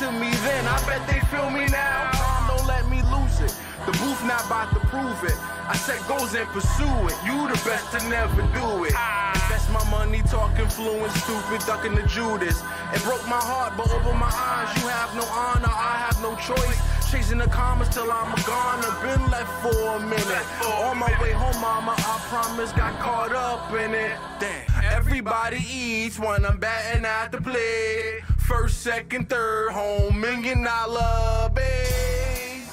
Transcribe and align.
to 0.00 0.10
me 0.12 0.32
then. 0.48 0.64
I 0.66 0.80
bet 0.88 1.04
they 1.06 1.20
feel 1.28 1.50
me 1.50 1.68
now. 1.68 2.48
Don't 2.48 2.66
let 2.66 2.88
me 2.88 3.04
lose 3.12 3.36
it. 3.44 3.52
The 3.84 3.92
booth 4.00 4.24
not 4.24 4.46
about 4.46 4.72
to 4.72 4.80
prove 4.88 5.20
it. 5.28 5.36
I 5.68 5.76
set 5.76 6.00
goals 6.08 6.32
and 6.32 6.48
pursue 6.48 6.96
it. 7.04 7.16
You 7.20 7.36
the 7.44 7.60
best 7.68 7.92
to 7.92 8.00
never 8.08 8.40
do 8.56 8.84
it. 8.88 8.96
Invest 9.36 9.68
my 9.68 9.84
money 9.92 10.22
talking 10.24 10.68
fluent, 10.68 11.12
stupid, 11.20 11.60
ducking 11.68 11.94
the 11.94 12.02
Judas. 12.08 12.64
It 12.96 13.04
broke 13.04 13.28
my 13.28 13.44
heart, 13.44 13.76
but 13.76 13.92
over 13.92 14.14
my 14.16 14.32
eyes, 14.32 14.72
you 14.80 14.88
have 14.88 15.12
no 15.14 15.24
honor. 15.36 15.68
I 15.68 16.08
have 16.08 16.16
no 16.24 16.32
choice. 16.40 16.80
Chasing 17.12 17.38
the 17.38 17.48
commas 17.48 17.90
till 17.90 18.10
I'm 18.10 18.32
gone. 18.48 18.80
I've 18.80 19.02
been 19.04 19.30
left 19.30 19.52
for 19.60 19.96
a 19.96 20.00
minute. 20.00 20.46
On 20.80 20.96
my 20.96 21.12
way 21.20 21.32
home, 21.32 21.60
mama, 21.60 21.92
I 21.98 22.16
promise, 22.32 22.72
got 22.72 22.98
caught 23.00 23.32
up 23.32 23.70
in 23.74 23.92
it. 23.92 24.16
Damn. 24.40 24.64
Everybody 24.96 25.58
eats 25.60 26.18
when 26.18 26.46
I'm 26.46 26.56
batting 26.56 27.04
at 27.04 27.32
the 27.32 27.40
plate. 27.42 28.29
First, 28.50 28.82
second, 28.82 29.30
third, 29.30 29.70
home, 29.70 30.20
million 30.20 30.64
dollar 30.64 31.48
base. 31.54 32.66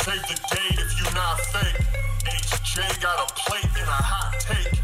Save 0.00 0.22
the 0.22 0.40
date 0.50 0.78
if 0.78 0.98
you 0.98 1.14
not 1.14 1.40
fake. 1.52 1.84
HJ 2.24 3.02
got 3.02 3.30
a 3.30 3.34
plate 3.34 3.66
and 3.66 3.86
a 3.86 4.00
hot 4.02 4.34
take. 4.40 4.83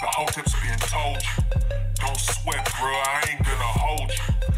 The 0.00 0.06
whole 0.06 0.26
tip's 0.26 0.54
being 0.62 0.78
told 0.78 1.16
you. 1.16 1.44
Don't 1.96 2.18
sweat, 2.18 2.64
bro. 2.78 2.88
I 2.88 3.24
ain't 3.30 3.44
gonna 3.44 3.58
hold 3.58 4.10
you. 4.12 4.57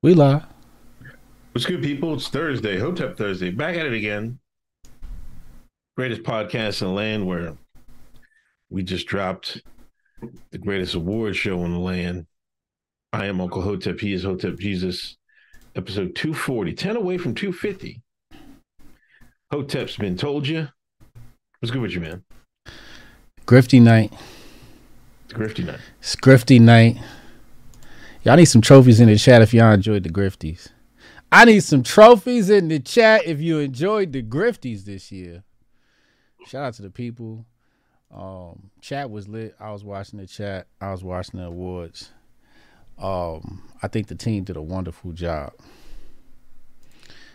We 0.00 0.14
lie. 0.14 0.44
What's 1.50 1.66
good, 1.66 1.82
people? 1.82 2.14
It's 2.14 2.28
Thursday, 2.28 2.78
Hotep 2.78 3.16
Thursday. 3.16 3.50
Back 3.50 3.74
at 3.74 3.84
it 3.84 3.92
again. 3.92 4.38
Greatest 5.96 6.22
podcast 6.22 6.82
in 6.82 6.88
the 6.88 6.94
land 6.94 7.26
where 7.26 7.56
we 8.70 8.84
just 8.84 9.08
dropped 9.08 9.60
the 10.52 10.58
greatest 10.58 10.94
award 10.94 11.34
show 11.34 11.64
in 11.64 11.72
the 11.72 11.80
land. 11.80 12.26
I 13.12 13.26
am 13.26 13.40
Uncle 13.40 13.60
Hotep. 13.60 13.98
He 13.98 14.12
is 14.12 14.22
Hotep 14.22 14.56
Jesus. 14.60 15.16
Episode 15.74 16.14
240, 16.14 16.74
10 16.74 16.94
away 16.94 17.18
from 17.18 17.34
250. 17.34 18.00
Hotep's 19.50 19.96
been 19.96 20.16
told 20.16 20.46
you. 20.46 20.68
What's 21.58 21.72
good 21.72 21.82
with 21.82 21.90
you, 21.90 22.00
man? 22.00 22.22
Grifty 23.46 23.82
night. 23.82 24.12
It's 25.24 25.34
Grifty 25.34 25.66
night. 25.66 25.80
It's 25.98 26.14
Grifty 26.14 26.60
night. 26.60 26.98
Y'all 28.24 28.36
need 28.36 28.46
some 28.46 28.60
trophies 28.60 29.00
in 29.00 29.08
the 29.08 29.16
chat 29.16 29.42
if 29.42 29.54
y'all 29.54 29.72
enjoyed 29.72 30.02
the 30.02 30.10
Grifties. 30.10 30.68
I 31.30 31.44
need 31.44 31.60
some 31.60 31.82
trophies 31.82 32.50
in 32.50 32.68
the 32.68 32.80
chat 32.80 33.26
if 33.26 33.40
you 33.40 33.58
enjoyed 33.58 34.12
the 34.12 34.22
Grifties 34.22 34.84
this 34.84 35.12
year. 35.12 35.44
Shout 36.46 36.64
out 36.64 36.74
to 36.74 36.82
the 36.82 36.90
people. 36.90 37.44
Um, 38.14 38.70
chat 38.80 39.10
was 39.10 39.28
lit. 39.28 39.54
I 39.60 39.70
was 39.70 39.84
watching 39.84 40.18
the 40.18 40.26
chat. 40.26 40.66
I 40.80 40.90
was 40.90 41.04
watching 41.04 41.38
the 41.40 41.46
awards. 41.46 42.10
Um, 42.98 43.62
I 43.82 43.88
think 43.88 44.08
the 44.08 44.14
team 44.14 44.44
did 44.44 44.56
a 44.56 44.62
wonderful 44.62 45.12
job. 45.12 45.52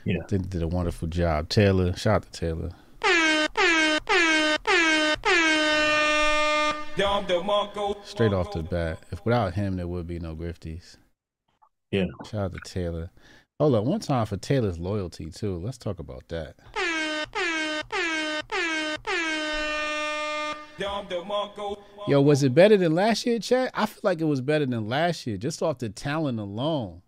Yeah. 0.04 0.18
I 0.22 0.28
think 0.28 0.44
they 0.44 0.50
did 0.50 0.64
a 0.64 0.68
wonderful 0.68 1.08
job. 1.08 1.50
Taylor, 1.50 1.96
shout 1.96 2.16
out 2.16 2.32
to 2.32 2.40
Taylor. 2.40 2.72
Straight 8.04 8.34
off 8.34 8.52
the 8.52 8.62
bat. 8.62 9.00
If 9.12 9.26
without 9.26 9.56
him 9.56 9.78
there 9.78 9.88
would 9.88 10.06
be 10.06 10.20
no 10.20 10.36
Grifties. 10.36 10.98
Yeah. 11.92 12.06
Shout 12.26 12.42
out 12.42 12.54
to 12.54 12.60
Taylor. 12.66 13.10
Hold 13.60 13.76
up, 13.76 13.86
one 13.86 14.00
time 14.00 14.26
for 14.28 14.38
Taylor's 14.38 14.78
loyalty 14.78 15.32
too. 15.32 15.58
Let's 15.58 15.78
talk 15.80 16.00
about 16.00 16.28
that. 16.30 16.56
Yo, 22.08 22.22
was 22.22 22.44
it 22.44 22.54
better 22.54 22.78
than 22.78 22.94
last 22.94 23.26
year, 23.26 23.40
Chad? 23.40 23.72
I 23.74 23.86
feel 23.86 24.02
like 24.04 24.22
it 24.22 24.26
was 24.26 24.42
better 24.42 24.66
than 24.66 24.88
last 24.88 25.26
year, 25.26 25.38
just 25.38 25.64
off 25.64 25.80
the 25.80 25.90
talent 25.90 26.40
alone. 26.40 27.02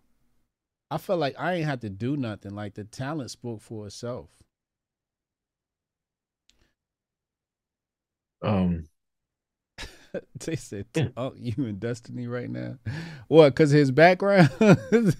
I 0.90 0.98
felt 0.98 1.18
like 1.20 1.34
I 1.38 1.54
ain't 1.54 1.66
had 1.66 1.80
to 1.82 1.90
do 1.90 2.16
nothing. 2.16 2.54
Like 2.54 2.74
the 2.74 2.84
talent 2.84 3.30
spoke 3.30 3.60
for 3.60 3.86
itself. 3.86 4.30
Um, 8.42 8.88
they 10.44 10.56
said, 10.56 10.86
"Oh, 11.16 11.32
you 11.36 11.54
in 11.58 11.78
Destiny 11.78 12.26
right 12.26 12.50
now? 12.50 12.78
What? 13.28 13.54
Cause 13.54 13.70
his 13.70 13.90
background? 13.90 14.50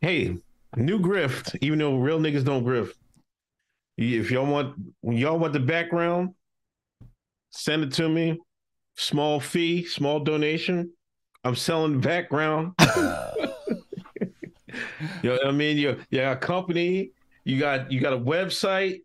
hey, 0.00 0.36
new 0.76 0.98
grift, 0.98 1.56
even 1.60 1.78
though 1.78 1.96
real 1.96 2.20
niggas 2.20 2.44
don't 2.44 2.64
grift. 2.64 2.92
If 3.98 4.30
y'all 4.30 4.46
want 4.46 4.74
when 5.00 5.16
y'all 5.16 5.38
want 5.38 5.52
the 5.52 5.60
background, 5.60 6.34
send 7.50 7.82
it 7.82 7.92
to 7.94 8.08
me. 8.08 8.38
Small 8.96 9.40
fee, 9.40 9.84
small 9.84 10.20
donation. 10.20 10.92
I'm 11.44 11.54
selling 11.54 12.00
background. 12.00 12.72
you 12.78 12.92
know 15.22 15.32
what 15.32 15.46
I 15.46 15.52
mean? 15.52 15.78
You 15.78 15.98
you 16.10 16.18
got 16.18 16.36
a 16.36 16.40
company, 16.40 17.12
you 17.44 17.58
got 17.58 17.90
you 17.90 18.00
got 18.00 18.12
a 18.12 18.18
website. 18.18 19.00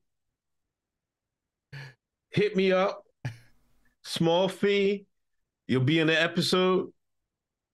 Hit 2.31 2.55
me 2.55 2.71
up. 2.71 3.03
Small 4.03 4.47
fee. 4.49 5.05
You'll 5.67 5.83
be 5.83 5.99
in 5.99 6.07
the 6.07 6.21
episode. 6.21 6.91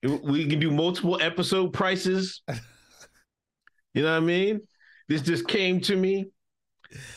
We 0.04 0.48
can 0.48 0.60
do 0.60 0.72
multiple 0.72 1.20
episode 1.22 1.74
prices. 1.74 2.42
You 3.94 4.04
know 4.04 4.12
what 4.12 4.18
I 4.18 4.26
mean? 4.26 4.62
This 5.08 5.24
just 5.24 5.48
came 5.48 5.82
to 5.82 5.96
me. 5.96 6.28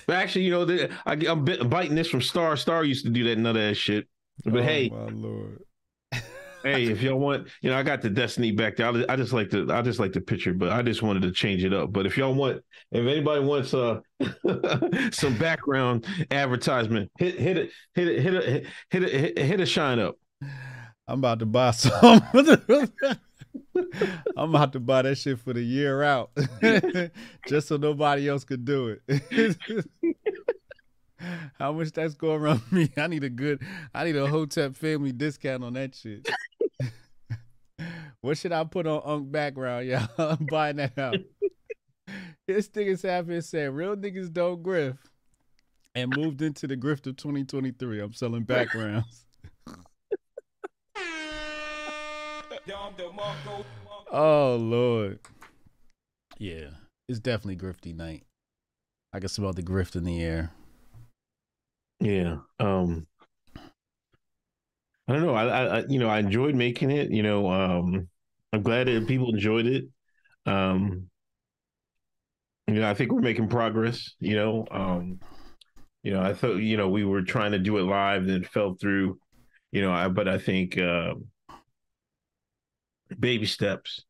But 0.07 0.17
actually, 0.17 0.47
you 0.47 0.51
know, 0.51 0.65
the, 0.65 0.91
I, 1.05 1.13
I'm 1.29 1.45
biting 1.69 1.95
this 1.95 2.09
from 2.09 2.23
Star. 2.23 2.57
Star 2.57 2.85
used 2.85 3.05
to 3.05 3.11
do 3.11 3.25
that 3.25 3.47
of 3.47 3.55
that 3.55 3.77
shit. 3.77 4.09
But 4.47 4.61
Oh, 4.61 4.63
hey, 4.63 4.89
my 4.89 5.11
lord. 5.11 5.63
Hey, 6.63 6.87
if 6.87 7.03
y'all 7.03 7.19
want, 7.19 7.49
you 7.63 7.71
know, 7.71 7.77
I 7.77 7.83
got 7.83 8.03
the 8.03 8.11
Destiny 8.11 8.53
back 8.53 8.77
there. 8.77 8.87
I, 8.87 9.05
I 9.09 9.17
just 9.17 9.33
like 9.33 9.51
the, 9.51 9.67
I 9.71 9.83
just 9.83 9.99
like 9.99 10.13
the 10.13 10.21
picture, 10.21 10.53
but 10.53 10.71
I 10.71 10.83
just 10.83 11.03
wanted 11.03 11.23
to 11.23 11.33
change 11.33 11.65
it 11.65 11.73
up. 11.73 11.93
But 11.93 12.07
if 12.07 12.17
y'all 12.17 12.35
want, 12.35 12.63
if 12.93 13.07
anybody 13.07 13.41
wants 13.45 13.75
uh 13.75 14.01
some 15.13 15.37
background 15.39 16.07
advertisement, 16.31 17.11
hit 17.19 17.39
hit 17.39 17.57
it, 17.57 17.71
hit 17.95 18.09
it, 18.09 18.23
hit 18.23 18.35
it, 18.35 18.67
hit 18.91 19.03
it, 19.03 19.11
hit, 19.13 19.39
hit 19.39 19.61
a 19.61 19.67
shine 19.67 19.99
up. 19.99 20.17
I'm 21.09 21.19
about 21.19 21.41
to 21.41 21.47
buy 21.47 21.73
some. 21.73 22.23
I'm 24.37 24.55
about 24.55 24.73
to 24.75 24.81
buy 24.81 25.03
that 25.03 25.17
shit 25.17 25.39
for 25.41 25.53
the 25.53 25.63
year 25.63 26.03
out, 26.03 26.31
just 27.49 27.69
so 27.69 27.77
nobody 27.77 28.29
else 28.29 28.45
could 28.45 28.65
do 28.65 28.97
it. 29.09 29.57
How 31.59 31.73
much 31.73 31.93
that's 31.93 32.15
going 32.15 32.41
around 32.41 32.63
me? 32.73 32.91
I 32.97 33.07
need 33.07 33.25
a 33.25 33.31
good, 33.31 33.63
I 33.95 34.05
need 34.05 34.17
a 34.17 34.27
Hotep 34.27 34.77
family 34.77 35.13
discount 35.13 35.65
on 35.65 35.75
that 35.75 35.95
shit. 35.95 36.29
What 38.23 38.39
should 38.39 38.53
I 38.53 38.65
put 38.65 38.87
on 38.87 39.03
Unk 39.05 39.33
background, 39.33 39.87
y'all? 39.87 40.09
I'm 40.19 40.47
buying 40.47 40.77
that 40.77 40.99
out. 40.99 41.17
This 42.47 42.69
niggas 42.69 43.27
here 43.27 43.41
saying 43.41 43.71
real 43.71 43.97
niggas 43.97 44.33
don't 44.33 44.63
grift, 44.63 44.99
and 45.95 46.15
moved 46.17 46.43
into 46.43 46.67
the 46.67 46.77
grift 46.77 47.07
of 47.07 47.17
2023. 47.17 48.01
I'm 48.01 48.13
selling 48.13 48.43
backgrounds. 48.43 49.27
Oh 54.13 54.57
Lord. 54.57 55.21
Yeah. 56.39 56.71
It's 57.09 57.21
definitely 57.21 57.57
grifty 57.57 57.95
night. 57.95 58.25
I 59.13 59.21
can 59.21 59.29
smell 59.29 59.53
the 59.53 59.63
grift 59.63 59.95
in 59.97 60.05
the 60.05 60.23
air. 60.23 60.51
Yeah. 62.01 62.39
Um 62.59 63.07
I 65.07 65.13
don't 65.13 65.23
know. 65.23 65.35
I, 65.35 65.79
I 65.79 65.85
you 65.89 65.99
know 65.99 66.09
I 66.09 66.19
enjoyed 66.19 66.55
making 66.55 66.91
it. 66.91 67.11
You 67.11 67.23
know, 67.23 67.51
um 67.51 68.09
I'm 68.53 68.63
glad 68.63 68.89
that 68.89 69.07
people 69.07 69.33
enjoyed 69.33 69.67
it. 69.67 69.85
Um 70.47 71.09
you 72.67 72.75
know, 72.75 72.89
I 72.89 72.95
think 72.95 73.13
we're 73.13 73.21
making 73.21 73.49
progress, 73.49 74.15
you 74.21 74.37
know. 74.37 74.67
Um 74.71 75.21
you 76.03 76.13
know, 76.13 76.23
I 76.23 76.33
thought, 76.33 76.57
you 76.57 76.77
know, 76.77 76.89
we 76.89 77.05
were 77.05 77.23
trying 77.23 77.53
to 77.53 77.59
do 77.59 77.77
it 77.79 77.83
live 77.83 78.23
and 78.23 78.45
it 78.45 78.49
fell 78.49 78.75
through, 78.81 79.19
you 79.73 79.83
know, 79.83 79.93
I 79.93 80.09
but 80.09 80.29
I 80.29 80.39
think 80.39 80.79
uh 80.79 81.15
baby 83.19 83.47
steps, 83.47 84.05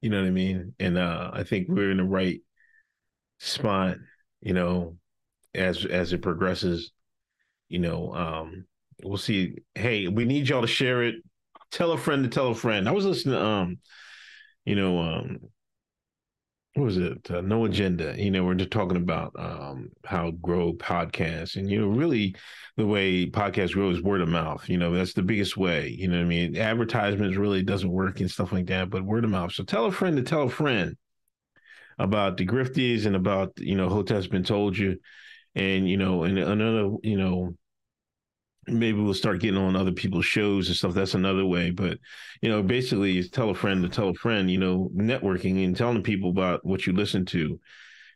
you 0.00 0.10
know 0.10 0.20
what 0.20 0.26
I 0.26 0.30
mean? 0.30 0.74
And 0.78 0.98
uh 0.98 1.30
I 1.32 1.44
think 1.44 1.68
we're 1.68 1.90
in 1.90 1.98
the 1.98 2.04
right 2.04 2.40
spot, 3.38 3.96
you 4.40 4.54
know, 4.54 4.96
as 5.54 5.84
as 5.84 6.12
it 6.12 6.22
progresses, 6.22 6.92
you 7.68 7.78
know, 7.78 8.12
um 8.14 8.66
we'll 9.02 9.18
see. 9.18 9.56
Hey, 9.74 10.08
we 10.08 10.24
need 10.24 10.48
y'all 10.48 10.62
to 10.62 10.66
share 10.66 11.02
it. 11.02 11.16
Tell 11.72 11.92
a 11.92 11.98
friend 11.98 12.22
to 12.22 12.30
tell 12.30 12.48
a 12.48 12.54
friend. 12.54 12.88
I 12.88 12.92
was 12.92 13.04
listening 13.04 13.34
to 13.34 13.44
um, 13.44 13.78
you 14.64 14.76
know, 14.76 14.98
um 14.98 15.40
what 16.74 16.84
was 16.84 16.96
it? 16.96 17.30
Uh, 17.30 17.42
no 17.42 17.66
agenda. 17.66 18.14
You 18.16 18.30
know, 18.30 18.44
we're 18.44 18.54
just 18.54 18.70
talking 18.70 18.96
about 18.96 19.32
um 19.38 19.90
how 20.06 20.30
grow 20.30 20.72
podcasts 20.72 21.56
and 21.56 21.70
you 21.70 21.80
know, 21.80 21.88
really 21.88 22.34
the 22.76 22.86
way 22.86 23.26
podcasts 23.26 23.72
grow 23.74 23.90
is 23.90 24.02
word 24.02 24.22
of 24.22 24.28
mouth. 24.28 24.68
You 24.68 24.78
know, 24.78 24.92
that's 24.94 25.12
the 25.12 25.22
biggest 25.22 25.56
way. 25.56 25.88
You 25.88 26.08
know 26.08 26.20
I 26.20 26.24
mean? 26.24 26.56
Advertisements 26.56 27.36
really 27.36 27.62
doesn't 27.62 27.90
work 27.90 28.20
and 28.20 28.30
stuff 28.30 28.52
like 28.52 28.66
that, 28.66 28.88
but 28.88 29.04
word 29.04 29.24
of 29.24 29.30
mouth. 29.30 29.52
So 29.52 29.64
tell 29.64 29.84
a 29.86 29.92
friend 29.92 30.16
to 30.16 30.22
tell 30.22 30.42
a 30.44 30.50
friend 30.50 30.96
about 31.98 32.36
the 32.36 32.46
grifties 32.46 33.06
and 33.06 33.16
about 33.16 33.52
you 33.58 33.76
know 33.76 33.88
hotep's 33.88 34.26
been 34.26 34.44
told 34.44 34.76
you 34.76 34.98
and 35.54 35.88
you 35.88 35.96
know 35.96 36.24
and 36.24 36.38
another 36.38 36.96
you 37.02 37.16
know 37.16 37.54
maybe 38.66 39.00
we'll 39.00 39.14
start 39.14 39.40
getting 39.40 39.60
on 39.60 39.74
other 39.74 39.92
people's 39.92 40.24
shows 40.24 40.68
and 40.68 40.76
stuff 40.76 40.94
that's 40.94 41.14
another 41.14 41.44
way 41.44 41.70
but 41.70 41.98
you 42.40 42.48
know 42.48 42.62
basically 42.62 43.18
is 43.18 43.28
tell 43.28 43.50
a 43.50 43.54
friend 43.54 43.82
to 43.82 43.88
tell 43.88 44.08
a 44.08 44.14
friend 44.14 44.50
you 44.50 44.58
know 44.58 44.90
networking 44.94 45.64
and 45.64 45.76
telling 45.76 46.02
people 46.02 46.30
about 46.30 46.64
what 46.64 46.86
you 46.86 46.92
listen 46.92 47.24
to 47.24 47.58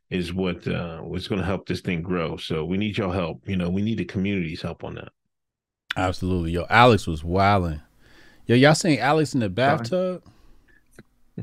is 0.08 0.32
what 0.32 0.66
uh 0.68 0.98
what's 0.98 1.26
going 1.26 1.40
to 1.40 1.46
help 1.46 1.66
this 1.66 1.80
thing 1.80 2.00
grow 2.00 2.36
so 2.36 2.64
we 2.64 2.76
need 2.76 2.96
your 2.96 3.12
help 3.12 3.42
you 3.48 3.56
know 3.56 3.68
we 3.68 3.82
need 3.82 3.98
the 3.98 4.04
community's 4.04 4.62
help 4.62 4.84
on 4.84 4.94
that 4.94 5.08
Absolutely. 5.96 6.52
Yo, 6.52 6.66
Alex 6.68 7.06
was 7.06 7.24
wilding. 7.24 7.80
Yo, 8.46 8.54
y'all 8.54 8.74
seen 8.74 8.98
Alex 8.98 9.32
in 9.32 9.40
the 9.40 9.48
bathtub? 9.48 10.22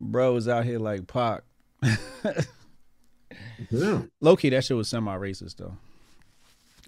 Bro 0.00 0.34
was 0.34 0.46
out 0.48 0.64
here 0.64 0.78
like 0.78 1.08
Pac. 1.08 1.42
yeah 3.70 4.02
Low 4.20 4.36
key, 4.36 4.50
that 4.50 4.64
shit 4.64 4.76
was 4.76 4.88
semi 4.88 5.16
racist 5.16 5.56
though. 5.56 5.76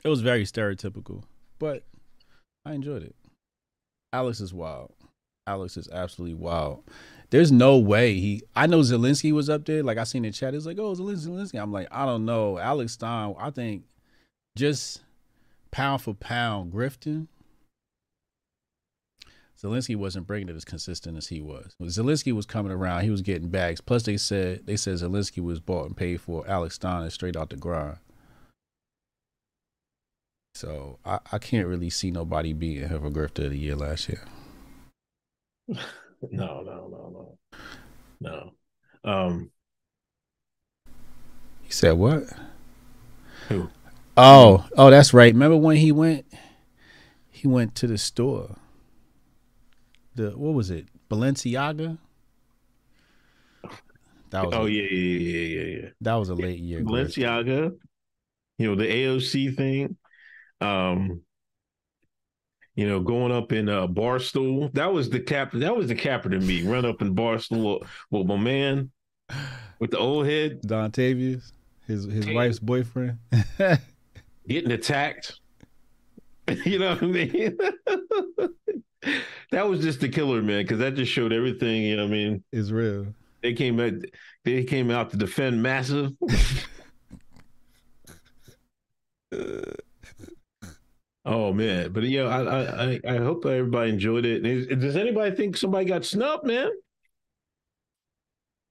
It 0.05 0.09
was 0.09 0.21
very 0.21 0.45
stereotypical, 0.45 1.23
but 1.59 1.85
I 2.65 2.73
enjoyed 2.73 3.03
it. 3.03 3.15
Alex 4.13 4.41
is 4.41 4.53
wild. 4.53 4.93
Alex 5.47 5.77
is 5.77 5.89
absolutely 5.91 6.35
wild. 6.35 6.85
There's 7.31 7.51
no 7.51 7.79
way 7.79 8.15
he. 8.15 8.43
I 8.55 8.67
know 8.67 8.81
Zelensky 8.81 9.33
was 9.33 9.49
up 9.49 9.65
there. 9.65 9.83
Like 9.83 9.99
I 9.99 10.05
seen 10.05 10.23
the 10.23 10.31
chat, 10.31 10.55
it's 10.55 10.67
like, 10.67 10.79
oh, 10.79 10.95
Zelensky, 10.95 11.29
Zelensky. 11.29 11.61
I'm 11.61 11.73
like, 11.73 11.89
I 11.91 12.05
don't 12.05 12.25
know. 12.25 12.59
Alex 12.59 12.93
Stein. 12.93 13.35
I 13.39 13.51
think 13.51 13.85
just 14.57 15.01
pound 15.71 16.03
for 16.03 16.15
pound 16.15 16.73
grifting. 16.73 17.29
Zelensky 19.63 19.95
wasn't 19.95 20.27
bringing 20.27 20.49
it 20.49 20.57
as 20.57 20.65
consistent 20.65 21.17
as 21.17 21.29
he 21.29 21.41
was. 21.41 21.75
When 21.79 21.89
Zelensky 21.89 22.33
was 22.33 22.47
coming 22.47 22.73
around, 22.73 23.05
he 23.05 23.11
was 23.11 23.23
getting 23.23 23.49
bags. 23.49 23.81
Plus, 23.81 24.03
they 24.03 24.17
said 24.17 24.67
they 24.67 24.77
said 24.77 24.95
Zelensky 24.95 25.43
was 25.43 25.61
bought 25.61 25.87
and 25.87 25.97
paid 25.97 26.21
for. 26.21 26.45
Alex 26.49 26.75
Stein 26.77 27.05
is 27.05 27.15
straight 27.15 27.37
out 27.37 27.51
the 27.51 27.57
grind. 27.57 27.99
So 30.55 30.99
I, 31.05 31.21
I 31.31 31.39
can't 31.39 31.69
really 31.69 31.91
see 31.91 32.11
nobody 32.11 32.53
beating 32.53 32.89
him 32.89 33.01
for 33.01 33.11
grifter 33.11 33.45
of 33.45 33.53
the 33.53 33.59
year 33.59 33.77
last 33.77 34.09
year. 34.09 34.23
no 35.69 35.79
no 36.31 36.89
no 36.91 37.39
no 38.21 38.53
no 39.05 39.11
um 39.11 39.51
He 41.63 41.71
said 41.71 41.93
what? 41.93 42.25
who 43.49 43.71
Oh, 44.17 44.67
oh, 44.77 44.91
that's 44.91 45.15
right. 45.15 45.33
Remember 45.33 45.57
when 45.57 45.77
he 45.77 45.91
went? 45.91 46.27
He 47.31 47.49
went 47.49 47.75
to 47.77 47.87
the 47.87 47.97
store. 47.97 48.57
The 50.15 50.31
what 50.31 50.55
was 50.55 50.71
it? 50.71 50.87
Balenciaga. 51.11 51.99
That 54.31 54.47
was 54.47 54.55
oh 54.55 54.67
a, 54.67 54.69
yeah 54.69 54.83
yeah 54.83 55.19
yeah 55.19 55.61
yeah 55.61 55.81
yeah 55.83 55.89
that 56.01 56.15
was 56.15 56.29
a 56.31 56.35
late 56.35 56.59
year. 56.59 56.81
Balenciaga, 56.81 57.73
you 58.59 58.67
know, 58.67 58.75
the 58.75 58.87
AOC 58.87 59.55
thing. 59.55 59.97
Um, 60.61 61.23
you 62.75 62.89
know, 62.89 63.01
going 63.01 63.33
up 63.33 63.53
in 63.53 63.69
uh 63.69 63.87
Barstool. 63.87 64.73
That 64.73 64.93
was 64.93 65.11
the 65.11 65.21
cap 65.21 65.53
that 65.53 65.77
was 65.77 65.89
the 65.89 65.95
capper 65.95 66.31
to 66.31 66.39
me. 66.39 66.63
Run 66.63 66.85
up 66.85 67.03
in 67.03 67.15
Barstool 67.15 67.87
with 68.11 68.27
my 68.27 68.37
man 68.37 68.91
with 69.79 69.91
the 69.91 69.99
old 69.99 70.27
head 70.27 70.61
Don 70.63 70.91
Tavius, 70.91 71.53
his 71.87 72.05
his 72.05 72.25
Hey. 72.25 72.35
wife's 72.35 72.59
boyfriend. 72.59 73.19
getting 74.49 74.73
attacked. 74.73 75.39
you 76.65 76.79
know 76.79 76.91
what 76.95 77.03
I 77.03 77.07
mean? 77.07 77.59
that 79.51 79.69
was 79.69 79.81
just 79.81 80.01
the 80.01 80.09
killer, 80.09 80.43
man, 80.43 80.63
because 80.63 80.79
that 80.79 80.95
just 80.95 81.11
showed 81.13 81.33
everything, 81.33 81.83
you 81.83 81.97
know 81.97 82.05
what 82.05 82.11
I 82.13 82.17
mean? 82.17 82.45
is 82.53 82.73
real. 82.73 83.07
They 83.43 83.53
came 83.55 83.81
out 83.81 83.93
they 84.45 84.65
came 84.65 84.91
out 84.91 85.11
to 85.11 85.17
defend 85.17 85.63
massive. 85.63 86.13
Oh 91.25 91.53
man, 91.53 91.93
but 91.93 92.03
yeah, 92.03 92.23
I 92.25 92.43
I 92.43 92.93
I- 92.95 93.01
I 93.15 93.17
hope 93.19 93.47
everybody 93.47 93.91
enjoyed 93.91 94.25
it. 94.27 94.45
Is- 94.45 94.67
Does 94.67 94.97
anybody 94.97 95.35
think 95.37 95.57
somebody 95.57 95.85
got 95.85 96.05
snubbed, 96.05 96.45
man? 96.45 96.69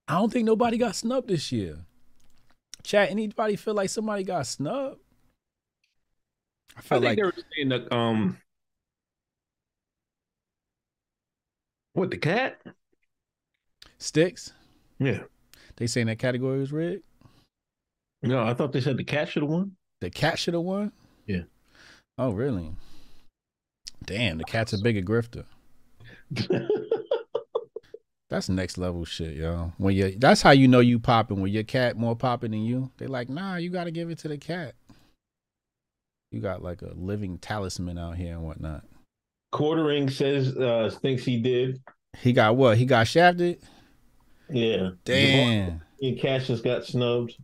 I 0.07 0.15
don't 0.15 0.31
think 0.31 0.45
nobody 0.45 0.77
got 0.77 0.95
snubbed 0.95 1.29
this 1.29 1.51
year. 1.53 1.77
Chat. 2.83 3.09
Anybody 3.09 3.55
feel 3.55 3.73
like 3.73 3.89
somebody 3.89 4.23
got 4.25 4.45
snubbed? 4.47 4.99
I 6.75 6.79
I 6.79 6.81
felt 6.81 7.01
think 7.03 7.09
like 7.11 7.17
they 7.17 7.23
were 7.23 7.33
saying 7.55 7.69
that 7.69 7.93
um, 7.93 8.37
what 11.93 12.11
the 12.11 12.17
cat? 12.17 12.61
sticks. 13.97 14.51
Yeah, 14.99 15.23
They 15.77 15.87
saying 15.87 16.07
that 16.07 16.17
category 16.19 16.59
was 16.59 16.71
rigged. 16.71 17.03
no, 18.23 18.43
I 18.43 18.53
thought 18.53 18.71
they 18.73 18.81
said 18.81 18.97
the 18.97 19.03
cat 19.03 19.29
should 19.29 19.43
have 19.43 19.49
won. 19.51 19.75
The 19.99 20.09
cat 20.09 20.39
should 20.39 20.53
have 20.55 20.63
won. 20.63 20.91
Yeah. 21.27 21.43
Oh 22.17 22.31
really? 22.31 22.71
Damn, 24.05 24.37
the 24.39 24.43
cat's 24.43 24.73
a 24.73 24.79
bigger 24.79 25.01
grifter. 25.01 25.45
That's 28.29 28.47
next 28.47 28.77
level 28.77 29.03
shit, 29.03 29.35
yo. 29.35 29.73
When 29.77 29.93
you 29.93 30.15
that's 30.17 30.41
how 30.41 30.51
you 30.51 30.67
know 30.67 30.79
you 30.79 30.99
popping. 30.99 31.41
When 31.41 31.51
your 31.51 31.63
cat 31.63 31.97
more 31.97 32.15
popping 32.15 32.51
than 32.51 32.61
you, 32.63 32.89
they 32.97 33.05
like, 33.07 33.27
nah, 33.29 33.57
you 33.57 33.69
gotta 33.69 33.91
give 33.91 34.09
it 34.09 34.19
to 34.19 34.29
the 34.29 34.37
cat. 34.37 34.73
You 36.31 36.39
got 36.39 36.63
like 36.63 36.81
a 36.81 36.93
living 36.95 37.37
talisman 37.39 37.97
out 37.97 38.15
here 38.15 38.33
and 38.33 38.43
whatnot. 38.43 38.85
Quartering 39.51 40.09
says 40.09 40.55
uh 40.55 40.89
thinks 41.01 41.23
he 41.23 41.39
did. 41.39 41.81
He 42.17 42.33
got 42.33 42.55
what? 42.55 42.77
He 42.77 42.85
got 42.85 43.07
shafted? 43.07 43.61
Yeah, 44.49 44.91
Damn. 45.05 45.81
And 46.01 46.19
Cassius 46.19 46.61
got 46.61 46.85
snubbed. 46.85 47.37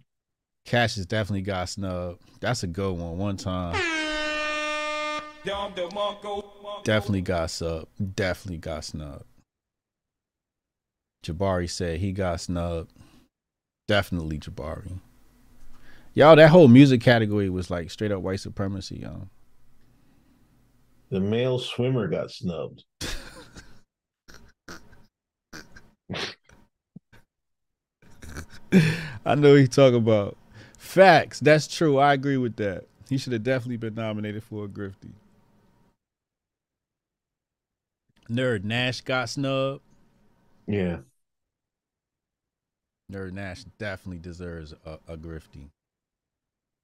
Cassius 0.66 1.06
definitely 1.06 1.42
got 1.42 1.70
snubbed. 1.70 2.22
That's 2.42 2.64
a 2.64 2.68
good 2.68 2.98
one. 2.98 3.18
One 3.18 3.38
time. 3.38 3.76
Definitely 6.84 7.22
got 7.22 7.50
snubbed. 7.52 8.16
Definitely 8.16 8.58
got 8.58 8.84
snubbed. 8.84 9.24
Jabari 11.26 11.70
said 11.70 12.00
he 12.00 12.12
got 12.12 12.42
snubbed. 12.42 12.92
Definitely 13.88 14.40
Jabari. 14.40 15.00
Y'all, 16.14 16.36
that 16.36 16.50
whole 16.50 16.68
music 16.68 17.00
category 17.00 17.50
was 17.50 17.70
like 17.70 17.90
straight 17.92 18.12
up 18.12 18.22
white 18.22 18.40
supremacy, 18.40 18.98
y'all. 18.98 19.30
The 21.10 21.20
male 21.20 21.60
swimmer 21.60 22.08
got 22.08 22.32
snubbed. 22.32 22.84
I 29.26 29.36
know 29.36 29.56
he 29.56 29.68
talking 29.68 29.98
about. 29.98 30.38
Facts. 30.78 31.40
That's 31.40 31.68
true. 31.68 31.98
I 31.98 32.14
agree 32.14 32.38
with 32.38 32.56
that. 32.58 32.86
He 33.10 33.18
should 33.18 33.34
have 33.34 33.44
definitely 33.44 33.78
been 33.78 33.96
nominated 33.96 34.44
for 34.44 34.66
a 34.66 34.68
Grifty. 34.68 35.12
Nerd 38.30 38.64
Nash 38.64 39.02
got 39.02 39.30
snubbed. 39.30 39.82
Yeah, 40.68 41.00
Nerd 43.12 43.32
Nash 43.34 43.64
definitely 43.78 44.20
deserves 44.20 44.74
a, 44.86 45.00
a 45.08 45.18
Grifty. 45.18 45.70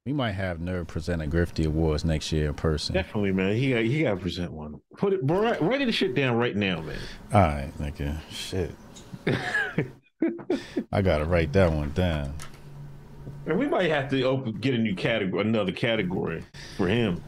We 0.05 0.11
might 0.11 0.33
have 0.33 0.57
Nerd 0.57 0.87
present 0.87 1.21
a 1.21 1.25
Grifty 1.25 1.65
Awards 1.65 2.03
next 2.03 2.29
year 2.33 2.49
in 2.49 2.55
person. 2.55 2.93
Definitely, 2.93 3.31
man. 3.31 3.55
He 3.55 3.69
got 3.71 3.83
he 3.83 4.03
got 4.03 4.09
to 4.09 4.17
present 4.17 4.51
one. 4.51 4.81
Put 4.97 5.13
it, 5.13 5.25
bro, 5.25 5.41
write, 5.41 5.61
write 5.61 5.85
the 5.85 5.93
shit 5.93 6.13
down 6.13 6.35
right 6.35 6.57
now, 6.57 6.81
man. 6.81 6.99
All 7.33 7.41
right, 7.41 7.71
nigga. 7.79 8.19
Shit. 8.29 8.75
I 10.91 11.01
gotta 11.01 11.23
write 11.23 11.53
that 11.53 11.71
one 11.71 11.91
down. 11.93 12.33
And 13.45 13.57
we 13.57 13.65
might 13.65 13.89
have 13.91 14.09
to 14.09 14.21
open 14.23 14.51
get 14.55 14.73
a 14.73 14.77
new 14.77 14.93
category, 14.93 15.41
another 15.41 15.71
category 15.71 16.43
for 16.75 16.89
him. 16.89 17.23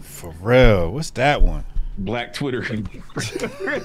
For 0.00 0.34
real. 0.40 0.90
What's 0.90 1.10
that 1.10 1.40
one? 1.40 1.64
Black 1.98 2.32
Twitter. 2.32 2.62
the 2.62 3.84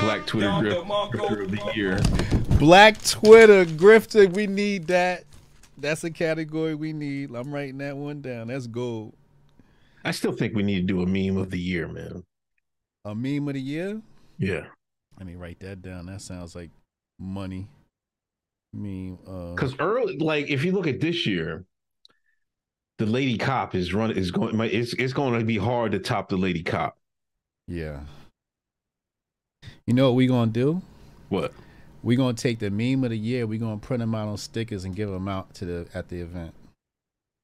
Black 0.00 0.24
Twitter 0.24 0.50
grifter 0.50 1.42
of 1.42 1.50
the 1.50 1.72
year. 1.74 1.98
Black 2.64 3.02
Twitter 3.02 3.66
grifter. 3.66 4.32
We 4.32 4.46
need 4.46 4.86
that. 4.86 5.24
That's 5.76 6.02
a 6.04 6.10
category 6.10 6.74
we 6.74 6.94
need. 6.94 7.34
I'm 7.34 7.52
writing 7.52 7.76
that 7.78 7.94
one 7.94 8.22
down. 8.22 8.48
That's 8.48 8.66
gold. 8.66 9.12
I 10.02 10.12
still 10.12 10.32
think 10.32 10.54
we 10.54 10.62
need 10.62 10.86
to 10.88 10.94
do 10.94 11.02
a 11.02 11.06
meme 11.06 11.36
of 11.36 11.50
the 11.50 11.58
year, 11.58 11.88
man. 11.88 12.24
A 13.04 13.14
meme 13.14 13.48
of 13.48 13.54
the 13.54 13.60
year? 13.60 14.00
Yeah. 14.38 14.64
Let 15.18 15.26
me 15.26 15.34
write 15.34 15.60
that 15.60 15.82
down. 15.82 16.06
That 16.06 16.22
sounds 16.22 16.54
like 16.54 16.70
money. 17.18 17.66
Meme. 18.72 19.18
Uh, 19.26 19.50
Because 19.50 19.74
early, 19.78 20.16
like, 20.16 20.48
if 20.48 20.64
you 20.64 20.72
look 20.72 20.86
at 20.86 21.00
this 21.00 21.26
year, 21.26 21.66
the 22.96 23.04
Lady 23.04 23.36
Cop 23.36 23.74
is 23.74 23.92
run 23.92 24.10
is 24.12 24.30
going. 24.30 24.58
It's 24.60 24.94
it's 24.94 25.12
going 25.12 25.38
to 25.38 25.44
be 25.44 25.58
hard 25.58 25.92
to 25.92 25.98
top 25.98 26.30
the 26.30 26.38
Lady 26.38 26.62
Cop. 26.62 26.96
yeah. 27.68 28.00
You 29.86 29.92
know 29.92 30.06
what 30.06 30.16
we 30.16 30.26
gonna 30.26 30.50
do? 30.50 30.80
What? 31.28 31.52
We 32.04 32.16
gonna 32.16 32.34
take 32.34 32.58
the 32.58 32.70
meme 32.70 33.02
of 33.04 33.10
the 33.10 33.18
year. 33.18 33.46
We're 33.46 33.58
gonna 33.58 33.78
print 33.78 34.00
them 34.00 34.14
out 34.14 34.28
on 34.28 34.36
stickers 34.36 34.84
and 34.84 34.94
give 34.94 35.10
them 35.10 35.26
out 35.26 35.54
to 35.54 35.64
the 35.64 35.86
at 35.94 36.08
the 36.08 36.20
event. 36.20 36.52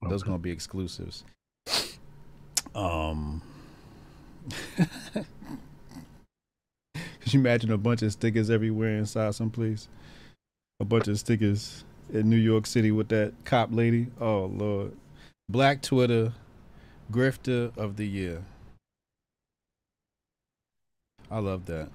Those 0.03 0.23
Okay. 0.23 0.29
gonna 0.29 0.39
be 0.39 0.51
exclusives. 0.51 1.25
Um, 2.75 3.41
could 4.77 5.25
you 7.33 7.41
imagine 7.41 7.73
a 7.73 7.79
bunch 7.79 8.03
of 8.03 8.13
stickers 8.13 8.51
everywhere 8.51 8.99
inside 8.99 9.35
some 9.35 9.51
place? 9.51 9.89
A 10.79 10.85
bunch 10.85 11.09
of 11.09 11.19
stickers 11.19 11.85
in 12.13 12.29
New 12.29 12.37
York 12.37 12.67
City 12.67 12.93
with 12.93 13.09
that 13.09 13.33
cop 13.47 13.71
lady. 13.73 14.09
Oh 14.21 14.45
lord, 14.45 14.93
Black 15.49 15.81
Twitter 15.81 16.35
grifter 17.11 17.77
of 17.79 17.97
the 17.97 18.07
year. 18.07 18.45
I 21.31 21.39
love 21.39 21.65
that. 21.67 21.89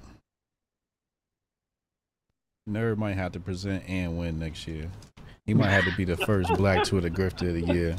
Nerd 2.68 2.98
might 2.98 3.14
have 3.14 3.32
to 3.34 3.40
present 3.40 3.84
and 3.88 4.18
win 4.18 4.40
next 4.40 4.68
year. 4.68 4.90
He 5.46 5.54
might 5.54 5.70
have 5.70 5.86
to 5.86 5.96
be 5.96 6.04
the 6.04 6.18
first 6.18 6.52
Black 6.56 6.84
Twitter 6.84 7.12
grifter 7.12 7.50
of 7.50 7.54
the 7.54 7.74
year. 7.74 7.96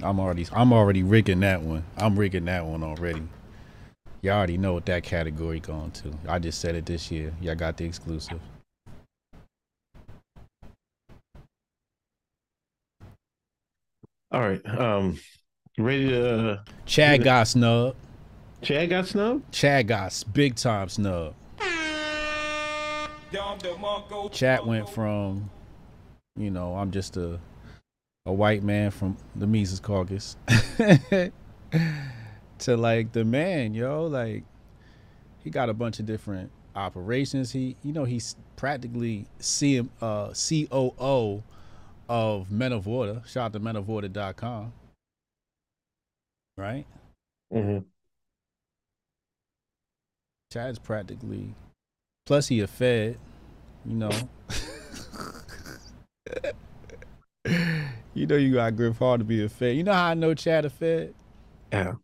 I'm 0.00 0.20
already 0.20 0.46
I'm 0.52 0.72
already 0.72 1.02
rigging 1.02 1.40
that 1.40 1.60
one. 1.60 1.84
I'm 1.96 2.16
rigging 2.16 2.44
that 2.44 2.64
one 2.64 2.84
already. 2.84 3.26
Y'all 4.22 4.36
already 4.36 4.56
know 4.56 4.72
what 4.72 4.86
that 4.86 5.02
category 5.02 5.58
going 5.58 5.90
to. 5.90 6.12
I 6.28 6.38
just 6.38 6.60
said 6.60 6.76
it 6.76 6.86
this 6.86 7.10
year. 7.10 7.34
Y'all 7.40 7.56
got 7.56 7.76
the 7.76 7.86
exclusive. 7.86 8.40
All 14.30 14.40
right. 14.42 14.64
Um, 14.64 15.18
ready 15.76 16.08
to? 16.10 16.62
Chad 16.86 17.24
got 17.24 17.48
snub. 17.48 17.96
Chad 18.62 18.90
got 18.90 19.06
snubbed. 19.08 19.52
Chad 19.52 19.88
got 19.88 20.22
big 20.32 20.54
time 20.54 20.88
snub. 20.88 21.34
Chat 24.32 24.66
went 24.66 24.88
from, 24.88 25.50
you 26.36 26.50
know, 26.50 26.74
I'm 26.74 26.90
just 26.90 27.16
a 27.16 27.38
a 28.26 28.32
white 28.32 28.62
man 28.62 28.90
from 28.90 29.16
the 29.36 29.46
Mises 29.46 29.80
Caucus 29.80 30.36
to 32.58 32.76
like 32.76 33.12
the 33.12 33.24
man, 33.24 33.74
yo. 33.74 34.06
Like 34.06 34.44
he 35.42 35.50
got 35.50 35.68
a 35.68 35.74
bunch 35.74 35.98
of 35.98 36.06
different 36.06 36.50
operations. 36.74 37.52
He, 37.52 37.76
you 37.82 37.92
know, 37.92 38.04
he's 38.04 38.36
practically 38.56 39.26
CM, 39.40 39.88
uh, 40.00 40.32
COO 40.32 41.42
of 42.08 42.50
Men 42.50 42.72
of 42.72 42.86
Water. 42.86 43.22
Shout 43.26 43.46
out 43.46 43.52
to 43.54 43.60
menofwater.com. 43.60 44.72
Right? 46.56 46.86
Mm-hmm. 47.52 47.78
Chad's 50.50 50.78
practically 50.78 51.54
plus 52.28 52.46
he 52.46 52.60
a 52.60 52.66
fed, 52.66 53.16
you 53.86 53.94
know. 53.94 54.10
you 58.14 58.26
know 58.26 58.36
you 58.36 58.52
got 58.52 58.76
grip 58.76 58.98
hard 58.98 59.20
to 59.20 59.24
be 59.24 59.42
a 59.42 59.48
fed. 59.48 59.74
You 59.78 59.82
know 59.82 59.94
how 59.94 60.08
I 60.08 60.14
know 60.14 60.34
Chad 60.34 60.66
a 60.66 60.70
fed? 60.70 61.14
Yeah. 61.72 61.94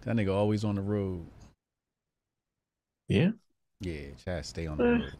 That 0.00 0.16
nigga 0.16 0.34
always 0.34 0.64
on 0.64 0.76
the 0.76 0.80
road. 0.80 1.26
Yeah. 3.06 3.32
Yeah, 3.80 4.06
Chad 4.24 4.46
stay 4.46 4.66
on 4.66 4.78
the 4.78 4.84
road. 4.84 5.12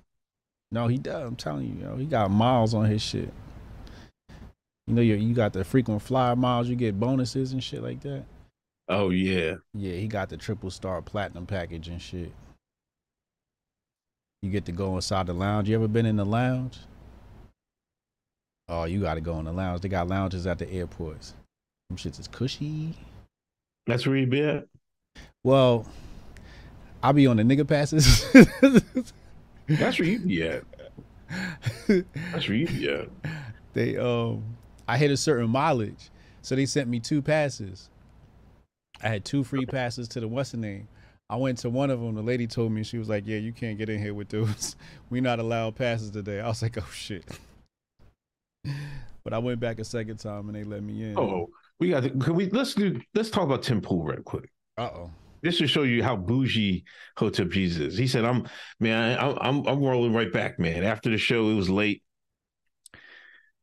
No, 0.73 0.87
he 0.87 0.97
does. 0.97 1.23
I'm 1.23 1.37
telling 1.37 1.67
you, 1.67 1.85
yo, 1.85 1.97
he 1.97 2.07
got 2.07 2.31
miles 2.31 2.73
on 2.73 2.87
his 2.87 3.03
shit. 3.03 3.31
You 4.87 4.95
know, 4.95 5.03
you 5.03 5.17
you 5.17 5.35
got 5.35 5.53
the 5.53 5.65
frequent 5.65 6.01
flyer 6.01 6.35
miles. 6.35 6.67
You 6.67 6.77
get 6.77 6.99
bonuses 6.99 7.53
and 7.53 7.63
shit 7.63 7.83
like 7.83 8.01
that. 8.01 8.25
Oh 8.89 9.11
yeah. 9.11 9.57
Yeah, 9.75 9.97
he 9.97 10.09
got 10.09 10.31
the 10.31 10.39
triple 10.39 10.71
star 10.71 11.03
platinum 11.03 11.45
package 11.45 11.89
and 11.89 12.01
shit. 12.01 12.33
You 14.45 14.51
get 14.51 14.67
to 14.67 14.73
go 14.73 14.95
inside 14.97 15.27
the 15.27 15.33
lounge. 15.33 15.71
You 15.71 15.75
ever 15.75 15.89
been 15.89 16.05
in 16.05 16.17
the 16.17 16.25
lounge? 16.27 16.79
Oh, 18.69 18.85
you 18.85 19.01
got 19.01 19.15
to 19.15 19.23
go 19.23 19.39
in 19.39 19.47
the 19.47 19.53
lounge. 19.53 19.81
They 19.81 19.89
got 19.89 20.07
lounges 20.07 20.47
at 20.47 20.59
the 20.59 20.71
airports. 20.71 21.33
Them 21.89 21.97
shits 21.97 22.21
is 22.21 22.29
cushy. 22.29 22.93
That's 23.87 24.07
where 24.07 24.17
you 24.17 24.27
be 24.27 24.43
at. 24.43 24.67
Well, 25.45 25.87
I'll 27.03 27.15
be 27.15 27.27
on 27.27 27.39
the 27.39 27.43
nigga 27.43 27.67
passes. 27.67 28.23
That's 29.67 29.99
where 29.99 30.09
you 30.09 30.19
be 30.19 30.43
at. 30.43 30.65
That's 31.89 32.47
where 32.47 32.59
you 32.59 32.67
be 32.67 32.91
at. 32.91 33.09
they 33.73 33.97
um, 33.97 34.45
I 34.87 34.99
hit 34.99 35.11
a 35.11 35.17
certain 35.17 35.49
mileage, 35.49 36.11
so 36.43 36.55
they 36.55 36.67
sent 36.67 36.91
me 36.91 37.01
two 37.01 37.23
passes. 37.23 37.89
I 39.03 39.09
had 39.09 39.25
two 39.25 39.43
free 39.43 39.65
passes 39.65 40.07
to 40.09 40.21
the 40.21 40.29
what's 40.29 40.51
the 40.51 40.59
name. 40.59 40.87
I 41.31 41.37
went 41.37 41.59
to 41.59 41.71
one 41.71 41.91
of 41.91 42.01
them. 42.01 42.15
The 42.15 42.23
lady 42.23 42.47
told 42.47 42.73
me 42.73 42.83
she 42.83 42.99
was 42.99 43.09
like, 43.09 43.25
"Yeah, 43.27 43.39
you 43.39 43.53
can't 43.53 43.79
get 43.79 43.89
in 43.89 44.01
here 44.01 44.15
with 44.15 44.29
those. 44.29 44.77
We 45.11 45.21
not 45.21 45.39
allowed 45.39 45.77
passes 45.77 46.11
today." 46.11 46.41
I 46.41 46.49
was 46.49 46.63
like, 46.63 46.77
"Oh 46.79 46.91
shit." 46.93 47.25
But 49.25 49.33
I 49.33 49.39
went 49.39 49.59
back 49.59 49.79
a 49.79 49.85
second 49.85 50.19
time 50.19 50.49
and 50.49 50.55
they 50.55 50.65
let 50.65 50.83
me 50.83 51.03
in. 51.03 51.19
Oh, 51.19 51.49
we 51.81 51.91
got. 51.91 52.03
To, 52.03 52.11
can 52.11 52.35
we 52.35 52.51
let's 52.51 52.75
do 52.75 53.01
let's 53.15 53.31
talk 53.31 53.45
about 53.45 53.63
Tim 53.63 53.81
Pool 53.81 54.05
real 54.05 54.23
quick. 54.23 54.51
uh 54.77 54.91
oh. 54.95 55.11
This 55.43 55.59
to 55.59 55.67
show 55.67 55.83
you 55.83 56.03
how 56.03 56.17
bougie 56.17 56.85
Hotep 57.19 57.51
Jesus 57.51 57.79
is. 57.93 57.99
He 57.99 58.07
said, 58.07 58.25
"I'm 58.25 58.47
man, 58.81 59.19
I, 59.19 59.35
I'm 59.41 59.67
I'm 59.67 59.83
rolling 59.83 60.15
right 60.15 60.33
back, 60.33 60.59
man. 60.59 60.85
After 60.85 61.11
the 61.11 61.19
show, 61.19 61.51
it 61.51 61.55
was 61.55 61.71
late. 61.71 62.03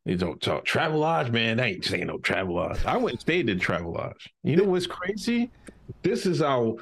They 0.06 0.16
don't 0.16 0.42
talk 0.42 0.66
Travel 0.66 1.00
Lodge, 1.00 1.32
man. 1.32 1.60
I 1.60 1.74
ain't 1.74 1.86
saying 1.86 2.08
no 2.08 2.18
Travel 2.18 2.56
Lodge. 2.56 2.84
I 2.86 2.98
went 2.98 3.12
and 3.12 3.20
stayed 3.20 3.50
in 3.50 3.60
Travel 3.60 3.94
Lodge. 3.94 4.30
You 4.44 4.56
know 4.56 4.64
what's 4.64 4.88
crazy? 4.88 5.52
This 6.02 6.26
is 6.26 6.40
how. 6.40 6.78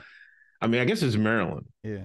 I 0.62 0.68
mean, 0.68 0.82
I 0.82 0.86
guess 0.86 1.02
it's 1.02 1.16
Maryland. 1.16 1.66
Yeah. 1.84 2.04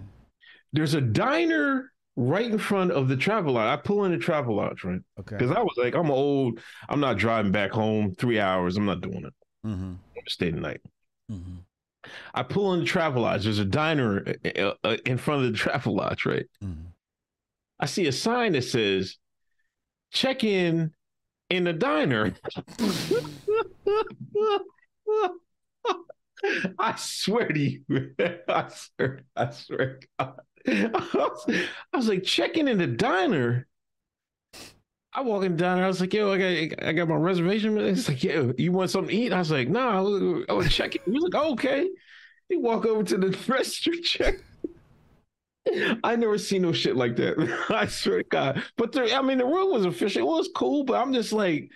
There's 0.73 0.94
a 0.94 1.00
diner 1.00 1.92
right 2.16 2.50
in 2.50 2.58
front 2.58 2.92
of 2.92 3.08
the 3.08 3.16
Travel 3.16 3.54
Lodge. 3.54 3.78
I 3.78 3.82
pull 3.82 4.04
in 4.04 4.12
the 4.12 4.18
Travel 4.18 4.56
Lodge, 4.56 4.84
right? 4.84 5.00
Okay. 5.20 5.37
Because 5.37 5.50
I 5.50 5.61
was 5.61 5.75
like, 5.76 5.94
I'm 5.94 6.11
old. 6.11 6.61
I'm 6.88 7.00
not 7.00 7.18
driving 7.18 7.52
back 7.52 7.70
home 7.70 8.14
three 8.14 8.40
hours. 8.40 8.76
I'm 8.76 8.87
not 8.87 9.00
doing 9.00 9.25
it. 9.25 9.34
Mm-hmm. 9.66 9.94
Stay 10.28 10.50
the 10.50 10.61
night. 10.61 10.80
Mm-hmm. 11.30 11.56
I 12.34 12.42
pull 12.42 12.75
in 12.75 12.80
the 12.80 12.87
Travel 12.87 13.23
Lodge. 13.23 13.44
There's 13.44 13.58
a 13.58 13.64
diner 13.64 14.25
uh, 14.44 14.73
uh, 14.84 14.96
in 15.06 15.18
front 15.18 15.44
of 15.44 15.52
the 15.52 15.58
Travel 15.58 15.96
Lodge, 15.96 16.26
right? 16.26 16.46
Mm-hmm. 16.62 16.87
I 17.80 17.87
see 17.87 18.06
a 18.06 18.12
sign 18.12 18.52
that 18.52 18.62
says, 18.62 19.16
check 20.12 20.44
in 20.44 20.92
in 21.50 21.64
the 21.64 21.73
diner. 21.73 22.32
I 26.78 26.94
swear 26.96 27.48
to 27.48 27.58
you. 27.58 27.82
I 28.48 28.68
swear, 28.68 29.22
I 29.36 29.50
swear. 29.50 30.00
God. 30.18 30.40
I 30.66 30.90
was, 30.92 31.44
I 31.92 31.96
was 31.96 32.08
like, 32.08 32.24
checking 32.24 32.68
in 32.68 32.78
the 32.78 32.86
diner. 32.86 33.66
I 35.12 35.20
walk 35.20 35.44
in 35.44 35.52
the 35.52 35.58
diner. 35.58 35.84
I 35.84 35.88
was 35.88 36.00
like, 36.00 36.12
yo, 36.12 36.32
I 36.32 36.38
got, 36.38 36.84
I 36.88 36.92
got 36.92 37.08
my 37.08 37.14
reservation. 37.14 37.78
It's 37.78 38.08
like, 38.08 38.24
yo, 38.24 38.52
you 38.58 38.72
want 38.72 38.90
something 38.90 39.14
to 39.14 39.22
eat? 39.22 39.32
I 39.32 39.38
was 39.38 39.50
like, 39.50 39.68
no, 39.68 39.88
I 39.88 40.00
was, 40.00 40.44
I 40.48 40.52
was 40.54 40.74
checking. 40.74 41.02
He 41.04 41.12
was 41.12 41.22
like, 41.22 41.34
oh, 41.34 41.52
okay. 41.52 41.88
He 42.48 42.56
walk 42.56 42.84
over 42.84 43.02
to 43.04 43.16
the 43.16 43.38
register 43.48 43.92
check. 44.02 44.36
I 46.04 46.16
never 46.16 46.36
seen 46.36 46.62
no 46.62 46.72
shit 46.72 46.96
like 46.96 47.16
that. 47.16 47.38
I 47.70 47.86
swear 47.86 48.22
to 48.22 48.28
God. 48.28 48.62
But 48.76 48.96
I 49.12 49.22
mean, 49.22 49.38
the 49.38 49.46
room 49.46 49.72
was 49.72 49.86
official. 49.86 50.22
It 50.22 50.26
was 50.26 50.50
cool, 50.54 50.84
but 50.84 51.00
I'm 51.00 51.12
just 51.12 51.32
like 51.32 51.70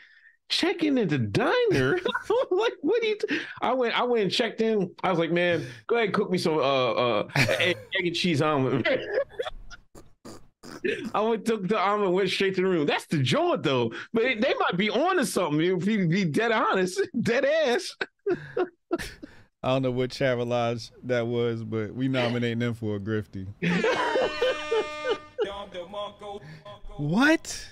checking 0.48 0.98
in 0.98 1.08
the 1.08 1.18
diner. 1.18 1.98
Like, 2.50 2.72
what 2.80 3.00
do 3.00 3.08
you? 3.08 3.16
T-? 3.16 3.40
I 3.62 3.72
went, 3.72 3.98
I 3.98 4.02
went 4.02 4.22
and 4.24 4.32
checked 4.32 4.60
in. 4.60 4.90
I 5.02 5.10
was 5.10 5.18
like, 5.18 5.30
man, 5.30 5.64
go 5.86 5.96
ahead 5.96 6.06
and 6.06 6.14
cook 6.14 6.30
me 6.30 6.38
some 6.38 6.54
uh 6.54 6.92
uh 6.92 7.28
egg, 7.36 7.76
egg 7.96 8.06
and 8.06 8.14
cheese 8.14 8.42
omelet. 8.42 8.86
I 11.14 11.20
went 11.20 11.44
took 11.44 11.68
the 11.68 11.78
arm 11.78 12.02
and 12.02 12.12
went 12.12 12.30
straight 12.30 12.54
to 12.56 12.62
the 12.62 12.66
room. 12.66 12.86
That's 12.86 13.06
the 13.06 13.22
joint 13.22 13.62
though. 13.62 13.92
But 14.12 14.24
it, 14.24 14.40
they 14.40 14.54
might 14.58 14.76
be 14.76 14.90
on 14.90 15.16
to 15.16 15.26
something 15.26 15.60
if 15.60 15.86
you 15.86 16.08
be 16.08 16.24
dead 16.24 16.52
honest, 16.52 17.00
dead 17.20 17.44
ass. 17.44 17.96
I 19.62 19.68
don't 19.68 19.82
know 19.82 19.90
what 19.90 20.10
Travelodge 20.10 20.90
that 21.04 21.26
was, 21.26 21.64
but 21.64 21.94
we 21.94 22.08
nominating 22.08 22.58
them 22.58 22.74
for 22.74 22.96
a 22.96 23.00
grifty. 23.00 23.46
what? 26.96 27.66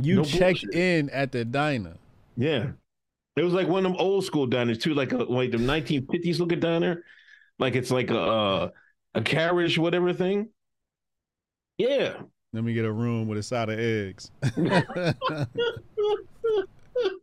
You 0.00 0.16
No 0.16 0.24
checked 0.24 0.62
bullshit. 0.62 0.74
in 0.74 1.10
at 1.10 1.32
the 1.32 1.44
diner. 1.44 1.94
Yeah. 2.36 2.68
It 3.36 3.42
was 3.42 3.52
like 3.54 3.68
one 3.68 3.86
of 3.86 3.92
them 3.92 4.00
old 4.00 4.24
school 4.24 4.46
diners 4.46 4.78
too, 4.78 4.94
like 4.94 5.12
a 5.12 5.18
like 5.18 5.52
the 5.52 5.58
1950s 5.58 6.38
looking 6.38 6.60
diner. 6.60 7.04
Like 7.58 7.74
it's 7.76 7.90
like 7.90 8.10
a 8.10 8.18
uh, 8.20 8.70
a 9.14 9.22
carriage, 9.22 9.78
whatever 9.78 10.12
thing. 10.12 10.48
Yeah. 11.78 12.14
Let 12.52 12.64
me 12.64 12.74
get 12.74 12.84
a 12.84 12.92
room 12.92 13.28
with 13.28 13.38
a 13.38 13.42
side 13.42 13.68
of 13.68 13.78
eggs. 13.78 14.30
What 14.40 14.56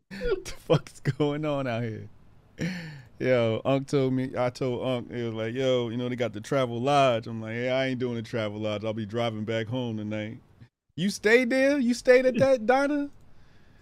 the 0.10 0.54
fuck's 0.60 1.00
going 1.00 1.46
on 1.46 1.68
out 1.68 1.84
here? 1.84 2.08
Yo, 3.20 3.62
Unc 3.66 3.88
told 3.88 4.14
me, 4.14 4.32
I 4.38 4.50
told 4.50 4.86
Unc, 4.88 5.12
it 5.12 5.26
was 5.26 5.34
like, 5.34 5.54
yo, 5.54 5.90
you 5.90 5.98
know, 5.98 6.08
they 6.10 6.16
got 6.16 6.34
the 6.34 6.42
travel 6.42 6.82
lodge. 6.82 7.28
I'm 7.28 7.42
like, 7.42 7.56
yeah, 7.56 7.74
I 7.76 7.88
ain't 7.88 8.00
doing 8.00 8.16
the 8.16 8.22
travel 8.22 8.60
lodge. 8.60 8.84
I'll 8.86 8.94
be 8.94 9.06
driving 9.06 9.44
back 9.46 9.68
home 9.68 9.98
tonight. 9.98 10.38
You 10.96 11.10
stayed 11.10 11.50
there? 11.50 11.78
You 11.78 11.94
stayed 11.94 12.26
at 12.26 12.38
that 12.40 12.66
diner? 12.66 13.10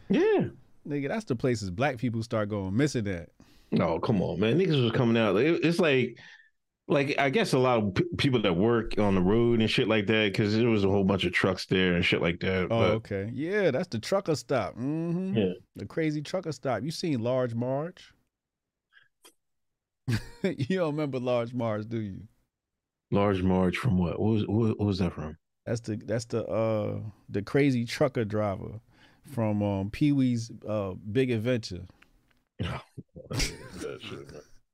Yeah. 0.10 0.46
Nigga, 0.88 1.08
that's 1.08 1.26
the 1.26 1.36
places 1.36 1.70
black 1.70 1.98
people 1.98 2.24
start 2.24 2.50
going 2.50 2.76
missing 2.76 3.08
at. 3.08 3.30
Oh, 3.80 4.00
come 4.00 4.22
on, 4.22 4.40
man. 4.40 4.58
Niggas 4.60 4.82
was 4.84 4.92
coming 4.92 5.18
out. 5.18 5.38
It's 5.38 5.80
like, 5.80 6.18
like 6.88 7.16
I 7.18 7.30
guess 7.30 7.54
a 7.54 7.60
lot 7.60 7.78
of 7.82 7.96
p- 7.96 8.04
people 8.18 8.42
that 8.42 8.56
work 8.56 8.98
on 9.00 9.16
the 9.16 9.22
road 9.22 9.62
and 9.62 9.70
shit 9.70 9.88
like 9.88 10.08
that, 10.08 10.32
because 10.32 10.56
there 10.56 10.68
was 10.70 10.84
a 10.84 10.90
whole 10.90 11.04
bunch 11.04 11.24
of 11.24 11.34
trucks 11.34 11.66
there 11.68 11.94
and 11.94 12.04
shit 12.04 12.22
like 12.22 12.40
that. 12.42 12.66
Oh, 12.66 12.68
but 12.68 12.92
okay. 12.96 13.30
Yeah, 13.34 13.72
that's 13.72 13.88
the 13.88 14.00
trucker 14.00 14.36
stop. 14.36 14.76
hmm 14.76 15.36
Yeah. 15.36 15.54
The 15.76 15.86
crazy 15.86 16.22
trucker 16.22 16.52
stop. 16.52 16.84
You 16.84 16.92
seen 16.92 17.20
Large 17.20 17.56
Marge? 17.56 18.14
you 20.44 20.78
don't 20.78 20.92
remember 20.92 21.20
Large 21.20 21.54
Marge, 21.54 21.88
do 21.88 22.02
you? 22.02 22.22
large 23.12 23.44
march 23.44 23.78
from 23.78 23.98
what? 23.98 24.20
What 24.20 24.34
was 24.34 24.48
what, 24.48 24.80
what 24.80 24.88
was 24.88 24.98
that 24.98 25.14
from? 25.14 25.38
That's 25.66 25.80
the 25.82 25.96
that's 25.96 26.26
the 26.26 26.46
uh 26.46 27.00
the 27.30 27.42
crazy 27.42 27.86
trucker 27.86 28.26
driver 28.26 28.80
from 29.34 29.64
um 29.64 29.90
Pee 29.90 30.12
Wee's 30.12 30.52
uh 30.68 30.94
Big 31.12 31.32
Adventure. 31.32 31.84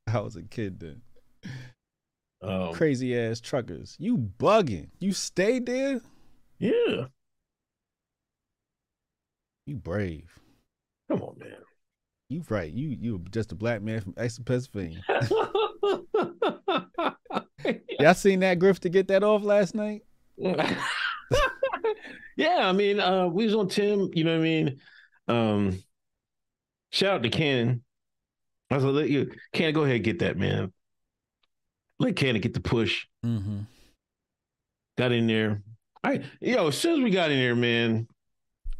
I 0.07 0.19
was 0.19 0.35
a 0.35 0.43
kid 0.43 0.79
then. 0.79 1.01
Um, 2.41 2.73
Crazy 2.73 3.17
ass 3.17 3.39
truckers. 3.41 3.95
You 3.99 4.17
bugging. 4.17 4.89
You 4.99 5.11
stayed 5.11 5.65
there? 5.65 6.01
yeah. 6.57 7.05
You 9.65 9.75
brave. 9.75 10.39
Come 11.11 11.21
on, 11.21 11.37
man. 11.37 11.57
You 12.29 12.43
right. 12.49 12.71
You 12.71 12.97
you 12.99 13.23
just 13.31 13.51
a 13.51 13.55
black 13.55 13.81
man 13.81 14.01
from 14.01 14.13
Exeter, 14.17 14.43
Pennsylvania. 14.43 15.03
Y'all 17.99 18.13
seen 18.13 18.39
that 18.39 18.57
grift 18.59 18.79
to 18.79 18.89
get 18.89 19.07
that 19.09 19.23
off 19.23 19.43
last 19.43 19.75
night? 19.75 20.03
yeah, 22.37 22.59
I 22.59 22.71
mean, 22.71 22.99
uh, 22.99 23.27
we 23.27 23.45
was 23.45 23.55
on 23.55 23.67
Tim, 23.67 24.09
you 24.13 24.23
know 24.23 24.31
what 24.31 24.39
I 24.39 24.43
mean? 24.43 24.79
Um, 25.27 25.83
shout 26.91 27.15
out 27.15 27.23
to 27.23 27.29
Ken. 27.29 27.81
I 28.71 28.75
was 28.75 28.83
like, 28.83 28.93
let 28.93 29.09
you 29.09 29.31
Ken, 29.53 29.73
go 29.73 29.83
ahead 29.83 29.97
and 29.97 30.05
get 30.05 30.19
that, 30.19 30.37
man. 30.37 30.71
Let 31.99 32.15
Ken 32.15 32.39
get 32.39 32.53
the 32.53 32.61
push. 32.61 33.05
Mm-hmm. 33.25 33.61
Got 34.97 35.11
in 35.11 35.27
there. 35.27 35.61
I 36.03 36.23
yo, 36.39 36.67
as 36.67 36.77
soon 36.77 36.99
as 36.99 37.03
we 37.03 37.09
got 37.09 37.31
in 37.31 37.39
there, 37.39 37.55
man, 37.55 38.07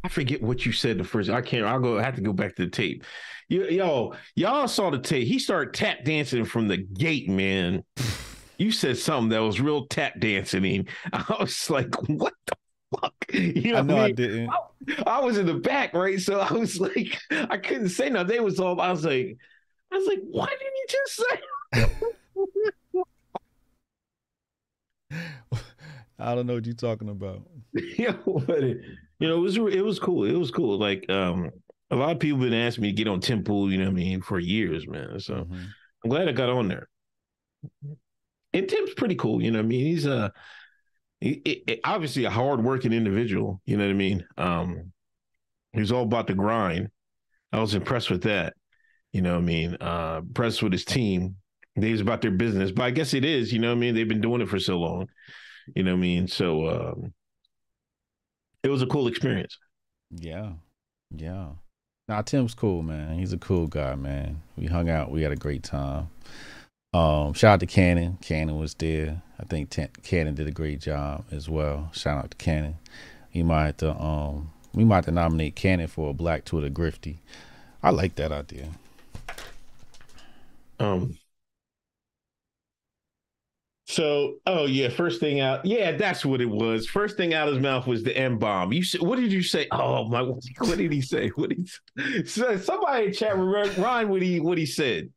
I 0.02 0.08
forget 0.08 0.42
what 0.42 0.64
you 0.64 0.72
said 0.72 0.98
the 0.98 1.04
first. 1.04 1.28
I 1.28 1.42
can't. 1.42 1.66
I'll 1.66 1.80
go. 1.80 1.98
I 1.98 2.02
have 2.02 2.16
to 2.16 2.22
go 2.22 2.32
back 2.32 2.56
to 2.56 2.64
the 2.64 2.70
tape. 2.70 3.04
Yo, 3.48 3.64
yo, 3.64 4.14
y'all 4.36 4.68
saw 4.68 4.90
the 4.90 4.98
tape. 4.98 5.26
He 5.26 5.38
started 5.38 5.74
tap 5.74 6.04
dancing 6.04 6.44
from 6.44 6.68
the 6.68 6.78
gate, 6.78 7.28
man. 7.28 7.84
You 8.60 8.70
said 8.70 8.98
something 8.98 9.30
that 9.30 9.38
was 9.38 9.58
real 9.58 9.86
tap 9.86 10.20
dancing. 10.20 10.86
I 11.14 11.34
was 11.40 11.70
like, 11.70 11.94
what 12.08 12.34
the 12.46 12.52
fuck? 13.00 13.14
You 13.32 13.72
know 13.72 13.78
I 13.78 13.82
know 13.82 13.96
I 13.96 14.04
I 14.04 14.12
didn't. 14.12 14.50
I 15.06 15.20
was 15.20 15.38
in 15.38 15.46
the 15.46 15.54
back, 15.54 15.94
right? 15.94 16.20
So 16.20 16.40
I 16.40 16.52
was 16.52 16.78
like, 16.78 17.16
I 17.30 17.56
couldn't 17.56 17.88
say 17.88 18.10
nothing. 18.10 18.28
They 18.28 18.40
was 18.40 18.60
all. 18.60 18.78
I 18.78 18.90
was 18.90 19.02
like, 19.04 19.38
I 19.90 19.96
was 19.96 20.06
like, 20.06 20.18
why 20.30 20.46
didn't 20.46 20.60
you 20.76 20.86
just 20.88 21.22
say? 21.22 21.40
I 26.18 26.34
don't 26.34 26.46
know 26.46 26.54
what 26.54 26.66
you're 26.66 26.74
talking 26.74 27.08
about. 27.08 27.42
you 27.72 28.08
know, 28.08 28.42
but 28.46 28.62
it, 28.62 28.82
you 29.20 29.28
know, 29.28 29.36
it 29.38 29.40
was 29.40 29.56
it 29.56 29.84
was 29.84 29.98
cool. 29.98 30.24
It 30.24 30.36
was 30.36 30.50
cool. 30.50 30.78
Like 30.78 31.08
um, 31.10 31.50
a 31.90 31.96
lot 31.96 32.12
of 32.12 32.18
people 32.18 32.40
been 32.40 32.52
asking 32.52 32.82
me 32.82 32.88
to 32.88 32.94
get 32.96 33.08
on 33.08 33.20
Tim 33.20 33.42
Pool. 33.42 33.72
You 33.72 33.78
know 33.78 33.84
what 33.84 33.92
I 33.92 33.94
mean 33.94 34.20
for 34.20 34.38
years, 34.38 34.86
man. 34.86 35.18
So 35.20 35.34
Mhm. 35.34 35.66
I'm 36.04 36.10
glad 36.10 36.28
I 36.28 36.32
got 36.32 36.50
on 36.50 36.68
there. 36.68 36.88
And 38.52 38.68
Tim's 38.68 38.94
pretty 38.94 39.14
cool. 39.14 39.42
You 39.42 39.50
know 39.50 39.60
I 39.60 39.62
mean? 39.62 39.86
He's 39.86 40.06
a 40.06 40.32
he, 41.20 41.42
he- 41.44 41.80
obviously 41.84 42.24
a 42.24 42.30
hardworking 42.30 42.92
individual. 42.92 43.60
You 43.66 43.76
know 43.76 43.84
what 43.84 43.90
I 43.90 43.94
mean? 43.94 44.26
Um, 44.36 44.92
he's 45.72 45.92
all 45.92 46.02
about 46.02 46.26
the 46.26 46.34
grind. 46.34 46.88
I 47.52 47.60
was 47.60 47.74
impressed 47.74 48.10
with 48.10 48.22
that. 48.22 48.54
You 49.12 49.22
know 49.22 49.32
what 49.32 49.42
I 49.42 49.44
mean? 49.44 49.76
Uh, 49.80 50.20
impressed 50.22 50.62
with 50.62 50.72
his 50.72 50.84
team. 50.84 51.36
They 51.76 51.92
was 51.92 52.00
about 52.00 52.20
their 52.20 52.30
business, 52.30 52.70
but 52.72 52.82
I 52.82 52.90
guess 52.90 53.14
it 53.14 53.24
is. 53.24 53.52
You 53.52 53.58
know 53.58 53.68
what 53.68 53.76
I 53.76 53.80
mean? 53.80 53.94
They've 53.94 54.08
been 54.08 54.20
doing 54.20 54.40
it 54.40 54.48
for 54.48 54.58
so 54.58 54.78
long. 54.78 55.08
You 55.74 55.82
know 55.82 55.92
what 55.92 55.98
I 55.98 56.00
mean? 56.00 56.26
So 56.28 56.68
um, 56.68 57.12
it 58.62 58.68
was 58.68 58.82
a 58.82 58.86
cool 58.86 59.08
experience. 59.08 59.56
Yeah. 60.10 60.52
Yeah. 61.14 61.50
Nah, 62.08 62.22
Tim's 62.22 62.54
cool, 62.54 62.82
man. 62.82 63.18
He's 63.18 63.32
a 63.32 63.38
cool 63.38 63.66
guy, 63.68 63.94
man. 63.94 64.42
We 64.56 64.66
hung 64.66 64.88
out. 64.90 65.10
We 65.10 65.22
had 65.22 65.32
a 65.32 65.36
great 65.36 65.62
time. 65.62 66.08
Um, 66.92 67.34
shout 67.34 67.54
out 67.54 67.60
to 67.60 67.66
Cannon. 67.66 68.18
Cannon 68.20 68.58
was 68.58 68.74
there. 68.74 69.22
I 69.38 69.44
think 69.44 69.70
T- 69.70 69.86
Cannon 70.02 70.34
did 70.34 70.48
a 70.48 70.50
great 70.50 70.80
job 70.80 71.24
as 71.30 71.48
well. 71.48 71.90
Shout 71.92 72.24
out 72.24 72.30
to 72.32 72.36
Cannon. 72.36 72.78
He 73.30 73.42
might 73.42 73.78
to 73.78 73.94
um 74.00 74.50
we 74.74 74.84
might 74.84 74.96
have 74.96 75.04
to 75.06 75.12
nominate 75.12 75.56
Cannon 75.56 75.86
for 75.86 76.10
a 76.10 76.14
Black 76.14 76.44
Twitter 76.44 76.68
Grifty. 76.70 77.18
I 77.82 77.90
like 77.90 78.16
that 78.16 78.32
idea. 78.32 78.70
Um. 80.78 81.16
So, 83.86 84.36
oh 84.46 84.66
yeah, 84.66 84.88
first 84.88 85.18
thing 85.18 85.40
out, 85.40 85.66
yeah, 85.66 85.96
that's 85.96 86.24
what 86.24 86.40
it 86.40 86.48
was. 86.48 86.86
First 86.86 87.16
thing 87.16 87.34
out 87.34 87.48
of 87.48 87.54
his 87.54 87.62
mouth 87.62 87.88
was 87.88 88.04
the 88.04 88.16
M 88.16 88.38
bomb. 88.38 88.72
You 88.72 88.84
said, 88.84 89.00
what 89.02 89.18
did 89.18 89.32
you 89.32 89.42
say? 89.42 89.66
Oh 89.72 90.04
my, 90.08 90.22
what 90.58 90.78
did 90.78 90.92
he 90.92 91.00
say? 91.00 91.28
What 91.30 91.50
did 91.50 91.68
he? 91.96 92.24
So 92.24 92.56
somebody 92.56 93.06
in 93.06 93.12
chat 93.12 93.36
Ryan 93.36 94.08
what 94.08 94.22
he 94.22 94.38
what 94.38 94.58
he 94.58 94.66
said. 94.66 95.10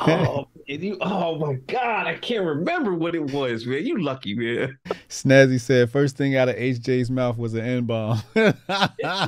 Oh, 0.00 0.48
you, 0.66 0.98
oh 1.00 1.38
my 1.38 1.54
God, 1.66 2.06
I 2.06 2.16
can't 2.16 2.44
remember 2.44 2.94
what 2.94 3.14
it 3.14 3.30
was, 3.30 3.66
man. 3.66 3.86
You 3.86 4.02
lucky 4.02 4.34
man. 4.34 4.78
Snazzy 5.08 5.60
said 5.60 5.90
first 5.90 6.16
thing 6.16 6.36
out 6.36 6.48
of 6.48 6.56
HJ's 6.56 7.10
mouth 7.10 7.38
was 7.38 7.54
an 7.54 7.64
N 7.64 7.84
bomb. 7.84 8.22
It 8.34 8.56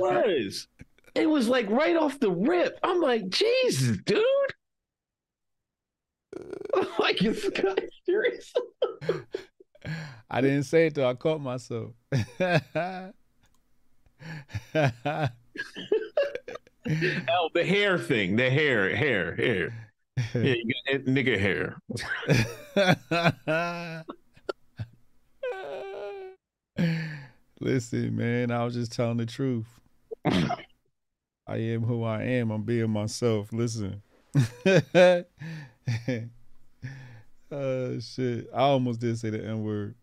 was. 0.01 0.69
It 1.15 1.29
was 1.29 1.49
like 1.49 1.69
right 1.71 1.97
off 1.97 2.21
the 2.21 2.31
rip. 2.31 2.79
I'm 2.83 3.01
like, 3.01 3.29
Jesus, 3.29 3.99
dude. 4.05 4.25
Uh. 6.75 6.85
like, 6.99 7.23
is 7.23 7.43
this 7.43 7.51
guy 7.51 7.77
serious? 8.05 8.53
I 10.31 10.41
didn't 10.41 10.65
say 10.65 10.87
it 10.87 10.95
though. 10.95 11.09
I 11.09 11.15
caught 11.15 11.41
myself. 11.41 11.93
Oh, 17.29 17.51
the 17.55 17.65
hair 17.65 17.99
thing, 17.99 18.37
the 18.37 18.49
hair, 18.49 18.95
hair, 18.95 19.35
hair. 19.35 19.93
Yeah, 20.35 20.55
you 20.55 20.75
got 20.91 21.05
nigga 21.05 21.39
hair. 21.39 21.77
Listen, 27.61 28.17
man, 28.17 28.51
I 28.51 28.65
was 28.65 28.75
just 28.75 28.93
telling 28.93 29.19
the 29.19 29.27
truth. 29.27 29.67
I 30.25 31.57
am 31.57 31.83
who 31.83 32.05
I 32.05 32.23
am. 32.23 32.51
I'm 32.51 32.63
being 32.63 32.91
myself. 32.91 33.53
Listen. 33.53 34.03
oh 37.51 37.99
shit. 38.01 38.49
I 38.55 38.61
almost 38.61 39.01
did 39.01 39.19
say 39.19 39.31
the 39.31 39.45
N 39.45 39.63
word. 39.63 39.97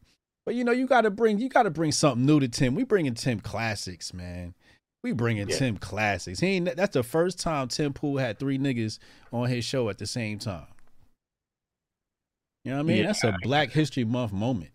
But 0.45 0.55
you 0.55 0.63
know, 0.63 0.71
you 0.71 0.87
gotta 0.87 1.09
bring 1.09 1.39
you 1.39 1.49
gotta 1.49 1.69
bring 1.69 1.91
something 1.91 2.25
new 2.25 2.39
to 2.39 2.47
Tim. 2.47 2.75
We 2.75 2.83
bringing 2.83 3.13
Tim 3.15 3.39
classics, 3.39 4.13
man. 4.13 4.53
We 5.03 5.11
bringing 5.11 5.47
Yeah. 5.47 5.57
Tim 5.57 5.77
classics. 5.77 6.39
He 6.39 6.47
ain't 6.47 6.75
that's 6.75 6.93
the 6.93 7.03
first 7.03 7.39
time 7.39 7.67
Tim 7.67 7.93
Pool 7.93 8.17
had 8.17 8.39
three 8.39 8.57
niggas 8.57 8.99
on 9.31 9.49
his 9.49 9.63
show 9.63 9.89
at 9.89 9.97
the 9.97 10.07
same 10.07 10.39
time. 10.39 10.67
You 12.63 12.71
know 12.71 12.77
what 12.77 12.83
I 12.83 12.87
mean? 12.87 12.97
Yeah. 12.97 13.05
That's 13.07 13.23
a 13.23 13.37
Black 13.43 13.71
History 13.71 14.03
Month 14.03 14.33
moment. 14.33 14.71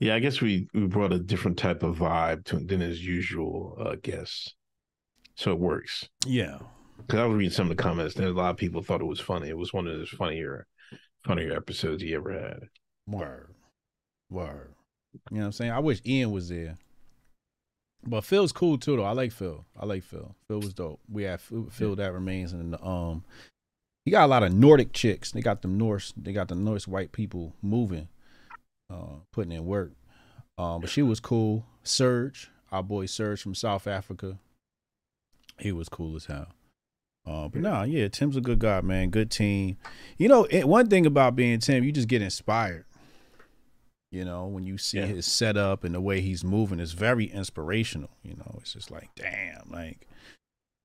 Yeah, 0.00 0.14
I 0.14 0.18
guess 0.18 0.40
we 0.40 0.68
we 0.72 0.86
brought 0.86 1.12
a 1.12 1.18
different 1.18 1.58
type 1.58 1.82
of 1.82 1.98
vibe 1.98 2.44
to 2.46 2.58
than 2.58 2.80
his 2.80 3.04
usual 3.04 3.76
uh, 3.78 3.96
guests, 4.02 4.54
so 5.36 5.52
it 5.52 5.58
works. 5.58 6.08
Yeah. 6.26 6.58
Because 6.96 7.20
I 7.20 7.26
was 7.26 7.36
reading 7.36 7.52
some 7.52 7.70
of 7.70 7.76
the 7.76 7.82
comments, 7.82 8.16
and 8.16 8.24
a 8.24 8.32
lot 8.32 8.50
of 8.50 8.56
people 8.56 8.82
thought 8.82 9.00
it 9.00 9.06
was 9.06 9.20
funny. 9.20 9.48
It 9.48 9.56
was 9.58 9.72
one 9.72 9.86
of 9.86 9.98
his 9.98 10.08
funnier, 10.08 10.66
funnier 11.24 11.52
episodes 11.56 12.02
he 12.02 12.14
ever 12.14 12.32
had. 12.32 12.68
Word. 13.06 13.54
Word. 14.30 14.74
You 15.30 15.36
know 15.36 15.40
what 15.40 15.46
I'm 15.46 15.52
saying? 15.52 15.72
I 15.72 15.80
wish 15.80 16.00
Ian 16.06 16.30
was 16.30 16.48
there. 16.48 16.78
But 18.04 18.24
Phil's 18.24 18.52
cool 18.52 18.78
too, 18.78 18.96
though. 18.96 19.04
I 19.04 19.12
like 19.12 19.32
Phil. 19.32 19.64
I 19.78 19.86
like 19.86 20.02
Phil. 20.02 20.34
Phil 20.48 20.60
was 20.60 20.74
dope. 20.74 21.00
We 21.08 21.22
have 21.24 21.40
Phil, 21.40 21.68
Phil 21.70 21.96
that 21.96 22.12
remains 22.12 22.52
in 22.52 22.72
the 22.72 22.84
um. 22.84 23.24
He 24.04 24.10
got 24.10 24.24
a 24.24 24.26
lot 24.26 24.42
of 24.42 24.52
Nordic 24.52 24.92
chicks. 24.92 25.30
They 25.30 25.40
got 25.40 25.62
them 25.62 25.78
Norse. 25.78 26.12
They 26.16 26.32
got 26.32 26.48
the 26.48 26.56
Norse 26.56 26.88
white 26.88 27.12
people 27.12 27.54
moving, 27.62 28.08
uh, 28.90 29.20
putting 29.32 29.52
in 29.52 29.64
work. 29.64 29.92
Um, 30.58 30.80
but 30.80 30.90
she 30.90 31.02
was 31.02 31.20
cool. 31.20 31.64
Serge, 31.84 32.50
our 32.72 32.82
boy 32.82 33.06
Serge 33.06 33.40
from 33.40 33.54
South 33.54 33.86
Africa. 33.86 34.38
He 35.60 35.70
was 35.70 35.88
cool 35.88 36.16
as 36.16 36.24
hell. 36.24 36.48
Uh, 37.24 37.48
but 37.48 37.62
nah, 37.62 37.84
yeah, 37.84 38.08
Tim's 38.08 38.36
a 38.36 38.40
good 38.40 38.58
guy, 38.58 38.80
man. 38.80 39.10
Good 39.10 39.30
team. 39.30 39.76
You 40.18 40.28
know, 40.28 40.44
it, 40.50 40.66
one 40.66 40.88
thing 40.88 41.06
about 41.06 41.36
being 41.36 41.60
Tim, 41.60 41.84
you 41.84 41.92
just 41.92 42.08
get 42.08 42.22
inspired. 42.22 42.84
You 44.12 44.26
know, 44.26 44.46
when 44.46 44.64
you 44.64 44.76
see 44.76 44.98
Yeah. 44.98 45.06
his 45.06 45.24
setup 45.24 45.84
and 45.84 45.94
the 45.94 46.00
way 46.00 46.20
he's 46.20 46.44
moving, 46.44 46.78
it's 46.80 46.92
very 46.92 47.24
inspirational. 47.24 48.10
You 48.22 48.34
know, 48.34 48.58
it's 48.60 48.74
just 48.74 48.90
like, 48.90 49.08
damn, 49.16 49.70
like, 49.70 50.06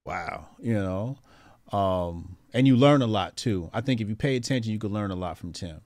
wow, 0.05 0.47
you 0.59 0.73
know. 0.73 1.17
Um, 1.77 2.37
and 2.53 2.65
you 2.65 2.77
learn 2.77 3.01
a 3.01 3.07
lot 3.07 3.35
too. 3.35 3.69
I 3.73 3.81
think 3.81 3.99
if 3.99 4.07
you 4.07 4.15
pay 4.15 4.37
attention, 4.37 4.71
you 4.71 4.79
could 4.79 4.91
learn 4.91 5.11
a 5.11 5.15
lot 5.15 5.37
from 5.37 5.51
Tim. 5.51 5.81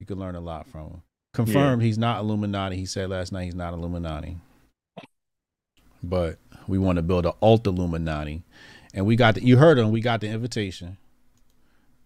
You 0.00 0.06
could 0.06 0.18
learn 0.18 0.34
a 0.34 0.40
lot 0.40 0.66
from 0.66 0.80
him. 0.88 1.02
Confirmed 1.32 1.82
he's 1.82 1.96
not 1.96 2.20
Illuminati. 2.20 2.76
He 2.76 2.84
said 2.84 3.08
last 3.08 3.32
night 3.32 3.44
he's 3.44 3.54
not 3.54 3.72
Illuminati. 3.72 4.36
But 6.02 6.38
we 6.68 6.76
want 6.76 6.96
to 6.96 7.02
build 7.02 7.24
an 7.24 7.32
alt 7.40 7.66
Illuminati. 7.66 8.42
And 8.92 9.06
we 9.06 9.16
got 9.16 9.36
the, 9.36 9.44
you 9.44 9.56
heard 9.56 9.78
him, 9.78 9.90
we 9.90 10.02
got 10.02 10.20
the 10.20 10.28
invitation. 10.28 10.98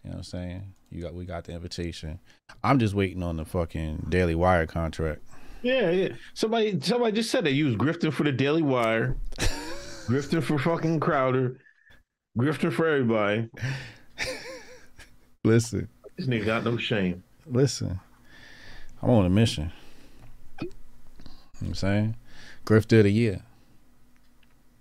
You 0.04 0.10
know 0.10 0.18
what 0.18 0.18
I'm 0.18 0.22
saying? 0.22 0.74
You 0.90 1.02
got 1.02 1.14
we 1.14 1.24
got 1.24 1.44
the 1.44 1.52
invitation. 1.52 2.18
I'm 2.62 2.78
just 2.78 2.94
waiting 2.94 3.22
on 3.22 3.36
the 3.36 3.44
fucking 3.44 4.06
Daily 4.08 4.34
Wire 4.34 4.66
contract. 4.66 5.22
Yeah, 5.62 5.90
yeah. 5.90 6.08
Somebody, 6.34 6.78
somebody 6.80 7.12
just 7.12 7.30
said 7.30 7.44
that 7.44 7.52
you 7.52 7.64
was 7.66 7.74
grifting 7.74 8.12
for 8.12 8.22
the 8.22 8.30
Daily 8.32 8.62
Wire, 8.62 9.16
grifting 10.06 10.42
for 10.42 10.58
fucking 10.58 11.00
Crowder, 11.00 11.58
grifting 12.38 12.72
for 12.72 12.86
everybody. 12.86 13.48
Listen, 15.44 15.88
This 16.16 16.26
nigga 16.26 16.44
got 16.46 16.64
no 16.64 16.76
shame. 16.76 17.22
listen. 17.46 18.00
I'm 19.02 19.10
on 19.10 19.26
a 19.26 19.30
mission. 19.30 19.70
You 20.60 20.68
know 20.68 20.70
what 21.60 21.68
I'm 21.68 21.74
saying? 21.74 22.16
Grifter 22.64 22.98
of 22.98 23.04
the 23.04 23.12
year. 23.12 23.40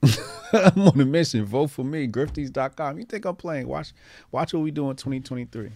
I'm 0.54 0.82
on 0.88 1.00
a 1.02 1.06
mission. 1.06 1.46
Vote 1.46 1.68
for 1.68 1.84
me. 1.84 2.08
Grifties.com. 2.08 2.98
You 3.00 3.06
think 3.06 3.26
I'm 3.26 3.36
playing? 3.36 3.68
Watch 3.68 3.94
watch 4.32 4.54
what 4.54 4.62
we 4.63 4.72
do 4.72 4.89
in 4.89 4.96
2023. 4.96 5.72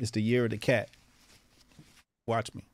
It's 0.00 0.10
the 0.10 0.22
year 0.22 0.44
of 0.44 0.50
the 0.50 0.58
cat. 0.58 0.88
Watch 2.26 2.54
me. 2.54 2.64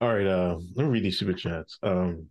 All 0.00 0.14
right, 0.14 0.26
uh, 0.26 0.58
let 0.74 0.86
me 0.86 0.90
read 0.90 1.04
these 1.04 1.18
super 1.18 1.34
chats. 1.34 1.78
Um, 1.82 2.28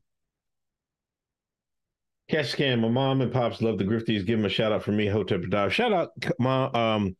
Cash 2.27 2.49
Scan, 2.49 2.81
my 2.81 2.87
mom 2.89 3.21
and 3.21 3.31
pops 3.31 3.61
love 3.61 3.77
the 3.77 3.83
Grifties. 3.83 4.25
Give 4.25 4.39
them 4.39 4.45
a 4.45 4.49
shout 4.49 4.71
out 4.71 4.83
for 4.83 4.91
me, 4.91 5.05
Hotep 5.05 5.43
Dive. 5.49 5.73
Shout 5.73 5.93
out, 5.93 6.09
my 6.39 6.65
um, 6.65 7.15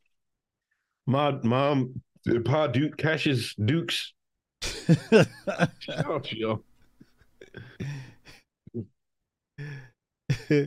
my 1.06 1.32
mom, 1.44 2.02
Pa 2.46 2.68
Duke, 2.68 2.98
Cash's 2.98 3.54
Dukes. 3.63 4.13
Shout 4.62 5.28
out 5.89 6.24
to 6.26 6.38
y'all. 6.38 6.63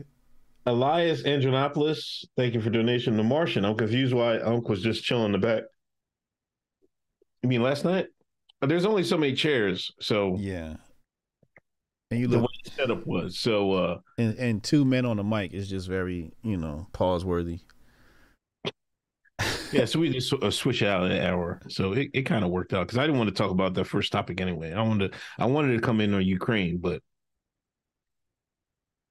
Elias 0.65 1.23
Andronopoulos, 1.23 2.25
thank 2.37 2.53
you 2.53 2.61
for 2.61 2.69
donation. 2.69 3.17
to 3.17 3.23
Martian, 3.23 3.65
I'm 3.65 3.75
confused 3.75 4.13
why 4.13 4.39
Unc 4.39 4.69
was 4.69 4.81
just 4.81 5.03
chilling 5.03 5.25
in 5.25 5.31
the 5.33 5.37
back. 5.37 5.63
You 7.41 7.49
mean 7.49 7.61
last 7.61 7.83
night? 7.83 8.07
Uh, 8.61 8.67
There's 8.67 8.85
only 8.85 9.03
so 9.03 9.17
many 9.17 9.33
chairs, 9.33 9.91
so 9.99 10.37
yeah. 10.39 10.75
And 12.11 12.19
you 12.19 12.27
the 12.27 12.37
way 12.37 12.43
look 12.43 12.51
the 12.63 12.69
setup 12.71 13.05
was. 13.05 13.39
So 13.39 13.73
uh 13.73 13.97
and, 14.17 14.37
and 14.37 14.63
two 14.63 14.85
men 14.85 15.05
on 15.05 15.17
the 15.17 15.23
mic 15.23 15.53
is 15.53 15.69
just 15.69 15.87
very, 15.87 16.31
you 16.43 16.55
know, 16.55 16.87
pause 16.93 17.25
worthy. 17.25 17.59
yeah, 19.73 19.83
so 19.83 19.99
we 19.99 20.09
just 20.13 20.31
uh, 20.31 20.49
switch 20.51 20.81
out 20.81 21.03
an 21.11 21.21
hour. 21.25 21.61
So 21.67 21.91
it, 21.91 22.09
it 22.13 22.21
kind 22.21 22.45
of 22.45 22.51
worked 22.51 22.73
out 22.73 22.87
because 22.87 22.99
I 22.99 23.01
didn't 23.05 23.17
want 23.17 23.29
to 23.29 23.35
talk 23.35 23.51
about 23.51 23.73
that 23.73 23.85
first 23.85 24.13
topic 24.13 24.39
anyway. 24.39 24.71
I 24.71 24.81
wanted 24.81 25.11
to, 25.11 25.17
I 25.39 25.45
wanted 25.45 25.73
to 25.73 25.81
come 25.81 25.99
in 25.99 26.13
on 26.13 26.23
Ukraine, 26.23 26.77
but 26.77 27.01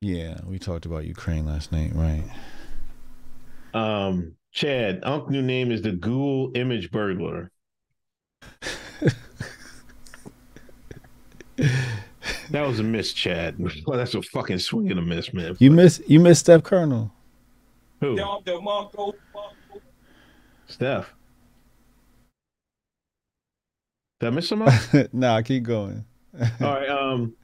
Yeah, 0.03 0.41
we 0.45 0.59
talked 0.59 0.85
about 0.85 1.05
Ukraine 1.05 1.47
last 1.47 1.71
night, 1.71 1.93
right? 1.95 2.25
um 3.73 4.35
Chad, 4.51 5.01
Unc 5.05 5.31
new 5.31 5.41
name 5.41 5.71
is 5.71 5.81
the 5.81 5.93
Google 5.93 6.51
image 6.57 6.91
burglar. 6.91 7.51
That 12.51 12.67
was 12.67 12.81
a 12.81 12.83
miss, 12.83 13.13
Chad. 13.13 13.55
Well, 13.87 13.97
that's 13.97 14.15
a 14.15 14.23
fucking 14.23 14.59
swing 14.59 14.91
and 14.91 14.99
a 14.99 15.03
miss, 15.03 15.33
man. 15.33 15.57
You 15.61 15.71
miss 15.71 16.03
you 16.09 16.19
miss 16.19 16.41
Steph 16.41 16.65
Colonel. 16.65 17.13
Who? 18.01 18.17
Steph. 20.67 21.15
Did 24.19 24.27
I 24.27 24.31
miss 24.31 24.49
somebody? 24.49 24.77
nah, 25.13 25.41
keep 25.43 25.63
going. 25.63 26.05
All 26.61 26.75
right. 26.75 26.89
Um, 26.89 27.35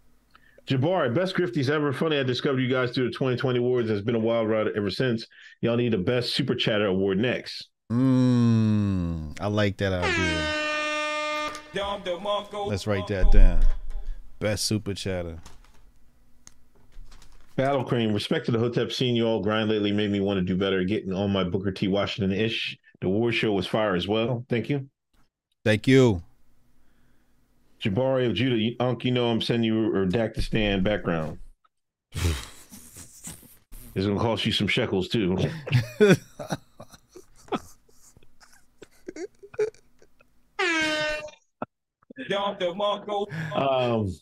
Jabari, 0.69 1.15
best 1.15 1.35
grifties 1.35 1.71
ever. 1.71 1.95
Funny, 1.95 2.19
I 2.19 2.23
discovered 2.23 2.61
you 2.61 2.69
guys 2.69 2.91
through 2.91 3.07
the 3.07 3.13
2020 3.13 3.59
awards. 3.59 3.89
It's 3.89 4.03
been 4.03 4.15
a 4.15 4.19
wild 4.21 4.51
ride 4.51 4.67
ever 4.77 4.91
since. 4.91 5.27
Y'all 5.63 5.79
need 5.79 5.95
the 5.95 5.99
best 5.99 6.35
super 6.35 6.55
chatter 6.55 6.85
award 6.85 7.17
next. 7.19 7.71
Mmm, 7.91 9.35
I 9.41 9.47
like 9.47 9.79
that 9.79 9.95
idea. 9.95 10.59
Let's 12.67 12.87
write 12.87 13.07
that 13.07 13.33
down. 13.33 13.65
Best 14.41 14.67
super 14.67 14.93
chatter. 14.93 15.39
Battle 17.57 17.83
Cream, 17.83 18.13
respect 18.13 18.45
to 18.47 18.53
the 18.53 18.59
Hotep. 18.59 18.93
Seeing 18.93 19.17
you 19.17 19.27
all 19.27 19.41
grind 19.41 19.71
lately 19.71 19.91
made 19.91 20.11
me 20.11 20.21
want 20.21 20.37
to 20.37 20.45
do 20.45 20.55
better. 20.55 20.85
Getting 20.85 21.15
on 21.15 21.33
my 21.33 21.45
Booker 21.45 21.73
T. 21.73 21.89
Washington 21.89 22.39
ish. 22.39 22.77
The 23.01 23.09
War 23.09 23.33
show 23.33 23.53
was 23.53 23.67
fire 23.67 23.97
as 23.97 24.07
well. 24.07 24.45
Thank 24.51 24.69
you. 24.69 24.87
Thank 25.65 25.89
you. 25.89 26.23
Jabari 27.81 28.27
of 28.27 28.35
Judah, 28.35 28.75
Unc, 28.81 29.05
you 29.05 29.11
know 29.13 29.29
I'm 29.29 29.41
sending 29.41 29.65
you 29.65 29.87
a 30.03 30.07
Dakistan 30.07 30.83
background. 30.83 31.39
It's 33.95 34.07
gonna 34.07 34.19
cost 34.19 34.47
you 34.47 34.53
some 34.53 34.69
shekels 34.69 35.09
too. 35.09 35.37
Um, 43.55 44.15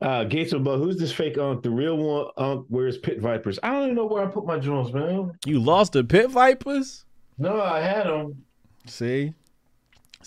uh, 0.00 0.24
Gates 0.24 0.52
of 0.52 0.64
who's 0.64 0.96
this 0.96 1.12
fake 1.12 1.38
Unc? 1.38 1.62
The 1.62 1.70
real 1.70 1.96
one, 1.96 2.26
Unc, 2.36 2.66
where's 2.68 2.98
Pit 2.98 3.20
Vipers? 3.20 3.58
I 3.62 3.72
don't 3.72 3.84
even 3.84 3.96
know 3.96 4.06
where 4.06 4.24
I 4.24 4.26
put 4.26 4.46
my 4.46 4.58
drones, 4.58 4.92
man. 4.92 5.32
You 5.44 5.60
lost 5.60 5.92
the 5.92 6.02
Pit 6.02 6.30
Vipers? 6.30 7.04
No, 7.38 7.60
I 7.60 7.80
had 7.80 8.06
them. 8.06 8.44
See? 8.86 9.34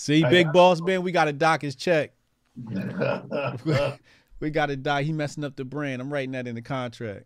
See, 0.03 0.21
Big 0.29 0.51
Boss 0.51 0.81
Man, 0.81 1.01
we 1.01 1.13
got 1.13 1.25
to 1.25 1.33
dock 1.33 1.61
his 1.61 1.75
check. 1.75 2.11
We 4.41 4.49
got 4.49 4.65
to 4.65 4.75
die. 4.75 5.03
He 5.03 5.13
messing 5.13 5.45
up 5.45 5.55
the 5.55 5.63
brand. 5.63 6.01
I'm 6.01 6.11
writing 6.11 6.33
that 6.33 6.47
in 6.47 6.55
the 6.55 6.61
contract. 6.61 7.23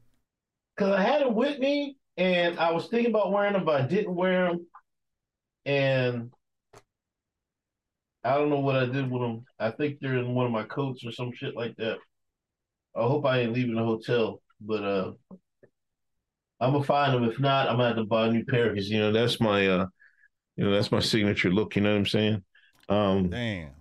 Cause 0.77 0.91
I 0.91 1.01
had 1.01 1.21
them 1.21 1.33
with 1.33 1.57
me, 1.57 1.97
and 2.15 2.59
I 2.59 2.71
was 2.71 2.89
thinking 2.89 3.09
about 3.09 3.31
wearing 3.31 3.53
them, 3.53 3.65
but 3.65 3.81
I 3.81 3.87
didn't 3.87 4.13
wear 4.13 4.49
them. 4.49 4.67
And 5.65 6.31
I 8.23 8.35
don't 8.35 8.51
know 8.51 8.59
what 8.59 8.75
I 8.75 8.85
did 8.85 9.09
with 9.09 9.23
them. 9.23 9.45
I 9.57 9.71
think 9.71 9.97
they're 9.99 10.19
in 10.19 10.35
one 10.35 10.45
of 10.45 10.51
my 10.51 10.61
coats 10.61 11.03
or 11.07 11.11
some 11.11 11.31
shit 11.33 11.55
like 11.55 11.75
that. 11.77 11.97
I 12.95 13.01
hope 13.01 13.25
I 13.25 13.39
ain't 13.39 13.53
leaving 13.53 13.73
the 13.73 13.83
hotel, 13.83 14.43
but 14.61 14.83
uh, 14.83 15.11
I'm 16.59 16.73
gonna 16.73 16.83
find 16.83 17.15
them. 17.15 17.23
If 17.23 17.39
not, 17.39 17.67
I'm 17.67 17.77
gonna 17.77 17.87
have 17.87 17.97
to 17.97 18.05
buy 18.05 18.27
a 18.27 18.31
new 18.31 18.45
pair 18.45 18.69
because 18.69 18.91
you 18.91 18.99
know 18.99 19.11
that's 19.11 19.39
my 19.39 19.65
uh, 19.65 19.87
you 20.55 20.65
know 20.65 20.71
that's 20.71 20.91
my 20.91 20.99
signature 20.99 21.49
look. 21.49 21.75
You 21.75 21.81
know 21.81 21.93
what 21.93 21.97
I'm 21.97 22.05
saying? 22.05 22.43
Um, 22.89 23.29
Damn. 23.29 23.71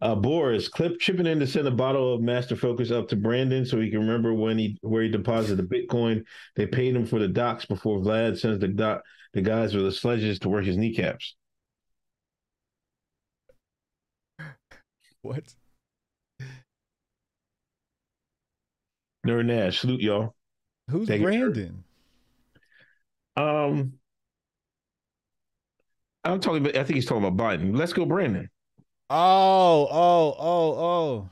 uh, 0.00 0.14
Boris 0.14 0.68
clip 0.68 0.98
chipping 0.98 1.26
in 1.26 1.38
to 1.40 1.46
send 1.46 1.68
a 1.68 1.70
bottle 1.70 2.14
of 2.14 2.20
Master 2.20 2.56
Focus 2.56 2.90
up 2.90 3.08
to 3.08 3.16
Brandon 3.16 3.64
so 3.64 3.78
he 3.80 3.90
can 3.90 4.00
remember 4.00 4.34
when 4.34 4.58
he 4.58 4.78
where 4.82 5.02
he 5.02 5.08
deposited 5.08 5.56
the 5.56 5.76
Bitcoin. 5.76 6.24
They 6.56 6.66
paid 6.66 6.96
him 6.96 7.06
for 7.06 7.18
the 7.18 7.28
docs 7.28 7.64
before 7.66 8.00
Vlad 8.00 8.38
sends 8.38 8.60
the 8.60 8.68
doc 8.68 9.02
the 9.32 9.42
guys 9.42 9.74
with 9.74 9.84
the 9.84 9.92
sledges 9.92 10.38
to 10.40 10.48
work 10.48 10.64
his 10.64 10.76
kneecaps. 10.76 11.36
What? 15.22 15.44
Nerd 19.26 19.46
Nash, 19.46 19.80
salute 19.80 20.00
y'all. 20.00 20.34
Who's 20.88 21.06
Take 21.06 21.20
it. 21.20 21.24
Brandon? 21.24 21.84
Um, 23.36 23.99
I'm 26.24 26.40
talking 26.40 26.64
about. 26.64 26.76
I 26.76 26.84
think 26.84 26.96
he's 26.96 27.06
talking 27.06 27.24
about 27.24 27.36
Biden. 27.36 27.76
Let's 27.76 27.92
go, 27.92 28.04
Brandon. 28.04 28.48
Oh, 29.08 29.88
oh, 29.90 30.36
oh, 30.38 30.78
oh. 30.78 31.30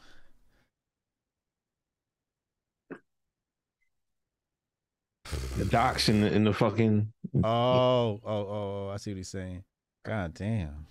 the 5.58 5.64
docks 5.64 6.08
in 6.08 6.20
the 6.20 6.32
in 6.32 6.44
the 6.44 6.52
fucking. 6.52 7.12
Oh, 7.36 7.40
oh, 7.44 8.20
oh, 8.24 8.46
oh, 8.86 8.90
I 8.92 8.96
see 8.96 9.10
what 9.10 9.18
he's 9.18 9.28
saying. 9.28 9.64
God 10.04 10.34
damn. 10.34 10.86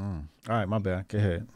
Mm. 0.00 0.24
All 0.48 0.56
right, 0.56 0.68
my 0.68 0.78
bad. 0.78 1.08
Go 1.08 1.18
ahead. 1.18 1.48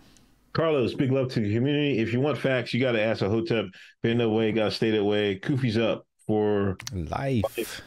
Carlos, 0.52 0.94
big 0.94 1.12
love 1.12 1.28
to 1.32 1.40
the 1.40 1.52
community. 1.54 1.98
If 1.98 2.12
you 2.12 2.20
want 2.20 2.38
facts, 2.38 2.72
you 2.72 2.80
got 2.80 2.92
to 2.92 3.02
ask 3.02 3.22
a 3.22 3.28
Hotep. 3.28 3.66
Been 4.02 4.18
that 4.18 4.30
way, 4.30 4.52
got 4.52 4.66
to 4.66 4.70
stay 4.70 4.90
that 4.92 5.04
way. 5.04 5.38
Kufi's 5.38 5.76
up 5.76 6.06
for 6.26 6.76
Life. 6.92 7.82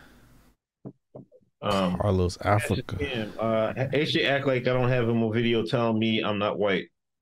Um, 1.61 1.97
Carlos 1.97 2.37
Africa. 2.41 2.95
Damn, 2.97 3.33
uh, 3.39 3.73
AJ 3.73 4.25
act 4.25 4.47
like 4.47 4.67
I 4.67 4.73
don't 4.73 4.89
have 4.89 5.07
him 5.09 5.23
on 5.23 5.33
video 5.33 5.63
telling 5.65 5.99
me 5.99 6.21
I'm 6.23 6.39
not 6.39 6.57
white. 6.59 6.89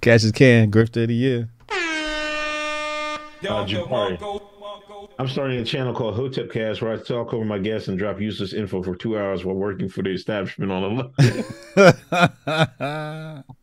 Catch 0.00 0.22
his 0.22 0.32
can, 0.32 0.70
grifter 0.70 1.02
of 1.02 1.08
the 1.08 1.14
year. 1.14 1.48
Uh, 1.70 3.18
I'm 5.18 5.28
starting 5.28 5.58
a 5.58 5.64
channel 5.64 5.92
called 5.92 6.14
Hotep 6.14 6.50
Cast 6.52 6.80
where 6.80 6.92
I 6.92 6.96
talk 6.96 7.34
over 7.34 7.44
my 7.44 7.58
guests 7.58 7.88
and 7.88 7.98
drop 7.98 8.20
useless 8.20 8.52
info 8.52 8.82
for 8.82 8.94
two 8.94 9.18
hours 9.18 9.44
while 9.44 9.56
working 9.56 9.88
for 9.88 10.02
the 10.02 10.10
establishment 10.10 10.70
on 10.70 10.82
the 10.82 10.88
line. 11.76 13.44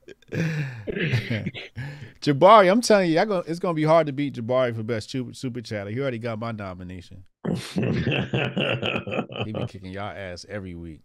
Jabari, 2.20 2.70
I'm 2.70 2.80
telling 2.80 3.10
you, 3.10 3.18
I 3.18 3.24
go, 3.24 3.38
it's 3.46 3.58
gonna 3.58 3.74
be 3.74 3.84
hard 3.84 4.06
to 4.06 4.12
beat 4.12 4.34
Jabari 4.34 4.74
for 4.74 4.82
best 4.82 5.10
super, 5.10 5.34
super 5.34 5.60
chatter. 5.60 5.90
He 5.90 6.00
already 6.00 6.18
got 6.18 6.38
my 6.38 6.52
nomination. 6.52 7.24
He 9.44 9.52
be 9.52 9.66
kicking 9.66 9.92
y'all 9.92 10.14
ass 10.14 10.46
every 10.48 10.74
week. 10.74 11.00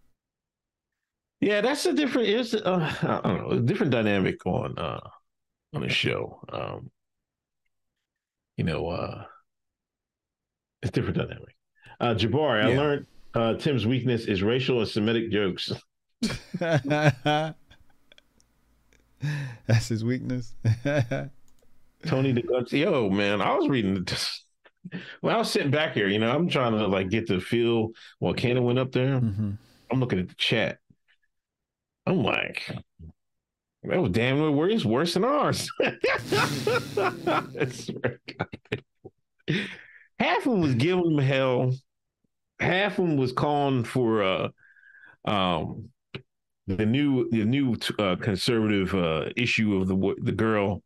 yeah, 1.40 1.60
that's 1.60 1.86
a 1.86 1.92
different. 1.92 2.28
It's 2.28 2.54
uh, 2.54 2.94
I 3.02 3.20
don't 3.28 3.38
know, 3.38 3.50
a 3.56 3.60
different 3.60 3.92
dynamic 3.92 4.44
on 4.46 4.78
uh 4.78 5.00
on 5.74 5.82
the 5.82 5.88
show. 5.88 6.40
Um, 6.52 6.90
you 8.56 8.64
know, 8.64 8.88
uh, 8.88 9.24
it's 10.82 10.92
different 10.92 11.16
dynamic. 11.18 11.56
Uh, 12.00 12.14
Jabari, 12.14 12.62
I 12.64 12.76
learned 12.76 13.06
uh, 13.34 13.54
Tim's 13.54 13.86
weakness 13.86 14.26
is 14.26 14.42
racial 14.42 14.80
and 14.80 14.88
Semitic 14.88 15.30
jokes. 15.30 15.72
That's 19.66 19.88
his 19.88 20.04
weakness. 20.04 20.54
Tony 22.06 22.32
the 22.32 22.42
Guts. 22.42 22.72
Yo, 22.72 23.10
man, 23.10 23.40
I 23.40 23.54
was 23.54 23.68
reading 23.68 24.04
this. 24.04 24.42
When 25.20 25.34
I 25.34 25.38
was 25.38 25.50
sitting 25.50 25.72
back 25.72 25.94
here, 25.94 26.06
you 26.06 26.20
know, 26.20 26.30
I'm 26.30 26.48
trying 26.48 26.70
to 26.70 26.86
like 26.86 27.10
get 27.10 27.26
the 27.26 27.40
feel 27.40 27.88
while 28.20 28.34
Cannon 28.34 28.62
went 28.62 28.78
up 28.78 28.92
there. 28.92 29.20
Mhm. 29.20 29.58
I'm 29.90 29.98
looking 29.98 30.20
at 30.20 30.28
the 30.28 30.36
chat. 30.36 30.78
I'm 32.06 32.22
like, 32.22 32.70
that 33.82 34.00
was 34.02 34.10
damn 34.10 34.38
near 34.38 34.50
worse, 34.50 34.84
worse 34.84 35.14
than 35.14 35.24
ours. 35.24 35.70
I 35.80 35.96
swear 37.70 38.20
to 39.48 39.64
Half 40.18 40.38
of 40.46 40.52
them 40.52 40.60
was 40.60 40.74
giving 40.74 41.16
them 41.16 41.24
hell. 41.24 41.72
Half 42.60 42.98
of 42.98 43.06
them 43.08 43.16
was 43.16 43.32
calling 43.32 43.84
for 43.84 44.22
uh 44.22 44.48
um 45.24 45.90
the 46.66 46.86
new 46.86 47.28
the 47.30 47.44
new 47.44 47.76
uh, 47.98 48.16
conservative 48.16 48.94
uh 48.94 49.30
issue 49.36 49.76
of 49.76 49.88
the 49.88 50.14
the 50.22 50.32
girl 50.32 50.82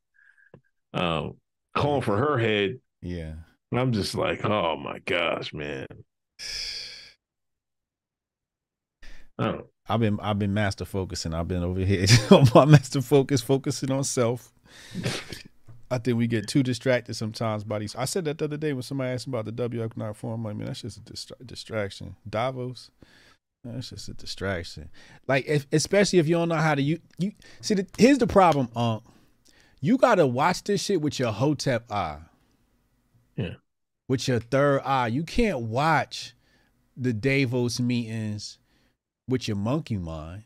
um 0.93 1.35
calling 1.75 2.03
for 2.03 2.17
her 2.17 2.39
head. 2.39 2.81
Yeah. 3.03 3.35
And 3.71 3.81
I'm 3.81 3.93
just 3.93 4.15
like, 4.15 4.45
oh 4.45 4.77
my 4.77 4.99
gosh, 5.01 5.53
man. 5.53 5.87
Oh. 9.39 9.63
I've 9.89 10.01
been 10.01 10.21
I've 10.21 10.39
been 10.39 10.55
master 10.55 10.85
focusing. 10.85 11.35
I've 11.35 11.49
been 11.49 11.65
over 11.65 11.81
here 11.81 12.07
on 12.31 12.47
my 12.55 12.65
master 12.65 13.03
focus, 13.03 13.43
focusing 13.43 13.91
on 13.91 14.05
self. 14.05 14.53
I 15.91 15.99
think 15.99 16.17
we 16.17 16.29
get 16.29 16.47
too 16.47 16.63
distracted 16.63 17.15
sometimes 17.15 17.65
by 17.65 17.81
these. 17.81 17.97
I 17.97 18.05
said 18.05 18.25
that 18.27 18.39
the 18.39 18.45
other 18.45 18.57
day 18.57 18.73
when 18.73 18.83
somebody 18.83 19.11
asked 19.11 19.27
about 19.27 19.47
the 19.47 19.53
W 19.53 19.83
Economic 19.83 20.17
Forum. 20.17 20.47
I 20.47 20.53
mean, 20.53 20.67
that's 20.67 20.83
just 20.83 20.99
a 20.99 21.01
distra- 21.01 21.45
distraction. 21.45 22.15
Davos, 22.29 22.93
that's 23.65 23.91
just 23.91 24.09
a 24.09 24.15
distraction. 24.15 24.89
Like, 25.29 25.47
if, 25.47 25.67
especially 25.73 26.19
if 26.19 26.29
you 26.29 26.37
don't 26.37 26.49
know 26.49 26.57
how 26.57 26.75
to 26.75 26.83
you 26.83 27.01
you 27.19 27.33
see. 27.61 27.75
The, 27.75 27.87
here's 27.99 28.19
the 28.19 28.27
problem. 28.27 28.69
Um, 28.75 29.03
you 29.81 29.99
gotta 29.99 30.27
watch 30.27 30.65
this 30.65 30.83
shit 30.83 31.01
with 31.01 31.19
your 31.19 31.33
hotep 31.33 31.91
eye. 31.91 32.21
Yeah. 33.37 33.55
With 34.09 34.27
your 34.29 34.41
third 34.41 34.81
eye, 34.85 35.09
you 35.09 35.25
can't 35.25 35.61
watch 35.61 36.35
the 36.97 37.13
Davos 37.13 37.81
meetings 37.81 38.59
with 39.29 39.47
your 39.47 39.57
monkey 39.57 39.97
mind. 39.97 40.45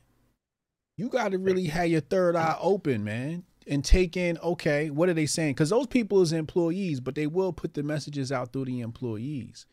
You 0.97 1.09
got 1.09 1.33
to 1.33 1.39
really 1.39 1.67
have 1.67 1.89
your 1.89 2.01
third 2.01 2.37
eye 2.37 2.57
open, 2.61 3.03
man, 3.03 3.43
and 3.67 3.85
take 3.85 4.17
in, 4.17 4.39
okay, 4.39 4.91
what 4.91 5.09
are 5.09 5.15
they 5.15 5.27
saying? 5.27 5.55
Because 5.55 5.71
those 5.71 5.89
people 5.89 6.23
is 6.23 6.33
employees, 6.33 7.01
but 7.01 7.17
they 7.17 7.27
will 7.27 7.53
put 7.53 7.75
the 7.75 7.83
messages 7.83 8.31
out 8.31 8.53
through 8.53 8.67
the 8.67 8.81
employees. 8.81 9.67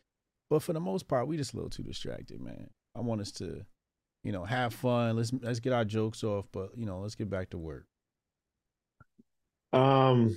But 0.50 0.62
for 0.62 0.72
the 0.72 0.80
most 0.80 1.06
part, 1.06 1.28
we 1.28 1.36
just 1.36 1.52
a 1.52 1.56
little 1.56 1.70
too 1.70 1.84
distracted, 1.84 2.40
man. 2.40 2.70
I 2.94 3.00
want 3.00 3.20
us 3.20 3.30
to, 3.32 3.64
you 4.24 4.32
know, 4.32 4.44
have 4.44 4.74
fun. 4.74 5.16
Let's 5.16 5.32
let's 5.40 5.60
get 5.60 5.72
our 5.72 5.84
jokes 5.84 6.22
off, 6.24 6.46
but 6.52 6.76
you 6.76 6.86
know, 6.86 7.00
let's 7.00 7.14
get 7.14 7.30
back 7.30 7.50
to 7.50 7.58
work. 7.58 7.86
Um, 9.72 10.36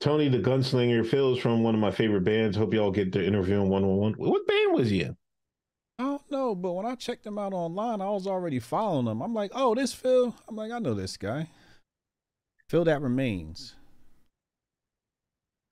Tony 0.00 0.28
the 0.28 0.38
Gunslinger 0.38 1.06
Phil's 1.06 1.38
from 1.38 1.62
one 1.62 1.74
of 1.74 1.80
my 1.80 1.92
favorite 1.92 2.24
bands. 2.24 2.56
Hope 2.56 2.74
y'all 2.74 2.90
get 2.90 3.12
the 3.12 3.24
interview 3.24 3.60
in 3.60 3.68
one 3.68 3.84
on 3.84 3.96
one. 3.96 4.12
What 4.14 4.46
band 4.46 4.74
was 4.74 4.90
he 4.90 5.02
in? 5.02 5.16
I 5.98 6.04
don't 6.04 6.30
know, 6.30 6.54
but 6.56 6.72
when 6.72 6.86
I 6.86 6.96
checked 6.96 7.22
them 7.22 7.38
out 7.38 7.52
online, 7.52 8.00
I 8.00 8.10
was 8.10 8.26
already 8.26 8.58
following 8.58 9.04
them. 9.04 9.20
I'm 9.22 9.34
like, 9.34 9.52
oh, 9.54 9.74
this 9.74 9.92
Phil. 9.92 10.34
I'm 10.48 10.56
like, 10.56 10.72
I 10.72 10.80
know 10.80 10.94
this 10.94 11.16
guy. 11.16 11.48
Phil 12.68 12.84
that 12.84 13.00
remains. 13.00 13.76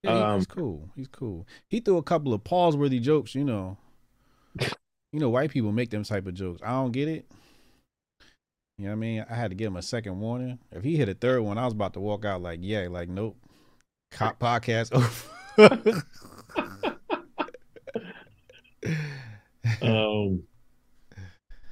Yeah, 0.05 0.15
he- 0.15 0.23
Um, 0.23 0.39
he's 0.39 0.47
cool. 0.47 0.91
He's 0.95 1.09
cool. 1.09 1.49
He 1.69 1.81
threw 1.81 1.97
a 1.97 2.03
couple 2.03 2.33
of 2.33 2.45
pause-worthy 2.45 3.01
jokes. 3.01 3.35
You 3.35 3.45
know, 3.45 3.79
you 5.13 5.21
know, 5.21 5.29
white 5.31 5.51
people 5.51 5.73
make 5.73 5.91
them 5.91 6.05
type 6.05 6.27
of 6.27 6.35
jokes. 6.35 6.63
I 6.65 6.71
don't 6.71 6.93
get 6.93 7.09
it. 7.09 7.27
You 8.79 8.87
know 8.87 8.93
what 8.93 8.97
I 8.97 9.01
mean? 9.01 9.27
I 9.29 9.35
had 9.35 9.51
to 9.51 9.55
give 9.55 9.67
him 9.67 9.77
a 9.77 9.83
second 9.83 10.21
warning. 10.21 10.59
If 10.73 10.83
he 10.83 10.97
hit 10.97 11.09
a 11.09 11.15
third 11.15 11.43
one, 11.43 11.59
I 11.59 11.65
was 11.65 11.75
about 11.75 11.93
to 11.95 12.01
walk 12.01 12.25
out 12.25 12.41
like, 12.41 12.61
yeah, 12.63 12.89
like 12.91 13.09
nope. 13.09 13.37
Cop 14.13 14.39
podcast 14.39 14.93
over. 15.63 16.03
Um, 19.83 20.43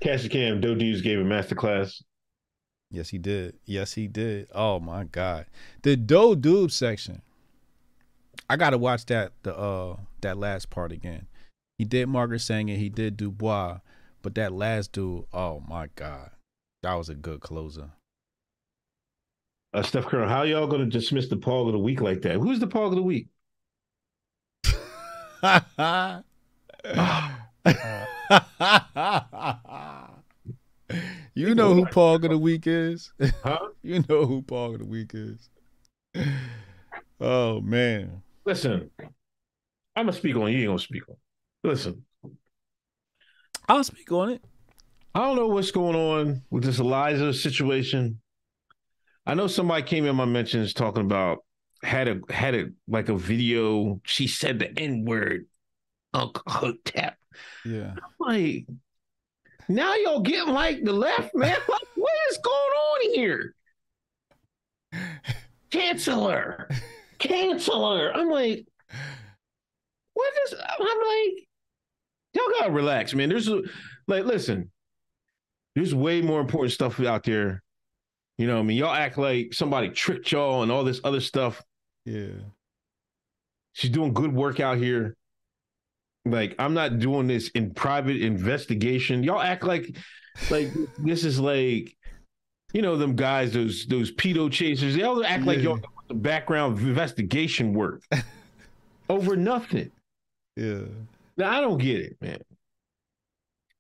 Cassie 0.03 0.29
Cam 0.29 0.61
Doe 0.61 0.75
Dews 0.75 1.01
gave 1.03 1.19
a 1.19 1.23
masterclass. 1.23 2.03
Yes, 2.91 3.09
he 3.09 3.19
did. 3.19 3.57
Yes, 3.65 3.95
he 3.95 4.07
did. 4.07 4.49
Oh 4.55 4.81
my 4.81 5.05
god, 5.05 5.47
the 5.83 5.97
Doe 5.97 6.35
Doob 6.35 6.71
section. 6.71 7.23
I 8.49 8.57
gotta 8.57 8.79
watch 8.79 9.07
that 9.07 9.33
the 9.43 9.57
uh 9.57 9.97
that 10.21 10.39
last 10.39 10.71
part 10.71 10.93
again. 10.93 11.27
He 11.79 11.85
did 11.85 12.09
Margaret 12.09 12.41
Sanger, 12.41 12.75
he 12.75 12.89
did 12.89 13.17
Dubois, 13.17 13.79
but 14.21 14.35
that 14.35 14.53
last 14.53 14.91
dude, 14.91 15.27
oh 15.33 15.63
my 15.69 15.89
god, 15.95 16.33
that 16.83 16.95
was 16.95 17.09
a 17.09 17.15
good 17.15 17.41
closer. 17.41 17.93
Uh, 19.73 19.83
Steph 19.83 20.07
Curry, 20.07 20.29
how 20.29 20.43
y'all 20.43 20.67
going 20.67 20.81
to 20.81 20.91
dismiss 20.91 21.29
the 21.29 21.37
Paul 21.37 21.69
of 21.69 21.75
the 21.75 21.79
week 21.79 22.01
like 22.01 22.23
that? 22.23 22.39
Who's 22.39 22.59
the 22.59 22.67
Paul 22.67 22.89
of 22.89 22.97
the 22.97 23.03
week? 23.03 23.29
you 31.35 31.55
know 31.55 31.75
who 31.75 31.87
Paul 31.87 32.17
of 32.17 32.23
the 32.23 32.39
week 32.39 32.67
is. 32.67 33.13
Huh? 33.45 33.69
You 33.83 34.05
know 34.09 34.27
who 34.27 34.43
Paul 34.43 34.75
of 34.75 34.81
the 34.81 34.85
week 34.85 35.13
is. 35.15 35.49
Oh 37.21 37.61
man. 37.61 38.23
Listen, 38.45 38.91
I'm 39.95 40.07
gonna 40.07 40.13
speak 40.13 40.35
on. 40.37 40.51
You 40.53 40.59
ain't 40.59 40.67
gonna 40.67 40.79
speak 40.81 41.09
on. 41.09 41.17
Listen, 41.65 42.05
I'll 43.69 43.85
speak 43.85 44.11
on 44.13 44.31
it. 44.31 44.45
I 45.15 45.21
don't 45.21 45.37
know 45.37 45.49
what's 45.49 45.71
going 45.71 45.97
on 45.97 46.43
with 46.51 46.65
this 46.65 46.79
Eliza 46.79 47.35
situation. 47.35 48.21
I 49.27 49.35
know 49.35 49.47
somebody 49.47 49.83
came 49.83 50.07
in 50.07 50.17
my 50.17 50.25
mentions 50.25 50.73
talking 50.73 51.05
about 51.05 51.39
had 51.83 52.09
a 52.09 52.21
had 52.31 52.55
it 52.55 52.73
like 52.87 53.09
a 53.09 53.17
video. 53.17 54.01
She 54.05 54.27
said 54.27 54.59
the 54.59 54.79
N 54.79 55.05
word, 55.05 55.47
Uncle 56.15 56.45
Hotep. 56.47 57.17
Yeah. 57.65 57.95
Like 58.19 58.67
now 59.69 59.95
y'all 59.97 60.21
getting 60.21 60.55
like 60.55 60.83
the 60.83 60.93
left 60.93 61.35
man. 61.35 61.57
Like 61.69 61.89
what 61.97 62.15
is 62.31 62.39
going 62.39 62.55
on 62.55 63.15
here? 63.15 63.55
Chancellor, 65.71 66.69
Chancellor. 67.19 68.13
I'm 68.15 68.31
like, 68.31 68.67
what 70.15 70.33
is? 70.47 70.55
I'm 70.55 70.79
like, 70.87 71.48
y'all 72.39 72.61
gotta 72.61 72.73
relax, 72.73 73.15
man. 73.15 73.29
There's 73.29 73.49
like, 74.07 74.25
listen, 74.25 74.71
there's 75.75 75.95
way 75.95 76.21
more 76.21 76.41
important 76.41 76.73
stuff 76.73 77.01
out 77.01 77.25
there. 77.25 77.63
You 78.37 78.47
know, 78.47 78.55
what 78.55 78.61
I 78.61 78.65
mean, 78.65 78.77
y'all 78.77 78.95
act 78.95 79.19
like 79.19 79.53
somebody 79.53 79.91
tricked 79.91 80.31
y'all 80.31 80.63
and 80.63 80.71
all 80.71 80.85
this 80.85 81.01
other 81.05 81.21
stuff. 81.21 81.63
Yeah. 82.05 82.31
She's 83.73 83.91
doing 83.91 84.13
good 84.13 84.33
work 84.33 84.61
out 84.61 84.79
here. 84.79 85.17
Like, 86.25 86.55
I'm 86.59 86.75
not 86.75 86.99
doing 86.99 87.27
this 87.27 87.49
in 87.51 87.75
private 87.75 88.17
investigation. 88.17 89.23
Y'all 89.23 89.41
act 89.41 89.65
like, 89.65 89.97
like 90.51 90.69
this 90.99 91.25
is 91.25 91.41
like, 91.41 91.97
you 92.73 92.83
know, 92.83 92.97
them 92.97 93.17
guys, 93.17 93.53
those 93.53 93.87
those 93.87 94.13
pedo 94.13 94.51
chasers. 94.51 94.95
They 94.95 95.03
all 95.03 95.25
act 95.25 95.45
like 95.45 95.61
y'all 95.61 95.81
background 96.11 96.79
investigation 96.79 97.73
work 97.73 98.03
over 99.09 99.37
nothing. 99.37 99.91
Yeah. 100.57 100.83
Now 101.39 101.57
I 101.57 101.61
don't 101.61 101.79
get 101.79 102.01
it, 102.01 102.17
man. 102.21 102.41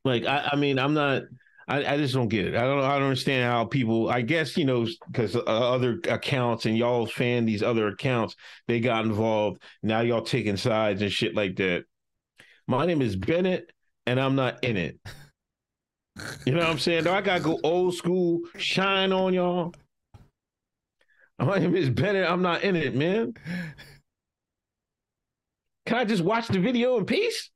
Like 0.04 0.24
I, 0.24 0.50
I 0.52 0.56
mean, 0.56 0.78
I'm 0.78 0.94
not. 0.94 1.24
I, 1.66 1.84
I 1.84 1.96
just 1.98 2.14
don't 2.14 2.28
get 2.28 2.46
it. 2.46 2.54
I 2.54 2.62
don't. 2.62 2.82
I 2.82 2.94
don't 2.94 3.08
understand 3.08 3.50
how 3.50 3.64
people. 3.64 4.08
I 4.08 4.22
guess 4.22 4.56
you 4.56 4.64
know 4.64 4.86
because 5.10 5.36
uh, 5.36 5.40
other 5.40 5.98
accounts 6.08 6.64
and 6.64 6.78
y'all 6.78 7.04
fan 7.04 7.44
these 7.44 7.62
other 7.62 7.88
accounts. 7.88 8.36
They 8.68 8.80
got 8.80 9.04
involved. 9.04 9.60
Now 9.82 10.00
y'all 10.00 10.22
taking 10.22 10.56
sides 10.56 11.02
and 11.02 11.12
shit 11.12 11.34
like 11.34 11.56
that. 11.56 11.84
My 12.68 12.86
name 12.86 13.02
is 13.02 13.16
Bennett, 13.16 13.70
and 14.06 14.20
I'm 14.20 14.36
not 14.36 14.62
in 14.62 14.76
it. 14.76 14.98
You 16.44 16.52
know 16.52 16.60
what 16.60 16.70
I'm 16.70 16.78
saying? 16.78 17.04
Do 17.04 17.10
I 17.10 17.20
gotta 17.20 17.42
go 17.42 17.60
old 17.62 17.94
school, 17.94 18.40
shine 18.56 19.12
on 19.12 19.34
y'all? 19.34 19.74
My 21.38 21.58
name 21.58 21.76
is 21.76 21.90
Bennett. 21.90 22.28
I'm 22.28 22.42
not 22.42 22.62
in 22.62 22.76
it, 22.76 22.94
man. 22.94 23.34
Can 25.88 25.96
I 25.96 26.04
just 26.04 26.22
watch 26.22 26.48
the 26.48 26.58
video 26.58 26.98
in 26.98 27.06
peace? 27.06 27.48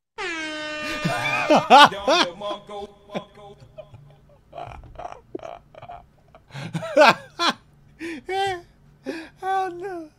oh 9.43 9.69
no. 9.71 10.09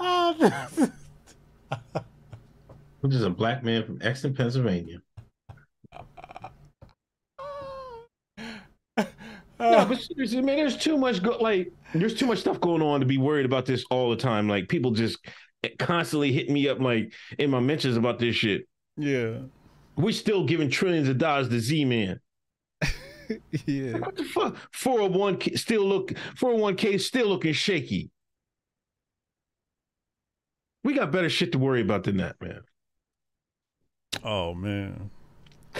Oh 0.00 0.34
no. 0.40 0.90
I'm 3.04 3.10
just 3.12 3.24
a 3.24 3.30
black 3.30 3.62
man 3.62 3.84
from 3.84 4.02
Exton, 4.02 4.34
Pennsylvania. 4.34 5.00
no, 8.96 9.06
but 9.56 10.00
seriously, 10.00 10.42
man, 10.42 10.56
there's 10.56 10.76
too 10.76 10.98
much 10.98 11.22
go- 11.22 11.38
like 11.38 11.72
there's 11.94 12.14
too 12.14 12.26
much 12.26 12.38
stuff 12.38 12.60
going 12.60 12.82
on 12.82 12.98
to 12.98 13.06
be 13.06 13.18
worried 13.18 13.46
about 13.46 13.66
this 13.66 13.84
all 13.88 14.10
the 14.10 14.16
time. 14.16 14.48
Like 14.48 14.68
people 14.68 14.90
just 14.90 15.18
constantly 15.78 16.32
hit 16.32 16.50
me 16.50 16.68
up 16.68 16.80
like 16.80 17.12
in 17.38 17.50
my 17.50 17.60
mentions 17.60 17.96
about 17.96 18.18
this 18.18 18.36
shit. 18.36 18.68
Yeah. 18.96 19.38
We're 19.96 20.12
still 20.12 20.44
giving 20.44 20.70
trillions 20.70 21.08
of 21.08 21.18
dollars 21.18 21.48
to 21.48 21.60
Z 21.60 21.84
Man. 21.84 22.20
Yeah. 23.66 23.98
What 23.98 24.16
the 24.16 24.24
fuck? 24.24 24.56
401k 24.72 25.58
still 25.58 25.84
look 25.84 26.12
401k 26.40 26.98
still 26.98 27.28
looking 27.28 27.52
shaky. 27.52 28.10
We 30.82 30.94
got 30.94 31.12
better 31.12 31.28
shit 31.28 31.52
to 31.52 31.58
worry 31.58 31.82
about 31.82 32.04
than 32.04 32.16
that, 32.18 32.40
man. 32.40 32.62
Oh 34.24 34.54
man. 34.54 35.10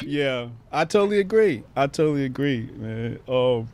Yeah, 0.03 0.49
I 0.71 0.85
totally 0.85 1.21
agree. 1.21 1.65
I 1.75 1.87
totally 1.87 2.27
agree, 2.27 2.69
man. 2.77 3.19
Um 3.27 3.69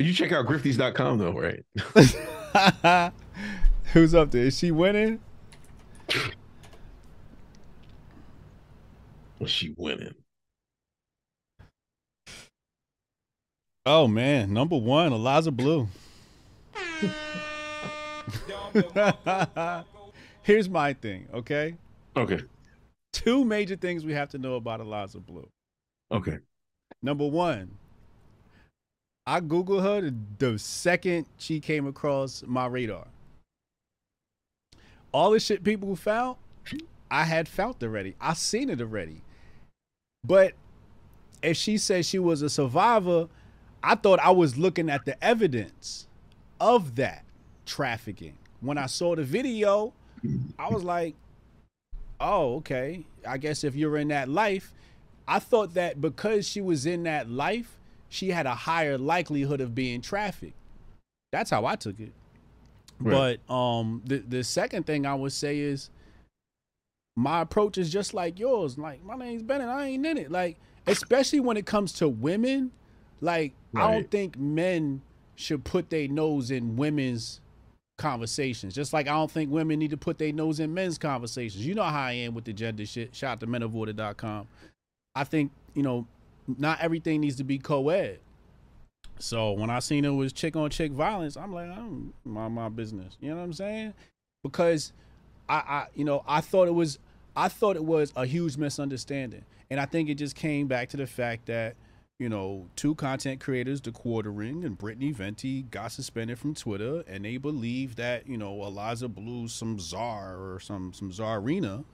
You 0.00 0.12
check 0.12 0.32
out 0.32 0.46
grifties.com 0.46 1.18
though, 1.18 1.32
right? 1.32 3.12
Who's 3.94 4.12
up 4.12 4.30
there? 4.32 4.44
Is 4.46 4.58
she 4.58 4.72
winning? 4.72 5.20
Was 9.38 9.52
she 9.52 9.72
winning? 9.76 10.16
Oh 13.86 14.08
man, 14.08 14.52
number 14.52 14.76
one, 14.76 15.12
Eliza 15.12 15.52
Bleu. 15.52 15.86
Here's 20.42 20.68
my 20.68 20.92
thing, 20.94 21.28
okay? 21.32 21.76
Okay. 22.16 22.40
Two 23.12 23.44
major 23.44 23.76
things 23.76 24.04
we 24.04 24.14
have 24.14 24.30
to 24.30 24.38
know 24.38 24.56
about 24.56 24.80
Eliza 24.80 25.20
Bleu. 25.20 25.48
Okay. 26.10 26.38
Number 27.00 27.28
one, 27.28 27.78
I 29.24 29.40
Googled 29.40 29.84
her 29.84 30.00
the, 30.00 30.12
the 30.38 30.58
second 30.58 31.26
she 31.38 31.60
came 31.60 31.86
across 31.86 32.42
my 32.44 32.66
radar. 32.66 33.06
All 35.14 35.30
the 35.30 35.38
shit 35.38 35.62
people 35.62 35.94
found, 35.94 36.36
I 37.08 37.22
had 37.22 37.46
found 37.46 37.76
already. 37.84 38.16
I 38.20 38.34
seen 38.34 38.68
it 38.68 38.80
already. 38.80 39.22
But 40.26 40.54
if 41.40 41.56
she 41.56 41.78
said 41.78 42.04
she 42.04 42.18
was 42.18 42.42
a 42.42 42.50
survivor, 42.50 43.28
I 43.80 43.94
thought 43.94 44.18
I 44.18 44.32
was 44.32 44.58
looking 44.58 44.90
at 44.90 45.04
the 45.04 45.22
evidence 45.22 46.08
of 46.60 46.96
that 46.96 47.24
trafficking. 47.64 48.36
When 48.60 48.76
I 48.76 48.86
saw 48.86 49.14
the 49.14 49.22
video, 49.22 49.92
I 50.58 50.68
was 50.68 50.82
like, 50.82 51.14
oh, 52.18 52.56
okay. 52.56 53.04
I 53.24 53.38
guess 53.38 53.62
if 53.62 53.76
you're 53.76 53.96
in 53.98 54.08
that 54.08 54.28
life, 54.28 54.72
I 55.28 55.38
thought 55.38 55.74
that 55.74 56.00
because 56.00 56.48
she 56.48 56.60
was 56.60 56.86
in 56.86 57.04
that 57.04 57.30
life, 57.30 57.76
she 58.08 58.30
had 58.30 58.46
a 58.46 58.54
higher 58.56 58.98
likelihood 58.98 59.60
of 59.60 59.76
being 59.76 60.00
trafficked. 60.00 60.56
That's 61.30 61.50
how 61.50 61.66
I 61.66 61.76
took 61.76 62.00
it. 62.00 62.12
Right. 63.04 63.38
But 63.48 63.54
um 63.54 64.02
the 64.04 64.18
the 64.18 64.44
second 64.44 64.86
thing 64.86 65.06
I 65.06 65.14
would 65.14 65.32
say 65.32 65.58
is 65.58 65.90
my 67.16 67.42
approach 67.42 67.78
is 67.78 67.90
just 67.90 68.14
like 68.14 68.38
yours. 68.38 68.76
Like 68.78 69.04
my 69.04 69.16
name's 69.16 69.42
Bennett, 69.42 69.68
I 69.68 69.86
ain't 69.86 70.04
in 70.04 70.18
it. 70.18 70.30
Like 70.30 70.58
especially 70.86 71.40
when 71.40 71.56
it 71.56 71.66
comes 71.66 71.92
to 71.94 72.08
women, 72.08 72.72
like 73.20 73.52
I 73.76 73.92
don't 73.92 74.10
think 74.10 74.38
men 74.38 75.02
should 75.36 75.64
put 75.64 75.90
their 75.90 76.08
nose 76.08 76.50
in 76.50 76.76
women's 76.76 77.40
conversations. 77.98 78.74
Just 78.74 78.92
like 78.92 79.06
I 79.06 79.12
don't 79.12 79.30
think 79.30 79.50
women 79.50 79.78
need 79.78 79.90
to 79.90 79.96
put 79.96 80.18
their 80.18 80.32
nose 80.32 80.60
in 80.60 80.74
men's 80.74 80.98
conversations. 80.98 81.64
You 81.66 81.74
know 81.74 81.82
how 81.84 82.06
I 82.06 82.12
am 82.12 82.34
with 82.34 82.44
the 82.44 82.52
gender 82.52 82.86
shit. 82.86 83.14
Shout 83.14 83.32
out 83.32 83.40
to 83.40 83.46
menoforder.com. 83.46 84.48
I 85.14 85.24
think, 85.24 85.52
you 85.74 85.82
know, 85.82 86.06
not 86.58 86.80
everything 86.80 87.20
needs 87.20 87.36
to 87.36 87.44
be 87.44 87.58
co-ed. 87.58 88.18
So 89.18 89.52
when 89.52 89.70
I 89.70 89.78
seen 89.78 90.04
it 90.04 90.10
was 90.10 90.32
chick 90.32 90.56
on 90.56 90.70
chick 90.70 90.92
violence, 90.92 91.36
I'm 91.36 91.52
like, 91.52 91.70
I'm 91.70 92.12
mind 92.24 92.54
my 92.54 92.68
business. 92.68 93.16
You 93.20 93.30
know 93.30 93.36
what 93.36 93.42
I'm 93.42 93.52
saying? 93.52 93.94
Because 94.42 94.92
I, 95.48 95.54
I 95.54 95.86
you 95.94 96.04
know, 96.04 96.24
I 96.26 96.40
thought 96.40 96.68
it 96.68 96.74
was 96.74 96.98
I 97.36 97.48
thought 97.48 97.76
it 97.76 97.84
was 97.84 98.12
a 98.16 98.26
huge 98.26 98.56
misunderstanding. 98.56 99.44
And 99.70 99.80
I 99.80 99.86
think 99.86 100.08
it 100.08 100.16
just 100.16 100.36
came 100.36 100.66
back 100.66 100.90
to 100.90 100.96
the 100.96 101.06
fact 101.06 101.46
that, 101.46 101.74
you 102.18 102.28
know, 102.28 102.68
two 102.76 102.94
content 102.94 103.40
creators, 103.40 103.80
The 103.80 103.90
Quartering 103.92 104.64
and 104.64 104.78
Brittany 104.78 105.10
Venti, 105.10 105.62
got 105.62 105.90
suspended 105.90 106.38
from 106.38 106.54
Twitter 106.54 107.02
and 107.08 107.24
they 107.24 107.38
believe 107.38 107.96
that, 107.96 108.28
you 108.28 108.36
know, 108.36 108.62
Eliza 108.64 109.08
Bleu, 109.08 109.48
some 109.48 109.78
czar 109.78 110.36
or 110.36 110.60
some 110.60 110.92
some 110.92 111.10
czarina 111.10 111.84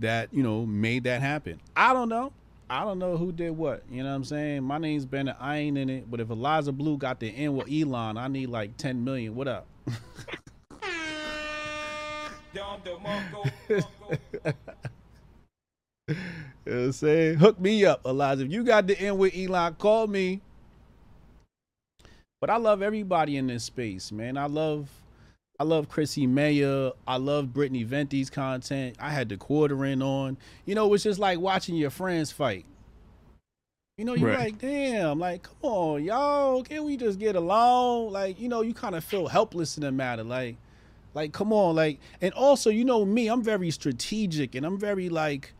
that, 0.00 0.32
you 0.32 0.42
know, 0.42 0.66
made 0.66 1.04
that 1.04 1.22
happen. 1.22 1.60
I 1.76 1.92
don't 1.92 2.08
know. 2.08 2.32
I 2.70 2.84
don't 2.84 2.98
know 2.98 3.16
who 3.16 3.32
did 3.32 3.50
what. 3.50 3.82
You 3.90 4.02
know 4.02 4.10
what 4.10 4.16
I'm 4.16 4.24
saying? 4.24 4.62
My 4.64 4.78
name's 4.78 5.04
Bennett. 5.04 5.36
I 5.38 5.58
ain't 5.58 5.78
in 5.78 5.90
it. 5.90 6.10
But 6.10 6.20
if 6.20 6.30
Eliza 6.30 6.72
Bleu 6.72 6.96
got 6.96 7.20
the 7.20 7.28
end 7.28 7.56
with 7.56 7.70
Elon, 7.70 8.16
I 8.16 8.28
need 8.28 8.48
like 8.48 8.76
10 8.76 9.04
million. 9.04 9.34
What 9.34 9.48
up? 9.48 9.66
You 16.66 16.72
know 16.72 16.78
what 16.78 16.86
I'm 16.86 16.92
saying? 16.92 17.36
Hook 17.38 17.60
me 17.60 17.84
up, 17.84 18.00
Eliza. 18.06 18.44
If 18.44 18.52
you 18.52 18.64
got 18.64 18.86
the 18.86 18.98
end 18.98 19.18
with 19.18 19.36
Elon, 19.36 19.74
call 19.74 20.06
me. 20.06 20.40
But 22.40 22.50
I 22.50 22.56
love 22.56 22.82
everybody 22.82 23.36
in 23.36 23.46
this 23.46 23.64
space, 23.64 24.12
man. 24.12 24.36
I 24.36 24.46
love 24.46 24.88
I 25.58 25.64
love 25.64 25.88
Chrissie 25.88 26.26
Mayr. 26.26 26.92
I 27.06 27.16
love 27.16 27.52
Brittany 27.52 27.84
Venti's 27.84 28.28
content. 28.28 28.96
I 28.98 29.10
had 29.10 29.28
the 29.28 29.36
Quartering 29.36 30.02
on. 30.02 30.36
You 30.66 30.74
know, 30.74 30.92
it's 30.94 31.04
just 31.04 31.20
like 31.20 31.38
watching 31.38 31.76
your 31.76 31.90
friends 31.90 32.32
fight. 32.32 32.64
You 33.96 34.04
know, 34.04 34.14
you're 34.14 34.30
Right. 34.30 34.38
like, 34.40 34.58
damn, 34.58 35.20
like, 35.20 35.44
come 35.44 35.56
on, 35.62 36.02
y'all. 36.02 36.64
Can 36.64 36.82
we 36.84 36.96
just 36.96 37.20
get 37.20 37.36
along? 37.36 38.10
Like, 38.10 38.40
you 38.40 38.48
know, 38.48 38.62
you 38.62 38.74
kind 38.74 38.96
of 38.96 39.04
feel 39.04 39.28
helpless 39.28 39.76
in 39.76 39.84
the 39.84 39.92
matter. 39.92 40.24
Like, 40.24 40.56
like, 41.14 41.32
come 41.32 41.52
on, 41.52 41.76
like, 41.76 42.00
and 42.20 42.34
also, 42.34 42.70
you 42.70 42.84
know 42.84 43.04
me, 43.04 43.28
I'm 43.28 43.40
very 43.42 43.70
strategic 43.70 44.56
and 44.56 44.66
I'm 44.66 44.76
very 44.76 45.08
like 45.08 45.52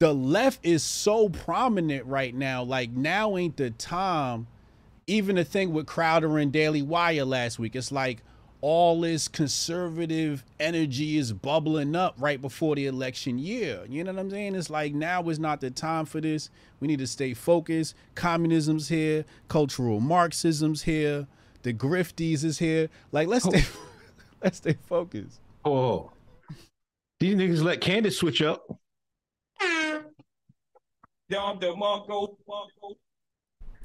the 0.00 0.14
left 0.14 0.64
is 0.64 0.84
so 0.84 1.28
prominent 1.28 2.06
right 2.06 2.32
now. 2.34 2.62
Like 2.62 2.90
now 2.90 3.36
ain't 3.36 3.56
the 3.56 3.70
time. 3.70 4.46
Even 5.08 5.36
the 5.36 5.44
thing 5.44 5.72
with 5.72 5.86
Crowder 5.86 6.38
and 6.38 6.52
Daily 6.52 6.82
Wire 6.82 7.24
last 7.24 7.58
week, 7.58 7.74
it's 7.74 7.90
like 7.90 8.22
all 8.60 9.00
this 9.00 9.28
conservative 9.28 10.44
energy 10.58 11.16
is 11.16 11.32
bubbling 11.32 11.94
up 11.94 12.14
right 12.18 12.40
before 12.40 12.74
the 12.74 12.86
election 12.86 13.38
year. 13.38 13.84
You 13.88 14.02
know 14.04 14.12
what 14.12 14.20
I'm 14.20 14.30
saying? 14.30 14.54
It's 14.54 14.70
like 14.70 14.94
now 14.94 15.28
is 15.28 15.38
not 15.38 15.60
the 15.60 15.70
time 15.70 16.06
for 16.06 16.20
this. 16.20 16.50
We 16.80 16.88
need 16.88 16.98
to 16.98 17.06
stay 17.06 17.34
focused. 17.34 17.94
Communism's 18.16 18.88
here, 18.88 19.24
cultural 19.48 20.00
Marxism's 20.00 20.82
here, 20.82 21.26
the 21.62 21.72
grifties 21.72 22.44
is 22.44 22.58
here. 22.58 22.88
Like 23.12 23.28
let's 23.28 23.46
oh. 23.46 23.50
stay 23.50 23.64
let's 24.42 24.56
stay 24.58 24.76
focused. 24.88 25.40
Oh. 25.64 26.10
These 27.20 27.34
niggas 27.34 27.62
let 27.62 27.80
Candace 27.80 28.16
switch 28.18 28.42
up. 28.42 28.64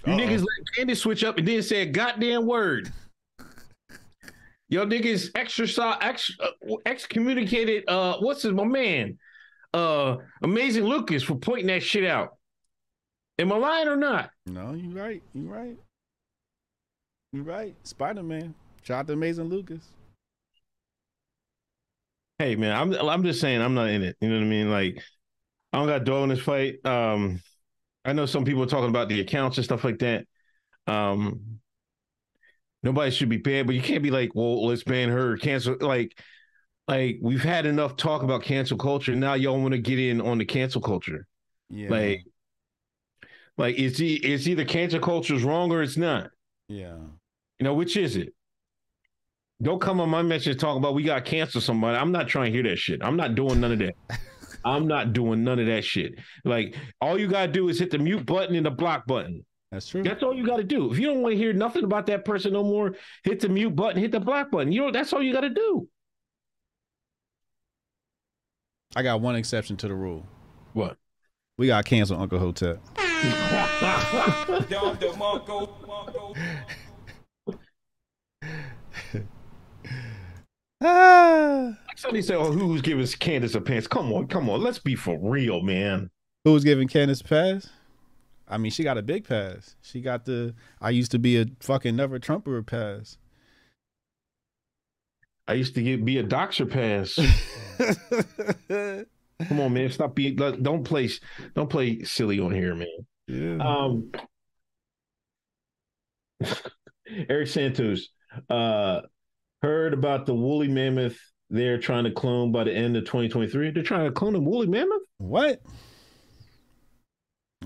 You 0.06 0.14
Uh-oh. 0.14 0.18
niggas 0.18 0.40
let 0.40 0.76
Candace 0.76 1.02
switch 1.02 1.24
up 1.24 1.38
and 1.38 1.48
then 1.48 1.62
say 1.64 1.82
a 1.82 1.86
goddamn 1.86 2.46
word. 2.46 2.92
Yo 4.74 4.88
niggas 4.88 5.30
exercise 5.36 5.98
ex, 6.02 6.36
uh, 6.40 6.76
excommunicated 6.88 7.88
uh 7.88 8.18
what's 8.18 8.42
his 8.42 8.54
my 8.54 8.64
man? 8.64 9.20
Uh 9.72 10.16
Amazing 10.42 10.86
Lucas 10.86 11.22
for 11.22 11.36
pointing 11.36 11.68
that 11.68 11.84
shit 11.84 12.04
out. 12.04 12.40
Am 13.38 13.52
I 13.52 13.58
lying 13.58 13.88
or 13.88 13.96
not? 13.96 14.32
No, 14.48 14.74
you 14.74 14.90
right. 14.90 15.22
You 15.36 15.48
right. 15.48 15.78
You 17.34 17.44
right, 17.44 17.76
Spider 17.84 18.24
Man. 18.24 18.56
Shout 18.82 19.02
out 19.02 19.08
to 19.08 19.14
Amazing 19.14 19.46
Lucas. 19.50 19.90
Hey 22.40 22.56
man, 22.56 22.76
I'm 22.76 22.94
I'm 23.08 23.24
just 23.24 23.42
saying 23.42 23.62
I'm 23.62 23.76
not 23.76 23.90
in 23.90 24.02
it. 24.02 24.18
You 24.22 24.30
know 24.30 24.38
what 24.38 24.44
I 24.44 24.48
mean? 24.48 24.72
Like 24.72 25.04
I 25.72 25.78
don't 25.78 25.88
got 25.88 26.04
dog 26.04 26.24
in 26.24 26.30
this 26.30 26.40
fight. 26.40 26.84
Um, 26.84 27.40
I 28.04 28.14
know 28.14 28.26
some 28.26 28.44
people 28.44 28.64
are 28.64 28.66
talking 28.66 28.90
about 28.90 29.08
the 29.08 29.22
accounts 29.22 29.58
and 29.58 29.66
stuff 29.66 29.84
like 29.84 30.00
that. 30.00 30.26
Um, 30.88 31.60
nobody 32.84 33.12
should 33.12 33.30
be 33.30 33.38
banned, 33.38 33.68
but 33.68 33.76
you 33.76 33.82
can't 33.82 34.04
be 34.04 34.12
like, 34.12 34.32
well, 34.36 34.68
let's 34.68 34.84
ban 34.84 35.10
her, 35.10 35.38
cancel. 35.38 35.78
Like, 35.80 36.18
like 36.88 37.18
we've 37.22 37.44
had 37.44 37.66
enough 37.66 37.96
talk 37.96 38.24
about 38.24 38.44
cancel 38.44 38.78
culture. 38.78 39.16
Now 39.16 39.34
y'all 39.34 39.60
want 39.60 39.72
to 39.74 39.80
get 39.80 40.00
in 40.00 40.22
on 40.22 40.38
the 40.38 40.46
cancel 40.46 40.82
culture. 40.82 41.26
Yeah. 41.70 41.90
Like, 41.90 42.26
like 43.58 43.80
it's 43.80 44.00
it's 44.00 44.48
either 44.48 44.66
cancel 44.66 45.00
culture 45.00 45.36
is 45.36 45.44
wrong 45.44 45.72
or 45.72 45.82
it's 45.82 45.98
not. 45.98 46.30
yeah. 46.68 46.98
You 47.60 47.66
know, 47.66 47.76
which 47.76 47.96
is 47.96 48.18
it? 48.18 48.34
Don't 49.62 49.80
come 49.80 50.02
on 50.02 50.10
my 50.10 50.24
message 50.24 50.60
talking 50.60 50.80
about 50.80 50.96
we 50.96 51.04
got 51.04 51.24
to 51.24 51.32
cancel 51.32 51.62
somebody. 51.62 51.98
I'm 51.98 52.12
not 52.12 52.28
trying 52.28 52.52
to 52.52 52.52
hear 52.52 52.64
that 52.70 52.78
shit. 52.78 53.02
I'm 53.02 53.16
not 53.16 53.36
doing 53.36 53.62
none 53.62 53.72
of 53.72 53.80
that. 53.80 53.94
I'm 54.66 54.88
not 54.88 55.14
doing 55.14 55.44
none 55.44 55.60
of 55.60 55.68
that 55.68 55.86
shit. 55.86 56.16
Like 56.44 56.76
all 57.00 57.18
you 57.18 57.28
gotta 57.28 57.52
do 57.52 57.70
is 57.70 57.80
hit 57.80 57.92
the 57.92 58.00
mute 58.00 58.26
button 58.26 58.56
and 58.56 58.66
the 58.66 58.72
block 58.72 59.06
button. 59.06 59.46
That's 59.74 59.88
true. 59.88 60.04
That's 60.04 60.22
all 60.22 60.36
you 60.36 60.46
gotta 60.46 60.64
do. 60.64 60.92
If 60.92 61.00
you 61.00 61.08
don't 61.08 61.24
want 61.24 61.34
to 61.34 61.38
hear 61.38 61.52
nothing 61.52 61.84
about 61.84 62.06
that 62.06 62.26
person 62.26 62.54
no 62.54 62.64
more, 62.64 62.96
hit 63.24 63.40
the 63.40 63.50
mute 63.50 63.76
button, 63.76 64.00
hit 64.00 64.12
the 64.12 64.20
black 64.20 64.52
button. 64.52 64.72
You 64.72 64.82
know, 64.82 64.92
that's 64.92 65.12
all 65.14 65.24
you 65.24 65.34
gotta 65.34 65.50
do. 65.50 65.88
I 68.96 69.02
got 69.02 69.20
one 69.22 69.36
exception 69.36 69.76
to 69.78 69.88
the 69.88 69.96
rule. 69.96 70.28
What? 70.74 70.98
We 71.58 71.66
got 71.68 71.84
to 71.84 71.90
cancel 71.90 72.22
Uncle 72.22 72.38
Hotep. 72.38 72.80
Ah. 80.82 81.78
Somebody 81.96 82.22
say, 82.22 82.36
"Oh, 82.36 82.52
who's 82.52 82.82
giving 82.82 83.08
Candace 83.08 83.56
a 83.56 83.62
pass?" 83.62 83.88
Come 83.88 84.14
on, 84.14 84.28
come 84.28 84.50
on. 84.50 84.62
Let's 84.62 84.78
be 84.80 84.94
for 84.96 85.18
real, 85.18 85.62
man. 85.62 86.12
Who's 86.44 86.64
giving 86.64 86.88
Candace 86.88 87.22
a 87.22 87.24
pass? 87.24 87.70
I 88.54 88.58
mean, 88.58 88.72
she 88.72 88.84
got 88.84 89.00
a 89.00 89.02
big 89.02 89.28
pass. 89.28 89.76
She 89.82 90.00
got 90.00 90.26
the 90.26 90.54
I 90.80 90.92
used 90.92 91.10
to 91.12 91.20
be 91.20 91.42
a 91.42 91.46
fucking 91.60 91.96
never 91.96 92.20
Trumper 92.20 92.62
pass. 92.62 93.18
I 95.48 95.54
used 95.54 95.74
to 95.74 95.82
get 95.82 96.06
be 96.06 96.20
a 96.20 96.24
doctor 96.24 96.68
pass. 96.68 97.16
Come 98.70 99.60
on, 99.60 99.74
man. 99.74 99.90
Stop 99.90 100.14
being. 100.14 100.36
Don't 100.36 100.84
play. 100.84 101.10
Don't 101.56 101.70
play 101.70 102.04
silly 102.04 102.40
on 102.40 102.54
here, 102.54 102.76
man. 102.76 102.88
yeah. 103.28 103.58
Um, 103.58 104.12
Eric 107.30 107.48
Santos 107.48 108.10
uh, 108.50 109.02
heard 109.64 109.94
about 109.96 110.28
the 110.28 110.36
woolly 110.36 110.68
mammoth 110.68 111.18
they're 111.50 111.80
trying 111.80 112.04
to 112.04 112.12
clone 112.12 112.52
by 112.52 112.64
the 112.64 112.74
end 112.74 112.98
of 112.98 113.04
2023. 113.06 113.72
They're 113.72 113.84
trying 113.84 114.06
to 114.06 114.12
clone 114.12 114.36
a 114.36 114.40
woolly 114.40 114.68
mammoth. 114.68 115.02
What? 115.18 115.62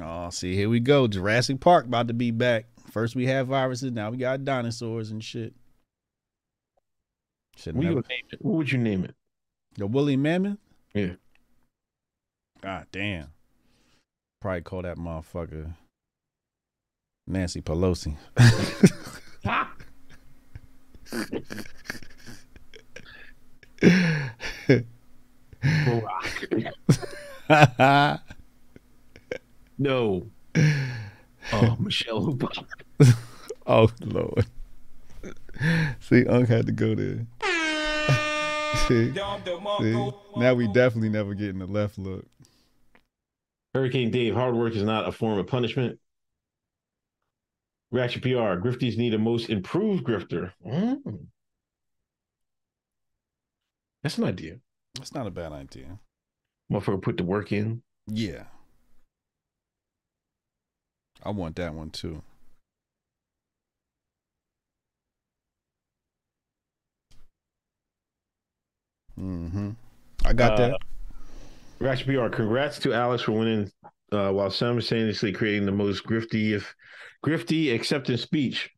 Oh, 0.02 0.30
see, 0.30 0.56
here 0.56 0.70
we 0.70 0.80
go. 0.80 1.08
Jurassic 1.08 1.60
Park 1.60 1.86
about 1.86 2.08
to 2.08 2.14
be 2.14 2.32
back. 2.32 2.66
First 2.92 3.16
we 3.16 3.26
had 3.26 3.48
viruses, 3.48 3.92
now 3.92 4.12
we 4.12 4.18
got 4.18 4.46
dinosaurs 4.46 5.12
and 5.12 5.24
shit. 5.24 5.54
What, 7.64 7.76
never, 7.76 7.96
gonna 7.96 8.08
name 8.10 8.26
it? 8.32 8.40
what 8.42 8.56
would 8.56 8.72
you 8.72 8.78
name 8.78 9.04
it? 9.04 9.16
the 9.78 9.88
woolly 9.88 10.16
mammoth? 10.16 10.58
Yeah. 10.94 11.14
God 12.62 12.86
damn. 12.92 13.28
Probably 14.42 14.62
call 14.62 14.84
that 14.84 14.98
motherfucker 14.98 15.74
Nancy 17.26 17.62
Pelosi. 17.62 18.16
no. 29.78 30.28
Oh, 31.54 31.78
Michelle 31.80 32.28
Obama. 32.28 32.66
oh 33.68 33.90
Lord. 34.02 34.46
See, 36.02 36.28
Unc 36.28 36.50
had 36.50 36.66
to 36.66 36.74
go 36.74 36.94
there. 36.94 37.26
see, 38.88 39.14
see, 39.14 40.12
now 40.36 40.54
we 40.54 40.68
definitely 40.74 41.08
never 41.08 41.34
getting 41.34 41.60
the 41.60 41.66
left 41.66 41.98
look. 41.98 42.26
Hurricane 43.74 44.12
Dave, 44.12 44.34
hard 44.34 44.56
work 44.56 44.76
is 44.76 44.84
not 44.84 45.08
a 45.08 45.12
form 45.14 45.40
of 45.40 45.48
punishment. 45.48 46.00
Reaction 47.92 48.22
PR, 48.22 48.60
grifties 48.60 48.98
need 48.98 49.14
a 49.14 49.18
most 49.18 49.50
improved 49.50 50.04
grifter. 50.04 50.52
Mm. 50.66 51.28
That's 54.04 54.18
an 54.18 54.26
idea. 54.26 54.60
That's 54.96 55.14
not 55.14 55.28
a 55.28 55.32
bad 55.32 55.54
idea. 55.54 56.00
Motherfucker 56.72 57.02
put 57.02 57.18
the 57.18 57.24
work 57.24 57.52
in. 57.52 57.84
Yeah. 58.08 58.44
I 61.28 61.32
want 61.32 61.58
that 61.58 61.74
one 61.74 61.90
too. 61.90 62.24
Mm-hmm. 69.20 69.72
I 70.26 70.34
got 70.34 70.54
Uh, 70.54 70.68
that. 70.70 70.78
Reaction 71.80 72.14
PR, 72.16 72.30
congrats 72.30 72.80
to 72.80 72.94
Alex 72.94 73.24
for 73.24 73.34
winning 73.34 73.72
uh, 74.12 74.32
while 74.32 74.50
simultaneously 74.50 75.32
creating 75.32 75.66
the 75.66 75.72
most 75.72 76.04
grifty 76.06 76.52
if 76.56 76.74
grifty 77.26 77.74
acceptance 77.74 78.22
speech 78.22 78.70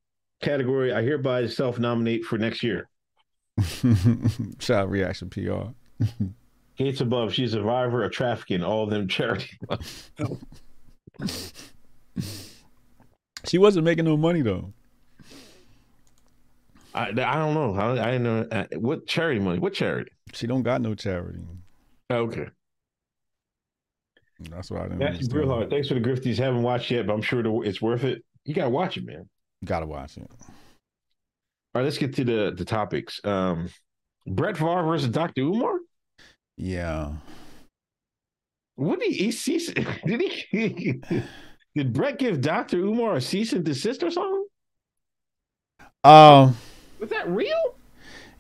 category. 0.42 0.92
I 0.92 1.02
hereby 1.02 1.48
self 1.48 1.80
nominate 1.80 2.26
for 2.26 2.38
next 2.38 2.62
year. 2.64 2.90
Shout 4.60 4.84
out 4.84 4.90
reaction 4.90 5.30
PR. 5.30 5.70
Gates 6.78 7.02
above, 7.02 7.34
she's 7.34 7.54
a 7.54 7.58
survivor 7.58 8.04
of 8.04 8.12
trafficking, 8.12 8.64
all 8.64 8.84
of 8.84 8.90
them 8.90 9.08
charity. 9.08 9.58
She 13.46 13.58
wasn't 13.58 13.86
making 13.86 14.06
no 14.06 14.18
money 14.18 14.42
though. 14.42 14.74
I, 16.94 17.10
I 17.10 17.12
don't 17.12 17.54
know. 17.54 17.76
I, 17.76 17.92
I 17.92 18.12
didn't 18.12 18.24
know 18.24 18.48
uh, 18.52 18.66
what 18.80 19.08
charity 19.08 19.40
money. 19.40 19.60
What 19.60 19.74
charity? 19.74 20.12
She 20.34 20.48
don't 20.48 20.64
got 20.64 20.82
no 20.82 20.96
charity. 20.96 21.40
Okay. 22.12 22.48
That's 24.50 24.72
why 24.72 24.80
I 24.80 24.84
didn't. 24.84 25.00
That's 25.00 25.32
real 25.32 25.50
hard. 25.50 25.70
Thanks 25.70 25.88
for 25.88 25.94
the 25.94 26.00
grifties. 26.00 26.38
Haven't 26.38 26.64
watched 26.64 26.92
yet, 26.92 27.06
but 27.06 27.14
I'm 27.14 27.22
sure 27.22 27.44
the- 27.44 27.62
it's 27.62 27.82
worth 27.82 28.04
it. 28.04 28.24
You 28.46 28.54
gotta 28.54 28.70
watch 28.70 28.98
it, 28.98 29.06
man. 29.06 29.30
Gotta 29.64 29.86
watch 29.86 30.18
it. 30.18 30.28
All 30.32 30.48
right, 31.76 31.84
let's 31.84 31.98
get 31.98 32.16
to 32.16 32.24
the 32.24 32.54
the 32.56 32.66
topics. 32.66 33.22
Um, 33.24 33.70
Brett 34.26 34.58
Favre 34.58 34.84
versus 34.84 35.10
Dr. 35.10 35.42
Umar. 35.42 35.80
Yeah. 36.58 37.14
What 38.76 39.00
did 39.00 39.12
he, 39.12 39.26
he 39.26 39.32
cease? 39.32 39.72
Did 40.06 40.22
he? 40.22 41.02
Did 41.80 41.94
Brett 41.94 42.20
give 42.20 42.42
Dr. 42.42 42.76
Umar 42.80 43.16
a 43.16 43.22
cease 43.22 43.54
and 43.54 43.64
desist 43.64 44.04
or 44.04 44.12
something? 44.12 44.46
Um. 46.04 46.58
Was 47.00 47.10
that 47.10 47.26
real? 47.30 47.76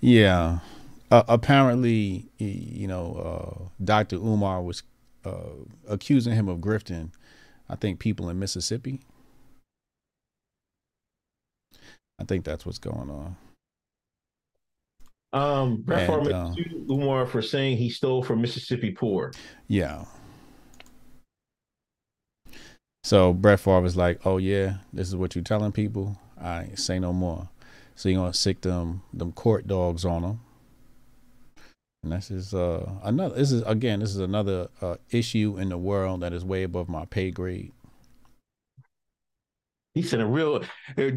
Yeah. 0.01 0.59
Uh, 1.09 1.23
apparently, 1.29 2.27
you 2.37 2.85
know, 2.85 3.13
uh, 3.15 3.81
Dr. 3.81 4.17
Umar 4.17 4.61
was 4.61 4.83
uh, 5.23 5.53
accusing 5.87 6.33
him 6.33 6.49
of 6.49 6.57
grifting. 6.57 7.11
I 7.69 7.77
think 7.77 7.99
people 7.99 8.27
in 8.27 8.39
Mississippi. 8.39 8.99
I 12.19 12.25
think 12.27 12.43
that's 12.43 12.65
what's 12.65 12.77
going 12.77 13.09
on. 13.09 13.37
Um, 15.31 15.81
Brett 15.83 16.07
Favre 16.09 16.33
uh, 16.33 16.53
Umar 16.89 17.25
for 17.25 17.41
saying 17.41 17.77
he 17.77 17.89
stole 17.89 18.21
from 18.21 18.41
Mississippi 18.41 18.91
poor. 18.91 19.31
Yeah. 19.69 20.03
So 23.09 23.33
Brett 23.33 23.59
Favre 23.59 23.81
was 23.81 23.97
like, 23.97 24.23
"Oh 24.23 24.37
yeah, 24.37 24.75
this 24.93 25.07
is 25.07 25.15
what 25.15 25.33
you're 25.33 25.43
telling 25.43 25.71
people. 25.71 26.19
I 26.39 26.65
ain't 26.65 26.77
say 26.77 26.99
no 26.99 27.11
more." 27.11 27.49
So 27.95 28.07
you 28.07 28.15
gonna 28.15 28.35
sick 28.35 28.61
them 28.61 29.01
them 29.11 29.31
court 29.31 29.65
dogs 29.65 30.05
on 30.05 30.21
them. 30.21 30.41
And 32.03 32.11
this 32.11 32.29
is 32.29 32.53
uh 32.53 32.87
another. 33.01 33.33
This 33.33 33.51
is 33.51 33.63
again. 33.63 34.01
This 34.01 34.11
is 34.11 34.19
another 34.19 34.67
uh, 34.79 34.97
issue 35.09 35.57
in 35.57 35.69
the 35.69 35.77
world 35.79 36.21
that 36.21 36.33
is 36.33 36.45
way 36.45 36.61
above 36.61 36.87
my 36.87 37.05
pay 37.05 37.31
grade. 37.31 37.71
He 39.95 40.03
said 40.03 40.21
a 40.21 40.25
real. 40.27 40.63
uh, 40.95 41.11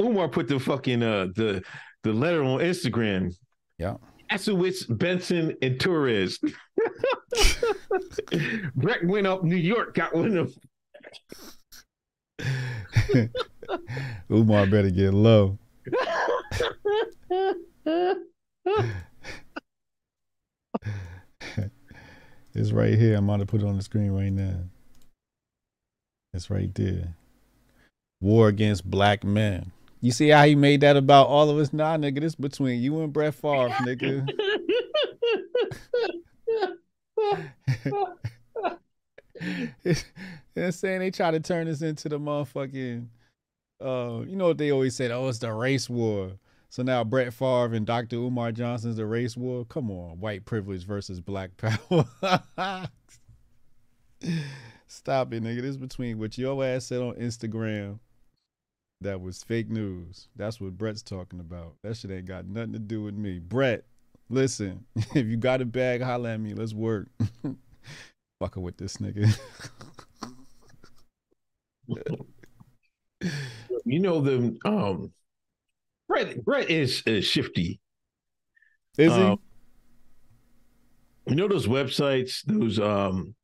Umar 0.00 0.28
put 0.28 0.46
the 0.46 0.60
fucking 0.60 1.02
uh 1.02 1.26
the 1.34 1.64
the 2.04 2.12
letter 2.12 2.44
on 2.44 2.60
Instagram. 2.60 3.34
Yeah. 3.78 3.96
Kasowitz, 4.30 4.86
Benson, 4.98 5.56
and 5.62 5.80
Torres. 5.80 6.38
Brett 8.76 9.04
went 9.04 9.26
up 9.26 9.42
New 9.42 9.56
York, 9.56 9.94
got 9.94 10.14
one 10.14 10.36
of 10.36 10.56
Umar 14.30 14.66
better 14.66 14.90
get 14.90 15.14
low. 15.14 15.58
It's 22.54 22.70
right 22.70 22.96
here. 22.96 23.16
I'm 23.16 23.28
about 23.28 23.40
to 23.40 23.46
put 23.46 23.62
it 23.62 23.66
on 23.66 23.76
the 23.76 23.82
screen 23.82 24.12
right 24.12 24.32
now. 24.32 24.60
It's 26.32 26.50
right 26.50 26.72
there. 26.74 27.16
War 28.20 28.46
against 28.46 28.88
black 28.88 29.24
men. 29.24 29.72
You 30.00 30.12
see 30.12 30.28
how 30.28 30.44
he 30.44 30.54
made 30.54 30.82
that 30.82 30.96
about 30.96 31.26
all 31.26 31.50
of 31.50 31.58
us? 31.58 31.72
Nah, 31.72 31.96
nigga, 31.96 32.20
this 32.20 32.36
between 32.36 32.80
you 32.80 33.02
and 33.02 33.12
Brett 33.12 33.34
Favre, 33.34 33.70
nigga. 33.82 34.28
They're 40.54 40.72
saying 40.72 41.00
they 41.00 41.10
try 41.10 41.30
to 41.30 41.40
turn 41.40 41.66
this 41.66 41.82
into 41.82 42.08
the 42.08 42.18
motherfucking, 42.18 43.06
uh, 43.84 44.22
you 44.26 44.36
know 44.36 44.48
what 44.48 44.58
they 44.58 44.70
always 44.70 44.94
said? 44.94 45.10
Oh, 45.10 45.28
it's 45.28 45.38
the 45.38 45.52
race 45.52 45.90
war. 45.90 46.32
So 46.70 46.82
now 46.82 47.04
Brett 47.04 47.32
Favre 47.32 47.74
and 47.74 47.86
Dr. 47.86 48.16
Umar 48.16 48.50
Johnson's 48.52 48.96
the 48.96 49.06
race 49.06 49.36
war. 49.36 49.64
Come 49.64 49.90
on, 49.90 50.18
white 50.18 50.44
privilege 50.44 50.84
versus 50.84 51.20
black 51.20 51.50
power. 51.56 52.04
Stop 54.88 55.32
it, 55.32 55.42
nigga. 55.42 55.60
This 55.60 55.70
is 55.70 55.76
between 55.76 56.18
what 56.18 56.38
your 56.38 56.64
ass 56.64 56.86
said 56.86 57.00
on 57.00 57.14
Instagram. 57.14 57.98
That 59.00 59.20
was 59.20 59.42
fake 59.42 59.68
news. 59.68 60.28
That's 60.34 60.60
what 60.60 60.78
Brett's 60.78 61.02
talking 61.02 61.40
about. 61.40 61.74
That 61.82 61.96
shit 61.96 62.10
ain't 62.10 62.26
got 62.26 62.46
nothing 62.46 62.72
to 62.72 62.78
do 62.78 63.02
with 63.02 63.14
me. 63.14 63.38
Brett, 63.38 63.84
listen, 64.30 64.84
if 65.14 65.26
you 65.26 65.36
got 65.36 65.60
a 65.60 65.64
bag, 65.64 66.00
holla 66.00 66.34
at 66.34 66.40
me. 66.40 66.54
Let's 66.54 66.74
work. 66.74 67.08
Fucking 68.44 68.62
with 68.62 68.76
this 68.76 68.98
nigga. 68.98 69.34
you 73.86 74.00
know 74.00 74.20
the 74.20 74.54
um 74.66 75.10
Brett 76.08 76.44
Brett 76.44 76.68
is, 76.68 77.02
is 77.06 77.24
shifty. 77.24 77.80
Is 78.98 79.14
he? 79.14 79.22
Um, 79.22 79.38
you 81.26 81.36
know 81.36 81.48
those 81.48 81.66
websites, 81.66 82.42
those 82.44 82.78
um 82.78 83.34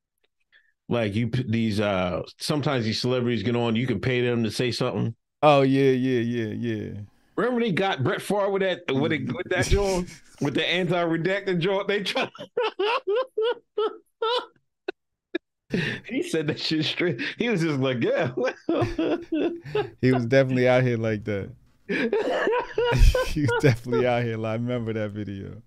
like 0.91 1.15
you 1.15 1.31
these 1.31 1.81
uh 1.81 2.21
sometimes 2.39 2.85
these 2.85 3.01
celebrities 3.01 3.43
get 3.43 3.57
on, 3.57 3.77
you 3.77 3.87
can 3.87 4.03
pay 4.03 4.21
them 4.21 4.45
to 4.45 4.51
say 4.51 4.71
something. 4.71 5.15
oh 5.43 5.63
yeah, 5.63 5.93
yeah, 5.93 6.21
yeah, 6.21 6.53
yeah. 6.53 6.91
Remember 7.37 7.63
they 7.63 7.73
got 7.73 8.05
Brett 8.05 8.21
Favre 8.21 8.51
with 8.51 8.61
that 8.61 8.83
with, 8.95 9.13
it, 9.13 9.35
with 9.35 9.49
that 9.49 9.65
joint 9.69 10.11
with 10.43 10.53
the 10.53 10.69
anti-redacted 10.69 11.59
joint. 11.59 11.89
They 11.89 12.03
try. 12.03 12.31
he 16.07 16.23
said 16.23 16.47
that 16.49 16.59
shit 16.59 16.85
straight. 16.85 17.21
He 17.39 17.49
was 17.49 17.61
just 17.61 17.81
like, 17.81 18.03
yeah. 18.03 18.33
He 20.01 20.13
was 20.13 20.27
definitely 20.27 20.69
out 20.69 20.83
here 20.83 20.97
like 20.97 21.25
that. 21.25 21.51
he 21.89 23.43
was 23.43 23.63
definitely 23.63 24.07
out 24.07 24.23
here. 24.23 24.37
Like, 24.37 24.51
I 24.51 24.55
remember 24.55 24.93
that 24.93 25.11
video. 25.11 25.63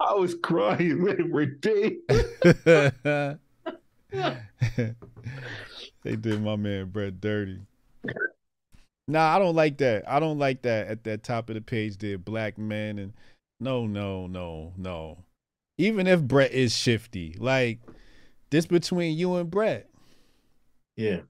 I 0.00 0.14
was 0.14 0.34
crying 0.34 1.06
every 1.08 1.46
day. 1.46 1.98
they 6.02 6.16
did 6.16 6.42
my 6.42 6.56
man 6.56 6.90
Brett 6.90 7.20
dirty. 7.20 7.60
Nah, 9.08 9.36
I 9.36 9.38
don't 9.38 9.56
like 9.56 9.78
that. 9.78 10.08
I 10.08 10.20
don't 10.20 10.38
like 10.38 10.62
that 10.62 10.86
at 10.86 11.04
that 11.04 11.22
top 11.22 11.48
of 11.48 11.54
the 11.54 11.60
page 11.60 11.98
there, 11.98 12.18
black 12.18 12.56
man 12.58 12.98
and 12.98 13.12
no, 13.60 13.86
no, 13.86 14.26
no, 14.26 14.72
no. 14.76 15.18
Even 15.78 16.06
if 16.06 16.22
Brett 16.22 16.52
is 16.52 16.76
shifty, 16.76 17.36
like 17.38 17.80
this 18.52 18.66
between 18.66 19.16
you 19.16 19.34
and 19.36 19.50
Brett. 19.50 19.88
Yeah. 20.96 21.22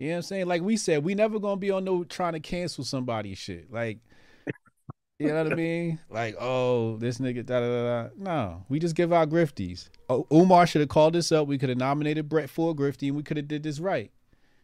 You 0.00 0.08
know 0.08 0.12
what 0.12 0.16
I'm 0.16 0.22
saying? 0.22 0.46
Like 0.46 0.62
we 0.62 0.76
said, 0.76 1.04
we 1.04 1.14
never 1.14 1.38
gonna 1.38 1.56
be 1.56 1.70
on 1.70 1.84
no 1.84 2.02
trying 2.02 2.32
to 2.32 2.40
cancel 2.40 2.82
somebody 2.82 3.34
shit. 3.34 3.70
Like, 3.70 3.98
you 5.18 5.28
know 5.28 5.44
what 5.44 5.52
I 5.52 5.54
mean? 5.54 6.00
Like, 6.10 6.34
oh, 6.40 6.96
this 6.96 7.18
nigga, 7.18 7.44
da 7.44 7.60
da 7.60 7.68
da 7.68 8.02
da. 8.02 8.08
No, 8.16 8.64
we 8.68 8.78
just 8.78 8.96
give 8.96 9.12
our 9.12 9.26
grifties. 9.26 9.90
Oh, 10.08 10.26
Umar 10.32 10.66
should 10.66 10.80
have 10.80 10.88
called 10.88 11.14
this 11.14 11.30
up. 11.30 11.46
We 11.46 11.58
could 11.58 11.68
have 11.68 11.78
nominated 11.78 12.28
Brett 12.28 12.50
for 12.50 12.70
a 12.70 12.74
grifty, 12.74 13.08
and 13.08 13.16
we 13.16 13.22
could 13.22 13.36
have 13.36 13.48
did 13.48 13.62
this 13.62 13.78
right. 13.78 14.10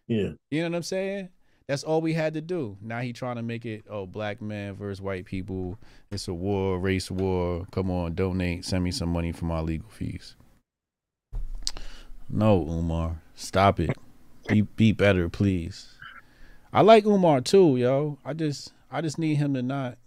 Yeah. 0.09 0.31
You 0.51 0.63
know 0.63 0.71
what 0.71 0.77
I'm 0.77 0.83
saying? 0.83 1.29
That's 1.69 1.85
all 1.85 2.01
we 2.01 2.15
had 2.15 2.35
to 2.35 2.41
do. 2.41 2.77
Now 2.81 3.01
he 3.01 3.13
trying 3.13 3.37
to 3.37 3.43
make 3.43 3.65
it, 3.65 3.85
oh, 3.89 4.07
black 4.07 4.43
man 4.43 4.75
versus 4.75 5.01
white 5.01 5.27
people. 5.27 5.79
It's 6.11 6.27
a 6.27 6.35
war, 6.35 6.79
race 6.79 7.11
war. 7.11 7.67
Come 7.71 7.91
on, 7.91 8.15
donate. 8.15 8.65
Send 8.65 8.83
me 8.83 8.91
some 8.91 9.11
money 9.11 9.33
for 9.33 9.45
my 9.45 9.61
legal 9.61 9.89
fees. 9.89 10.37
No, 12.29 12.63
Umar, 12.69 13.21
stop 13.35 13.81
it. 13.81 13.91
Be 14.49 14.63
be 14.63 14.93
better, 14.93 15.29
please. 15.29 15.95
I 16.73 16.81
like 16.83 17.05
Umar 17.05 17.41
too, 17.41 17.77
yo. 17.77 18.19
I 18.25 18.33
just 18.33 18.73
I 18.91 19.01
just 19.01 19.19
need 19.19 19.37
him 19.37 19.55
to 19.55 19.63
not 19.63 19.99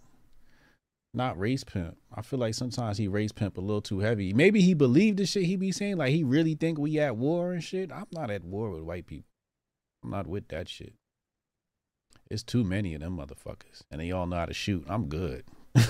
not 1.14 1.40
race 1.40 1.64
pimp. 1.64 1.98
I 2.14 2.22
feel 2.22 2.40
like 2.40 2.54
sometimes 2.54 2.98
he 2.98 3.08
race 3.08 3.32
pimp 3.32 3.58
a 3.58 3.62
little 3.62 3.82
too 3.82 4.00
heavy. 4.00 4.34
Maybe 4.34 4.62
he 4.62 4.74
believed 4.74 5.18
the 5.18 5.26
shit 5.26 5.44
he 5.44 5.56
be 5.56 5.72
saying. 5.72 5.98
Like 5.98 6.12
he 6.12 6.24
really 6.24 6.56
think 6.56 6.78
we 6.78 7.00
at 7.00 7.16
war 7.16 7.54
and 7.54 7.64
shit. 7.64 7.92
I'm 7.92 8.08
not 8.12 8.30
at 8.30 8.44
war 8.44 8.72
with 8.72 8.82
white 8.82 9.08
people. 9.08 9.30
I'm 10.04 10.12
not 10.12 10.28
with 10.28 10.48
that 10.50 10.68
shit. 10.68 10.94
It's 12.30 12.44
too 12.44 12.64
many 12.64 12.96
of 12.96 13.02
them 13.02 13.18
motherfuckers, 13.18 13.84
and 13.92 14.02
they 14.02 14.12
all 14.12 14.26
know 14.26 14.38
how 14.38 14.46
to 14.46 14.54
shoot. 14.54 14.86
I'm 14.90 15.08
good. 15.08 15.46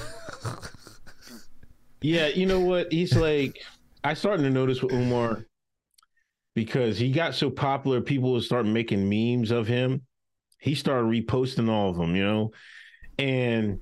Yeah, 2.05 2.27
you 2.27 2.45
know 2.45 2.59
what? 2.59 2.91
He's 2.91 3.15
like, 3.15 3.57
I 4.03 4.13
starting 4.13 4.43
to 4.43 4.51
notice 4.51 4.79
with 4.79 4.93
Umar 4.93 5.43
because 6.55 6.97
he 6.97 7.11
got 7.11 7.35
so 7.35 7.49
popular, 7.49 8.01
people 8.01 8.31
would 8.31 8.43
start 8.43 8.65
making 8.65 9.07
memes 9.07 9.51
of 9.51 9.67
him. 9.67 10.01
He 10.59 10.73
started 10.73 11.05
reposting 11.07 11.69
all 11.69 11.89
of 11.89 11.97
them, 11.97 12.15
you 12.15 12.23
know, 12.23 12.51
and 13.19 13.79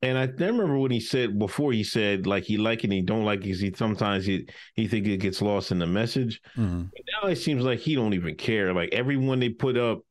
and 0.00 0.16
I 0.16 0.26
remember 0.26 0.78
when 0.78 0.92
he 0.92 1.00
said 1.00 1.40
before 1.40 1.72
he 1.72 1.82
said 1.82 2.24
like 2.24 2.44
he 2.44 2.56
like 2.56 2.80
it 2.80 2.84
and 2.84 2.92
he 2.92 3.02
don't 3.02 3.24
like 3.24 3.44
it. 3.44 3.48
'cause 3.48 3.60
He 3.60 3.72
sometimes 3.74 4.24
he 4.24 4.46
he 4.74 4.86
think 4.86 5.08
it 5.08 5.16
gets 5.16 5.42
lost 5.42 5.72
in 5.72 5.80
the 5.80 5.86
message. 5.88 6.40
Mhm. 6.56 6.90
Now 7.22 7.28
it 7.28 7.36
seems 7.36 7.64
like 7.64 7.80
he 7.80 7.96
don't 7.96 8.14
even 8.14 8.36
care. 8.36 8.72
Like 8.72 8.90
everyone 8.92 9.40
they 9.40 9.48
put 9.48 9.76
up 9.76 10.02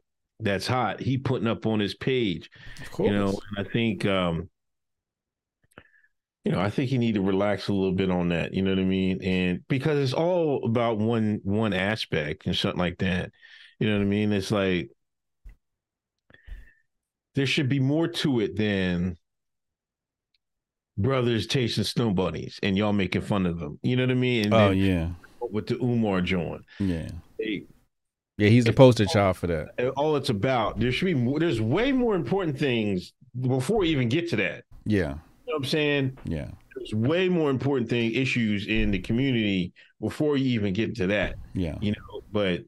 that's 0.42 0.68
hot, 0.68 1.00
he 1.00 1.18
putting 1.18 1.48
up 1.48 1.66
on 1.66 1.80
his 1.80 1.96
page. 1.96 2.50
Of 2.82 2.92
course. 2.92 3.08
You 3.08 3.18
know, 3.18 3.28
and 3.30 3.66
I 3.66 3.70
think 3.72 4.06
um 4.06 4.50
you 6.48 6.54
know, 6.54 6.62
I 6.62 6.70
think 6.70 6.94
you 6.94 6.98
need 6.98 7.16
to 7.16 7.22
relax 7.22 7.68
a 7.68 7.74
little 7.74 7.92
bit 7.92 8.10
on 8.10 8.30
that. 8.30 8.54
You 8.54 8.62
know 8.62 8.70
what 8.70 8.80
I 8.80 8.86
mean? 8.86 9.22
And 9.22 9.68
because 9.68 10.00
it's 10.00 10.14
all 10.14 10.64
about 10.64 10.98
one 10.98 11.42
one 11.44 11.74
aspect 11.74 12.46
and 12.46 12.56
something 12.56 12.80
like 12.80 13.00
that. 13.00 13.34
You 13.80 13.90
know 13.90 13.98
what 13.98 14.04
I 14.04 14.06
mean? 14.06 14.32
It's 14.32 14.50
like 14.50 14.90
there 17.36 17.46
should 17.46 17.68
be 17.68 17.82
more 17.82 18.08
to 18.08 18.40
it 18.40 18.56
than 18.56 19.18
brothers 20.98 21.48
chasing 21.48 21.84
snow 21.84 22.12
bunnies 22.12 22.62
and 22.64 22.78
y'all 22.78 22.94
making 22.94 23.24
fun 23.24 23.46
of 23.46 23.60
them. 23.60 23.78
You 23.84 23.98
know 23.98 24.04
what 24.04 24.12
I 24.12 24.14
mean? 24.16 24.46
And 24.46 24.54
oh 24.54 24.70
yeah, 24.70 25.10
with 25.42 25.68
the 25.68 25.76
Umar 25.84 26.22
joint. 26.22 26.62
yeah, 26.80 27.10
Hey, 27.38 27.64
yeah. 28.38 28.48
He's 28.48 28.64
the 28.64 28.72
poster 28.72 29.06
child 29.06 29.36
for 29.36 29.48
that. 29.48 29.92
all 29.98 30.16
it's 30.16 30.30
about. 30.30 30.80
There 30.80 30.94
should 30.94 31.08
be 31.08 31.14
more, 31.14 31.42
there's 31.42 31.60
way 31.60 31.92
more 31.92 32.16
important 32.16 32.58
things 32.58 33.12
before 33.38 33.80
we 33.80 33.90
even 33.90 34.08
get 34.08 34.30
to 34.30 34.38
that. 34.38 34.64
Yeah, 34.86 35.16
what 35.58 35.66
I'm 35.66 35.70
saying? 35.70 36.18
yeah, 36.26 36.50
There's 36.76 36.94
way 36.94 37.30
more 37.30 37.50
important 37.50 37.90
thing 37.90 38.14
issues 38.14 38.68
in 38.68 38.92
the 38.92 39.00
community 39.00 39.74
before 40.00 40.38
you 40.38 40.50
even 40.60 40.74
get 40.74 40.96
to 40.98 41.08
that. 41.08 41.36
yeah. 41.54 41.78
You 41.82 41.92
know, 41.92 42.22
but 42.32 42.62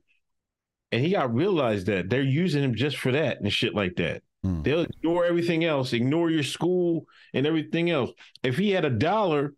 and 0.91 1.05
he 1.05 1.11
got 1.11 1.33
realized 1.33 1.85
that 1.87 2.09
they're 2.09 2.21
using 2.23 2.63
him 2.63 2.73
just 2.75 2.97
for 2.97 3.11
that 3.11 3.39
and 3.41 3.53
shit 3.53 3.75
like 3.75 3.95
that. 3.97 4.23
Mm. 4.45 4.63
They'll 4.63 4.81
ignore 4.81 5.25
everything 5.25 5.63
else, 5.65 5.93
ignore 5.93 6.29
your 6.31 6.43
school 6.43 7.05
and 7.33 7.45
everything 7.45 7.91
else. 7.91 8.11
If 8.41 8.57
he 8.57 8.71
had 8.71 8.85
a 8.85 8.89
dollar 8.89 9.53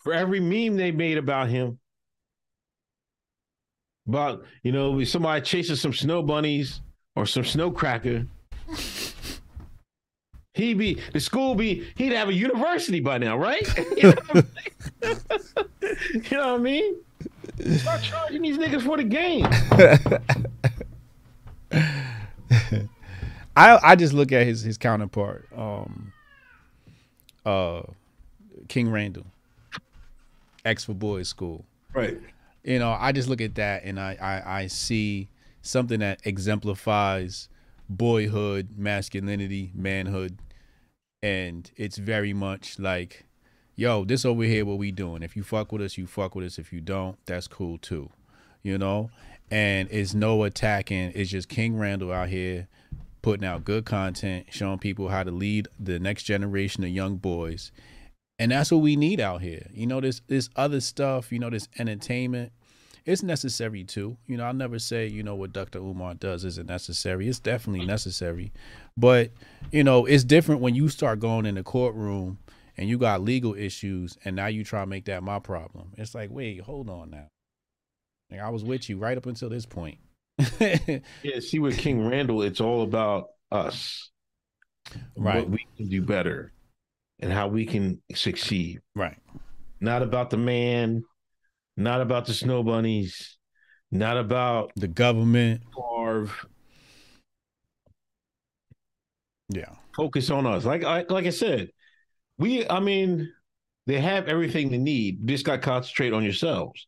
for 0.00 0.12
every 0.12 0.40
meme 0.40 0.76
they 0.76 0.90
made 0.90 1.18
about 1.18 1.48
him, 1.48 1.78
about 4.08 4.44
you 4.62 4.72
know 4.72 5.04
somebody 5.04 5.42
chasing 5.42 5.76
some 5.76 5.92
snow 5.92 6.22
bunnies 6.22 6.80
or 7.14 7.26
some 7.26 7.44
snow 7.44 7.70
cracker, 7.70 8.26
he'd 10.58 10.76
be 10.76 11.00
the 11.12 11.20
school 11.20 11.54
be 11.54 11.86
he'd 11.96 12.12
have 12.12 12.28
a 12.28 12.34
university 12.34 13.00
by 13.00 13.16
now, 13.16 13.38
right? 13.38 13.66
you, 13.96 14.02
know 14.02 14.14
what 14.30 14.44
I'm? 15.02 15.16
You 16.12 16.36
know 16.36 16.52
what 16.52 16.54
I 16.54 16.58
mean? 16.58 16.96
Start 17.78 18.02
charging 18.02 18.42
these 18.42 18.58
niggas 18.58 18.82
for 18.82 18.96
the 18.98 19.04
game. 19.04 19.46
I 23.56 23.78
I 23.82 23.96
just 23.96 24.12
look 24.12 24.32
at 24.32 24.46
his 24.46 24.62
his 24.62 24.76
counterpart, 24.78 25.48
um, 25.56 26.12
uh, 27.46 27.82
King 28.68 28.90
Randall, 28.90 29.26
ex 30.64 30.84
for 30.84 30.94
boys 30.94 31.28
school. 31.28 31.64
Right. 31.94 32.18
You 32.64 32.78
know, 32.78 32.90
I 32.98 33.12
just 33.12 33.28
look 33.28 33.40
at 33.40 33.54
that 33.56 33.84
and 33.84 33.98
I 33.98 34.16
I, 34.20 34.60
I 34.60 34.66
see 34.66 35.28
something 35.62 36.00
that 36.00 36.20
exemplifies 36.24 37.48
boyhood, 37.88 38.68
masculinity, 38.76 39.72
manhood, 39.74 40.38
and 41.22 41.70
it's 41.76 41.98
very 41.98 42.32
much 42.32 42.78
like, 42.78 43.26
yo, 43.76 44.04
this 44.04 44.24
over 44.24 44.44
here, 44.44 44.64
what 44.64 44.78
we 44.78 44.92
doing? 44.92 45.22
If 45.22 45.36
you 45.36 45.42
fuck 45.42 45.72
with 45.72 45.82
us, 45.82 45.98
you 45.98 46.06
fuck 46.06 46.34
with 46.34 46.46
us. 46.46 46.58
If 46.58 46.72
you 46.72 46.80
don't, 46.80 47.18
that's 47.26 47.48
cool 47.48 47.78
too, 47.78 48.10
you 48.62 48.78
know. 48.78 49.10
And 49.50 49.88
it's 49.90 50.14
no 50.14 50.44
attacking. 50.44 51.12
It's 51.14 51.30
just 51.30 51.48
King 51.48 51.78
Randall 51.78 52.12
out 52.12 52.28
here 52.28 52.68
putting 53.22 53.46
out 53.46 53.64
good 53.64 53.84
content, 53.84 54.46
showing 54.50 54.78
people 54.78 55.08
how 55.08 55.22
to 55.22 55.30
lead 55.30 55.68
the 55.78 55.98
next 55.98 56.24
generation 56.24 56.84
of 56.84 56.90
young 56.90 57.16
boys. 57.16 57.72
And 58.38 58.52
that's 58.52 58.70
what 58.70 58.78
we 58.78 58.94
need 58.94 59.20
out 59.20 59.42
here. 59.42 59.66
You 59.72 59.86
know, 59.86 60.00
this 60.00 60.22
this 60.28 60.48
other 60.54 60.80
stuff, 60.80 61.32
you 61.32 61.38
know, 61.38 61.50
this 61.50 61.68
entertainment. 61.78 62.52
It's 63.08 63.22
necessary 63.22 63.84
too. 63.84 64.18
You 64.26 64.36
know, 64.36 64.44
I'll 64.44 64.52
never 64.52 64.78
say, 64.78 65.06
you 65.06 65.22
know, 65.22 65.34
what 65.34 65.54
Dr. 65.54 65.78
Umar 65.78 66.12
does 66.12 66.44
isn't 66.44 66.68
necessary. 66.68 67.26
It's 67.26 67.38
definitely 67.38 67.80
mm-hmm. 67.80 67.88
necessary. 67.88 68.52
But, 68.98 69.30
you 69.72 69.82
know, 69.82 70.04
it's 70.04 70.24
different 70.24 70.60
when 70.60 70.74
you 70.74 70.90
start 70.90 71.18
going 71.18 71.46
in 71.46 71.54
the 71.54 71.62
courtroom 71.62 72.38
and 72.76 72.86
you 72.86 72.98
got 72.98 73.22
legal 73.22 73.54
issues 73.54 74.18
and 74.26 74.36
now 74.36 74.48
you 74.48 74.62
try 74.62 74.80
to 74.80 74.86
make 74.86 75.06
that 75.06 75.22
my 75.22 75.38
problem. 75.38 75.92
It's 75.96 76.14
like, 76.14 76.30
wait, 76.30 76.60
hold 76.60 76.90
on 76.90 77.10
now. 77.10 77.28
Like, 78.30 78.40
I 78.40 78.50
was 78.50 78.62
with 78.62 78.90
you 78.90 78.98
right 78.98 79.16
up 79.16 79.24
until 79.24 79.48
this 79.48 79.64
point. 79.64 79.96
yeah, 80.60 81.40
see 81.40 81.60
with 81.60 81.78
King 81.78 82.06
Randall, 82.06 82.42
it's 82.42 82.60
all 82.60 82.82
about 82.82 83.28
us. 83.50 84.10
Right. 85.16 85.36
What 85.36 85.50
we 85.50 85.66
can 85.78 85.88
do 85.88 86.02
better 86.02 86.52
and 87.20 87.32
how 87.32 87.48
we 87.48 87.64
can 87.64 88.02
succeed. 88.14 88.80
Right. 88.94 89.16
Not 89.80 90.02
about 90.02 90.28
the 90.28 90.36
man, 90.36 91.04
not 91.78 92.00
about 92.00 92.26
the 92.26 92.34
snow 92.34 92.62
bunnies, 92.62 93.38
not 93.92 94.18
about 94.18 94.72
the 94.74 94.88
government. 94.88 95.62
Favre. 95.74 96.30
Yeah. 99.48 99.72
Focus 99.96 100.28
on 100.30 100.44
us. 100.44 100.64
Like 100.64 100.82
like 100.82 101.10
like 101.10 101.26
I 101.26 101.30
said, 101.30 101.70
we 102.36 102.68
I 102.68 102.80
mean, 102.80 103.32
they 103.86 104.00
have 104.00 104.26
everything 104.28 104.70
they 104.70 104.78
need. 104.78 105.20
You 105.20 105.28
just 105.28 105.46
got 105.46 105.56
to 105.56 105.58
concentrate 105.58 106.12
on 106.12 106.24
yourselves. 106.24 106.86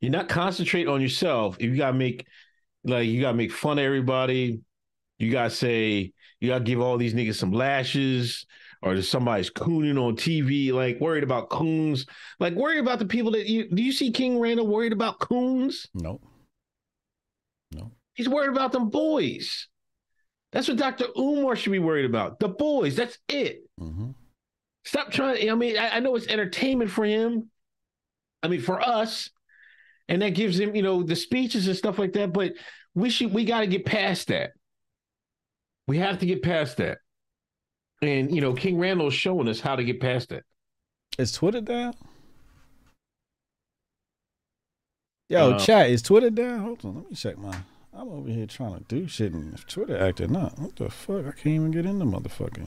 You're 0.00 0.12
not 0.12 0.28
concentrate 0.28 0.86
on 0.86 1.00
yourself 1.00 1.56
if 1.58 1.70
you 1.70 1.76
gotta 1.76 1.96
make 1.96 2.26
like 2.84 3.08
you 3.08 3.20
gotta 3.20 3.36
make 3.36 3.52
fun 3.52 3.78
of 3.78 3.84
everybody. 3.84 4.60
You 5.18 5.32
gotta 5.32 5.50
say 5.50 6.12
you 6.40 6.48
gotta 6.48 6.64
give 6.64 6.80
all 6.80 6.96
these 6.96 7.14
niggas 7.14 7.36
some 7.36 7.52
lashes, 7.52 8.46
or 8.82 9.00
somebody's 9.02 9.50
cooning 9.50 9.98
on 9.98 10.16
TV, 10.16 10.72
like 10.72 11.00
worried 11.00 11.22
about 11.22 11.50
coons, 11.50 12.06
like 12.38 12.54
worried 12.54 12.78
about 12.78 12.98
the 12.98 13.04
people 13.04 13.32
that 13.32 13.46
you 13.46 13.68
do 13.68 13.82
you 13.82 13.92
see 13.92 14.10
King 14.10 14.38
Randall 14.38 14.66
worried 14.66 14.92
about 14.92 15.18
coons? 15.18 15.86
No. 15.94 16.20
No. 17.72 17.92
He's 18.14 18.28
worried 18.28 18.50
about 18.50 18.72
them 18.72 18.90
boys. 18.90 19.68
That's 20.52 20.66
what 20.66 20.78
Dr. 20.78 21.06
Umar 21.16 21.54
should 21.54 21.72
be 21.72 21.78
worried 21.78 22.06
about. 22.06 22.40
The 22.40 22.48
boys. 22.48 22.96
That's 22.96 23.18
it. 23.28 23.62
Mm-hmm. 23.80 24.10
Stop 24.84 25.12
trying. 25.12 25.50
I 25.50 25.54
mean, 25.54 25.78
I, 25.78 25.96
I 25.96 26.00
know 26.00 26.16
it's 26.16 26.26
entertainment 26.26 26.90
for 26.90 27.04
him. 27.04 27.50
I 28.42 28.48
mean, 28.48 28.60
for 28.60 28.80
us, 28.80 29.30
and 30.08 30.22
that 30.22 30.30
gives 30.30 30.58
him, 30.58 30.74
you 30.74 30.82
know, 30.82 31.02
the 31.02 31.14
speeches 31.14 31.68
and 31.68 31.76
stuff 31.76 31.98
like 31.98 32.14
that. 32.14 32.32
But 32.32 32.54
we 32.94 33.10
should, 33.10 33.32
we 33.32 33.44
got 33.44 33.60
to 33.60 33.66
get 33.66 33.84
past 33.84 34.28
that. 34.28 34.52
We 35.86 35.98
have 35.98 36.18
to 36.18 36.26
get 36.26 36.42
past 36.42 36.78
that. 36.78 36.98
And 38.02 38.34
you 38.34 38.40
know, 38.40 38.54
King 38.54 38.78
Randall 38.78 39.08
is 39.08 39.14
showing 39.14 39.48
us 39.48 39.60
how 39.60 39.76
to 39.76 39.84
get 39.84 40.00
past 40.00 40.32
it. 40.32 40.44
Is 41.18 41.32
Twitter 41.32 41.60
down? 41.60 41.94
Yo, 45.28 45.52
uh, 45.52 45.58
chat, 45.58 45.90
is 45.90 46.02
Twitter 46.02 46.30
down? 46.30 46.60
Hold 46.60 46.84
on, 46.84 46.94
let 46.96 47.10
me 47.10 47.14
check 47.14 47.38
my. 47.38 47.56
I'm 47.92 48.08
over 48.08 48.30
here 48.30 48.46
trying 48.46 48.78
to 48.78 48.84
do 48.84 49.06
shit 49.06 49.32
and 49.32 49.52
if 49.52 49.66
Twitter 49.66 49.96
acting 49.96 50.34
up. 50.34 50.58
What 50.58 50.76
the 50.76 50.88
fuck? 50.88 51.26
I 51.26 51.32
can't 51.32 51.46
even 51.46 51.70
get 51.70 51.86
in 51.86 51.98
the 51.98 52.04
motherfucker. 52.04 52.66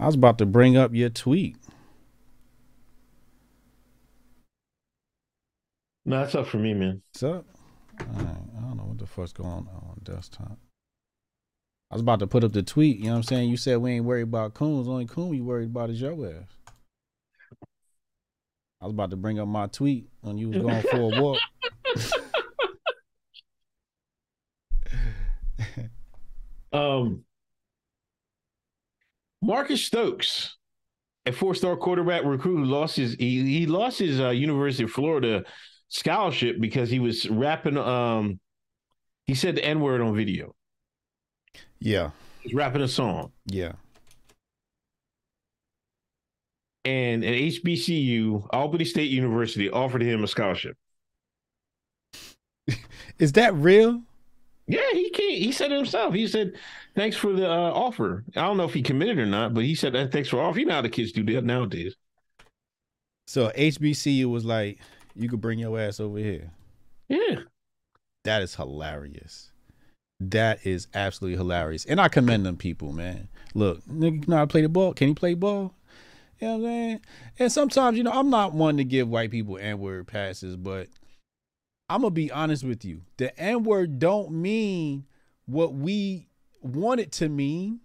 I 0.00 0.06
was 0.06 0.14
about 0.14 0.38
to 0.38 0.46
bring 0.46 0.76
up 0.76 0.94
your 0.94 1.10
tweet. 1.10 1.56
No, 6.04 6.20
that's 6.20 6.34
up 6.34 6.46
for 6.46 6.56
me, 6.56 6.74
man. 6.74 7.02
What's 7.12 7.22
up? 7.22 7.44
Right. 8.00 8.26
I 8.56 8.60
don't 8.62 8.76
know 8.78 8.84
what 8.84 8.98
the 8.98 9.06
fuck's 9.06 9.32
going 9.32 9.48
on 9.48 9.68
on 9.68 10.00
desktop. 10.02 10.58
I 11.90 11.96
was 11.96 12.02
about 12.02 12.20
to 12.20 12.26
put 12.28 12.44
up 12.44 12.52
the 12.52 12.62
tweet. 12.62 12.98
You 12.98 13.06
know 13.06 13.10
what 13.12 13.16
I'm 13.16 13.22
saying? 13.24 13.50
You 13.50 13.56
said 13.56 13.78
we 13.78 13.92
ain't 13.92 14.04
worried 14.04 14.22
about 14.22 14.54
coons. 14.54 14.86
Only 14.86 15.06
coon 15.06 15.34
you 15.34 15.42
worried 15.42 15.70
about 15.70 15.90
is 15.90 16.00
your 16.00 16.12
ass. 16.12 16.44
I 18.80 18.86
was 18.86 18.92
about 18.94 19.10
to 19.10 19.16
bring 19.16 19.40
up 19.40 19.48
my 19.48 19.66
tweet 19.66 20.08
when 20.20 20.38
you 20.38 20.48
was 20.50 20.58
going 20.58 20.82
for 20.82 20.96
a 20.96 21.20
walk. 21.20 21.38
um, 26.72 27.24
Marcus 29.42 29.84
Stokes, 29.84 30.56
a 31.26 31.32
four-star 31.32 31.76
quarterback 31.76 32.24
recruit 32.24 32.58
who 32.58 32.64
lost 32.64 32.96
his 32.96 33.14
he, 33.14 33.42
he 33.58 33.66
lost 33.66 33.98
his 33.98 34.20
uh, 34.20 34.30
University 34.30 34.84
of 34.84 34.92
Florida 34.92 35.44
scholarship 35.88 36.60
because 36.60 36.88
he 36.88 37.00
was 37.00 37.28
rapping. 37.28 37.76
Um, 37.76 38.38
he 39.26 39.34
said 39.34 39.56
the 39.56 39.64
N 39.64 39.80
word 39.80 40.00
on 40.00 40.14
video. 40.14 40.54
Yeah. 41.78 42.10
He's 42.40 42.54
rapping 42.54 42.82
a 42.82 42.88
song. 42.88 43.32
Yeah. 43.46 43.72
And 46.84 47.24
at 47.24 47.34
HBCU, 47.34 48.48
Albany 48.50 48.84
State 48.84 49.10
University 49.10 49.68
offered 49.68 50.02
him 50.02 50.24
a 50.24 50.28
scholarship. 50.28 50.76
Is 53.18 53.32
that 53.32 53.54
real? 53.54 54.02
Yeah, 54.66 54.90
he 54.92 55.10
can't. 55.10 55.38
He 55.38 55.52
said 55.52 55.72
it 55.72 55.76
himself. 55.76 56.14
He 56.14 56.28
said, 56.28 56.52
"Thanks 56.94 57.16
for 57.16 57.32
the 57.32 57.50
uh, 57.50 57.72
offer." 57.72 58.24
I 58.36 58.42
don't 58.42 58.56
know 58.56 58.64
if 58.64 58.72
he 58.72 58.82
committed 58.82 59.18
or 59.18 59.26
not, 59.26 59.52
but 59.52 59.64
he 59.64 59.74
said 59.74 59.94
thanks 60.12 60.28
for 60.28 60.40
offer. 60.40 60.60
You 60.60 60.66
know 60.66 60.74
how 60.74 60.82
the 60.82 60.88
kids 60.88 61.12
do 61.12 61.24
that 61.34 61.44
nowadays. 61.44 61.96
So 63.26 63.50
HBCU 63.56 64.26
was 64.26 64.44
like, 64.44 64.78
"You 65.16 65.28
could 65.28 65.40
bring 65.40 65.58
your 65.58 65.78
ass 65.78 65.98
over 65.98 66.18
here." 66.18 66.52
Yeah, 67.08 67.40
that 68.24 68.42
is 68.42 68.54
hilarious. 68.54 69.49
That 70.20 70.66
is 70.66 70.86
absolutely 70.92 71.38
hilarious. 71.38 71.86
And 71.86 72.00
I 72.00 72.08
commend 72.08 72.44
them 72.44 72.58
people, 72.58 72.92
man. 72.92 73.28
Look, 73.54 73.82
nigga 73.86 74.28
know 74.28 74.36
how 74.36 74.44
to 74.44 74.46
play 74.46 74.60
the 74.60 74.68
ball. 74.68 74.92
Can 74.92 75.08
he 75.08 75.14
play 75.14 75.34
ball? 75.34 75.74
You 76.38 76.48
know 76.48 76.56
what 76.56 76.58
I'm 76.58 76.62
saying? 76.64 77.00
And 77.38 77.52
sometimes, 77.52 77.96
you 77.96 78.04
know, 78.04 78.12
I'm 78.12 78.30
not 78.30 78.52
one 78.52 78.76
to 78.76 78.84
give 78.84 79.08
white 79.08 79.30
people 79.30 79.58
N-word 79.58 80.06
passes, 80.06 80.56
but 80.56 80.88
I'm 81.88 82.02
gonna 82.02 82.10
be 82.10 82.30
honest 82.30 82.64
with 82.64 82.84
you. 82.84 83.02
The 83.16 83.38
N-word 83.40 83.98
don't 83.98 84.30
mean 84.30 85.06
what 85.46 85.74
we 85.74 86.28
want 86.62 87.00
it 87.00 87.12
to 87.12 87.28
mean 87.28 87.80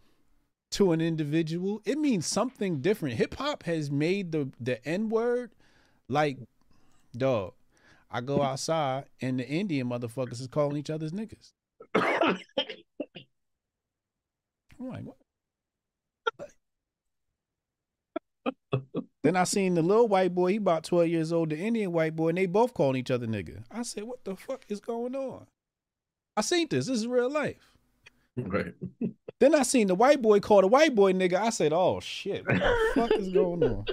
to 0.71 0.91
an 0.91 1.01
individual. 1.01 1.81
It 1.85 1.97
means 1.97 2.27
something 2.27 2.81
different. 2.81 3.15
Hip 3.15 3.35
hop 3.35 3.63
has 3.63 3.89
made 3.89 4.31
the 4.31 4.49
the 4.59 4.85
N-word 4.87 5.51
like 6.07 6.37
dog. 7.15 7.53
I 8.11 8.21
go 8.21 8.41
outside 8.41 9.05
and 9.21 9.39
the 9.39 9.47
Indian 9.47 9.89
motherfuckers 9.89 10.39
is 10.39 10.47
calling 10.47 10.77
each 10.77 10.89
other's 10.89 11.11
niggas. 11.11 11.53
I'm 11.95 12.37
like, 14.79 15.05
what? 15.05 15.15
then 19.23 19.35
I 19.35 19.43
seen 19.45 19.75
the 19.75 19.81
little 19.81 20.07
white 20.07 20.35
boy, 20.35 20.51
he 20.51 20.57
about 20.57 20.83
12 20.83 21.07
years 21.07 21.31
old, 21.31 21.49
the 21.49 21.57
Indian 21.57 21.91
white 21.91 22.15
boy, 22.15 22.29
and 22.29 22.37
they 22.37 22.45
both 22.45 22.73
calling 22.73 22.97
each 22.97 23.11
other 23.11 23.25
nigga. 23.25 23.63
I 23.71 23.83
said, 23.83 24.03
what 24.03 24.23
the 24.23 24.35
fuck 24.35 24.65
is 24.69 24.79
going 24.79 25.15
on? 25.15 25.47
I 26.37 26.41
seen 26.41 26.67
this. 26.69 26.87
This 26.87 26.97
is 26.99 27.07
real 27.07 27.29
life. 27.29 27.71
Right. 28.37 28.73
Then 29.39 29.55
I 29.55 29.63
seen 29.63 29.87
the 29.87 29.95
white 29.95 30.21
boy 30.21 30.39
call 30.41 30.61
the 30.61 30.67
white 30.67 30.93
boy 30.93 31.13
nigga. 31.13 31.35
I 31.35 31.49
said, 31.49 31.71
oh 31.73 31.99
shit, 32.01 32.45
what 32.45 32.59
the 32.59 32.91
fuck 32.95 33.11
is 33.13 33.29
going 33.29 33.63
on? 33.63 33.85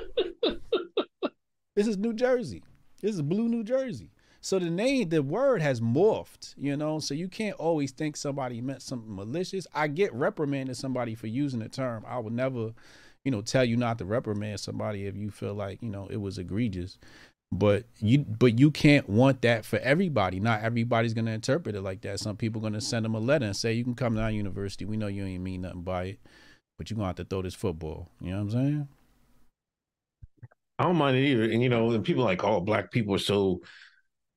This 1.76 1.86
is 1.86 1.96
New 1.96 2.12
Jersey. 2.12 2.62
This 3.00 3.14
is 3.14 3.22
blue 3.22 3.48
New 3.48 3.64
Jersey. 3.64 4.10
So 4.44 4.58
the 4.58 4.70
name, 4.70 5.08
the 5.08 5.22
word 5.22 5.62
has 5.62 5.80
morphed, 5.80 6.54
you 6.58 6.76
know. 6.76 6.98
So 6.98 7.14
you 7.14 7.28
can't 7.28 7.56
always 7.58 7.92
think 7.92 8.16
somebody 8.16 8.60
meant 8.60 8.82
something 8.82 9.14
malicious. 9.14 9.68
I 9.72 9.86
get 9.86 10.12
reprimanded 10.12 10.76
somebody 10.76 11.14
for 11.14 11.28
using 11.28 11.60
the 11.60 11.68
term. 11.68 12.04
I 12.08 12.18
would 12.18 12.32
never, 12.32 12.72
you 13.24 13.30
know, 13.30 13.40
tell 13.40 13.64
you 13.64 13.76
not 13.76 13.98
to 13.98 14.04
reprimand 14.04 14.58
somebody 14.58 15.06
if 15.06 15.16
you 15.16 15.30
feel 15.30 15.54
like, 15.54 15.80
you 15.80 15.90
know, 15.90 16.08
it 16.10 16.16
was 16.16 16.38
egregious. 16.38 16.98
But 17.52 17.84
you 18.00 18.18
but 18.18 18.58
you 18.58 18.72
can't 18.72 19.08
want 19.08 19.42
that 19.42 19.64
for 19.64 19.78
everybody. 19.78 20.40
Not 20.40 20.62
everybody's 20.62 21.14
gonna 21.14 21.30
interpret 21.30 21.76
it 21.76 21.82
like 21.82 22.00
that. 22.00 22.18
Some 22.18 22.36
people 22.36 22.60
are 22.60 22.64
gonna 22.68 22.80
send 22.80 23.04
them 23.04 23.14
a 23.14 23.20
letter 23.20 23.46
and 23.46 23.56
say, 23.56 23.74
You 23.74 23.84
can 23.84 23.94
come 23.94 24.16
to 24.16 24.22
our 24.22 24.30
university. 24.30 24.84
We 24.86 24.96
know 24.96 25.06
you 25.06 25.24
ain't 25.24 25.42
mean 25.42 25.60
nothing 25.60 25.82
by 25.82 26.04
it, 26.04 26.20
but 26.78 26.90
you're 26.90 26.96
gonna 26.96 27.08
have 27.08 27.16
to 27.16 27.24
throw 27.24 27.42
this 27.42 27.54
football. 27.54 28.08
You 28.20 28.30
know 28.30 28.38
what 28.38 28.42
I'm 28.42 28.50
saying? 28.50 28.88
I 30.80 30.84
don't 30.84 30.96
mind 30.96 31.16
it 31.16 31.26
either. 31.26 31.44
And 31.44 31.62
you 31.62 31.68
know, 31.68 31.92
and 31.92 32.04
people 32.04 32.24
like, 32.24 32.42
oh, 32.42 32.60
black 32.60 32.90
people 32.90 33.14
are 33.14 33.18
so 33.18 33.60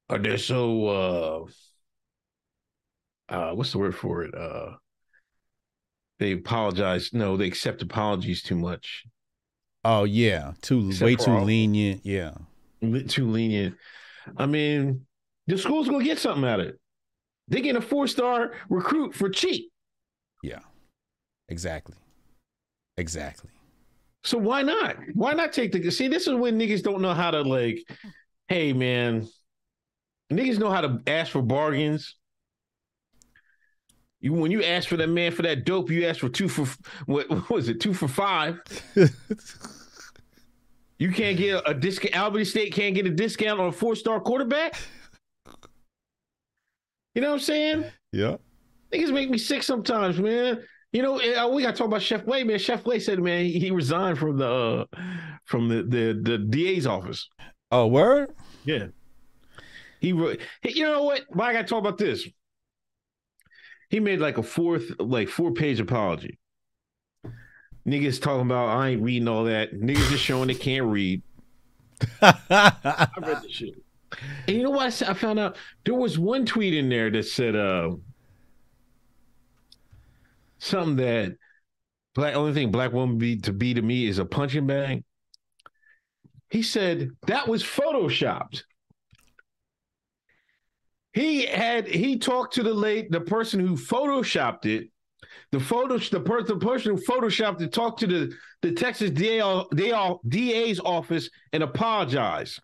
are 0.09 0.19
they 0.19 0.37
so 0.37 0.87
uh 0.87 1.45
uh 3.33 3.55
what's 3.55 3.71
the 3.71 3.77
word 3.77 3.95
for 3.95 4.23
it? 4.23 4.35
Uh 4.35 4.75
they 6.19 6.31
apologize. 6.31 7.11
No, 7.13 7.35
they 7.35 7.47
accept 7.47 7.81
apologies 7.81 8.41
too 8.41 8.55
much. 8.55 9.03
Oh 9.83 10.03
yeah, 10.03 10.53
too 10.61 10.87
Except 10.87 11.05
way 11.05 11.15
too 11.15 11.37
lenient. 11.39 12.01
Yeah, 12.03 12.33
too 13.07 13.29
lenient. 13.29 13.75
I 14.37 14.45
mean, 14.45 15.05
the 15.47 15.57
school's 15.57 15.89
gonna 15.89 16.03
get 16.03 16.19
something 16.19 16.47
out 16.47 16.59
of 16.59 16.67
it. 16.67 16.79
They 17.47 17.61
get 17.61 17.75
a 17.75 17.81
four 17.81 18.07
star 18.07 18.53
recruit 18.69 19.13
for 19.13 19.29
cheap. 19.29 19.71
Yeah, 20.41 20.61
exactly, 21.49 21.97
exactly. 22.97 23.51
So 24.23 24.39
why 24.39 24.63
not? 24.63 24.95
Why 25.13 25.33
not 25.33 25.53
take 25.53 25.71
the 25.71 25.91
see? 25.91 26.07
This 26.07 26.27
is 26.27 26.33
when 26.33 26.57
niggas 26.57 26.81
don't 26.81 27.01
know 27.01 27.13
how 27.13 27.31
to 27.31 27.41
like. 27.41 27.83
Hey 28.47 28.73
man, 28.73 29.27
Niggas 30.31 30.59
know 30.59 30.71
how 30.71 30.81
to 30.81 31.01
ask 31.07 31.31
for 31.31 31.41
bargains. 31.41 32.15
You 34.19 34.33
when 34.33 34.51
you 34.51 34.63
ask 34.63 34.89
for 34.89 34.97
that 34.97 35.09
man 35.09 35.31
for 35.31 35.43
that 35.43 35.65
dope, 35.65 35.91
you 35.91 36.07
ask 36.07 36.19
for 36.19 36.29
two 36.29 36.49
for 36.49 36.67
what, 37.05 37.29
what 37.29 37.49
was 37.49 37.69
it? 37.69 37.79
Two 37.79 37.93
for 37.93 38.07
five. 38.07 38.59
you 40.97 41.11
can't 41.11 41.37
get 41.37 41.55
a, 41.55 41.69
a 41.69 41.73
discount. 41.73 42.17
Albany 42.17 42.45
State 42.45 42.73
can't 42.73 42.95
get 42.95 43.05
a 43.05 43.11
discount 43.11 43.59
on 43.59 43.67
a 43.67 43.71
four 43.71 43.95
star 43.95 44.19
quarterback. 44.19 44.75
You 47.13 47.21
know 47.21 47.29
what 47.29 47.35
I'm 47.35 47.41
saying? 47.41 47.85
Yeah. 48.11 48.37
Niggas 48.91 49.13
make 49.13 49.29
me 49.29 49.37
sick 49.37 49.63
sometimes, 49.63 50.19
man. 50.19 50.63
You 50.91 51.01
know, 51.01 51.17
eh, 51.17 51.45
we 51.45 51.61
got 51.61 51.71
to 51.71 51.77
talk 51.77 51.87
about 51.87 52.01
Chef 52.01 52.25
Way, 52.25 52.43
man. 52.43 52.57
Chef 52.57 52.85
Way 52.85 52.99
said, 52.99 53.19
man, 53.19 53.45
he 53.45 53.71
resigned 53.71 54.17
from 54.17 54.37
the 54.37 54.47
uh, 54.47 54.85
from 55.45 55.67
the, 55.67 55.83
the 55.83 56.19
the 56.21 56.37
DA's 56.37 56.87
office. 56.87 57.29
Oh, 57.71 57.87
word? 57.87 58.33
Yeah. 58.63 58.87
He, 59.99 60.09
you 60.09 60.83
know 60.83 61.03
what? 61.03 61.21
Why 61.29 61.49
I 61.49 61.53
got 61.53 61.61
to 61.61 61.67
talk 61.67 61.79
about 61.79 61.97
this? 61.97 62.27
He 63.89 63.99
made 63.99 64.19
like 64.19 64.37
a 64.37 64.43
fourth, 64.43 64.91
like 64.99 65.29
four 65.29 65.51
page 65.51 65.79
apology. 65.79 66.39
Niggas 67.87 68.21
talking 68.21 68.45
about 68.45 68.69
I 68.69 68.89
ain't 68.89 69.03
reading 69.03 69.27
all 69.27 69.43
that. 69.45 69.73
Niggas 69.73 70.09
just 70.09 70.23
showing 70.23 70.47
they 70.47 70.55
can't 70.55 70.87
read. 70.87 71.21
I 72.21 73.07
read 73.21 73.41
the 73.43 73.49
shit. 73.49 73.75
And 74.47 74.57
you 74.57 74.63
know 74.63 74.71
what 74.71 75.01
I 75.01 75.13
found 75.13 75.39
out? 75.39 75.57
There 75.83 75.93
was 75.93 76.17
one 76.17 76.45
tweet 76.45 76.73
in 76.73 76.89
there 76.89 77.11
that 77.11 77.25
said 77.25 77.55
uh 77.55 77.91
something 80.57 80.95
that 80.95 81.37
black 82.15 82.35
only 82.35 82.53
thing 82.53 82.71
black 82.71 82.91
woman 82.91 83.17
be 83.17 83.37
to 83.37 83.53
be 83.53 83.73
to 83.73 83.81
me 83.81 84.07
is 84.07 84.19
a 84.19 84.25
punching 84.25 84.65
bag. 84.65 85.03
He 86.49 86.63
said 86.63 87.11
that 87.27 87.47
was 87.47 87.63
photoshopped. 87.63 88.63
He 91.15 91.45
had 91.45 91.87
he 91.87 92.19
talked 92.19 92.53
to 92.55 92.63
the 92.63 92.73
late 92.73 93.09
the 93.09 93.21
person 93.21 93.61
who 93.61 93.77
photoshopped 93.77 94.65
it. 94.65 94.89
The 95.51 95.61
photo 95.61 95.97
the 95.97 96.19
person 96.19 96.59
the 96.59 96.65
person 96.65 96.93
who 96.93 97.01
photoshopped 97.01 97.61
it 97.61 97.71
talked 97.71 98.01
to 98.01 98.07
the 98.07 98.35
the 98.61 98.73
Texas 98.73 99.11
DA, 99.11 100.17
DA's 100.27 100.81
office 100.81 101.29
and 101.53 101.63
apologized 101.63 102.59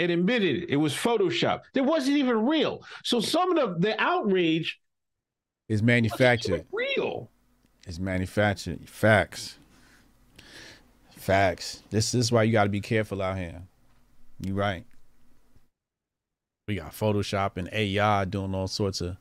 and 0.00 0.10
admitted 0.10 0.64
it. 0.64 0.70
It 0.70 0.76
was 0.76 0.92
photoshopped. 0.92 1.62
It 1.74 1.82
wasn't 1.82 2.16
even 2.16 2.46
real. 2.46 2.84
So 3.04 3.20
some 3.20 3.56
of 3.56 3.80
the, 3.80 3.90
the 3.90 4.02
outrage 4.02 4.80
is 5.68 5.84
manufactured. 5.84 6.66
Real. 6.72 7.30
is 7.86 8.00
manufactured. 8.00 8.88
Facts. 8.88 9.56
Facts. 11.12 11.84
This, 11.90 12.10
this 12.10 12.24
is 12.24 12.32
why 12.32 12.42
you 12.42 12.50
got 12.50 12.64
to 12.64 12.70
be 12.70 12.80
careful 12.80 13.22
out 13.22 13.38
here. 13.38 13.62
You 14.40 14.54
right. 14.54 14.84
We 16.66 16.76
got 16.76 16.92
Photoshop 16.92 17.56
and 17.56 17.68
AI 17.72 18.24
doing 18.24 18.54
all 18.54 18.68
sorts 18.68 19.00
of, 19.00 19.16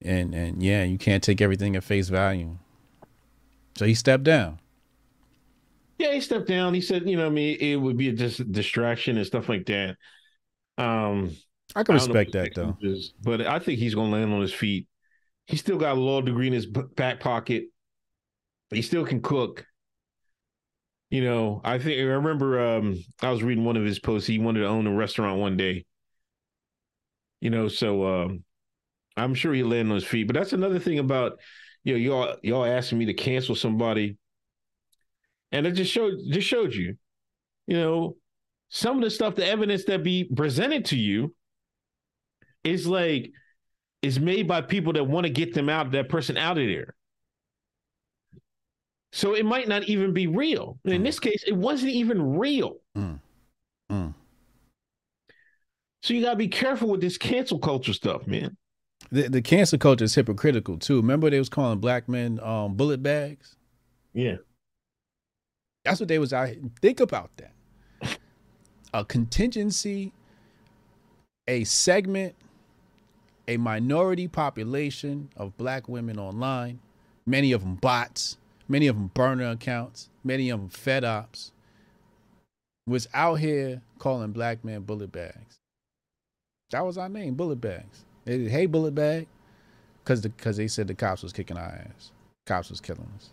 and 0.00 0.34
and 0.34 0.62
yeah, 0.62 0.84
you 0.84 0.98
can't 0.98 1.22
take 1.22 1.40
everything 1.40 1.74
at 1.74 1.82
face 1.82 2.08
value. 2.08 2.58
So 3.76 3.86
he 3.86 3.94
stepped 3.94 4.24
down. 4.24 4.60
Yeah, 5.98 6.12
he 6.12 6.20
stepped 6.20 6.46
down. 6.46 6.74
He 6.74 6.80
said, 6.80 7.08
you 7.08 7.16
know, 7.16 7.26
I 7.26 7.30
mean, 7.30 7.56
it 7.60 7.76
would 7.76 7.96
be 7.96 8.08
a 8.08 8.12
just 8.12 8.52
distraction 8.52 9.16
and 9.16 9.26
stuff 9.26 9.48
like 9.48 9.66
that. 9.66 9.96
Um, 10.78 11.36
I 11.74 11.82
can 11.82 11.94
I 11.94 11.98
respect 11.98 12.32
that 12.32 12.54
though. 12.54 12.76
Is, 12.80 13.14
but 13.22 13.40
I 13.40 13.58
think 13.58 13.78
he's 13.78 13.94
going 13.94 14.10
to 14.10 14.16
land 14.16 14.32
on 14.32 14.40
his 14.40 14.52
feet. 14.52 14.86
He 15.46 15.56
still 15.56 15.78
got 15.78 15.96
a 15.96 16.00
law 16.00 16.20
degree 16.20 16.46
in 16.46 16.52
his 16.52 16.66
back 16.66 17.20
pocket. 17.20 17.64
But 18.70 18.76
he 18.76 18.82
still 18.82 19.04
can 19.04 19.22
cook. 19.22 19.66
You 21.10 21.22
know, 21.22 21.60
I 21.64 21.78
think 21.78 21.98
I 21.98 22.02
remember 22.02 22.60
um, 22.60 22.98
I 23.22 23.30
was 23.30 23.42
reading 23.42 23.64
one 23.64 23.76
of 23.76 23.84
his 23.84 23.98
posts. 23.98 24.26
He 24.26 24.38
wanted 24.38 24.60
to 24.60 24.66
own 24.66 24.86
a 24.86 24.94
restaurant 24.94 25.38
one 25.38 25.56
day. 25.56 25.84
You 27.44 27.50
know, 27.50 27.68
so 27.68 28.06
um, 28.06 28.44
I'm 29.16 29.34
sure 29.34 29.52
he'll 29.52 29.68
land 29.68 29.90
on 29.90 29.94
his 29.94 30.04
feet. 30.04 30.26
But 30.26 30.34
that's 30.34 30.54
another 30.54 30.80
thing 30.80 30.98
about 30.98 31.38
you 31.84 31.92
know 31.92 31.98
y'all 31.98 32.36
y'all 32.42 32.64
asking 32.64 32.98
me 32.98 33.04
to 33.04 33.14
cancel 33.14 33.54
somebody 33.54 34.16
and 35.54 35.68
it 35.68 35.72
just 35.72 35.92
showed 35.92 36.14
just 36.28 36.48
showed 36.48 36.74
you, 36.74 36.96
you 37.68 37.76
know, 37.76 38.16
some 38.70 38.96
of 38.96 39.04
the 39.04 39.10
stuff, 39.10 39.36
the 39.36 39.46
evidence 39.46 39.84
that 39.84 40.02
be 40.02 40.24
presented 40.24 40.86
to 40.86 40.96
you 40.96 41.32
is 42.64 42.88
like 42.88 43.30
is 44.02 44.18
made 44.18 44.48
by 44.48 44.62
people 44.62 44.92
that 44.94 45.04
want 45.04 45.26
to 45.26 45.30
get 45.30 45.54
them 45.54 45.68
out, 45.68 45.92
that 45.92 46.08
person 46.08 46.36
out 46.36 46.58
of 46.58 46.66
there. 46.66 46.96
So 49.12 49.34
it 49.36 49.46
might 49.46 49.68
not 49.68 49.84
even 49.84 50.12
be 50.12 50.26
real. 50.26 50.80
In 50.84 51.02
mm. 51.02 51.04
this 51.04 51.20
case, 51.20 51.44
it 51.46 51.56
wasn't 51.56 51.92
even 51.92 52.36
real. 52.36 52.78
Mm. 52.98 53.20
Mm. 53.92 54.14
So 56.04 56.12
you 56.12 56.20
gotta 56.20 56.36
be 56.36 56.48
careful 56.48 56.88
with 56.88 57.00
this 57.00 57.16
cancel 57.16 57.58
culture 57.58 57.94
stuff, 57.94 58.26
man. 58.26 58.58
The 59.10 59.26
the 59.30 59.40
cancel 59.40 59.78
culture 59.78 60.04
is 60.04 60.14
hypocritical 60.14 60.76
too. 60.76 60.96
Remember 60.96 61.30
they 61.30 61.38
was 61.38 61.48
calling 61.48 61.78
black 61.78 62.10
men 62.10 62.38
um, 62.42 62.74
bullet 62.74 63.02
bags? 63.02 63.56
Yeah. 64.12 64.36
That's 65.82 66.00
what 66.00 66.10
they 66.10 66.18
was 66.18 66.34
out 66.34 66.48
here. 66.48 66.58
Think 66.82 67.00
about 67.00 67.30
that. 67.38 68.18
A 68.92 69.02
contingency, 69.02 70.12
a 71.48 71.64
segment, 71.64 72.34
a 73.48 73.56
minority 73.56 74.28
population 74.28 75.30
of 75.38 75.56
black 75.56 75.88
women 75.88 76.18
online, 76.18 76.80
many 77.24 77.50
of 77.52 77.62
them 77.62 77.76
bots, 77.76 78.36
many 78.68 78.88
of 78.88 78.96
them 78.96 79.10
burner 79.14 79.48
accounts, 79.48 80.10
many 80.22 80.50
of 80.50 80.60
them 80.60 80.68
fed 80.68 81.02
ops, 81.02 81.52
was 82.86 83.08
out 83.14 83.36
here 83.36 83.80
calling 83.98 84.32
black 84.32 84.62
men 84.66 84.82
bullet 84.82 85.10
bags. 85.10 85.53
That 86.74 86.84
was 86.84 86.98
our 86.98 87.08
name, 87.08 87.34
bullet 87.34 87.60
bags. 87.60 88.04
They 88.24 88.38
did, 88.38 88.50
hey, 88.50 88.66
bullet 88.66 88.94
bag, 88.94 89.28
because 90.02 90.22
the, 90.22 90.30
cause 90.30 90.56
they 90.56 90.68
said 90.68 90.88
the 90.88 90.94
cops 90.94 91.22
was 91.22 91.32
kicking 91.32 91.56
our 91.56 91.64
ass. 91.64 92.12
Cops 92.46 92.70
was 92.70 92.80
killing 92.80 93.08
us 93.16 93.30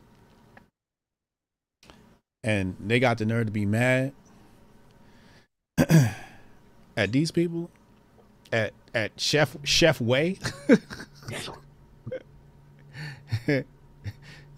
and 2.43 2.75
they 2.79 2.99
got 2.99 3.17
the 3.17 3.25
nerve 3.25 3.45
to 3.47 3.51
be 3.51 3.65
mad 3.65 4.13
at 6.97 7.11
these 7.11 7.31
people, 7.31 7.69
at 8.51 8.73
at 8.93 9.19
Chef 9.19 9.55
Chef 9.63 10.01
Way. 10.01 10.37
the 13.47 13.65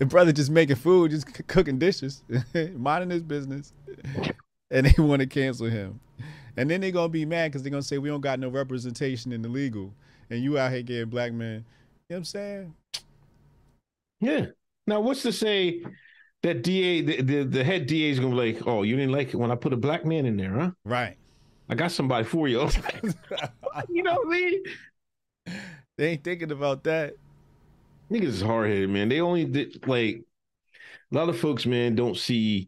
brother 0.06 0.32
just 0.32 0.52
making 0.52 0.76
food, 0.78 1.12
just 1.12 1.48
cooking 1.48 1.80
dishes, 1.80 2.24
minding 2.76 3.10
his 3.10 3.24
business, 3.24 3.74
and 4.72 4.88
they 4.88 5.02
want 5.02 5.22
to 5.22 5.28
cancel 5.28 5.68
him. 5.68 6.00
And 6.58 6.70
then 6.70 6.82
they're 6.82 6.92
gonna 6.92 7.10
be 7.10 7.26
mad 7.26 7.52
because 7.52 7.64
they're 7.64 7.72
gonna 7.72 7.82
say 7.82 7.98
we 7.98 8.10
don't 8.10 8.22
got 8.22 8.40
no 8.40 8.50
representation 8.50 9.32
in 9.32 9.42
the 9.42 9.50
legal, 9.50 9.94
and 10.30 10.44
you 10.44 10.58
out 10.58 10.72
here 10.72 10.82
getting 10.82 11.10
black 11.10 11.34
men. 11.34 11.54
You 11.54 11.58
know 11.58 11.64
what 12.08 12.18
I'm 12.18 12.24
saying? 12.26 12.74
Yeah. 14.20 14.46
Now, 14.86 15.02
what's 15.02 15.22
to 15.24 15.32
say 15.32 15.84
that 16.44 16.62
DA, 16.62 17.02
the, 17.02 17.22
the, 17.22 17.44
the 17.44 17.64
head 17.64 17.88
DA 17.88 18.10
is 18.10 18.20
gonna 18.20 18.36
be 18.36 18.54
like, 18.54 18.68
"Oh, 18.68 18.84
you 18.84 18.96
didn't 18.96 19.12
like 19.12 19.30
it 19.30 19.38
when 19.38 19.52
I 19.52 19.56
put 19.56 19.74
a 19.74 19.78
black 19.78 20.06
man 20.06 20.26
in 20.26 20.38
there, 20.38 20.54
huh?" 20.54 20.72
Right. 20.86 21.18
I 21.70 21.76
got 21.76 21.92
somebody 21.92 22.26
for 22.26 22.48
you. 22.48 22.60
you 23.90 24.04
know 24.04 24.16
what 24.16 24.28
I 24.28 24.30
mean? 24.30 24.64
They 25.98 26.10
ain't 26.10 26.24
thinking 26.24 26.52
about 26.52 26.84
that. 26.84 27.16
Niggas 28.12 28.24
is 28.24 28.42
hard 28.42 28.70
headed, 28.70 28.90
man. 28.90 29.10
They 29.10 29.22
only 29.22 29.46
did 29.46 29.88
like 29.88 30.24
a 31.12 31.16
lot 31.16 31.30
of 31.30 31.40
folks, 31.40 31.66
man, 31.66 31.96
don't 31.96 32.18
see, 32.18 32.68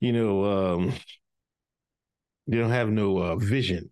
you 0.00 0.12
know, 0.12 0.44
um, 0.44 0.92
they 2.46 2.58
don't 2.58 2.70
have 2.70 2.90
no 2.90 3.18
uh, 3.18 3.36
vision. 3.36 3.90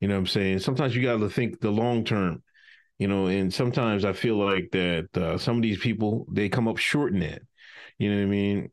You 0.00 0.08
know 0.08 0.14
what 0.14 0.20
I'm 0.20 0.26
saying? 0.26 0.60
Sometimes 0.60 0.96
you 0.96 1.02
got 1.02 1.18
to 1.18 1.28
think 1.28 1.60
the 1.60 1.70
long 1.70 2.04
term, 2.04 2.42
you 2.98 3.08
know, 3.08 3.26
and 3.26 3.52
sometimes 3.52 4.04
I 4.04 4.12
feel 4.12 4.36
like 4.36 4.70
that 4.72 5.08
uh, 5.16 5.38
some 5.38 5.56
of 5.56 5.62
these 5.62 5.78
people 5.78 6.26
they 6.30 6.48
come 6.48 6.68
up 6.68 6.78
short 6.78 7.12
in 7.12 7.20
that. 7.20 7.42
You 7.98 8.10
know 8.10 8.16
what 8.16 8.22
I 8.22 8.26
mean? 8.26 8.70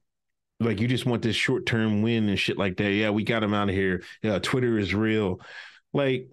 Like 0.59 0.79
you 0.79 0.87
just 0.87 1.05
want 1.05 1.21
this 1.21 1.35
short 1.35 1.65
term 1.65 2.01
win 2.01 2.29
and 2.29 2.39
shit 2.39 2.57
like 2.57 2.77
that. 2.77 2.91
Yeah, 2.91 3.09
we 3.09 3.23
got 3.23 3.43
him 3.43 3.53
out 3.53 3.69
of 3.69 3.75
here. 3.75 4.03
Yeah, 4.23 4.39
Twitter 4.39 4.77
is 4.77 4.93
real. 4.93 5.41
Like, 5.93 6.29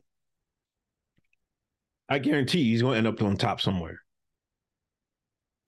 I 2.08 2.18
guarantee 2.18 2.64
he's 2.64 2.82
going 2.82 2.92
to 2.92 2.98
end 2.98 3.06
up 3.06 3.22
on 3.22 3.36
top 3.36 3.60
somewhere. 3.60 4.00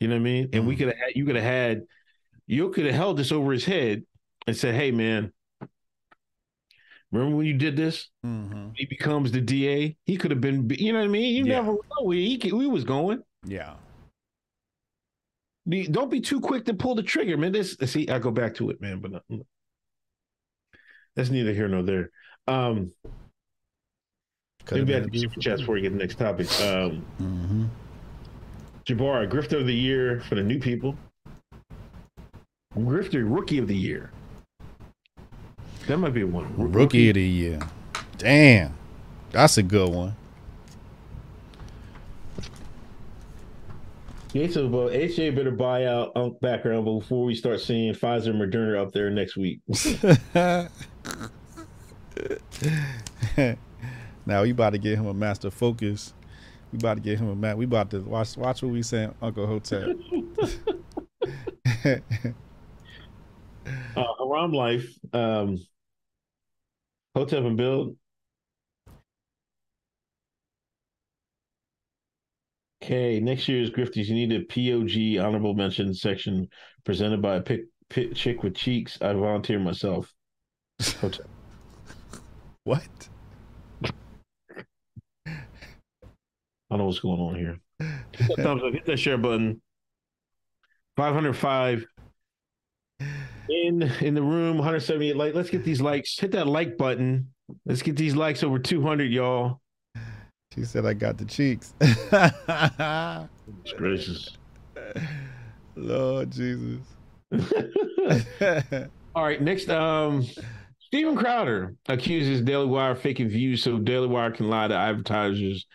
You 0.01 0.09
know 0.09 0.15
what 0.15 0.21
I 0.21 0.25
mean? 0.25 0.45
And 0.45 0.53
mm-hmm. 0.53 0.67
we 0.67 0.77
could 0.77 0.89
have, 0.89 0.97
you 1.15 1.25
could 1.25 1.37
have 1.37 1.45
had, 1.45 1.83
you 2.47 2.71
could 2.71 2.87
have 2.87 2.95
held 2.95 3.17
this 3.17 3.33
over 3.33 3.53
his 3.53 3.65
head 3.65 4.05
and 4.47 4.57
said, 4.57 4.75
"Hey, 4.75 4.91
man, 4.91 5.33
remember 7.17 7.37
when 7.37 7.47
you 7.47 7.55
did 7.55 7.77
this? 7.77 8.09
Mm-hmm. 8.25 8.71
He 8.75 8.87
becomes 8.87 9.33
the 9.33 9.41
DA. 9.41 9.97
He 10.05 10.17
could 10.17 10.31
have 10.31 10.41
been, 10.41 10.69
you 10.71 10.93
know 10.93 10.99
what 11.01 11.07
I 11.07 11.09
mean? 11.09 11.35
You 11.35 11.45
yeah. 11.45 11.61
never 11.61 11.73
know 11.73 12.03
where 12.05 12.17
he, 12.17 12.39
he 12.39 12.53
was 12.53 12.85
going. 12.85 13.23
Yeah. 13.45 13.75
Don't 15.69 16.11
be 16.11 16.21
too 16.21 16.41
quick 16.41 16.65
to 16.67 16.75
pull 16.75 16.95
the 16.95 17.03
trigger, 17.03 17.37
man. 17.37 17.53
This 17.53 17.77
see, 17.87 18.09
I 18.09 18.21
go 18.21 18.31
back 18.31 18.55
to 18.57 18.71
it, 18.71 18.81
man, 18.81 19.01
but 19.01 19.11
not, 19.11 19.23
that's 21.17 21.31
neither 21.31 21.53
here 21.53 21.67
nor 21.67 21.83
there. 21.83 22.11
Um, 22.47 22.93
maybe 24.71 24.95
I 24.95 25.01
have 25.01 25.11
to 25.11 25.19
super 25.19 25.41
chats 25.41 25.63
before 25.63 25.75
we 25.75 25.81
get 25.81 25.93
the 25.93 25.99
next 25.99 26.19
topic. 26.19 26.47
Um, 26.61 27.05
mm-hmm. 27.21 27.65
Jabbar, 28.85 29.29
Grifter 29.29 29.61
of 29.61 29.67
the 29.67 29.75
Year 29.75 30.21
for 30.29 30.37
the 30.37 30.43
new 30.43 30.61
people. 30.61 30.97
Grifter 32.77 33.25
Rookie 33.29 33.59
of 33.59 33.67
the 33.67 33.75
Year. 33.75 34.13
That 35.87 35.99
might 35.99 36.15
be 36.15 36.25
one. 36.25 36.53
Rookie, 36.57 36.79
Rookie 36.79 37.09
of 37.11 37.15
the 37.15 37.23
Year. 37.23 37.61
Damn, 38.19 38.75
that's 39.31 39.59
a 39.59 39.63
good 39.63 39.89
one. 39.89 40.17
Yeah, 44.33 44.49
so 44.49 44.67
well, 44.67 44.89
HJ 44.89 45.35
better 45.35 45.51
buy 45.51 45.87
out 45.87 46.13
Unc 46.17 46.41
background 46.41 46.85
before 46.85 47.25
we 47.25 47.35
start 47.35 47.61
seeing 47.61 47.95
Pfizer 47.95 48.29
and 48.29 48.41
Moderna 48.41 48.83
up 48.83 48.93
there 48.93 49.11
next 49.11 49.37
week. 49.37 49.61
Now 54.27 54.43
we 54.43 54.51
about 54.51 54.71
to 54.71 54.79
get 54.79 54.99
him 54.99 55.07
a 55.07 55.15
master 55.15 55.51
focus. 55.51 56.13
We 56.73 56.79
about 56.79 56.95
to 56.95 57.01
get 57.01 57.21
him 57.21 57.29
a 57.29 57.37
mat. 57.37 57.57
We 57.57 57.65
about 57.65 57.91
to 57.91 58.01
watch 58.01 58.37
watch 58.37 58.61
what 58.61 58.73
we 58.73 58.83
saying, 58.83 59.15
Uncle 59.23 59.47
Hotep. 59.47 59.97
uh, 63.97 64.05
Haram 64.19 64.53
Life, 64.53 64.93
um, 65.13 65.59
Hotep 67.17 67.45
and 67.45 67.57
Build. 67.57 67.97
Okay, 72.85 73.21
next 73.21 73.49
year's 73.49 73.71
Grifties, 73.71 74.09
you 74.09 74.15
need 74.15 74.33
a 74.33 74.45
POG 74.45 75.25
honorable 75.25 75.55
mention 75.55 75.95
section 75.95 76.47
presented 76.85 77.23
by 77.23 77.37
a 77.37 77.41
pick, 77.41 77.63
pick 77.89 78.15
chick 78.15 78.43
with 78.43 78.55
cheeks. 78.55 79.01
I 79.01 79.15
volunteer 79.15 79.59
myself. 79.59 80.13
Hotep. 81.01 81.27
what? 82.65 82.83
I 85.27 85.33
don't 86.69 86.79
know 86.81 86.85
what's 86.85 87.01
going 87.01 87.19
on 87.19 87.35
here. 87.35 87.59
Hit 87.79 88.29
that 88.37 88.43
thumbs 88.43 88.63
up, 88.63 88.75
hit 88.75 88.85
that 88.85 88.99
share 88.99 89.17
button. 89.17 89.63
505 90.99 91.87
in 93.49 93.83
in 94.01 94.15
the 94.15 94.23
room, 94.23 94.57
178 94.59 95.17
like. 95.17 95.35
Let's 95.35 95.51
get 95.51 95.65
these 95.65 95.81
likes. 95.81 96.19
Hit 96.19 96.33
that 96.33 96.47
like 96.47 96.77
button. 96.77 97.29
Let's 97.65 97.83
get 97.83 97.97
these 97.97 98.17
likes 98.17 98.43
over 98.43 98.59
200, 98.59 99.11
y'all. 99.11 99.61
She 100.55 100.65
said 100.65 100.87
I 100.87 100.95
got 100.95 101.19
the 101.19 101.25
cheeks. 101.25 101.75
Gracious. 103.77 104.37
Lord 105.77 106.31
Jesus. 106.31 106.81
All 109.15 109.25
right, 109.25 109.41
next 109.43 109.69
um 109.69 110.25
Steven 110.81 111.17
Crowder 111.17 111.75
accuses 111.89 112.43
Daily 112.43 112.67
Wire 112.67 112.95
faking 112.95 113.29
views 113.29 113.63
so 113.63 113.79
Daily 113.79 114.07
Wire 114.07 114.31
can 114.31 114.49
lie 114.49 114.69
to 114.69 114.75
advertisers 114.75 115.67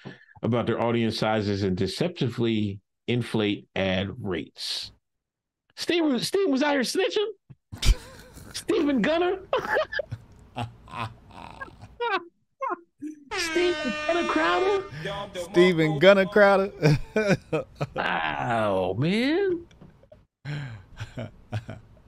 about 0.41 0.65
their 0.65 0.81
audience 0.81 1.19
sizes 1.19 1.63
and 1.63 1.77
deceptively 1.77 2.79
inflate 3.07 3.67
ad 3.75 4.09
rates. 4.19 4.91
Steven, 5.75 6.19
Steven 6.19 6.51
was 6.51 6.63
out 6.63 6.71
here 6.71 6.81
snitching. 6.81 7.27
Steven 8.53 9.01
Gunner. 9.01 9.39
Steven 13.37 13.93
Gunner 14.07 14.27
Crowder. 14.27 14.83
Steven 15.51 15.99
Gunner 15.99 16.25
Crowder. 16.25 16.71
Wow, 17.95 18.95
man. 18.97 19.65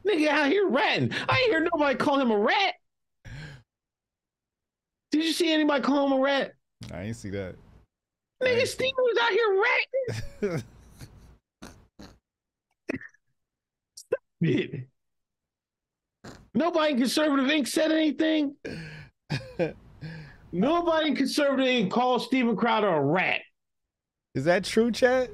Nigga 0.05 0.27
out 0.27 0.47
here 0.47 0.67
ratting. 0.69 1.11
I 1.27 1.37
ain't 1.39 1.51
hear 1.51 1.67
nobody 1.73 1.95
call 1.95 2.19
him 2.19 2.31
a 2.31 2.37
rat. 2.37 2.75
Did 5.11 5.23
you 5.23 5.31
see 5.31 5.51
anybody 5.51 5.81
call 5.81 6.07
him 6.07 6.13
a 6.13 6.19
rat? 6.21 6.53
I 6.91 7.03
ain't 7.03 7.15
see 7.15 7.29
that. 7.31 7.55
Nigga, 8.41 8.67
Steven 8.67 8.93
was 8.97 9.17
out 9.21 9.31
here 9.31 10.51
ratting. 10.51 10.63
It. 14.45 14.87
Nobody 16.53 16.93
in 16.93 16.97
Conservative 16.99 17.45
Inc. 17.45 17.67
said 17.67 17.91
anything. 17.91 18.55
Nobody 20.51 21.07
in 21.09 21.15
Conservative 21.15 21.65
Inc. 21.65 21.89
called 21.91 22.21
Steven 22.21 22.55
Crowder 22.55 22.87
a 22.87 23.01
rat. 23.01 23.41
Is 24.35 24.45
that 24.45 24.63
true, 24.63 24.91
chat? 24.91 25.31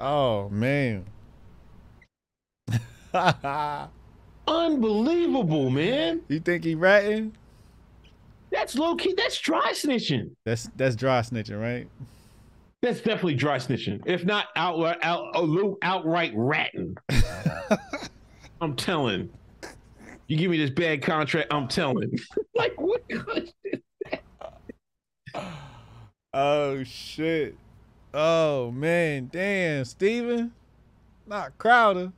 Oh 0.00 0.48
man. 0.48 1.04
Unbelievable, 4.46 5.70
man. 5.70 6.22
you 6.28 6.40
think 6.40 6.64
he 6.64 6.74
ratting? 6.74 7.32
That's 8.50 8.74
low 8.76 8.96
key. 8.96 9.14
That's 9.16 9.38
dry 9.38 9.72
snitching. 9.72 10.30
That's 10.44 10.68
that's 10.76 10.96
dry 10.96 11.20
snitching, 11.20 11.60
right? 11.60 11.86
That's 12.80 12.98
definitely 13.00 13.34
dry 13.34 13.58
snitching, 13.58 14.02
if 14.06 14.24
not 14.24 14.46
outright, 14.54 14.98
out, 15.02 15.76
outright 15.82 16.32
ratting. 16.34 16.96
I'm 18.60 18.76
telling. 18.76 19.30
You 20.28 20.36
give 20.36 20.50
me 20.50 20.58
this 20.58 20.70
bad 20.70 21.02
contract, 21.02 21.52
I'm 21.52 21.68
telling. 21.68 22.12
like 22.54 22.78
what? 22.80 23.02
kind 23.08 23.52
of- 25.34 25.42
Oh 26.34 26.84
shit. 26.84 27.56
Oh 28.12 28.70
man, 28.70 29.30
damn, 29.32 29.86
Steven. 29.86 30.52
Not 31.26 31.56
Crowder. 31.56 32.12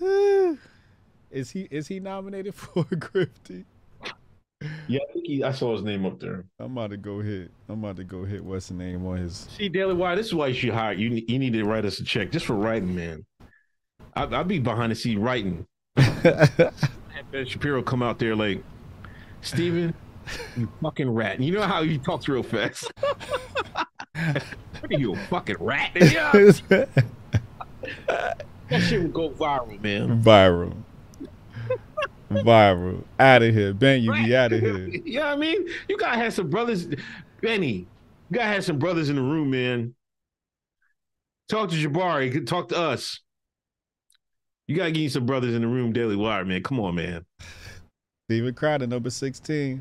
is 1.30 1.50
he 1.50 1.66
is 1.70 1.88
he 1.88 1.98
nominated 1.98 2.54
for 2.54 2.80
a 2.82 2.96
Grifty? 2.96 3.64
Yeah, 4.86 5.00
I 5.08 5.12
think 5.12 5.26
he, 5.26 5.42
I 5.42 5.52
saw 5.52 5.72
his 5.72 5.82
name 5.82 6.06
up 6.06 6.18
there. 6.20 6.44
I'm 6.58 6.72
about 6.72 6.90
to 6.90 6.96
go 6.96 7.20
hit. 7.20 7.50
I'm 7.68 7.82
about 7.82 7.96
to 7.96 8.04
go 8.04 8.24
hit 8.24 8.44
what's 8.44 8.68
the 8.68 8.74
name 8.74 9.04
on 9.06 9.18
his 9.18 9.48
See, 9.56 9.68
Daily 9.68 9.94
Wire, 9.94 10.16
this 10.16 10.26
is 10.26 10.34
why 10.34 10.48
you 10.48 10.54
should 10.54 10.74
hire 10.74 10.92
you. 10.92 11.22
You 11.26 11.38
need 11.38 11.52
to 11.54 11.64
write 11.64 11.84
us 11.84 11.98
a 11.98 12.04
check 12.04 12.30
just 12.30 12.46
for 12.46 12.54
writing, 12.54 12.94
man. 12.94 13.24
I, 14.14 14.24
I'd 14.24 14.48
be 14.48 14.58
behind 14.60 14.92
the 14.92 14.96
scene 14.96 15.18
writing. 15.18 15.66
Ben 17.30 17.46
Shapiro 17.46 17.82
come 17.82 18.02
out 18.02 18.18
there 18.18 18.34
like, 18.34 18.62
Steven, 19.42 19.94
you 20.56 20.68
fucking 20.82 21.10
rat. 21.10 21.36
And 21.36 21.44
you 21.44 21.52
know 21.52 21.62
how 21.62 21.82
he 21.82 21.98
talks 21.98 22.28
real 22.28 22.42
fast. 22.42 22.90
what 24.14 24.90
are 24.90 24.98
you, 24.98 25.14
a 25.14 25.16
fucking 25.26 25.56
rat? 25.60 25.90
Yeah, 25.94 26.32
that 28.68 28.82
shit 28.82 29.02
would 29.02 29.12
go 29.12 29.30
viral, 29.30 29.80
man. 29.80 30.22
viral. 30.22 30.74
viral. 32.30 33.04
Out 33.18 33.42
of 33.42 33.54
here. 33.54 33.72
Ben, 33.72 34.02
you 34.02 34.12
be 34.12 34.36
out 34.36 34.52
of 34.52 34.60
here. 34.60 34.88
you 34.88 35.18
know 35.18 35.26
what 35.26 35.32
I 35.32 35.36
mean? 35.36 35.68
You 35.88 35.96
gotta 35.96 36.18
have 36.18 36.34
some 36.34 36.50
brothers. 36.50 36.86
Benny, 37.40 37.72
you 37.72 37.86
gotta 38.32 38.48
have 38.48 38.64
some 38.64 38.78
brothers 38.78 39.08
in 39.08 39.16
the 39.16 39.22
room, 39.22 39.50
man. 39.50 39.94
Talk 41.48 41.70
to 41.70 41.76
Jabari. 41.76 42.46
Talk 42.46 42.68
to 42.68 42.78
us. 42.78 43.20
You 44.68 44.76
gotta 44.76 44.92
get 44.92 45.00
you 45.00 45.08
some 45.08 45.24
brothers 45.24 45.54
in 45.54 45.62
the 45.62 45.68
room, 45.68 45.94
Daily 45.94 46.14
Wire, 46.14 46.44
man. 46.44 46.62
Come 46.62 46.78
on, 46.78 46.94
man. 46.94 47.24
Steven 48.28 48.52
Crowder, 48.52 48.86
number 48.86 49.08
16. 49.08 49.80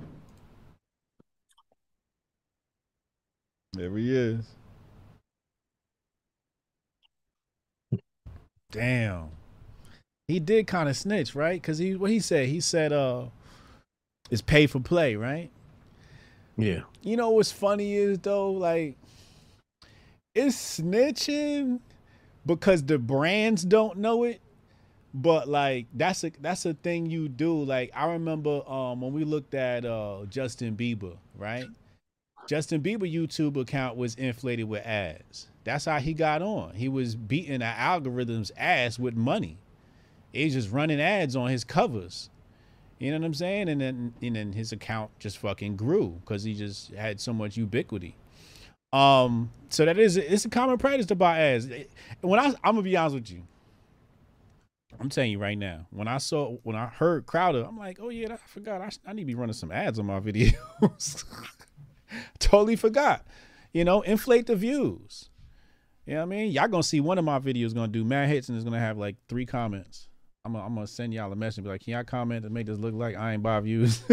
There 3.74 3.96
he 3.98 4.16
is. 4.16 4.46
Damn. 8.72 9.30
He 10.30 10.40
did 10.40 10.68
kind 10.68 10.88
of 10.88 10.96
snitch, 10.96 11.36
right? 11.36 11.62
Because 11.62 11.78
he 11.78 11.96
what 11.96 12.10
he 12.10 12.20
said? 12.22 12.48
He 12.48 12.62
said 12.62 12.94
uh 12.94 13.26
it's 14.32 14.42
pay 14.42 14.68
for 14.68 14.80
play, 14.80 15.16
right? 15.16 15.50
Yeah. 16.58 16.82
You 17.02 17.18
know 17.18 17.32
what's 17.32 17.52
funny 17.52 17.94
is 17.96 18.20
though, 18.20 18.52
like 18.52 18.98
it's 20.34 20.80
snitching 20.80 21.82
because 22.46 22.84
the 22.84 22.98
brands 22.98 23.64
don't 23.64 23.98
know 23.98 24.24
it. 24.24 24.42
But 25.14 25.48
like 25.48 25.88
that's 25.94 26.24
a 26.24 26.32
that's 26.40 26.66
a 26.66 26.74
thing 26.74 27.08
you 27.08 27.30
do. 27.30 27.64
Like 27.64 27.92
I 27.96 28.12
remember 28.12 28.62
um 28.70 29.02
when 29.02 29.14
we 29.14 29.24
looked 29.24 29.54
at 29.54 29.86
uh 29.86 30.26
Justin 30.30 30.76
Bieber, 30.76 31.18
right? 31.36 31.66
Justin 32.48 32.82
Bieber 32.82 33.12
YouTube 33.12 33.60
account 33.60 33.98
was 33.98 34.16
inflated 34.16 34.70
with 34.70 34.86
ads. 34.86 35.48
That's 35.64 35.86
how 35.86 36.00
he 36.00 36.14
got 36.14 36.42
on. 36.42 36.76
He 36.76 36.88
was 36.88 37.16
beating 37.16 37.60
the 37.60 37.66
algorithm's 37.66 38.52
ass 38.58 38.98
with 38.98 39.16
money. 39.16 39.58
He's 40.32 40.54
just 40.54 40.72
running 40.72 41.02
ads 41.02 41.36
on 41.36 41.50
his 41.50 41.64
covers. 41.64 42.30
You 43.00 43.12
know 43.12 43.20
what 43.20 43.26
I'm 43.26 43.34
saying? 43.34 43.70
And 43.70 43.82
then 43.82 44.14
and 44.22 44.36
then 44.36 44.54
his 44.54 44.72
account 44.72 45.12
just 45.20 45.38
fucking 45.40 45.76
grew 45.76 46.20
because 46.22 46.44
he 46.44 46.54
just 46.54 46.94
had 46.94 47.20
so 47.20 47.34
much 47.34 47.58
ubiquity. 47.58 48.16
Um, 48.94 49.52
so 49.70 49.86
that 49.86 50.00
is 50.00 50.18
it's 50.18 50.46
a 50.46 50.50
common 50.50 50.78
practice 50.78 51.06
to 51.08 51.16
buy 51.16 51.40
ads. 51.40 51.68
When 52.22 52.40
I 52.40 52.46
I'm 52.64 52.76
gonna 52.76 52.82
be 52.82 52.96
honest 52.96 53.16
with 53.16 53.32
you, 53.32 53.44
I'm 55.00 55.10
telling 55.10 55.32
you 55.32 55.40
right 55.40 55.58
now. 55.58 55.88
When 55.92 56.08
I 56.08 56.18
saw 56.18 56.58
when 56.64 56.76
I 56.76 56.88
heard 56.88 57.26
Crowder, 57.26 57.64
I'm 57.64 57.78
like, 57.78 58.00
oh 58.02 58.10
yeah, 58.10 58.34
I 58.34 58.38
forgot. 58.38 58.82
I, 58.82 58.90
I 59.06 59.14
need 59.14 59.24
to 59.24 59.26
be 59.26 59.36
running 59.36 59.54
some 59.54 59.72
ads 59.72 60.00
on 60.00 60.06
my 60.06 60.20
videos. 60.22 61.24
totally 62.40 62.76
forgot. 62.76 63.26
You 63.74 63.86
know, 63.86 64.02
inflate 64.02 64.48
the 64.48 64.56
views. 64.56 65.30
You 66.06 66.14
know 66.14 66.22
what 66.22 66.24
I 66.24 66.38
mean? 66.38 66.52
Y'all 66.52 66.68
gonna 66.68 66.84
see 66.84 67.02
one 67.02 67.18
of 67.18 67.26
my 67.26 67.38
videos 67.40 67.74
gonna 67.74 67.90
do 67.90 68.04
mad 68.06 68.30
hits 68.30 68.50
and 68.50 68.58
it's 68.58 68.64
gonna 68.64 68.80
have 68.80 68.98
like 68.98 69.18
three 69.28 69.46
comments. 69.46 70.08
I'm 70.46 70.54
gonna, 70.54 70.66
I'm 70.66 70.76
gonna 70.76 70.88
send 70.88 71.14
y'all 71.14 71.32
a 71.32 71.36
message 71.36 71.60
and 71.60 71.66
be 71.66 71.72
like, 71.72 71.82
can 71.82 71.94
y'all 71.94 72.04
comment 72.06 72.44
to 72.44 72.50
make 72.50 72.66
this 72.66 72.80
look 72.80 72.94
like 72.94 73.18
I 73.18 73.34
ain't 73.34 73.44
buy 73.44 73.60
views? 73.60 74.02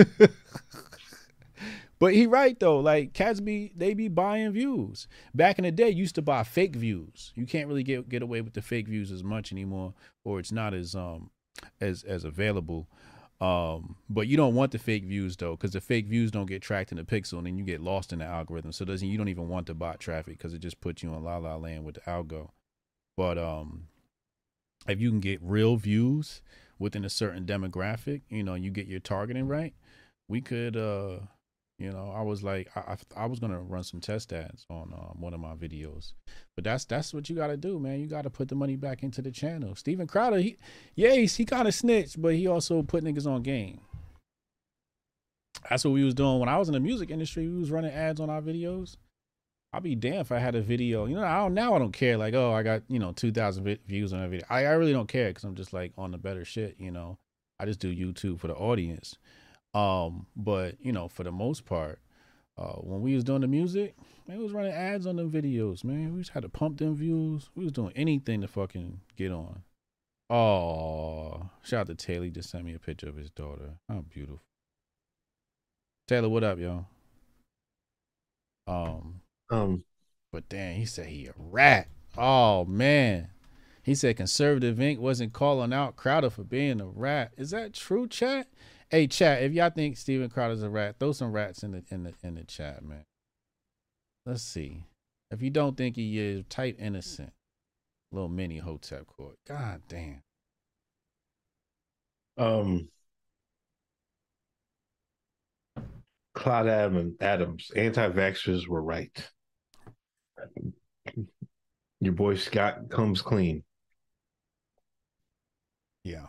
but 1.98 2.14
he 2.14 2.26
right 2.26 2.58
though. 2.58 2.78
Like 2.78 3.12
cats 3.12 3.40
be 3.40 3.72
they 3.76 3.94
be 3.94 4.08
buying 4.08 4.52
views. 4.52 5.08
Back 5.34 5.58
in 5.58 5.64
the 5.64 5.72
day, 5.72 5.90
used 5.90 6.14
to 6.16 6.22
buy 6.22 6.42
fake 6.42 6.76
views. 6.76 7.32
You 7.34 7.46
can't 7.46 7.68
really 7.68 7.82
get 7.82 8.08
get 8.08 8.22
away 8.22 8.40
with 8.40 8.54
the 8.54 8.62
fake 8.62 8.88
views 8.88 9.10
as 9.10 9.22
much 9.24 9.52
anymore, 9.52 9.94
or 10.24 10.38
it's 10.38 10.52
not 10.52 10.74
as 10.74 10.94
um 10.94 11.30
as 11.80 12.02
as 12.04 12.24
available. 12.24 12.88
Um, 13.40 13.96
but 14.08 14.26
you 14.28 14.36
don't 14.36 14.54
want 14.54 14.72
the 14.72 14.78
fake 14.78 15.04
views 15.04 15.36
though, 15.36 15.56
because 15.56 15.72
the 15.72 15.80
fake 15.80 16.06
views 16.06 16.30
don't 16.30 16.46
get 16.46 16.62
tracked 16.62 16.92
in 16.92 16.98
the 16.98 17.04
pixel, 17.04 17.38
and 17.38 17.46
then 17.46 17.58
you 17.58 17.64
get 17.64 17.80
lost 17.80 18.12
in 18.12 18.20
the 18.20 18.24
algorithm. 18.24 18.72
So 18.72 18.84
doesn't 18.84 19.06
you 19.06 19.18
don't 19.18 19.28
even 19.28 19.48
want 19.48 19.66
the 19.66 19.74
bot 19.74 20.00
traffic 20.00 20.38
because 20.38 20.54
it 20.54 20.60
just 20.60 20.80
puts 20.80 21.02
you 21.02 21.12
on 21.12 21.24
la 21.24 21.36
la 21.38 21.56
land 21.56 21.84
with 21.84 21.96
the 21.96 22.00
algo. 22.02 22.50
But 23.16 23.38
um, 23.38 23.88
if 24.88 25.00
you 25.00 25.10
can 25.10 25.20
get 25.20 25.40
real 25.42 25.76
views 25.76 26.42
within 26.78 27.04
a 27.04 27.10
certain 27.10 27.44
demographic, 27.44 28.22
you 28.28 28.42
know, 28.42 28.54
you 28.54 28.70
get 28.70 28.86
your 28.86 29.00
targeting 29.00 29.46
right. 29.46 29.74
We 30.28 30.40
could 30.40 30.76
uh, 30.76 31.18
You 31.78 31.90
know, 31.90 32.12
I 32.14 32.22
was 32.22 32.44
like, 32.44 32.70
I, 32.76 32.92
I, 33.16 33.24
I 33.24 33.26
was 33.26 33.40
gonna 33.40 33.60
run 33.60 33.82
some 33.82 34.00
test 34.00 34.32
ads 34.32 34.64
on 34.70 34.92
um, 34.92 35.20
one 35.20 35.34
of 35.34 35.40
my 35.40 35.54
videos, 35.54 36.12
but 36.54 36.62
that's 36.62 36.84
that's 36.84 37.12
what 37.12 37.28
you 37.28 37.34
got 37.34 37.48
to 37.48 37.56
do, 37.56 37.80
man. 37.80 38.00
You 38.00 38.06
got 38.06 38.22
to 38.22 38.30
put 38.30 38.48
the 38.48 38.54
money 38.54 38.76
back 38.76 39.02
into 39.02 39.20
the 39.20 39.32
channel. 39.32 39.74
Steven 39.74 40.06
Crowder, 40.06 40.38
he, 40.38 40.56
yeah, 40.94 41.14
he's, 41.14 41.34
he 41.34 41.44
kind 41.44 41.66
of 41.66 41.74
snitched, 41.74 42.22
but 42.22 42.34
he 42.34 42.46
also 42.46 42.82
put 42.82 43.02
niggas 43.02 43.26
on 43.26 43.42
game. 43.42 43.80
That's 45.68 45.84
what 45.84 45.94
we 45.94 46.04
was 46.04 46.14
doing 46.14 46.38
when 46.38 46.48
I 46.48 46.58
was 46.58 46.68
in 46.68 46.74
the 46.74 46.80
music 46.80 47.10
industry. 47.10 47.48
We 47.48 47.58
was 47.58 47.70
running 47.70 47.90
ads 47.90 48.20
on 48.20 48.30
our 48.30 48.42
videos. 48.42 48.96
I'll 49.72 49.80
be 49.80 49.96
damned 49.96 50.20
if 50.20 50.30
I 50.30 50.38
had 50.38 50.54
a 50.54 50.60
video. 50.60 51.06
You 51.06 51.16
know, 51.16 51.24
I 51.24 51.38
don't, 51.38 51.54
now 51.54 51.74
I 51.74 51.80
don't 51.80 51.90
care. 51.90 52.16
Like, 52.16 52.34
oh, 52.34 52.52
I 52.52 52.62
got 52.62 52.82
you 52.88 53.00
know 53.00 53.10
two 53.10 53.32
thousand 53.32 53.80
views 53.88 54.12
on 54.12 54.22
a 54.22 54.28
video. 54.28 54.46
I, 54.48 54.66
I 54.66 54.72
really 54.72 54.92
don't 54.92 55.08
care 55.08 55.30
because 55.30 55.42
I'm 55.42 55.56
just 55.56 55.72
like 55.72 55.92
on 55.98 56.12
the 56.12 56.18
better 56.18 56.44
shit. 56.44 56.76
You 56.78 56.92
know, 56.92 57.18
I 57.58 57.64
just 57.64 57.80
do 57.80 57.92
YouTube 57.92 58.38
for 58.38 58.46
the 58.46 58.54
audience. 58.54 59.16
Um, 59.74 60.26
but 60.36 60.76
you 60.80 60.92
know, 60.92 61.08
for 61.08 61.24
the 61.24 61.32
most 61.32 61.64
part, 61.66 61.98
uh, 62.56 62.74
when 62.74 63.02
we 63.02 63.14
was 63.14 63.24
doing 63.24 63.40
the 63.40 63.48
music, 63.48 63.96
man, 64.28 64.38
we 64.38 64.44
was 64.44 64.52
running 64.52 64.72
ads 64.72 65.06
on 65.06 65.16
them 65.16 65.30
videos, 65.30 65.82
man. 65.84 66.14
We 66.14 66.20
just 66.20 66.30
had 66.32 66.44
to 66.44 66.48
pump 66.48 66.78
them 66.78 66.94
views. 66.94 67.50
We 67.54 67.64
was 67.64 67.72
doing 67.72 67.92
anything 67.96 68.40
to 68.42 68.48
fucking 68.48 69.00
get 69.16 69.32
on. 69.32 69.62
Oh, 70.30 71.50
shout 71.62 71.80
out 71.80 71.86
to 71.88 71.94
Taylor. 71.94 72.24
He 72.24 72.30
just 72.30 72.50
sent 72.50 72.64
me 72.64 72.74
a 72.74 72.78
picture 72.78 73.08
of 73.08 73.16
his 73.16 73.30
daughter. 73.30 73.74
How 73.88 74.00
beautiful. 74.02 74.40
Taylor, 76.06 76.28
what 76.28 76.44
up, 76.44 76.58
yo? 76.58 76.86
Um, 78.66 79.20
Um, 79.50 79.84
but 80.32 80.48
damn, 80.48 80.76
he 80.76 80.86
said 80.86 81.06
he 81.06 81.26
a 81.26 81.34
rat. 81.36 81.88
Oh 82.16 82.64
man. 82.64 83.28
He 83.82 83.94
said 83.94 84.16
conservative 84.16 84.78
Inc. 84.78 84.98
wasn't 84.98 85.34
calling 85.34 85.72
out 85.72 85.96
Crowder 85.96 86.30
for 86.30 86.44
being 86.44 86.80
a 86.80 86.86
rat. 86.86 87.32
Is 87.36 87.50
that 87.50 87.74
true, 87.74 88.08
chat? 88.08 88.46
Hey, 88.94 89.08
chat, 89.08 89.42
if 89.42 89.52
y'all 89.52 89.70
think 89.70 89.96
Steven 89.96 90.30
Crowder's 90.30 90.62
a 90.62 90.70
rat, 90.70 91.00
throw 91.00 91.10
some 91.10 91.32
rats 91.32 91.64
in 91.64 91.72
the 91.72 91.82
in 91.90 92.04
the 92.04 92.14
in 92.22 92.36
the 92.36 92.44
chat, 92.44 92.84
man. 92.84 93.04
Let's 94.24 94.44
see. 94.44 94.84
If 95.32 95.42
you 95.42 95.50
don't 95.50 95.76
think 95.76 95.96
he 95.96 96.20
is, 96.20 96.44
type 96.48 96.76
innocent. 96.78 97.32
Little 98.12 98.28
mini 98.28 98.58
Hotep 98.58 99.08
court. 99.08 99.34
God 99.48 99.82
damn. 99.88 100.22
um, 102.38 102.88
Cloud 106.34 106.68
Adam, 106.68 107.16
Adams, 107.20 107.72
anti-vaxxers 107.74 108.68
were 108.68 108.80
right. 108.80 109.28
Your 112.00 112.12
boy 112.12 112.36
Scott 112.36 112.90
comes 112.90 113.22
clean. 113.22 113.64
Yeah. 116.04 116.26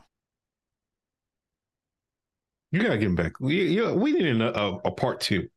You 2.76 2.82
gotta 2.84 2.97
get 2.97 3.07
him 3.07 3.15
back. 3.15 3.39
We, 3.39 3.82
we 3.93 4.11
need 4.11 4.41
a, 4.41 4.59
a, 4.59 4.76
a 4.84 4.91
part 4.91 5.21
two. 5.21 5.47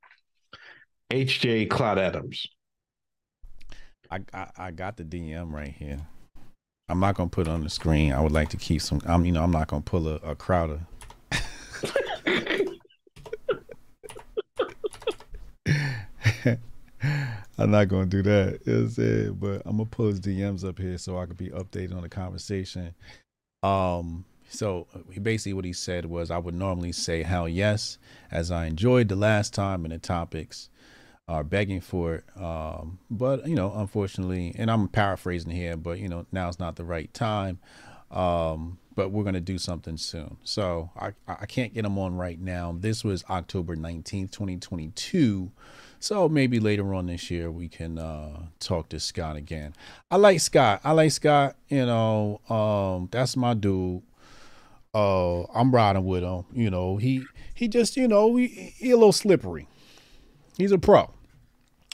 HJ 1.11 1.69
Cloud 1.69 1.99
Adams. 1.99 2.47
I, 4.09 4.21
I 4.33 4.47
I 4.57 4.71
got 4.71 4.97
the 4.97 5.03
DM 5.03 5.53
right 5.53 5.75
here. 5.77 5.99
I'm 6.89 7.01
not 7.01 7.17
gonna 7.17 7.29
put 7.29 7.49
on 7.49 7.65
the 7.65 7.71
screen. 7.71 8.13
I 8.13 8.21
would 8.21 8.31
like 8.31 8.51
to 8.51 8.57
keep 8.57 8.83
some. 8.83 9.01
I'm 9.05 9.25
you 9.25 9.33
know 9.33 9.43
I'm 9.43 9.51
not 9.51 9.67
gonna 9.67 9.83
pull 9.83 10.07
a, 10.07 10.15
a 10.23 10.37
Crowder. 10.37 10.79
I'm 17.59 17.73
not 17.73 17.89
gonna 17.89 18.07
do 18.07 18.23
that. 18.23 18.61
It? 18.65 19.41
But 19.41 19.63
I'm 19.67 19.79
gonna 19.79 19.87
pull 19.87 20.07
his 20.07 20.21
DMs 20.21 20.65
up 20.65 20.79
here 20.79 20.97
so 20.99 21.19
I 21.19 21.27
could 21.27 21.37
be 21.37 21.49
updated 21.49 21.97
on 21.97 22.03
the 22.03 22.09
conversation. 22.09 22.95
Um. 23.65 24.25
So 24.49 24.87
he 25.11 25.21
basically 25.21 25.53
what 25.53 25.65
he 25.65 25.73
said 25.73 26.07
was 26.07 26.31
I 26.31 26.39
would 26.39 26.55
normally 26.55 26.93
say 26.93 27.23
hell 27.23 27.49
yes, 27.49 27.99
as 28.31 28.51
I 28.51 28.67
enjoyed 28.67 29.09
the 29.09 29.17
last 29.17 29.55
time 29.55 29.85
and 29.85 29.93
the 29.93 29.99
topics 29.99 30.71
are 31.29 31.45
begging 31.45 31.81
for 31.81 32.15
it. 32.15 32.25
Um, 32.41 32.99
but 33.11 33.47
you 33.47 33.55
know, 33.55 33.73
unfortunately, 33.75 34.55
and 34.59 34.71
I'm 34.71 34.89
paraphrasing 34.89 35.53
here, 35.53 35.77
but 35.77 35.99
you 35.99 36.09
know, 36.09 36.27
now's 36.33 36.59
not 36.59 36.77
the 36.77 36.85
right 36.85 37.13
time. 37.13 37.59
Um, 38.11 38.79
but 38.95 39.11
we're 39.11 39.23
gonna 39.23 39.41
do 39.41 39.59
something 39.59 39.97
soon. 39.97 40.39
So 40.43 40.91
I 40.99 41.13
I 41.29 41.47
can't 41.47 41.73
get 41.75 41.83
them 41.83 41.99
on 41.99 42.17
right 42.17 42.41
now. 42.41 42.75
This 42.77 43.05
was 43.05 43.23
October 43.31 43.77
19th, 43.77 44.33
2022. 44.33 45.53
So 46.01 46.29
maybe 46.29 46.59
later 46.59 46.95
on 46.95 47.07
this 47.07 47.31
year 47.31 47.51
we 47.51 47.69
can 47.69 47.99
uh, 47.99 48.47
talk 48.61 48.89
to 48.89 48.99
Scott 49.01 49.37
again. 49.37 49.75
I 50.11 50.17
like 50.17 50.41
Scott. 50.41 50.81
I 50.83 50.93
like 50.93 51.13
Scott. 51.13 51.57
You 51.69 51.87
know, 51.87 52.41
um, 52.49 53.09
that's 53.11 53.37
my 53.37 53.55
dude. 53.55 54.03
Uh, 54.95 55.43
I'm 55.53 55.73
riding 55.73 56.05
with 56.05 56.23
him. 56.23 56.45
You 56.53 56.71
know, 56.71 56.97
he 56.97 57.25
he 57.55 57.69
just 57.69 57.97
you 57.97 58.09
know 58.09 58.37
he, 58.37 58.47
he 58.47 58.91
a 58.91 58.97
little 58.97 59.13
slippery. 59.13 59.69
He's 60.57 60.73
a 60.73 60.79
pro. 60.79 61.13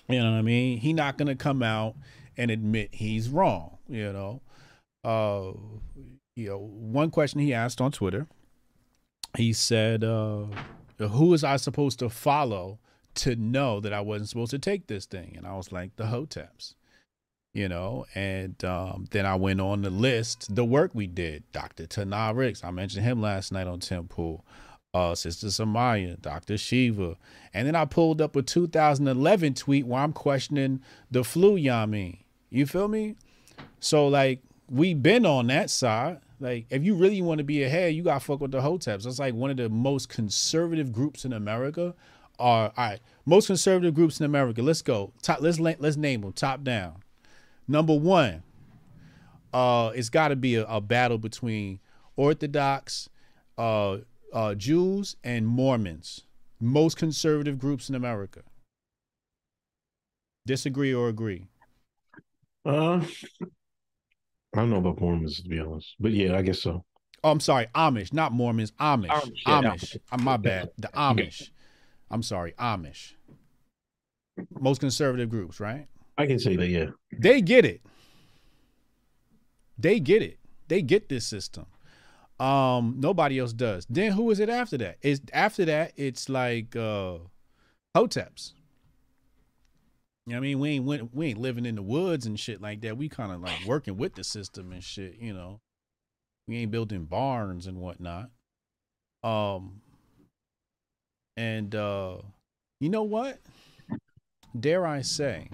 You 0.08 0.20
know 0.20 0.32
what 0.32 0.38
I 0.38 0.42
mean? 0.42 0.78
He 0.78 0.92
not 0.92 1.18
gonna 1.18 1.34
come 1.34 1.62
out 1.62 1.96
and 2.36 2.50
admit 2.50 2.90
he's 2.92 3.28
wrong. 3.28 3.78
You 3.88 4.12
know, 4.12 4.42
uh, 5.02 5.52
you 6.36 6.48
know. 6.48 6.58
One 6.58 7.10
question 7.10 7.40
he 7.40 7.52
asked 7.52 7.80
on 7.80 7.92
Twitter, 7.92 8.26
he 9.36 9.52
said, 9.52 10.04
uh, 10.04 10.46
"Who 10.98 11.34
is 11.34 11.44
I 11.44 11.56
supposed 11.56 11.98
to 11.98 12.08
follow 12.08 12.78
to 13.16 13.36
know 13.36 13.80
that 13.80 13.92
I 13.92 14.00
wasn't 14.00 14.30
supposed 14.30 14.50
to 14.52 14.58
take 14.58 14.86
this 14.86 15.06
thing?" 15.06 15.34
And 15.36 15.46
I 15.46 15.56
was 15.56 15.72
like, 15.72 15.96
"The 15.96 16.04
Hoteps." 16.04 16.74
You 17.54 17.68
know, 17.68 18.04
and 18.16 18.62
um, 18.64 19.06
then 19.12 19.26
I 19.26 19.36
went 19.36 19.60
on 19.60 19.82
the 19.82 19.90
list, 19.90 20.54
the 20.54 20.64
work 20.64 20.90
we 20.92 21.06
did. 21.06 21.44
Dr. 21.52 21.86
Tana 21.86 22.34
Ricks, 22.34 22.64
I 22.64 22.72
mentioned 22.72 23.04
him 23.04 23.22
last 23.22 23.52
night 23.52 23.68
on 23.68 23.78
Temple 23.78 24.44
uh, 24.94 25.14
Sister 25.14 25.48
Samaya, 25.48 26.20
Dr. 26.22 26.56
Shiva. 26.56 27.16
And 27.52 27.66
then 27.66 27.74
I 27.74 27.84
pulled 27.84 28.22
up 28.22 28.36
a 28.36 28.42
2011 28.42 29.54
tweet 29.54 29.86
where 29.86 30.00
I'm 30.00 30.12
questioning 30.12 30.80
the 31.10 31.24
flu, 31.24 31.56
Yami. 31.58 32.20
You 32.48 32.64
feel 32.64 32.88
me? 32.88 33.16
So, 33.80 34.06
like, 34.06 34.40
we've 34.70 35.02
been 35.02 35.26
on 35.26 35.48
that 35.48 35.68
side. 35.68 36.20
Like, 36.38 36.66
if 36.70 36.84
you 36.84 36.94
really 36.94 37.20
want 37.20 37.38
to 37.38 37.44
be 37.44 37.64
ahead, 37.64 37.94
you 37.94 38.04
got 38.04 38.20
to 38.20 38.24
fuck 38.24 38.40
with 38.40 38.52
the 38.52 38.60
Hoteps. 38.60 39.02
That's 39.02 39.18
like 39.18 39.34
one 39.34 39.50
of 39.50 39.56
the 39.56 39.68
most 39.68 40.08
conservative 40.08 40.92
groups 40.92 41.24
in 41.24 41.32
America. 41.32 41.94
Are, 42.38 42.72
all 42.76 42.84
right, 42.84 43.00
most 43.26 43.46
conservative 43.46 43.94
groups 43.94 44.18
in 44.20 44.26
America. 44.26 44.62
Let's 44.62 44.82
go. 44.82 45.12
Top, 45.22 45.40
let's, 45.40 45.58
let's 45.58 45.96
name 45.96 46.22
them 46.22 46.32
top 46.32 46.62
down. 46.64 47.03
Number 47.66 47.94
one, 47.94 48.42
uh, 49.52 49.92
it's 49.94 50.10
got 50.10 50.28
to 50.28 50.36
be 50.36 50.56
a, 50.56 50.64
a 50.66 50.80
battle 50.80 51.18
between 51.18 51.80
Orthodox, 52.16 53.08
uh, 53.56 53.98
uh, 54.32 54.54
Jews 54.54 55.16
and 55.24 55.46
Mormons, 55.46 56.22
most 56.60 56.96
conservative 56.96 57.58
groups 57.58 57.88
in 57.88 57.94
America. 57.94 58.42
Disagree 60.46 60.92
or 60.92 61.08
agree? 61.08 61.48
Uh, 62.66 63.00
I 63.00 64.60
don't 64.60 64.70
know 64.70 64.76
about 64.76 65.00
Mormons 65.00 65.40
to 65.40 65.48
be 65.48 65.58
honest, 65.58 65.94
but 65.98 66.12
yeah, 66.12 66.36
I 66.36 66.42
guess 66.42 66.60
so. 66.60 66.84
Oh, 67.22 67.30
I'm 67.30 67.40
sorry, 67.40 67.68
Amish, 67.74 68.12
not 68.12 68.32
Mormons. 68.32 68.72
Amish, 68.72 69.08
Amish, 69.08 69.30
yeah, 69.46 69.62
Amish. 69.62 69.96
I'm 70.12 70.22
my 70.22 70.36
bad. 70.36 70.70
The 70.76 70.88
Amish. 70.88 71.50
I'm 72.10 72.22
sorry, 72.22 72.52
Amish. 72.58 73.14
Most 74.60 74.80
conservative 74.80 75.30
groups, 75.30 75.58
right? 75.60 75.86
I 76.16 76.26
can 76.26 76.38
say 76.38 76.56
that, 76.56 76.68
yeah. 76.68 76.86
They 77.18 77.40
get 77.40 77.64
it. 77.64 77.82
They 79.78 80.00
get 80.00 80.22
it. 80.22 80.38
They 80.68 80.82
get 80.82 81.08
this 81.08 81.26
system. 81.26 81.66
Um, 82.40 82.96
nobody 82.98 83.38
else 83.38 83.52
does. 83.52 83.86
Then 83.88 84.12
who 84.12 84.30
is 84.30 84.40
it 84.40 84.48
after 84.48 84.76
that? 84.78 84.98
Is 85.02 85.20
after 85.32 85.64
that 85.66 85.92
it's 85.96 86.28
like 86.28 86.74
uh 86.74 87.18
Hoteps. 87.96 88.52
You 90.26 90.32
know 90.32 90.36
what 90.36 90.38
I 90.38 90.40
mean? 90.40 90.58
We 90.58 90.70
ain't 90.70 91.14
we 91.14 91.26
ain't 91.28 91.38
living 91.38 91.66
in 91.66 91.76
the 91.76 91.82
woods 91.82 92.26
and 92.26 92.38
shit 92.38 92.60
like 92.60 92.80
that. 92.80 92.96
We 92.96 93.08
kind 93.08 93.30
of 93.30 93.40
like 93.40 93.64
working 93.66 93.96
with 93.96 94.14
the 94.14 94.24
system 94.24 94.72
and 94.72 94.82
shit, 94.82 95.16
you 95.20 95.32
know. 95.32 95.60
We 96.48 96.56
ain't 96.56 96.70
building 96.70 97.04
barns 97.04 97.66
and 97.66 97.78
whatnot. 97.78 98.30
Um 99.22 99.80
and 101.36 101.74
uh 101.74 102.18
you 102.80 102.88
know 102.88 103.02
what? 103.02 103.38
Dare 104.58 104.86
I 104.86 105.02
say, 105.02 105.48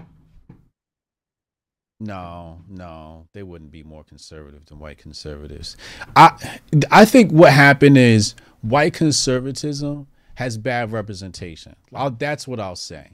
no, 2.00 2.62
no, 2.66 3.26
they 3.34 3.42
wouldn't 3.42 3.70
be 3.70 3.82
more 3.82 4.02
conservative 4.02 4.64
than 4.64 4.78
white 4.78 4.96
conservatives. 4.96 5.76
I 6.16 6.58
I 6.90 7.04
think 7.04 7.30
what 7.30 7.52
happened 7.52 7.98
is 7.98 8.34
white 8.62 8.94
conservatism 8.94 10.06
has 10.36 10.56
bad 10.56 10.92
representation. 10.92 11.76
I'll, 11.94 12.10
that's 12.10 12.48
what 12.48 12.58
I'll 12.58 12.74
say. 12.74 13.10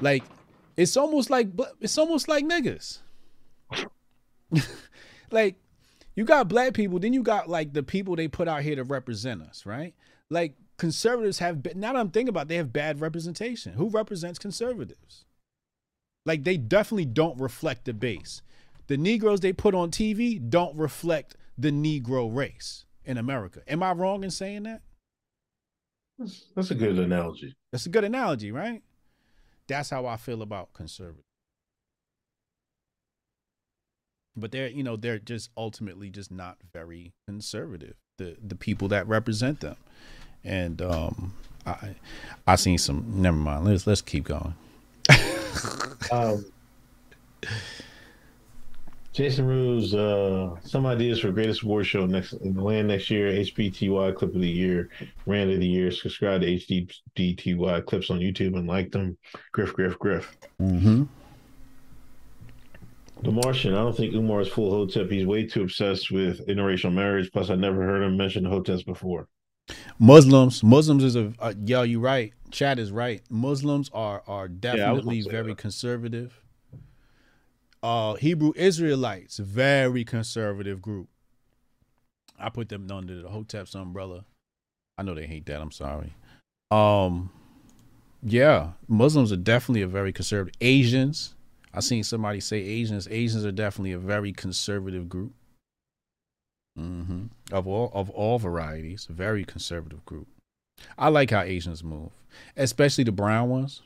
Like 0.00 0.22
it's 0.76 0.96
almost 0.96 1.28
like 1.28 1.48
it's 1.80 1.98
almost 1.98 2.28
like 2.28 2.44
niggas. 2.44 2.98
like 5.32 5.56
you 6.14 6.24
got 6.24 6.46
black 6.48 6.74
people, 6.74 7.00
then 7.00 7.12
you 7.12 7.24
got 7.24 7.48
like 7.48 7.72
the 7.72 7.82
people 7.82 8.14
they 8.14 8.28
put 8.28 8.46
out 8.46 8.62
here 8.62 8.76
to 8.76 8.84
represent 8.84 9.42
us, 9.42 9.66
right? 9.66 9.94
Like 10.30 10.54
conservatives 10.76 11.40
have 11.40 11.64
now 11.74 11.92
that 11.92 11.98
I'm 11.98 12.10
thinking 12.10 12.28
about, 12.28 12.42
it, 12.42 12.48
they 12.48 12.56
have 12.56 12.72
bad 12.72 13.00
representation. 13.00 13.72
Who 13.72 13.88
represents 13.88 14.38
conservatives? 14.38 15.24
Like 16.26 16.44
they 16.44 16.58
definitely 16.58 17.06
don't 17.06 17.40
reflect 17.40 17.86
the 17.86 17.94
base. 17.94 18.42
The 18.88 18.96
Negroes 18.96 19.40
they 19.40 19.52
put 19.52 19.74
on 19.74 19.90
TV 19.90 20.38
don't 20.50 20.76
reflect 20.76 21.36
the 21.56 21.70
Negro 21.70 22.34
race 22.34 22.84
in 23.04 23.16
America. 23.16 23.62
Am 23.66 23.82
I 23.82 23.92
wrong 23.92 24.24
in 24.24 24.30
saying 24.30 24.64
that? 24.64 24.82
That's, 26.18 26.44
that's 26.54 26.70
a 26.70 26.74
good 26.74 26.98
analogy. 26.98 27.54
That's 27.72 27.86
a 27.86 27.88
good 27.88 28.04
analogy, 28.04 28.50
right? 28.50 28.82
That's 29.68 29.90
how 29.90 30.06
I 30.06 30.16
feel 30.16 30.42
about 30.42 30.72
conservative. 30.72 31.22
But 34.36 34.52
they're, 34.52 34.68
you 34.68 34.82
know, 34.82 34.96
they're 34.96 35.18
just 35.18 35.50
ultimately 35.56 36.10
just 36.10 36.30
not 36.30 36.58
very 36.72 37.12
conservative. 37.26 37.94
The 38.18 38.36
the 38.42 38.54
people 38.54 38.88
that 38.88 39.06
represent 39.06 39.60
them, 39.60 39.76
and 40.44 40.80
um, 40.80 41.34
I 41.66 41.96
I 42.46 42.56
seen 42.56 42.78
some. 42.78 43.04
Never 43.08 43.36
mind. 43.36 43.64
Let's 43.66 43.86
let's 43.86 44.02
keep 44.02 44.24
going. 44.24 44.54
Um, 46.12 46.44
Jason 49.16 49.46
Ruse, 49.46 49.94
uh, 49.94 50.54
some 50.62 50.84
ideas 50.84 51.20
for 51.20 51.32
greatest 51.32 51.62
award 51.62 51.86
show 51.86 52.04
next 52.04 52.34
in 52.34 52.52
the 52.52 52.62
land 52.62 52.88
next 52.88 53.10
year. 53.10 53.32
HBTY 53.32 54.14
clip 54.14 54.34
of 54.34 54.40
the 54.42 54.46
year, 54.46 54.90
rant 55.24 55.50
of 55.50 55.58
the 55.58 55.66
year. 55.66 55.90
Subscribe 55.90 56.42
to 56.42 56.46
HDTY 56.46 57.86
clips 57.86 58.10
on 58.10 58.20
YouTube 58.20 58.56
and 58.56 58.68
like 58.68 58.92
them. 58.92 59.16
Griff, 59.52 59.72
Griff, 59.72 59.98
Griff. 59.98 60.36
Mm-hmm. 60.60 61.04
The 63.22 63.32
Martian. 63.32 63.72
I 63.72 63.78
don't 63.78 63.96
think 63.96 64.12
Umar 64.12 64.42
is 64.42 64.48
full 64.48 64.70
Hotep. 64.70 65.10
He's 65.10 65.24
way 65.24 65.46
too 65.46 65.62
obsessed 65.62 66.10
with 66.10 66.46
interracial 66.46 66.92
marriage. 66.92 67.32
Plus, 67.32 67.48
I 67.48 67.54
never 67.54 67.82
heard 67.82 68.02
him 68.02 68.18
mention 68.18 68.44
Hoteps 68.44 68.84
before. 68.84 69.28
Muslims, 69.98 70.62
Muslims 70.62 71.02
is 71.04 71.16
a 71.16 71.32
uh, 71.38 71.54
yo. 71.64 71.82
You 71.82 72.00
right. 72.00 72.32
Chad 72.50 72.78
is 72.78 72.92
right. 72.92 73.22
Muslims 73.30 73.90
are 73.92 74.22
are 74.26 74.48
Yeah, 74.62 74.90
I 74.90 74.92
was 74.92 75.04
gonna 75.04 75.18
definitely 75.18 75.22
say 75.22 75.30
very 75.30 75.48
that. 75.48 75.58
conservative. 75.58 76.40
Uh, 77.82 78.14
Hebrew 78.14 78.52
Israelites, 78.56 79.38
very 79.38 80.04
conservative 80.04 80.82
group. 80.82 81.08
I 82.38 82.48
put 82.48 82.68
them 82.68 82.90
under 82.90 83.22
the 83.22 83.28
Hotep's 83.28 83.74
umbrella. 83.74 84.24
I 84.98 85.02
know 85.02 85.14
they 85.14 85.26
hate 85.26 85.46
that. 85.46 85.60
I'm 85.60 85.70
sorry. 85.70 86.12
Um, 86.70 87.30
yeah, 88.22 88.72
Muslims 88.88 89.30
are 89.30 89.36
definitely 89.36 89.82
a 89.82 89.86
very 89.86 90.12
conservative. 90.12 90.56
Asians, 90.60 91.34
I 91.72 91.80
seen 91.80 92.02
somebody 92.02 92.40
say 92.40 92.58
Asians. 92.58 93.06
Asians 93.08 93.44
are 93.44 93.52
definitely 93.52 93.92
a 93.92 93.98
very 93.98 94.32
conservative 94.32 95.08
group. 95.08 95.32
Hmm 96.76 97.26
Of 97.50 97.66
all 97.66 97.90
of 97.94 98.10
all 98.10 98.38
varieties, 98.38 99.06
very 99.10 99.44
conservative 99.44 100.04
group. 100.04 100.28
I 100.98 101.08
like 101.08 101.30
how 101.30 101.40
Asians 101.40 101.82
move, 101.82 102.10
especially 102.56 103.04
the 103.04 103.12
brown 103.12 103.48
ones. 103.48 103.82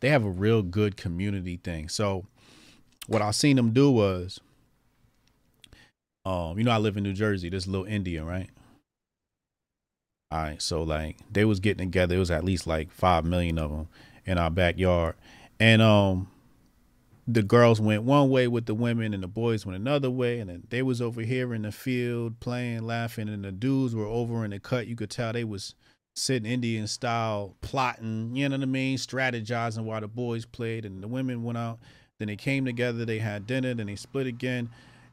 They 0.00 0.08
have 0.10 0.24
a 0.24 0.30
real 0.30 0.62
good 0.62 0.96
community 0.96 1.58
thing. 1.58 1.88
So, 1.88 2.26
what 3.06 3.22
I 3.22 3.30
seen 3.30 3.56
them 3.56 3.72
do 3.72 3.90
was, 3.90 4.40
um, 6.24 6.58
you 6.58 6.64
know, 6.64 6.70
I 6.70 6.78
live 6.78 6.96
in 6.96 7.02
New 7.02 7.12
Jersey. 7.12 7.48
This 7.48 7.66
little 7.66 7.86
India, 7.86 8.24
right? 8.24 8.48
All 10.30 10.42
right, 10.42 10.62
so 10.62 10.82
like 10.82 11.16
they 11.32 11.44
was 11.44 11.60
getting 11.60 11.88
together. 11.88 12.14
It 12.16 12.18
was 12.18 12.30
at 12.30 12.44
least 12.44 12.66
like 12.66 12.90
five 12.92 13.24
million 13.24 13.58
of 13.58 13.70
them 13.70 13.88
in 14.26 14.38
our 14.38 14.50
backyard, 14.50 15.16
and 15.58 15.82
um, 15.82 16.28
the 17.32 17.42
girls 17.42 17.80
went 17.80 18.02
one 18.02 18.28
way 18.28 18.48
with 18.48 18.66
the 18.66 18.74
women, 18.74 19.14
and 19.14 19.22
the 19.22 19.28
boys 19.28 19.64
went 19.64 19.78
another 19.78 20.10
way. 20.10 20.40
And 20.40 20.50
then 20.50 20.62
they 20.70 20.82
was 20.82 21.00
over 21.00 21.22
here 21.22 21.54
in 21.54 21.62
the 21.62 21.72
field 21.72 22.40
playing, 22.40 22.82
laughing, 22.82 23.28
and 23.28 23.44
the 23.44 23.52
dudes 23.52 23.94
were 23.94 24.06
over 24.06 24.44
in 24.44 24.50
the 24.50 24.58
cut. 24.58 24.86
You 24.86 24.96
could 24.96 25.10
tell 25.10 25.32
they 25.32 25.44
was 25.44 25.74
sitting 26.16 26.50
Indian 26.50 26.86
style, 26.86 27.54
plotting. 27.60 28.34
You 28.34 28.48
know 28.48 28.56
what 28.56 28.62
I 28.62 28.66
mean? 28.66 28.98
Strategizing 28.98 29.84
while 29.84 30.00
the 30.00 30.08
boys 30.08 30.44
played, 30.44 30.84
and 30.84 31.02
the 31.02 31.08
women 31.08 31.44
went 31.44 31.58
out. 31.58 31.78
Then 32.18 32.28
they 32.28 32.36
came 32.36 32.64
together. 32.64 33.04
They 33.04 33.18
had 33.18 33.46
dinner. 33.46 33.74
Then 33.74 33.86
they 33.86 33.96
split 33.96 34.26
again. 34.26 34.70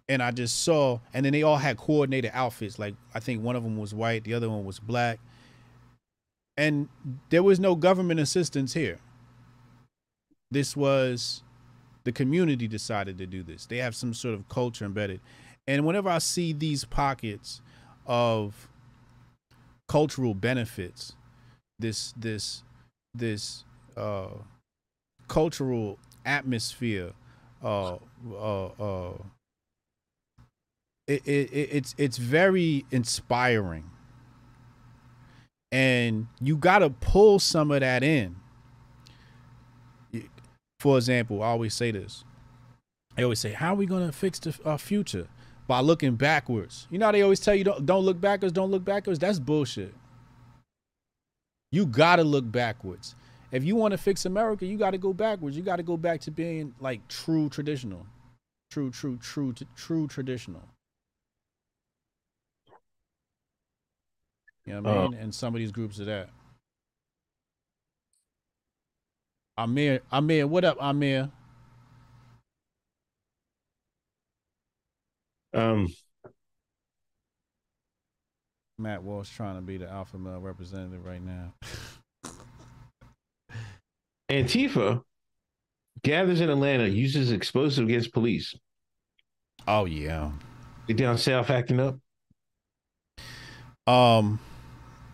And 0.09 0.24
I 0.24 0.32
just 0.32 0.63
saw, 0.63 0.99
and 1.13 1.26
then 1.26 1.34
they 1.34 1.43
all 1.43 1.57
had 1.57 1.78
coordinated 1.78 2.32
outfits. 2.34 2.80
Like 2.80 2.95
I 3.13 3.20
think 3.20 3.43
one 3.43 3.55
of 3.55 3.63
them 3.63 3.78
was 3.78 3.93
white, 3.93 4.24
the 4.24 4.34
other 4.34 4.49
one 4.49 4.65
was 4.65 4.80
black. 4.80 5.20
And 6.55 6.88
there 7.30 7.43
was 7.43 7.59
no 7.59 7.76
government 7.76 8.20
assistance 8.20 8.74
here. 8.74 8.99
This 10.49 10.76
was 10.78 11.43
the 12.08 12.14
community 12.14 12.70
decided 12.70 13.18
to 13.18 13.28
do 13.28 13.43
this. 13.43 13.66
They 13.66 13.80
have 13.80 13.93
some 13.93 14.14
sort 14.14 14.34
of 14.34 14.47
culture 14.47 14.86
embedded. 14.86 15.20
And 15.68 15.86
whenever 15.86 16.08
I 16.08 16.20
see 16.20 16.53
these 16.53 16.86
pockets 16.86 17.60
of 18.05 18.70
cultural 19.89 20.34
benefits, 20.34 21.18
this 21.80 22.14
this 22.16 22.64
this 23.14 23.66
uh 23.97 24.30
cultural 25.28 25.99
atmosphere 26.26 27.12
uh 27.62 27.97
uh 28.32 28.66
uh 28.68 29.14
it, 31.08 31.28
it, 31.28 31.51
it 31.51 31.70
it's 31.74 31.93
it's 31.97 32.18
very 32.18 32.86
inspiring 32.89 33.84
and 35.74 36.28
you 36.39 36.55
got 36.55 36.80
to 36.80 36.89
pull 36.89 37.38
some 37.38 37.70
of 37.70 37.82
that 37.82 38.01
in 38.01 38.38
for 40.80 40.97
example 40.97 41.41
i 41.43 41.47
always 41.47 41.73
say 41.73 41.91
this. 41.91 42.23
I 43.17 43.23
always 43.23 43.39
say 43.39 43.51
how 43.51 43.73
are 43.73 43.75
we 43.78 43.86
going 43.88 44.05
to 44.05 44.11
fix 44.13 44.38
the 44.39 44.55
our 44.63 44.78
future? 44.78 45.28
By 45.67 45.80
looking 45.82 46.15
backwards. 46.15 46.88
You 46.89 46.97
know 46.99 47.07
how 47.07 47.11
they 47.11 47.23
always 47.23 47.39
tell 47.41 47.53
you 47.55 47.63
don't, 47.65 47.86
don't 47.86 48.03
look 48.05 48.21
backwards 48.21 48.53
don't 48.53 48.69
look 48.71 48.86
backwards? 48.86 49.19
That's 49.19 49.39
bullshit. 49.39 49.93
You 51.71 51.86
got 51.86 52.17
to 52.17 52.23
look 52.23 52.49
backwards. 52.49 53.15
If 53.51 53.63
you 53.63 53.75
want 53.75 53.91
to 53.93 53.97
fix 53.97 54.25
america 54.25 54.65
you 54.65 54.78
got 54.78 54.91
to 54.91 54.97
go 54.97 55.13
backwards. 55.13 55.57
You 55.57 55.63
got 55.63 55.78
to 55.78 55.84
go 55.84 55.97
back 55.97 56.21
to 56.21 56.32
being 56.32 56.73
like 56.80 57.05
true 57.07 57.49
traditional. 57.49 58.05
True 58.71 58.91
true 58.91 59.17
true 59.17 59.53
true 59.75 60.07
traditional. 60.07 60.63
You 64.65 64.73
know 64.73 64.82
what 64.82 64.91
I 64.97 65.05
Uh, 65.05 65.09
mean? 65.09 65.19
and 65.19 65.34
some 65.36 65.55
of 65.55 65.59
these 65.59 65.71
groups 65.71 65.99
are 65.99 66.05
that. 66.05 66.30
Amir, 69.58 70.01
Amir, 70.12 70.45
what 70.45 70.64
up, 70.64 70.78
Amir? 70.80 71.32
Um, 75.53 75.88
Matt 78.78 79.01
Walsh 79.01 79.30
trying 79.30 79.55
to 79.55 79.62
be 79.62 79.78
the 79.78 79.89
alpha 79.89 80.20
male 80.20 80.39
representative 80.39 81.03
right 81.03 81.22
now. 81.22 81.53
Antifa 84.30 85.01
gathers 86.03 86.41
in 86.41 86.49
Atlanta, 86.49 86.88
uses 86.88 87.32
explosive 87.32 87.86
against 87.86 88.14
police. 88.14 88.53
Oh 89.68 89.86
yeah. 89.86 90.32
They 90.88 90.93
down 90.93 91.18
south 91.18 91.49
acting 91.49 91.80
up. 91.80 91.97
Um, 93.88 94.40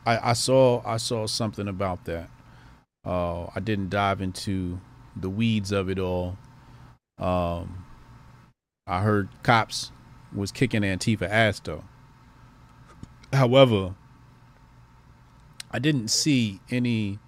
I 0.05 0.31
I 0.31 0.33
saw 0.33 0.81
I 0.85 0.97
saw 0.97 1.27
something 1.27 1.67
about 1.67 2.05
that. 2.05 2.29
Uh, 3.05 3.47
I 3.55 3.59
didn't 3.59 3.89
dive 3.89 4.21
into 4.21 4.79
the 5.15 5.29
weeds 5.29 5.71
of 5.71 5.89
it 5.89 5.99
all. 5.99 6.37
Um, 7.17 7.85
I 8.87 9.01
heard 9.01 9.29
cops 9.43 9.91
was 10.33 10.51
kicking 10.51 10.81
Antifa 10.81 11.29
ass 11.29 11.59
though. 11.59 11.83
However, 13.31 13.95
I 15.71 15.79
didn't 15.79 16.09
see 16.09 16.59
any 16.69 17.19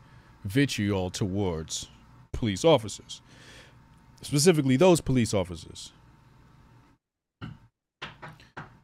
vitriol 0.44 1.10
towards 1.10 1.88
police 2.32 2.64
officers, 2.64 3.22
specifically 4.22 4.78
those 4.78 5.02
police 5.02 5.34
officers 5.34 5.92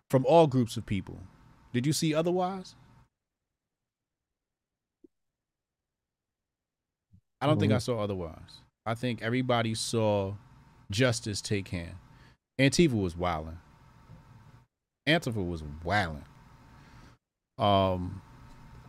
from 0.09 0.25
all 0.25 0.47
groups 0.47 0.77
of 0.77 0.85
people. 0.85 1.19
Did 1.73 1.85
you 1.85 1.93
see 1.93 2.13
otherwise? 2.13 2.75
I 7.41 7.47
don't 7.47 7.59
think 7.59 7.73
I 7.73 7.79
saw 7.79 7.99
otherwise. 7.99 8.61
I 8.85 8.93
think 8.93 9.21
everybody 9.21 9.73
saw 9.73 10.35
justice 10.91 11.41
take 11.41 11.69
hand. 11.69 11.95
Antifa 12.59 12.93
was 12.93 13.17
wilding. 13.17 13.57
Antifa 15.07 15.47
was 15.47 15.63
wilding. 15.83 16.25
Um, 17.57 18.21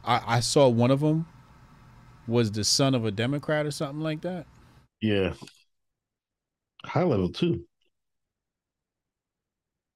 I, 0.04 0.36
I 0.36 0.40
saw 0.40 0.68
one 0.68 0.90
of 0.90 1.00
them 1.00 1.26
was 2.26 2.52
the 2.52 2.64
son 2.64 2.94
of 2.94 3.04
a 3.04 3.10
Democrat 3.10 3.64
or 3.64 3.70
something 3.70 4.00
like 4.00 4.20
that. 4.22 4.46
Yeah. 5.00 5.32
High 6.84 7.04
level 7.04 7.30
too. 7.30 7.64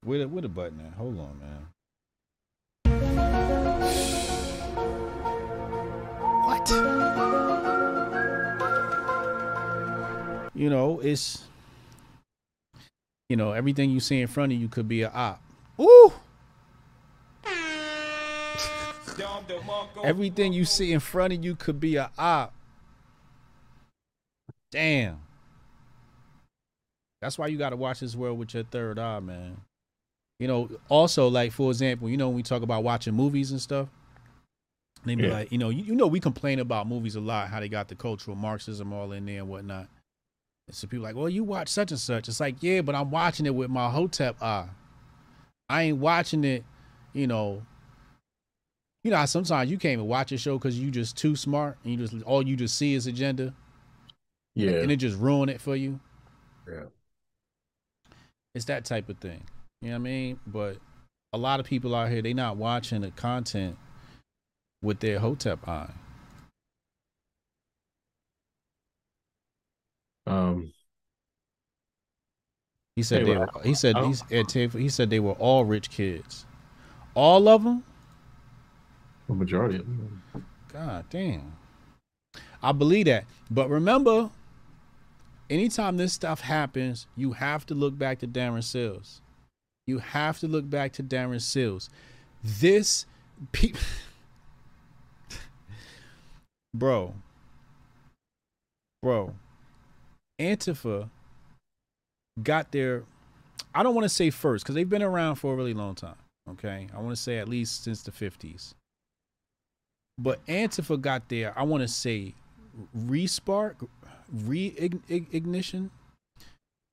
Where 0.02 0.20
the, 0.20 0.28
where 0.28 0.42
the 0.42 0.48
button 0.48 0.80
at? 0.80 0.94
Hold 0.94 1.18
on, 1.18 1.40
man. 1.40 1.68
What? 6.44 7.45
You 10.56 10.70
know, 10.70 11.00
it's 11.00 11.44
you 13.28 13.36
know, 13.36 13.52
everything 13.52 13.90
you 13.90 14.00
see 14.00 14.22
in 14.22 14.26
front 14.26 14.52
of 14.52 14.58
you 14.58 14.68
could 14.68 14.88
be 14.88 15.02
a 15.02 15.10
op. 15.10 15.42
Ooh! 15.78 16.12
Everything 20.02 20.52
you 20.52 20.64
see 20.64 20.92
in 20.92 21.00
front 21.00 21.32
of 21.34 21.44
you 21.44 21.56
could 21.56 21.78
be 21.78 21.96
a 21.96 22.10
op. 22.18 22.54
Damn. 24.70 25.18
That's 27.20 27.38
why 27.38 27.48
you 27.48 27.58
got 27.58 27.70
to 27.70 27.76
watch 27.76 28.00
this 28.00 28.14
world 28.14 28.38
with 28.38 28.54
your 28.54 28.64
third 28.64 28.98
eye, 28.98 29.20
man. 29.20 29.58
You 30.38 30.48
know, 30.48 30.70
also 30.88 31.28
like 31.28 31.52
for 31.52 31.70
example, 31.70 32.08
you 32.08 32.16
know 32.16 32.28
when 32.28 32.36
we 32.36 32.42
talk 32.42 32.62
about 32.62 32.82
watching 32.82 33.14
movies 33.14 33.50
and 33.50 33.60
stuff, 33.60 33.88
they 35.04 35.14
be 35.14 35.24
Yeah. 35.24 35.32
like, 35.32 35.52
you 35.52 35.58
know, 35.58 35.68
you, 35.70 35.84
you 35.84 35.94
know, 35.94 36.06
we 36.06 36.20
complain 36.20 36.58
about 36.60 36.86
movies 36.86 37.14
a 37.16 37.20
lot, 37.20 37.48
how 37.48 37.60
they 37.60 37.68
got 37.68 37.88
the 37.88 37.94
cultural 37.94 38.36
Marxism 38.36 38.92
all 38.92 39.12
in 39.12 39.26
there 39.26 39.38
and 39.40 39.48
whatnot. 39.48 39.88
So 40.70 40.86
people 40.88 41.04
like, 41.04 41.14
well, 41.14 41.28
you 41.28 41.44
watch 41.44 41.68
such 41.68 41.92
and 41.92 42.00
such. 42.00 42.28
It's 42.28 42.40
like, 42.40 42.56
yeah, 42.60 42.80
but 42.80 42.94
I'm 42.94 43.10
watching 43.10 43.46
it 43.46 43.54
with 43.54 43.70
my 43.70 43.88
Hotep 43.88 44.42
eye. 44.42 44.68
I 45.68 45.82
ain't 45.82 45.98
watching 45.98 46.42
it, 46.44 46.64
you 47.12 47.26
know. 47.26 47.62
You 49.04 49.12
know, 49.12 49.24
sometimes 49.26 49.70
you 49.70 49.78
can't 49.78 49.92
even 49.92 50.08
watch 50.08 50.32
a 50.32 50.38
show 50.38 50.58
because 50.58 50.78
you 50.78 50.90
just 50.90 51.16
too 51.16 51.36
smart 51.36 51.78
and 51.84 51.92
you 51.92 51.98
just 52.06 52.20
all 52.24 52.44
you 52.46 52.56
just 52.56 52.76
see 52.76 52.94
is 52.94 53.06
agenda 53.06 53.54
Yeah. 54.56 54.72
and 54.72 54.90
it 54.90 54.96
just 54.96 55.16
ruin 55.16 55.48
it 55.48 55.60
for 55.60 55.76
you. 55.76 56.00
Yeah. 56.68 56.86
It's 58.56 58.64
that 58.64 58.84
type 58.84 59.08
of 59.08 59.18
thing. 59.18 59.44
You 59.82 59.90
know 59.90 59.94
what 59.94 60.00
I 60.00 60.02
mean? 60.02 60.40
But 60.48 60.78
a 61.32 61.38
lot 61.38 61.60
of 61.60 61.66
people 61.66 61.94
out 61.94 62.10
here, 62.10 62.22
they 62.22 62.34
not 62.34 62.56
watching 62.56 63.02
the 63.02 63.12
content 63.12 63.76
with 64.82 64.98
their 64.98 65.20
Hotep 65.20 65.68
eye. 65.68 65.90
Um, 70.26 70.72
He 72.96 73.02
said 73.02 73.26
Hey, 73.26 73.32
they 73.32 73.38
were, 73.38 73.48
he 73.62 73.74
said 73.74 73.96
he's, 73.98 74.24
Ed 74.30 74.48
Taylor, 74.48 74.78
he 74.78 74.88
said 74.88 75.10
they 75.10 75.20
were 75.20 75.32
all 75.32 75.64
rich 75.64 75.90
kids. 75.90 76.46
All 77.14 77.48
of 77.48 77.62
them? 77.62 77.84
the 79.28 79.34
majority 79.34 79.76
of 79.76 79.86
them. 79.86 80.22
God 80.72 81.04
damn. 81.10 81.56
I 82.62 82.72
believe 82.72 83.06
that. 83.06 83.24
But 83.50 83.68
remember, 83.68 84.30
anytime 85.50 85.96
this 85.96 86.12
stuff 86.12 86.40
happens, 86.40 87.06
you 87.16 87.32
have 87.32 87.66
to 87.66 87.74
look 87.74 87.98
back 87.98 88.18
to 88.20 88.28
Darren 88.28 88.62
Seals. 88.62 89.20
You 89.86 89.98
have 89.98 90.38
to 90.40 90.48
look 90.48 90.68
back 90.68 90.92
to 90.94 91.02
Darren 91.02 91.40
Seals. 91.40 91.90
This 92.42 93.06
pe- 93.52 93.72
Bro. 96.74 97.14
Bro. 99.02 99.34
Antifa 100.40 101.08
got 102.42 102.72
their 102.72 103.04
I 103.74 103.82
don't 103.82 103.94
want 103.94 104.04
to 104.04 104.08
say 104.08 104.30
first 104.30 104.64
because 104.64 104.74
they've 104.74 104.88
been 104.88 105.02
around 105.02 105.36
for 105.36 105.52
a 105.52 105.56
really 105.56 105.74
long 105.74 105.94
time. 105.94 106.16
Okay. 106.50 106.88
I 106.94 107.00
want 107.00 107.14
to 107.14 107.22
say 107.22 107.38
at 107.38 107.48
least 107.48 107.84
since 107.84 108.02
the 108.02 108.10
50s. 108.10 108.74
But 110.18 110.44
Antifa 110.46 111.00
got 111.00 111.28
there, 111.28 111.52
I 111.58 111.62
want 111.62 111.82
to 111.82 111.88
say 111.88 112.34
respark, 112.96 113.86
reignition 114.34 115.90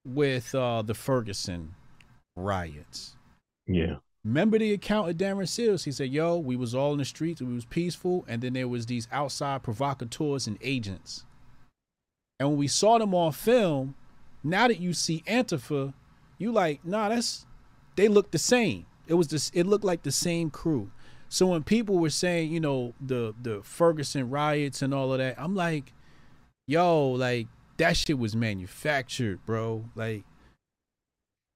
with 0.05 0.53
uh, 0.53 0.81
the 0.81 0.93
Ferguson 0.93 1.75
riots. 2.35 3.15
Yeah. 3.65 3.97
Remember 4.25 4.57
the 4.57 4.73
account 4.73 5.09
of 5.09 5.17
Darren 5.17 5.47
Seals? 5.47 5.83
He 5.83 5.91
said, 5.91 6.09
"Yo, 6.09 6.37
we 6.37 6.55
was 6.55 6.73
all 6.73 6.93
in 6.93 6.97
the 6.97 7.05
streets, 7.05 7.41
we 7.41 7.53
was 7.53 7.65
peaceful, 7.65 8.25
and 8.27 8.41
then 8.41 8.53
there 8.53 8.67
was 8.67 8.85
these 8.85 9.07
outside 9.11 9.63
provocateurs 9.63 10.47
and 10.47 10.57
agents. 10.61 11.25
And 12.39 12.49
when 12.49 12.57
we 12.57 12.67
saw 12.67 12.97
them 12.97 13.13
on 13.13 13.31
film, 13.31 13.95
now 14.43 14.67
that 14.67 14.79
you 14.79 14.93
see 14.93 15.23
Antifa, 15.27 15.93
you 16.37 16.51
like, 16.51 16.83
nah, 16.85 17.09
that's 17.09 17.45
they 17.95 18.07
look 18.07 18.31
the 18.31 18.37
same. 18.37 18.85
It 19.07 19.13
was 19.13 19.27
this. 19.27 19.51
It 19.53 19.65
looked 19.65 19.85
like 19.85 20.03
the 20.03 20.11
same 20.11 20.49
crew. 20.49 20.91
So 21.29 21.47
when 21.47 21.63
people 21.63 21.97
were 21.97 22.09
saying, 22.09 22.51
you 22.51 22.59
know, 22.59 22.93
the 22.99 23.33
the 23.41 23.61
Ferguson 23.63 24.29
riots 24.29 24.81
and 24.81 24.93
all 24.93 25.13
of 25.13 25.19
that, 25.19 25.35
I'm 25.37 25.55
like, 25.55 25.93
yo, 26.67 27.11
like 27.11 27.47
that 27.77 27.97
shit 27.97 28.17
was 28.17 28.35
manufactured, 28.35 29.45
bro. 29.45 29.85
Like, 29.95 30.23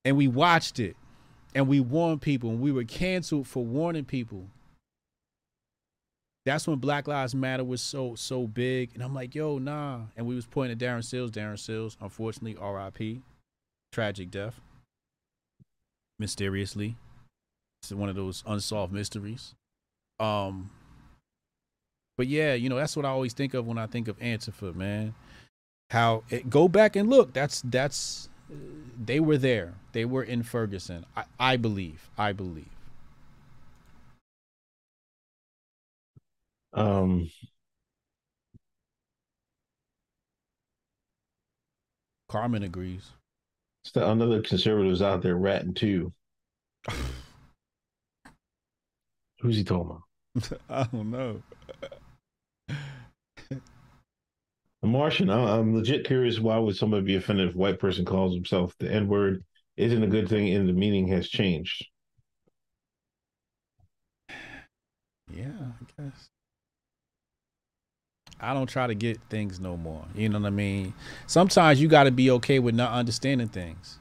and 0.05 0.17
we 0.17 0.27
watched 0.27 0.79
it 0.79 0.95
and 1.53 1.67
we 1.67 1.79
warned 1.79 2.21
people 2.21 2.49
and 2.49 2.61
we 2.61 2.71
were 2.71 2.83
canceled 2.83 3.47
for 3.47 3.63
warning 3.63 4.05
people 4.05 4.47
that's 6.47 6.67
when 6.67 6.77
black 6.77 7.07
lives 7.07 7.35
matter 7.35 7.63
was 7.63 7.81
so 7.81 8.15
so 8.15 8.47
big. 8.47 8.91
And 8.93 9.03
i'm 9.03 9.13
like 9.13 9.35
yo 9.35 9.57
nah. 9.57 10.01
And 10.15 10.25
we 10.25 10.35
was 10.35 10.45
pointing 10.45 10.73
at 10.73 10.77
Darren 10.77 11.03
Seals. 11.03 11.31
Darren 11.31 11.59
sills 11.59 11.97
unfortunately 12.01 12.57
rip 12.61 13.21
tragic 13.91 14.31
death. 14.31 14.59
Mysteriously. 16.19 16.95
It's 17.81 17.91
one 17.91 18.09
of 18.09 18.15
those 18.15 18.43
unsolved 18.47 18.93
mysteries. 18.93 19.53
Um 20.19 20.71
but 22.17 22.27
yeah 22.27 22.53
you 22.53 22.69
know 22.69 22.77
that's 22.77 22.95
what 22.95 23.05
i 23.05 23.09
always 23.09 23.33
think 23.33 23.53
of 23.53 23.67
when 23.67 23.77
i 23.77 23.85
think 23.85 24.07
of 24.07 24.17
antifa 24.19 24.73
man. 24.73 25.13
How 25.89 26.23
it, 26.29 26.49
go 26.49 26.67
back 26.67 26.95
and 26.95 27.09
look. 27.09 27.33
That's 27.33 27.61
that's 27.61 28.29
they 28.97 29.19
were 29.19 29.37
there. 29.37 29.73
They 29.91 30.05
were 30.05 30.23
in 30.23 30.43
Ferguson. 30.43 31.05
I, 31.15 31.23
I 31.39 31.57
believe. 31.57 32.09
I 32.17 32.33
believe. 32.33 32.76
Um, 36.77 37.29
Carmen 42.29 42.61
agrees. 42.63 43.11
another 43.95 44.41
conservatives 44.41 45.01
out 45.01 45.21
there 45.23 45.35
ratting 45.35 45.73
too. 45.73 46.13
Who's 49.39 49.55
he 49.57 49.63
talking 49.63 49.89
about? 49.91 50.61
I 50.69 50.83
don't 50.91 51.09
know. 51.09 51.41
The 54.81 54.87
Martian. 54.87 55.29
I, 55.29 55.57
I'm 55.57 55.75
legit 55.75 56.05
curious. 56.05 56.39
Why 56.39 56.57
would 56.57 56.75
somebody 56.75 57.03
be 57.03 57.15
offended 57.15 57.49
if 57.49 57.55
a 57.55 57.57
white 57.57 57.79
person 57.79 58.05
calls 58.05 58.33
himself 58.35 58.75
the 58.79 58.91
N 58.91 59.07
word? 59.07 59.43
Isn't 59.75 60.03
a 60.03 60.07
good 60.07 60.29
thing, 60.29 60.53
and 60.53 60.69
the 60.69 60.73
meaning 60.73 61.07
has 61.09 61.27
changed. 61.29 61.87
Yeah, 65.29 65.73
I 65.81 66.01
guess. 66.01 66.29
I 68.39 68.53
don't 68.53 68.67
try 68.67 68.87
to 68.87 68.95
get 68.95 69.19
things 69.29 69.59
no 69.59 69.77
more. 69.77 70.05
You 70.15 70.29
know 70.29 70.39
what 70.39 70.47
I 70.47 70.51
mean? 70.51 70.93
Sometimes 71.25 71.81
you 71.81 71.87
got 71.87 72.03
to 72.03 72.11
be 72.11 72.29
okay 72.31 72.59
with 72.59 72.75
not 72.75 72.91
understanding 72.91 73.47
things. 73.47 73.99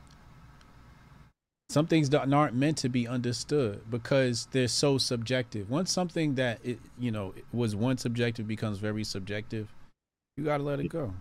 Some 1.69 1.87
things 1.87 2.15
aren't 2.15 2.55
meant 2.55 2.79
to 2.79 2.89
be 2.89 3.09
understood 3.09 3.83
because 3.91 4.47
they're 4.53 4.69
so 4.69 4.99
subjective. 4.99 5.69
Once 5.69 5.91
something 5.91 6.37
that 6.37 6.61
it, 6.63 6.79
you 6.99 7.11
know 7.11 7.35
was 7.53 7.75
once 7.75 8.03
subjective 8.03 8.47
becomes 8.47 8.79
very 8.79 9.03
subjective, 9.03 9.73
you 10.37 10.45
got 10.45 10.59
to 10.59 10.63
let 10.63 10.79
it 10.81 10.89
go. 10.89 11.13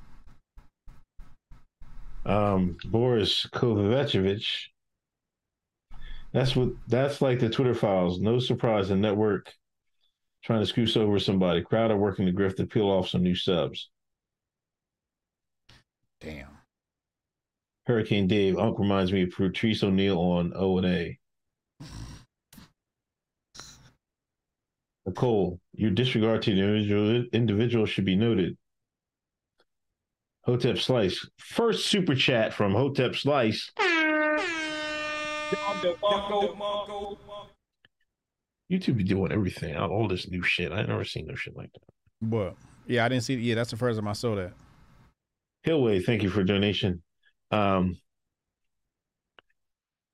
Um, 2.26 2.78
Boris 2.86 3.48
Kovacevic. 3.52 4.46
That's 6.32 6.56
what. 6.56 6.70
That's 6.88 7.22
like 7.22 7.40
the 7.40 7.50
Twitter 7.50 7.74
files. 7.74 8.20
No 8.20 8.38
surprise, 8.38 8.90
the 8.90 8.96
network 8.96 9.52
trying 10.46 10.60
to 10.60 10.66
screw 10.66 10.88
over 11.02 11.18
somebody. 11.18 11.62
Crowd 11.62 11.90
are 11.90 11.98
working 11.98 12.28
to 12.28 12.32
grift 12.32 12.58
to 12.58 12.68
peel 12.68 12.86
off 12.86 13.10
some 13.10 13.24
new 13.24 13.36
subs. 13.36 13.90
Damn. 16.22 16.50
Hurricane 17.88 18.28
Dave. 18.28 18.58
Unc 18.58 18.78
reminds 18.78 19.12
me 19.12 19.24
of 19.24 19.32
Patrice 19.32 19.84
O'Neal 19.84 20.20
on 20.20 20.54
O 20.56 20.78
and 20.78 20.88
A. 20.88 21.20
Nicole, 25.08 25.60
your 25.74 25.92
disregard 25.92 26.42
to 26.44 26.56
the 26.56 26.62
individual 26.62 27.26
individual 27.34 27.86
should 27.86 28.06
be 28.06 28.16
noted. 28.16 28.58
Hotep 30.46 30.78
Slice. 30.78 31.28
First 31.40 31.88
super 31.88 32.16
chat 32.16 32.54
from 32.54 32.74
Hotep 32.74 33.16
Slice. 33.16 33.72
YouTube 38.72 38.98
be 38.98 39.04
doing 39.04 39.32
everything. 39.32 39.76
All 39.76 40.08
this 40.08 40.30
new 40.30 40.42
shit. 40.42 40.72
I 40.72 40.84
never 40.84 41.04
seen 41.04 41.28
no 41.28 41.36
shit 41.36 41.56
like 41.56 41.72
that. 41.74 41.94
But 42.22 42.56
yeah, 42.88 43.06
I 43.06 43.10
didn't 43.10 43.24
see. 43.24 43.36
Yeah, 43.36 43.56
that's 43.56 43.72
the 43.72 43.78
first 43.78 44.00
time 44.00 44.08
I 44.08 44.14
saw 44.14 44.36
that. 44.36 44.54
Hillway, 45.64 46.02
thank 46.02 46.24
you 46.24 46.30
for 46.30 46.44
donation. 46.44 47.02
Um, 47.52 47.98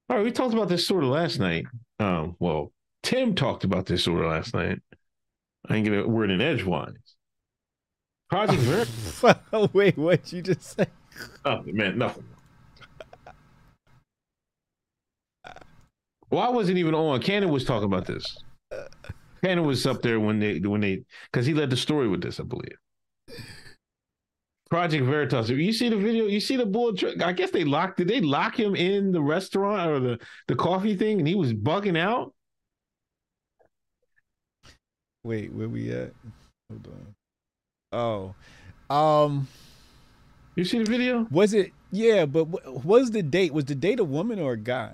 all 0.09 0.17
right, 0.17 0.23
we 0.25 0.31
talked 0.31 0.53
about 0.53 0.69
this 0.69 0.85
sort 0.85 1.03
of 1.03 1.09
last 1.09 1.39
night. 1.39 1.65
Um, 1.99 2.35
well, 2.39 2.71
Tim 3.03 3.35
talked 3.35 3.63
about 3.63 3.85
this 3.85 4.03
sort 4.03 4.21
of 4.21 4.31
last 4.31 4.53
night. 4.53 4.79
I 5.69 5.75
ain't 5.75 5.85
get 5.85 5.97
a 5.97 6.07
word 6.07 6.31
in 6.31 6.41
edgewise. 6.41 6.93
Project 8.29 8.61
Ver- 8.61 9.69
Wait, 9.73 9.97
what 9.97 10.31
you 10.31 10.41
just 10.41 10.77
say? 10.77 10.85
oh 11.45 11.61
man, 11.65 11.97
nothing. 11.97 12.23
Well, 16.31 16.41
I 16.41 16.49
wasn't 16.49 16.77
even 16.77 16.95
on. 16.95 17.21
Cannon 17.21 17.49
was 17.49 17.65
talking 17.65 17.85
about 17.85 18.05
this. 18.05 18.25
Cannon 19.43 19.65
was 19.65 19.85
up 19.85 20.01
there 20.01 20.19
when 20.19 20.39
they 20.39 20.59
when 20.59 20.81
they 20.81 21.03
because 21.31 21.45
he 21.45 21.53
led 21.53 21.69
the 21.69 21.77
story 21.77 22.07
with 22.07 22.21
this, 22.21 22.39
I 22.39 22.43
believe. 22.43 22.77
Project 24.69 25.03
Veritas. 25.03 25.49
You 25.49 25.73
see 25.73 25.89
the 25.89 25.97
video? 25.97 26.27
You 26.27 26.39
see 26.39 26.55
the 26.55 26.65
bull? 26.65 26.93
tr- 26.95 27.21
I 27.21 27.33
guess 27.33 27.51
they 27.51 27.65
locked. 27.65 27.97
Did 27.97 28.07
they 28.07 28.21
lock 28.21 28.57
him 28.57 28.75
in 28.75 29.11
the 29.11 29.21
restaurant 29.21 29.91
or 29.91 29.99
the 29.99 30.19
the 30.47 30.55
coffee 30.55 30.95
thing, 30.95 31.19
and 31.19 31.27
he 31.27 31.35
was 31.35 31.53
bugging 31.53 31.97
out? 31.97 32.33
Wait, 35.23 35.51
where 35.53 35.67
we 35.69 35.91
at? 35.91 36.13
Hold 36.69 36.87
on. 36.87 38.33
Oh, 38.89 38.95
um, 38.95 39.47
You 40.55 40.63
see 40.63 40.79
the 40.79 40.89
video? 40.89 41.27
was 41.29 41.53
it? 41.53 41.71
Yeah, 41.91 42.25
but 42.25 42.45
was 42.85 43.11
the 43.11 43.21
date? 43.21 43.53
Was 43.53 43.65
the 43.65 43.75
date 43.75 43.99
a 43.99 44.03
woman 44.05 44.39
or 44.39 44.53
a 44.53 44.57
guy? 44.57 44.93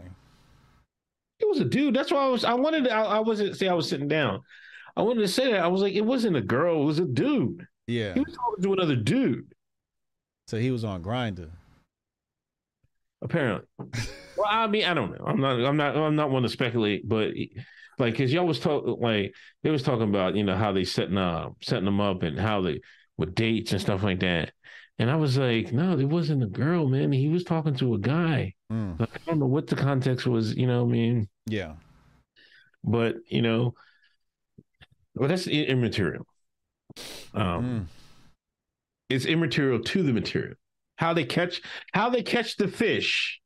It 1.48 1.52
was 1.52 1.60
a 1.62 1.66
dude. 1.66 1.96
That's 1.96 2.12
why 2.12 2.26
I 2.26 2.28
was. 2.28 2.44
I 2.44 2.54
wanted. 2.56 2.84
To, 2.86 2.94
I, 2.94 3.04
I 3.04 3.20
wasn't 3.20 3.56
say 3.56 3.70
I 3.70 3.74
was 3.74 3.88
sitting 3.88 4.10
down. 4.10 4.42
I 4.98 5.02
wanted 5.02 5.22
to 5.22 5.28
say 5.28 5.52
that. 5.52 5.62
I 5.62 5.68
was 5.68 5.82
like, 5.82 5.94
it 5.94 6.02
wasn't 6.02 6.36
a 6.36 6.42
girl, 6.42 6.82
it 6.82 6.86
was 6.86 7.00
a 7.00 7.06
dude. 7.06 7.66
Yeah. 7.86 8.14
He 8.16 8.20
was 8.20 8.34
talking 8.34 8.64
to 8.64 8.74
another 8.74 8.96
dude, 8.98 9.54
So 10.48 10.58
he 10.58 10.72
was 10.72 10.84
on 10.84 11.02
Grindr. 11.04 11.52
apparently. 13.22 13.66
well, 14.38 14.48
I 14.50 14.68
mean, 14.68 14.84
I 14.84 14.94
don't 14.94 15.12
know. 15.12 15.26
I'm 15.26 15.40
not 15.40 15.60
I'm 15.64 15.78
not 15.78 15.96
I'm 15.96 16.16
not 16.16 16.32
one 16.32 16.44
to 16.44 16.50
speculate, 16.50 17.08
but 17.08 17.32
like 17.98 18.18
cause 18.18 18.32
y'all 18.34 18.46
was 18.46 18.60
talking 18.60 18.98
like 19.00 19.34
they 19.64 19.70
was 19.70 19.84
talking 19.84 20.10
about, 20.10 20.36
you 20.36 20.44
know, 20.44 20.58
how 20.58 20.74
they 20.74 20.84
setting 20.84 21.18
up, 21.18 21.56
setting 21.62 21.86
them 21.86 22.02
up 22.02 22.24
and 22.24 22.38
how 22.38 22.62
they 22.62 22.82
with 23.18 23.36
dates 23.36 23.72
and 23.72 23.80
stuff 23.80 24.04
like 24.04 24.20
that. 24.20 24.52
And 25.00 25.10
I 25.10 25.16
was 25.16 25.38
like, 25.38 25.72
no, 25.72 25.98
it 25.98 26.06
wasn't 26.06 26.44
a 26.44 26.48
girl, 26.48 26.88
man. 26.88 27.12
He 27.12 27.30
was 27.30 27.44
talking 27.44 27.76
to 27.76 27.94
a 27.94 28.00
guy. 28.00 28.56
Mm. 28.72 29.00
I 29.02 29.08
don't 29.26 29.40
know 29.40 29.46
what 29.46 29.68
the 29.68 29.76
context 29.76 30.28
was, 30.28 30.56
you 30.56 30.68
know 30.68 30.84
what 30.84 30.90
I 30.90 30.92
mean? 30.94 31.30
Yeah. 31.46 31.74
But, 32.84 33.16
you 33.28 33.42
know, 33.42 33.74
well, 35.16 35.30
that's 35.30 35.48
immaterial. 35.48 36.26
Um, 37.34 37.64
Mm. 37.64 37.86
it's 39.10 39.26
immaterial 39.26 39.80
to 39.80 40.04
the 40.04 40.14
material. 40.14 40.56
How 40.98 41.14
they 41.14 41.26
catch 41.26 41.62
how 41.94 42.10
they 42.10 42.24
catch 42.24 42.56
the 42.58 42.68
fish 42.68 43.40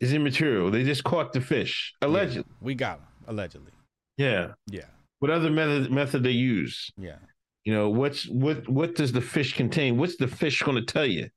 is 0.00 0.12
immaterial. 0.12 0.70
They 0.70 0.84
just 0.84 1.02
caught 1.04 1.32
the 1.32 1.40
fish 1.40 1.92
allegedly. 2.02 2.52
We 2.60 2.74
got 2.74 2.98
them 2.98 3.08
allegedly. 3.26 3.72
Yeah. 4.16 4.52
Yeah. 4.70 4.86
What 5.18 5.30
other 5.32 5.50
method 5.50 5.90
method 5.90 6.22
they 6.22 6.30
use? 6.30 6.90
Yeah. 6.96 7.18
You 7.64 7.74
know, 7.74 7.90
what's 7.90 8.28
what 8.28 8.68
what 8.68 8.94
does 8.94 9.10
the 9.12 9.20
fish 9.20 9.54
contain? 9.54 9.98
What's 9.98 10.16
the 10.16 10.28
fish 10.28 10.62
going 10.62 10.76
to 10.76 10.84
tell 10.92 11.06
you? 11.06 11.28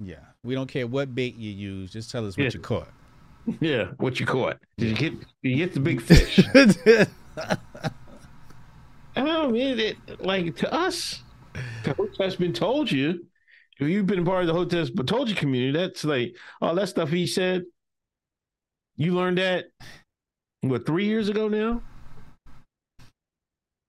Yeah. 0.00 0.24
We 0.46 0.54
don't 0.54 0.68
care 0.68 0.86
what 0.86 1.14
bait 1.14 1.34
you 1.36 1.50
use. 1.50 1.92
Just 1.92 2.10
tell 2.10 2.26
us 2.26 2.36
what 2.36 2.44
Yeah. 2.44 2.50
you 2.54 2.60
caught. 2.60 2.88
Yeah, 3.60 3.92
what 3.98 4.18
you 4.18 4.26
caught? 4.26 4.58
Did 4.76 4.88
you 4.88 4.96
get 4.96 5.20
did 5.20 5.26
you 5.50 5.56
get 5.56 5.72
the 5.72 5.78
big 5.80 6.00
fish? 6.00 6.40
I 9.14 9.22
don't 9.24 9.52
mean 9.52 9.78
it 9.78 9.96
like 10.20 10.56
to 10.56 10.72
us. 10.72 11.22
The 11.84 11.94
Hotep's 11.94 12.36
been 12.36 12.52
told 12.52 12.90
you. 12.90 13.24
If 13.78 13.88
you've 13.88 14.06
been 14.06 14.24
part 14.24 14.40
of 14.42 14.46
the 14.48 14.52
Hotep's 14.54 14.90
but 14.90 15.06
told 15.06 15.28
you 15.28 15.34
community, 15.34 15.78
that's 15.78 16.02
like 16.04 16.34
all 16.60 16.74
that 16.74 16.88
stuff 16.88 17.10
he 17.10 17.26
said. 17.26 17.62
You 18.96 19.14
learned 19.14 19.38
that 19.38 19.66
what 20.62 20.84
three 20.86 21.06
years 21.06 21.28
ago 21.28 21.48
now? 21.48 21.82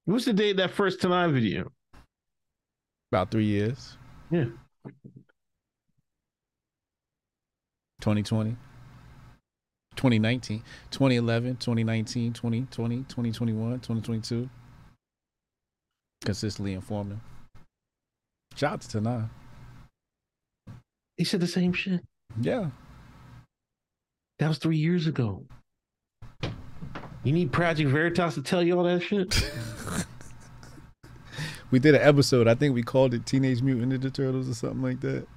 What's 0.05 0.25
the 0.25 0.33
date 0.33 0.51
of 0.51 0.57
that 0.57 0.71
first 0.71 1.01
Tanai 1.01 1.31
video? 1.31 1.71
About 3.11 3.31
three 3.31 3.45
years. 3.45 3.97
Yeah. 4.29 4.45
2020. 8.07 8.55
2019, 9.97 10.63
2011, 10.91 11.57
2019, 11.57 12.31
2020, 12.31 12.97
2021, 12.99 13.71
2022. 13.79 14.49
Consistently 16.23 16.73
informing. 16.73 17.19
Shout 18.55 18.73
out 18.73 18.81
to 18.81 18.89
Tanai. 18.89 19.23
He 21.17 21.25
said 21.25 21.41
the 21.41 21.47
same 21.47 21.73
shit. 21.73 22.01
Yeah. 22.39 22.69
That 24.39 24.47
was 24.47 24.57
three 24.57 24.77
years 24.77 25.07
ago. 25.07 25.43
You 27.23 27.33
need 27.33 27.51
Project 27.51 27.89
Veritas 27.89 28.35
to 28.35 28.41
tell 28.41 28.63
you 28.63 28.77
all 28.77 28.85
that 28.85 29.01
shit? 29.01 29.51
We 31.69 31.79
did 31.79 31.95
an 31.95 32.01
episode. 32.01 32.47
I 32.47 32.55
think 32.55 32.73
we 32.73 32.81
called 32.81 33.13
it 33.13 33.25
Teenage 33.25 33.61
Mutant 33.61 33.91
Ninja 33.91 34.13
Turtles 34.13 34.47
or 34.47 34.53
something 34.53 34.81
like 34.81 35.01
that. 35.01 35.27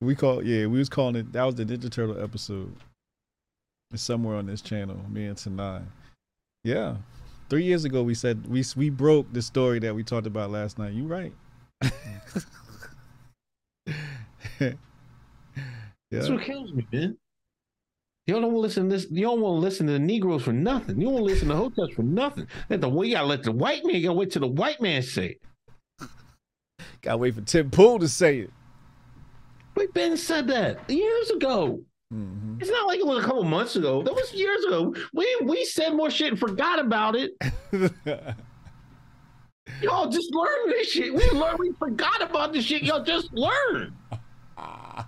We 0.00 0.14
call 0.14 0.42
yeah, 0.42 0.66
we 0.66 0.78
was 0.78 0.88
calling 0.88 1.16
it 1.16 1.32
that 1.32 1.44
was 1.44 1.54
the 1.56 1.64
Ninja 1.64 1.90
Turtle 1.90 2.22
episode. 2.22 2.74
It's 3.92 4.02
somewhere 4.02 4.36
on 4.36 4.46
this 4.46 4.62
channel, 4.62 4.96
me 5.08 5.26
and 5.26 5.36
Tanai. 5.36 5.82
Yeah. 6.64 6.96
Three 7.48 7.64
years 7.64 7.84
ago 7.84 8.02
we 8.02 8.14
said 8.14 8.46
we 8.46 8.64
we 8.76 8.88
broke 8.90 9.32
the 9.32 9.42
story 9.42 9.78
that 9.80 9.94
we 9.94 10.02
talked 10.02 10.26
about 10.26 10.50
last 10.50 10.78
night. 10.78 10.92
You 10.92 11.04
right. 11.04 11.32
yeah. 14.60 14.72
That's 16.10 16.28
what 16.28 16.42
kills 16.42 16.72
me, 16.72 16.86
man. 16.92 17.16
Y'all 18.26 18.40
don't 18.40 18.52
want 18.52 18.58
to 18.58 18.60
listen 18.60 18.88
to 18.88 18.96
this. 18.96 19.10
Y'all 19.10 19.34
don't 19.34 19.42
want 19.42 19.56
to 19.56 19.60
listen 19.60 19.86
to 19.88 19.92
the 19.94 19.98
Negroes 19.98 20.44
for 20.44 20.52
nothing. 20.52 21.00
You 21.00 21.10
don't 21.10 21.24
listen 21.24 21.48
to 21.48 21.54
Hoteps 21.54 21.94
for 21.94 22.02
nothing. 22.02 22.46
Let 22.68 22.80
the 22.80 22.88
way 22.88 23.10
gotta 23.10 23.26
let 23.26 23.42
the 23.42 23.52
white 23.52 23.84
man 23.84 24.00
gotta 24.02 24.14
wait 24.14 24.30
till 24.30 24.40
the 24.40 24.46
white 24.46 24.80
man 24.80 25.02
say 25.02 25.36
it. 26.00 26.08
Gotta 27.02 27.16
wait 27.18 27.34
for 27.34 27.40
Tim 27.40 27.70
Pool 27.70 27.98
to 27.98 28.08
say 28.08 28.40
it. 28.40 28.50
But 29.74 29.92
Ben 29.94 30.16
said 30.16 30.46
that 30.48 30.88
years 30.90 31.30
ago. 31.30 31.80
hmm 32.10 32.56
It's 32.60 32.70
not 32.70 32.86
like 32.86 32.98
it 33.00 33.06
was 33.06 33.22
a 33.24 33.26
couple 33.26 33.44
months 33.44 33.76
ago. 33.76 34.02
That 34.02 34.14
was 34.14 34.32
years 34.34 34.64
ago. 34.64 34.94
We 35.14 35.36
we 35.44 35.64
said 35.64 35.94
more 35.94 36.10
shit 36.10 36.28
and 36.32 36.38
forgot 36.38 36.78
about 36.78 37.14
it. 37.16 37.32
Y'all 39.80 40.08
just 40.10 40.34
learned 40.34 40.72
this 40.72 40.90
shit. 40.90 41.14
We 41.14 41.24
learned. 41.30 41.58
We 41.58 41.72
forgot 41.78 42.20
about 42.22 42.52
this 42.52 42.64
shit. 42.64 42.82
Y'all 42.82 43.04
just 43.04 43.32
learned. 43.32 43.92
Oh, 44.58 45.04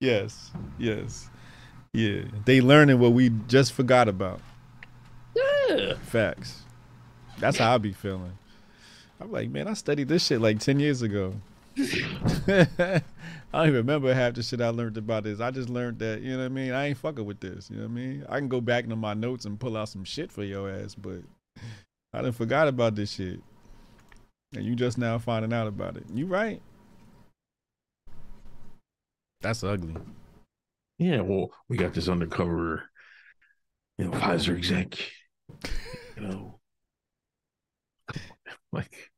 yes. 0.00 0.50
Yes. 0.78 1.28
Yeah. 1.92 2.22
They 2.44 2.60
learning 2.60 2.98
what 2.98 3.12
we 3.12 3.30
just 3.48 3.72
forgot 3.72 4.08
about. 4.08 4.40
yeah. 5.34 5.94
Facts. 6.02 6.62
That's 7.38 7.58
how 7.58 7.74
I 7.74 7.78
be 7.78 7.92
feeling. 7.92 8.38
I'm 9.20 9.30
like, 9.32 9.50
man, 9.50 9.68
I 9.68 9.74
studied 9.74 10.08
this 10.08 10.26
shit 10.26 10.40
like 10.40 10.58
10 10.60 10.80
years 10.80 11.02
ago. 11.02 11.34
I 11.78 13.02
don't 13.52 13.68
even 13.68 13.74
remember 13.74 14.12
half 14.14 14.34
the 14.34 14.42
shit 14.42 14.60
I 14.60 14.68
learned 14.68 14.96
about 14.96 15.24
this. 15.24 15.40
I 15.40 15.50
just 15.50 15.68
learned 15.68 15.98
that, 15.98 16.20
you 16.20 16.32
know 16.32 16.38
what 16.38 16.44
I 16.46 16.48
mean? 16.48 16.72
I 16.72 16.86
ain't 16.86 16.98
fucking 16.98 17.24
with 17.24 17.40
this. 17.40 17.70
You 17.70 17.76
know 17.76 17.82
what 17.84 17.90
I 17.90 17.94
mean? 17.94 18.26
I 18.28 18.38
can 18.38 18.48
go 18.48 18.60
back 18.60 18.84
into 18.84 18.96
my 18.96 19.14
notes 19.14 19.44
and 19.44 19.60
pull 19.60 19.76
out 19.76 19.88
some 19.88 20.04
shit 20.04 20.32
for 20.32 20.44
your 20.44 20.70
ass, 20.70 20.94
but 20.94 21.20
I 22.12 22.22
done 22.22 22.32
forgot 22.32 22.68
about 22.68 22.94
this 22.94 23.12
shit. 23.12 23.40
And 24.54 24.64
you 24.64 24.74
just 24.74 24.96
now 24.96 25.18
finding 25.18 25.52
out 25.52 25.66
about 25.66 25.96
it. 25.96 26.04
You 26.12 26.26
right. 26.26 26.60
That's 29.40 29.62
ugly. 29.62 29.96
Yeah, 30.98 31.20
well, 31.20 31.50
we 31.68 31.76
got 31.76 31.92
this 31.92 32.08
undercover, 32.08 32.88
you 33.98 34.06
know, 34.06 34.12
Pfizer 34.12 34.56
exec. 34.56 34.98
You 36.16 36.22
know, 36.22 36.55
like, 38.72 39.10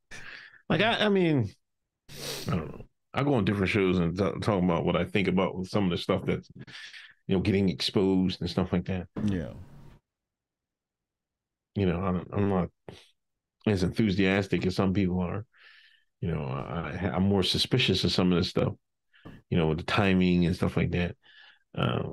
like 0.69 0.81
I, 0.81 1.07
I 1.07 1.09
mean, 1.09 1.51
I 2.47 2.51
don't 2.51 2.69
know. 2.69 2.85
I 3.15 3.23
go 3.23 3.35
on 3.35 3.45
different 3.45 3.71
shows 3.71 3.99
and 3.99 4.17
t- 4.17 4.41
talk 4.41 4.63
about 4.63 4.85
what 4.85 4.97
I 4.97 5.05
think 5.05 5.29
about 5.29 5.57
with 5.57 5.69
some 5.69 5.85
of 5.85 5.91
the 5.91 5.99
stuff 5.99 6.23
that's, 6.27 6.49
you 7.27 7.37
know, 7.37 7.41
getting 7.41 7.69
exposed 7.69 8.41
and 8.41 8.51
stuff 8.51 8.73
like 8.73 8.85
that. 8.87 9.09
Yeah. 9.25 9.53
You 11.75 11.87
know, 11.87 12.01
I'm, 12.01 12.27
I'm 12.33 12.49
not 12.49 12.69
as 13.67 13.83
enthusiastic 13.83 14.67
as 14.67 14.77
some 14.77 14.93
people 14.93 15.21
are. 15.21 15.45
You 16.21 16.33
know, 16.33 16.43
I, 16.43 17.11
I'm 17.15 17.25
more 17.25 17.43
suspicious 17.43 18.05
of 18.05 18.13
some 18.13 18.33
of 18.33 18.39
this 18.39 18.49
stuff. 18.49 18.75
You 19.51 19.59
know, 19.59 19.69
with 19.69 19.79
the 19.79 19.85
timing 19.85 20.47
and 20.47 20.55
stuff 20.55 20.77
like 20.77 20.91
that. 20.91 21.17
Um, 21.75 22.13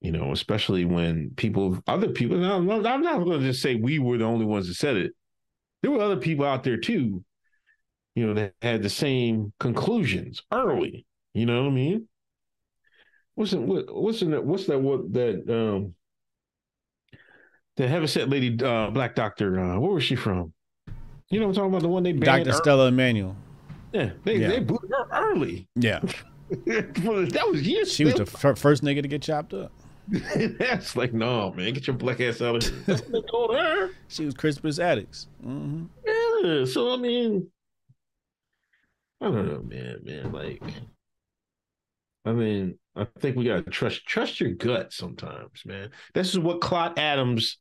you 0.00 0.10
know, 0.10 0.32
especially 0.32 0.84
when 0.84 1.30
people, 1.36 1.78
other 1.86 2.08
people, 2.08 2.44
I'm 2.44 2.66
not, 2.66 2.84
I'm 2.84 3.02
not 3.02 3.24
going 3.24 3.40
to 3.40 3.46
just 3.46 3.62
say 3.62 3.76
we 3.76 4.00
were 4.00 4.18
the 4.18 4.24
only 4.24 4.44
ones 4.44 4.66
that 4.66 4.74
said 4.74 4.96
it. 4.96 5.12
There 5.82 5.90
were 5.90 6.00
other 6.00 6.16
people 6.16 6.44
out 6.44 6.62
there 6.64 6.76
too, 6.76 7.24
you 8.14 8.26
know, 8.26 8.34
that 8.34 8.54
had 8.62 8.82
the 8.82 8.90
same 8.90 9.52
conclusions 9.58 10.42
early. 10.52 11.06
You 11.34 11.46
know 11.46 11.62
what 11.62 11.70
I 11.70 11.74
mean? 11.74 12.08
What's 13.34 13.52
it, 13.52 13.60
what, 13.60 13.92
what's 13.94 14.22
in 14.22 14.30
that? 14.32 14.44
What's 14.44 14.66
that? 14.66 14.78
What 14.78 15.12
that? 15.14 15.48
Um, 15.48 15.94
the 17.76 17.88
heavyset 17.88 18.28
lady, 18.28 18.62
uh, 18.62 18.90
black 18.90 19.14
doctor. 19.14 19.58
Uh, 19.58 19.78
where 19.78 19.92
was 19.92 20.04
she 20.04 20.14
from? 20.14 20.52
You 21.30 21.40
know, 21.40 21.46
what 21.46 21.52
I'm 21.52 21.54
talking 21.54 21.70
about 21.70 21.82
the 21.82 21.88
one 21.88 22.02
they 22.02 22.12
banned. 22.12 22.44
Dr. 22.44 22.54
Stella 22.56 22.88
Immanuel. 22.88 23.34
yeah, 23.92 24.10
they 24.24 24.36
Yeah. 24.36 24.48
they 24.48 24.60
booted 24.60 24.90
her 24.90 25.06
early. 25.10 25.66
Yeah. 25.74 26.00
that 26.66 27.48
was 27.50 27.62
years. 27.66 27.90
She 27.90 28.04
was 28.04 28.14
the 28.14 28.26
fir- 28.26 28.54
first 28.56 28.82
nigga 28.84 29.00
to 29.00 29.08
get 29.08 29.22
chopped 29.22 29.54
up. 29.54 29.72
That's 30.58 30.96
like, 30.96 31.12
no, 31.12 31.52
man, 31.52 31.72
get 31.72 31.86
your 31.86 31.96
black 31.96 32.20
ass 32.20 32.42
out 32.42 32.56
of 32.56 32.62
here. 32.64 32.82
That's 32.86 33.02
what 33.02 33.12
they 33.12 33.30
told 33.30 33.54
her. 33.54 33.90
She 34.08 34.24
was 34.24 34.34
Crispus 34.34 34.78
Attucks. 34.78 35.28
hmm 35.42 35.84
Yeah. 36.06 36.64
So 36.64 36.92
I 36.92 36.96
mean, 36.96 37.48
I 39.20 39.26
don't 39.26 39.46
know, 39.46 39.62
man, 39.62 40.00
man. 40.02 40.32
Like, 40.32 40.62
I 42.24 42.32
mean, 42.32 42.78
I 42.96 43.06
think 43.20 43.36
we 43.36 43.44
gotta 43.44 43.62
trust 43.62 44.04
trust 44.06 44.40
your 44.40 44.50
gut 44.50 44.92
sometimes, 44.92 45.64
man. 45.64 45.90
This 46.14 46.30
is 46.30 46.38
what 46.38 46.60
Clot 46.60 46.98
Adams 46.98 47.58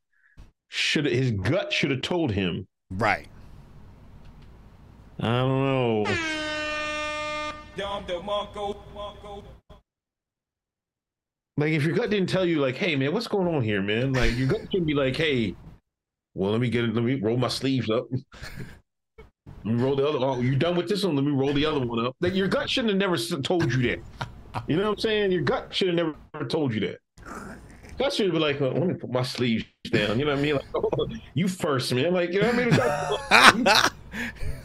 should 0.68 1.06
his 1.06 1.32
gut 1.32 1.72
should 1.72 1.92
have 1.92 2.02
told 2.02 2.32
him. 2.32 2.68
Right. 2.90 3.28
I 5.20 5.28
don't 5.28 5.66
know. 5.66 6.06
Like 11.62 11.74
if 11.74 11.84
your 11.84 11.96
gut 11.96 12.10
didn't 12.10 12.28
tell 12.28 12.44
you, 12.44 12.60
like, 12.60 12.76
hey 12.76 12.96
man, 12.96 13.14
what's 13.14 13.28
going 13.28 13.48
on 13.48 13.62
here, 13.62 13.84
man? 13.84 14.14
Like 14.14 14.36
your 14.36 14.48
gut 14.48 14.62
should 14.72 14.84
be 14.84 14.96
like, 14.96 15.16
hey, 15.16 15.56
well, 16.34 16.50
let 16.50 16.60
me 16.60 16.72
get 16.72 16.86
it, 16.86 16.96
let 16.96 17.04
me 17.04 17.22
roll 17.22 17.38
my 17.38 17.50
sleeves 17.50 17.88
up. 17.88 18.08
let 19.64 19.66
me 19.66 19.76
roll 19.76 19.96
the 19.96 20.08
other. 20.08 20.18
Oh, 20.26 20.42
you 20.42 20.56
done 20.56 20.76
with 20.76 20.90
this 20.90 21.04
one? 21.04 21.16
Let 21.16 21.24
me 21.24 21.30
roll 21.32 21.54
the 21.54 21.64
other 21.68 21.80
one 21.80 22.04
up. 22.04 22.16
Like 22.20 22.34
your 22.34 22.48
gut 22.48 22.68
shouldn't 22.68 22.90
have 22.90 22.98
never 22.98 23.16
told 23.44 23.72
you 23.72 23.92
that. 23.92 24.64
You 24.68 24.76
know 24.76 24.86
what 24.86 24.94
I'm 24.94 24.98
saying? 24.98 25.32
Your 25.32 25.44
gut 25.44 25.68
should 25.72 25.90
have 25.90 25.96
never 25.96 26.16
told 26.48 26.74
you 26.74 26.80
that. 26.80 26.98
Gut 28.00 28.12
should 28.12 28.32
been 28.32 28.42
like, 28.42 28.60
oh, 28.60 28.70
let 28.70 28.88
me 28.88 28.96
put 28.96 29.12
my 29.12 29.22
sleeves 29.22 29.64
down. 29.92 30.18
You 30.18 30.26
know 30.26 30.32
what 30.32 30.40
I 30.40 30.42
mean? 30.42 30.56
Like, 30.56 30.66
oh, 30.74 31.08
you 31.36 31.48
first, 31.48 31.94
man. 31.94 32.12
Like, 32.12 32.34
you 32.34 32.42
know 32.42 32.52
what 32.52 33.20
I 33.30 33.52
mean? 33.54 33.68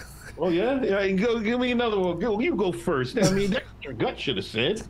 oh 0.39 0.49
yeah, 0.49 0.83
yeah. 0.83 1.11
Go 1.11 1.41
give 1.41 1.61
me 1.61 1.73
another 1.73 1.99
one. 1.99 2.19
Go, 2.19 2.41
you 2.41 2.55
go 2.55 2.73
first. 2.73 3.19
I 3.19 3.31
mean, 3.33 3.51
that's 3.51 3.67
what 3.67 3.85
your 3.85 3.93
gut 3.93 4.19
should 4.19 4.39
have 4.39 4.47
said. 4.47 4.81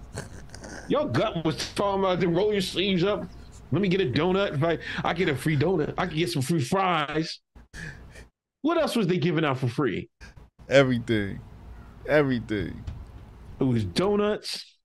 Your 0.89 1.09
gut 1.09 1.45
was 1.45 1.57
talking 1.75 2.01
about 2.01 2.21
to 2.21 2.29
roll 2.29 2.53
your 2.53 2.61
sleeves 2.61 3.05
up. 3.05 3.27
Let 3.73 3.83
me 3.83 3.89
get 3.89 4.01
a 4.01 4.07
donut. 4.07 4.55
If 4.55 4.63
I 4.63 4.79
I 5.09 5.13
get 5.13 5.29
a 5.29 5.37
free 5.37 5.57
donut, 5.57 5.95
I 5.99 6.07
can 6.07 6.17
get 6.17 6.31
some 6.31 6.43
free 6.43 6.61
fries. 6.61 7.41
What 8.63 8.79
else 8.79 8.97
was 8.97 9.07
they 9.07 9.19
giving 9.19 9.45
out 9.45 9.59
for 9.59 9.69
free? 9.69 10.09
Everything. 10.69 11.41
Everything. 12.09 12.85
It 13.59 13.65
was 13.65 13.85
donuts, 13.85 14.77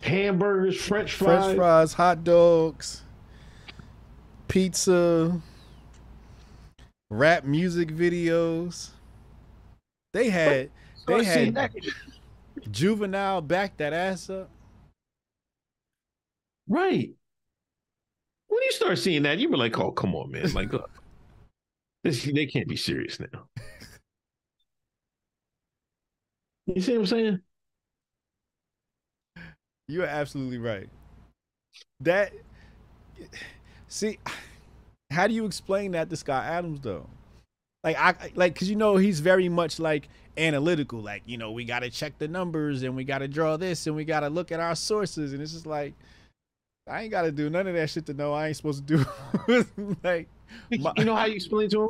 hamburgers, 0.00 0.80
French 0.80 1.14
fries. 1.14 1.44
French 1.44 1.56
fries, 1.56 1.92
hot 1.92 2.24
dogs, 2.24 3.02
pizza, 4.48 5.40
rap 7.10 7.44
music 7.44 7.88
videos. 7.88 8.90
They 10.12 10.30
had 10.30 10.70
they 11.06 11.24
had 11.24 11.70
juvenile 12.70 13.40
back 13.40 13.76
that 13.76 13.92
ass 13.92 14.30
up. 14.30 14.50
Right. 16.68 17.14
When 18.48 18.62
you 18.62 18.72
start 18.72 18.98
seeing 18.98 19.22
that, 19.22 19.38
you 19.38 19.48
were 19.48 19.56
like, 19.56 19.78
"Oh, 19.78 19.90
come 19.92 20.14
on, 20.14 20.30
man! 20.30 20.52
Like, 20.52 20.72
look, 20.72 20.90
this 22.02 22.24
they 22.24 22.46
can't 22.46 22.68
be 22.68 22.76
serious 22.76 23.18
now." 23.20 23.48
You 26.66 26.80
see 26.82 26.92
what 26.92 27.00
I'm 27.00 27.06
saying? 27.06 27.42
You 29.88 30.02
are 30.04 30.06
absolutely 30.06 30.58
right. 30.58 30.88
That 32.00 32.32
see, 33.88 34.18
how 35.10 35.26
do 35.26 35.34
you 35.34 35.46
explain 35.46 35.92
that 35.92 36.10
to 36.10 36.16
Scott 36.16 36.44
Adams 36.44 36.80
though? 36.80 37.08
Like 37.84 37.98
I 37.98 38.14
like 38.34 38.54
because 38.54 38.70
you 38.70 38.76
know 38.76 38.96
he's 38.96 39.20
very 39.20 39.48
much 39.48 39.78
like 39.80 40.08
analytical. 40.38 41.00
Like 41.00 41.22
you 41.26 41.38
know 41.38 41.52
we 41.52 41.64
got 41.64 41.80
to 41.80 41.90
check 41.90 42.18
the 42.18 42.28
numbers 42.28 42.82
and 42.82 42.96
we 42.96 43.04
got 43.04 43.20
to 43.20 43.28
draw 43.28 43.56
this 43.56 43.86
and 43.86 43.96
we 43.96 44.04
got 44.04 44.20
to 44.22 44.30
look 44.30 44.52
at 44.52 44.60
our 44.60 44.76
sources 44.76 45.32
and 45.34 45.42
it's 45.42 45.52
just 45.52 45.66
like 45.66 45.94
I 46.88 47.02
ain't 47.02 47.10
got 47.10 47.22
to 47.22 47.32
do 47.32 47.50
none 47.50 47.66
of 47.66 47.74
that 47.74 47.90
shit 47.90 48.06
to 48.06 48.14
know 48.14 48.32
I 48.32 48.48
ain't 48.48 48.56
supposed 48.56 48.86
to 48.86 49.04
do. 49.48 49.64
like 50.02 50.28
My- 50.78 50.92
you 50.96 51.04
know 51.04 51.14
how 51.16 51.26
you 51.26 51.34
explain 51.34 51.68
to 51.70 51.82
him? 51.84 51.88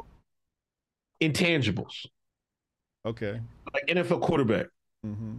Intangibles, 1.32 2.06
okay, 3.04 3.40
like 3.74 3.86
NFL 3.88 4.20
quarterback. 4.22 4.66
hmm 5.02 5.36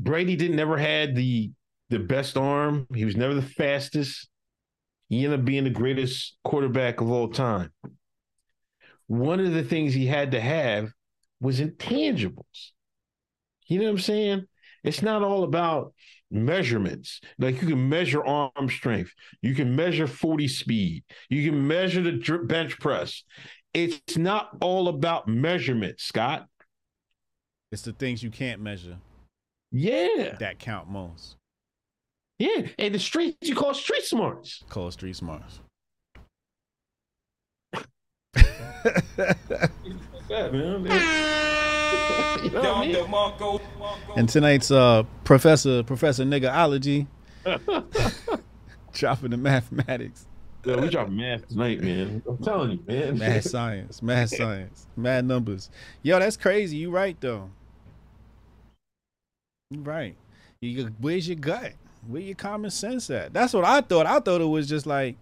Brady 0.00 0.36
didn't 0.36 0.56
never 0.56 0.76
had 0.76 1.14
the 1.16 1.50
the 1.90 1.98
best 1.98 2.36
arm. 2.36 2.86
He 2.94 3.04
was 3.04 3.16
never 3.16 3.34
the 3.34 3.42
fastest. 3.42 4.28
He 5.08 5.24
ended 5.24 5.40
up 5.40 5.44
being 5.46 5.64
the 5.64 5.70
greatest 5.70 6.36
quarterback 6.44 7.00
of 7.00 7.10
all 7.10 7.28
time. 7.28 7.72
One 9.06 9.40
of 9.40 9.52
the 9.52 9.62
things 9.64 9.94
he 9.94 10.06
had 10.06 10.32
to 10.32 10.40
have 10.40 10.90
was 11.40 11.60
intangibles. 11.60 12.72
You 13.66 13.78
know 13.78 13.84
what 13.86 13.92
I'm 13.92 13.98
saying? 13.98 14.46
It's 14.84 15.00
not 15.02 15.22
all 15.22 15.44
about 15.44 15.94
measurements. 16.30 17.20
Like 17.38 17.60
you 17.62 17.68
can 17.68 17.88
measure 17.88 18.24
arm 18.24 18.68
strength, 18.68 19.12
you 19.42 19.54
can 19.54 19.74
measure 19.76 20.06
40 20.06 20.48
speed, 20.48 21.04
you 21.28 21.50
can 21.50 21.66
measure 21.66 22.02
the 22.02 22.12
dr- 22.12 22.46
bench 22.48 22.78
press. 22.78 23.22
It's 23.74 24.16
not 24.16 24.50
all 24.60 24.88
about 24.88 25.28
measurement, 25.28 26.00
Scott. 26.00 26.46
it's 27.70 27.82
the 27.82 27.92
things 27.92 28.22
you 28.22 28.30
can't 28.30 28.60
measure 28.62 28.98
Yeah. 29.70 30.36
that 30.40 30.58
count 30.58 30.88
most. 30.88 31.36
Yeah. 32.38 32.68
And 32.78 32.94
the 32.94 32.98
streets 32.98 33.36
you 33.42 33.54
call 33.54 33.74
street 33.74 34.04
smarts. 34.04 34.62
Call 34.68 34.90
street 34.90 35.16
smarts. 35.16 35.60
Yeah, 40.30 40.50
man. 40.50 41.54
You 42.42 42.50
know 42.50 42.74
I 42.74 42.86
mean? 42.86 43.60
And 44.16 44.28
tonight's 44.28 44.70
uh 44.70 45.02
professor 45.24 45.82
Professor 45.82 46.24
Niggaology 46.24 47.06
dropping 48.92 49.30
the 49.30 49.36
mathematics, 49.36 50.26
Yeah, 50.64 50.80
we 50.80 50.88
dropping 50.88 51.16
math 51.16 51.48
tonight, 51.48 51.80
man. 51.80 52.22
I'm 52.28 52.38
telling 52.38 52.70
you, 52.72 52.80
man. 52.86 53.18
math 53.18 53.44
science, 53.48 54.02
math 54.02 54.30
science, 54.36 54.86
mad 54.96 55.24
numbers. 55.24 55.70
Yo, 56.02 56.18
that's 56.18 56.36
crazy. 56.36 56.76
You 56.76 56.90
right 56.90 57.16
though. 57.20 57.50
You 59.70 59.80
right. 59.80 60.16
You, 60.60 60.90
where's 61.00 61.28
your 61.28 61.36
gut? 61.36 61.72
Where 62.06 62.22
your 62.22 62.34
common 62.34 62.70
sense 62.70 63.10
at? 63.10 63.32
That's 63.32 63.52
what 63.52 63.64
I 63.64 63.80
thought. 63.80 64.06
I 64.06 64.20
thought 64.20 64.40
it 64.40 64.44
was 64.46 64.68
just 64.68 64.86
like, 64.86 65.16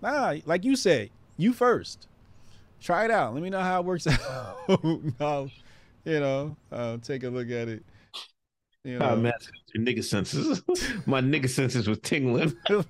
nah, 0.00 0.34
like 0.44 0.64
you 0.64 0.76
said, 0.76 1.10
you 1.36 1.52
first. 1.52 2.08
Try 2.80 3.04
it 3.04 3.10
out. 3.10 3.32
Let 3.32 3.42
me 3.42 3.50
know 3.50 3.60
how 3.60 3.80
it 3.80 3.86
works 3.86 4.06
out. 4.08 4.56
I'll, 5.20 5.50
you 6.04 6.20
know, 6.20 6.56
I'll 6.70 6.98
take 6.98 7.24
a 7.24 7.28
look 7.28 7.50
at 7.50 7.68
it. 7.68 7.84
You 8.84 8.98
know, 8.98 9.16
man, 9.16 9.32
your 9.74 9.84
nigga 9.84 10.02
senses. 10.02 10.62
My 11.06 11.20
nigga 11.20 11.48
senses 11.48 11.88
was 11.88 11.98
tingling. 12.00 12.54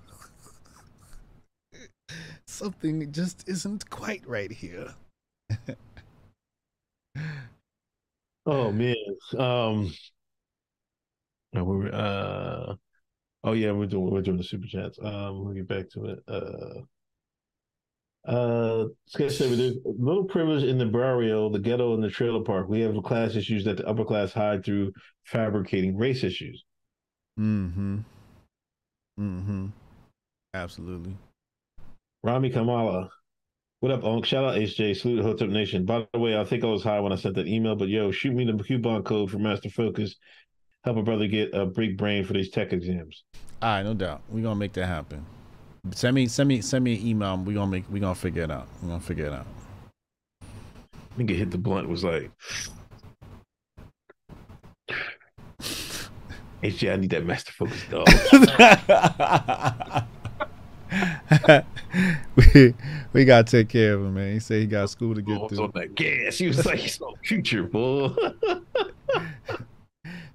something 2.47 3.11
just 3.13 3.49
isn't 3.49 3.89
quite 3.91 4.27
right 4.27 4.53
here. 4.53 4.95
Oh 8.45 8.73
man. 8.73 8.97
Um 9.39 9.93
we're 11.53 11.93
uh 11.93 12.75
oh 13.45 13.53
yeah, 13.53 13.73
we're 13.73 13.87
doing 13.87 14.11
we're 14.11 14.23
doing 14.23 14.39
the 14.39 14.45
super 14.45 14.67
chats. 14.67 14.99
Um 15.03 15.45
we'll 15.45 15.55
get 15.55 15.69
back 15.69 15.91
to 15.91 16.07
it. 16.07 16.19
Uh 16.27 16.83
uh 18.27 18.85
Sketch 19.07 19.33
said 19.33 19.51
there's 19.59 19.77
little 19.85 20.25
privilege 20.25 20.63
in 20.63 20.79
the 20.79 20.87
barrio, 20.87 21.49
the 21.49 21.59
ghetto, 21.59 21.95
and 21.95 22.03
the 22.03 22.11
trailer 22.11 22.43
park. 22.43 22.69
We 22.69 22.81
have 22.81 23.01
class 23.03 23.35
issues 23.35 23.65
that 23.65 23.79
the 23.79 23.87
upper 23.87 24.05
class 24.05 24.33
hide 24.33 24.65
through 24.65 24.93
fabricating 25.25 25.97
race 25.97 26.23
issues. 26.23 26.65
Mm-hmm. 27.39 27.99
Mm-hmm. 29.19 29.67
Absolutely. 30.55 31.17
Rami 32.23 32.51
Kamala. 32.51 33.11
What 33.81 33.91
up, 33.91 34.05
Unc? 34.05 34.25
Shout 34.25 34.45
out 34.45 34.55
HJ. 34.55 34.97
Salute 34.97 35.23
Hotep 35.23 35.49
Nation. 35.49 35.85
By 35.85 36.07
the 36.13 36.21
way, 36.21 36.39
I 36.39 36.45
think 36.45 36.63
I 36.63 36.69
was 36.69 36.85
high 36.85 37.01
when 37.01 37.13
I 37.13 37.17
sent 37.17 37.35
that 37.35 37.49
email, 37.49 37.75
but 37.75 37.89
yo, 37.89 38.13
shoot 38.13 38.33
me 38.33 38.45
the 38.45 38.63
coupon 38.63 39.03
code 39.03 39.31
for 39.31 39.39
Master 39.39 39.71
Focus. 39.71 40.15
Help 40.85 40.99
a 40.99 41.03
brother 41.03 41.27
get 41.27 41.53
a 41.53 41.67
big 41.67 41.97
brain 41.97 42.25
for 42.25 42.33
these 42.33 42.51
tech 42.51 42.73
exams. 42.73 43.25
All 43.61 43.71
right, 43.71 43.83
no 43.83 43.95
doubt. 43.95 44.21
We're 44.29 44.43
gonna 44.43 44.55
make 44.55 44.73
that 44.75 44.87
happen. 44.87 45.25
Send 45.91 46.15
me 46.15 46.29
send 46.29 46.49
me 46.49 46.61
send 46.61 46.85
me 46.85 46.95
an 46.95 47.07
email. 47.07 47.37
We're 47.37 47.55
gonna 47.55 47.71
make 47.71 47.85
we're 47.91 47.99
gonna 47.99 48.15
figure 48.15 48.45
it 48.45 48.51
out. 48.53 48.69
We're 48.81 48.91
gonna 48.91 49.01
figure 49.01 49.27
it 49.27 49.33
out. 49.33 49.47
Nigga 51.19 51.37
hit 51.37 51.51
the 51.51 51.59
blunt 51.59 51.89
was 51.89 52.05
like, 52.05 52.31
HJ, 56.63 56.93
I 56.93 56.97
need 56.97 57.11
that 57.11 57.27
Master 57.27 57.53
Focus 57.53 57.83
dog. 57.91 58.07
we, 62.37 62.75
we 63.13 63.25
gotta 63.25 63.51
take 63.51 63.69
care 63.69 63.95
of 63.95 64.03
him, 64.03 64.15
man. 64.15 64.35
He 64.35 64.39
said 64.39 64.61
he 64.61 64.67
got 64.67 64.89
school 64.89 65.17
to 65.17 65.21
get 65.21 65.37
oh, 65.37 65.43
was 65.43 65.51
through. 65.51 65.65
on 65.65 65.73
that 65.75 65.97
gas. 65.97 66.39
He 66.39 66.47
was 66.47 66.65
like, 66.65 66.79
he's 66.79 66.95
so 66.95 67.15
future, 67.23 67.65
boy. 67.65 68.15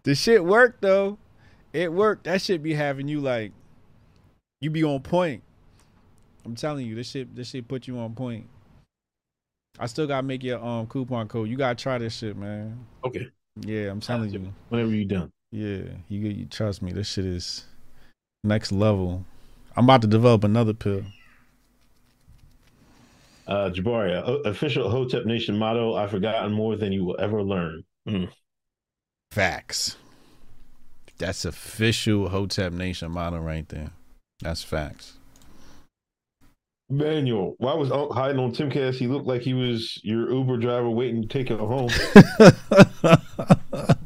The 0.03 0.15
shit 0.15 0.45
worked 0.45 0.81
though. 0.81 1.17
It 1.73 1.91
worked. 1.91 2.23
That 2.23 2.41
shit 2.41 2.63
be 2.63 2.73
having 2.73 3.09
you 3.09 3.19
like 3.19 3.51
you 4.59 4.69
be 4.69 4.83
on 4.83 5.01
point. 5.01 5.43
I'm 6.45 6.55
telling 6.55 6.85
you, 6.85 6.95
this 6.95 7.09
shit 7.09 7.35
this 7.35 7.49
shit 7.49 7.67
put 7.67 7.87
you 7.87 7.97
on 7.99 8.13
point. 8.13 8.47
I 9.79 9.85
still 9.85 10.07
gotta 10.07 10.25
make 10.25 10.43
your 10.43 10.63
um 10.63 10.87
coupon 10.87 11.27
code. 11.27 11.49
You 11.49 11.57
gotta 11.57 11.75
try 11.75 11.97
this 11.97 12.15
shit, 12.15 12.35
man. 12.37 12.85
okay, 13.03 13.27
Yeah, 13.61 13.89
I'm 13.91 13.99
telling 13.99 14.29
you. 14.31 14.53
whenever 14.69 14.91
you 14.91 15.05
done. 15.05 15.31
Yeah, 15.51 15.81
you 16.09 16.19
you 16.19 16.45
trust 16.45 16.81
me. 16.81 16.91
This 16.91 17.07
shit 17.09 17.25
is 17.25 17.65
next 18.43 18.71
level. 18.71 19.25
I'm 19.75 19.83
about 19.85 20.01
to 20.01 20.07
develop 20.07 20.43
another 20.43 20.73
pill. 20.73 21.03
Uh, 23.47 23.69
Jabaria, 23.69 24.23
o- 24.27 24.41
official 24.41 24.89
Hotep 24.89 25.25
Nation 25.25 25.57
motto: 25.57 25.93
"I've 25.95 26.11
forgotten 26.11 26.51
more 26.51 26.75
than 26.75 26.91
you 26.91 27.05
will 27.05 27.15
ever 27.19 27.41
learn." 27.43 27.83
Mm. 28.07 28.29
Facts. 29.31 29.95
That's 31.17 31.45
official 31.45 32.29
Hotep 32.29 32.73
Nation 32.73 33.11
motto 33.11 33.37
right 33.39 33.67
there. 33.69 33.91
That's 34.41 34.63
facts. 34.63 35.13
Manuel, 36.89 37.55
why 37.57 37.73
was 37.73 37.91
Unc 37.91 38.13
hiding 38.13 38.39
on 38.39 38.53
Timcast? 38.53 38.95
He 38.95 39.07
looked 39.07 39.27
like 39.27 39.41
he 39.41 39.53
was 39.53 39.99
your 40.03 40.31
Uber 40.31 40.57
driver 40.57 40.89
waiting 40.89 41.21
to 41.21 41.27
take 41.27 41.49
you 41.49 41.57
home. 41.57 41.89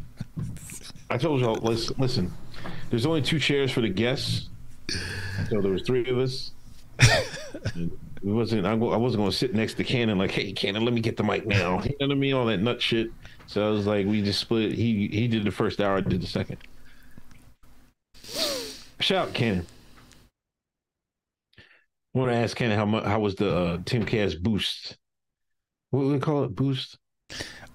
I 1.11 1.17
told 1.17 1.41
y'all, 1.41 1.55
listen, 1.55 1.95
listen, 1.99 2.33
there's 2.89 3.05
only 3.05 3.21
two 3.21 3.37
chairs 3.37 3.71
for 3.71 3.81
the 3.81 3.89
guests. 3.89 4.49
So 5.49 5.61
there 5.61 5.71
was 5.71 5.83
three 5.83 6.07
of 6.09 6.17
us. 6.17 6.51
And 7.75 7.91
it 8.23 8.23
wasn't 8.23 8.65
I, 8.65 8.75
go- 8.75 8.91
I 8.91 8.97
wasn't 8.97 9.21
gonna 9.21 9.31
sit 9.31 9.53
next 9.53 9.75
to 9.75 9.83
Cannon 9.83 10.17
like, 10.17 10.31
hey 10.31 10.51
Cannon, 10.51 10.83
let 10.83 10.93
me 10.93 11.01
get 11.01 11.17
the 11.17 11.23
mic 11.23 11.45
now. 11.45 11.83
You 11.83 11.89
know 11.99 12.07
what 12.07 12.11
I 12.11 12.15
mean? 12.15 12.33
All 12.33 12.45
that 12.45 12.57
nut 12.61 12.81
shit. 12.81 13.11
So 13.45 13.67
I 13.67 13.69
was 13.69 13.85
like, 13.85 14.07
we 14.07 14.21
just 14.23 14.39
split. 14.39 14.71
He 14.71 15.07
he 15.09 15.27
did 15.27 15.43
the 15.43 15.51
first 15.51 15.81
hour, 15.81 15.97
I 15.97 16.01
did 16.01 16.21
the 16.21 16.27
second. 16.27 16.57
shout, 18.99 19.33
Ken. 19.33 19.65
I 22.13 22.17
want 22.19 22.31
to 22.31 22.35
ask 22.38 22.57
Ken 22.57 22.71
how 22.71 22.85
much 22.85 23.05
how 23.05 23.19
was 23.19 23.35
the 23.35 23.55
uh, 23.55 23.77
Timcast 23.79 24.41
boost? 24.41 24.97
What 25.91 26.01
do 26.01 26.07
we 26.13 26.19
call 26.19 26.43
it? 26.43 26.55
Boost? 26.55 26.97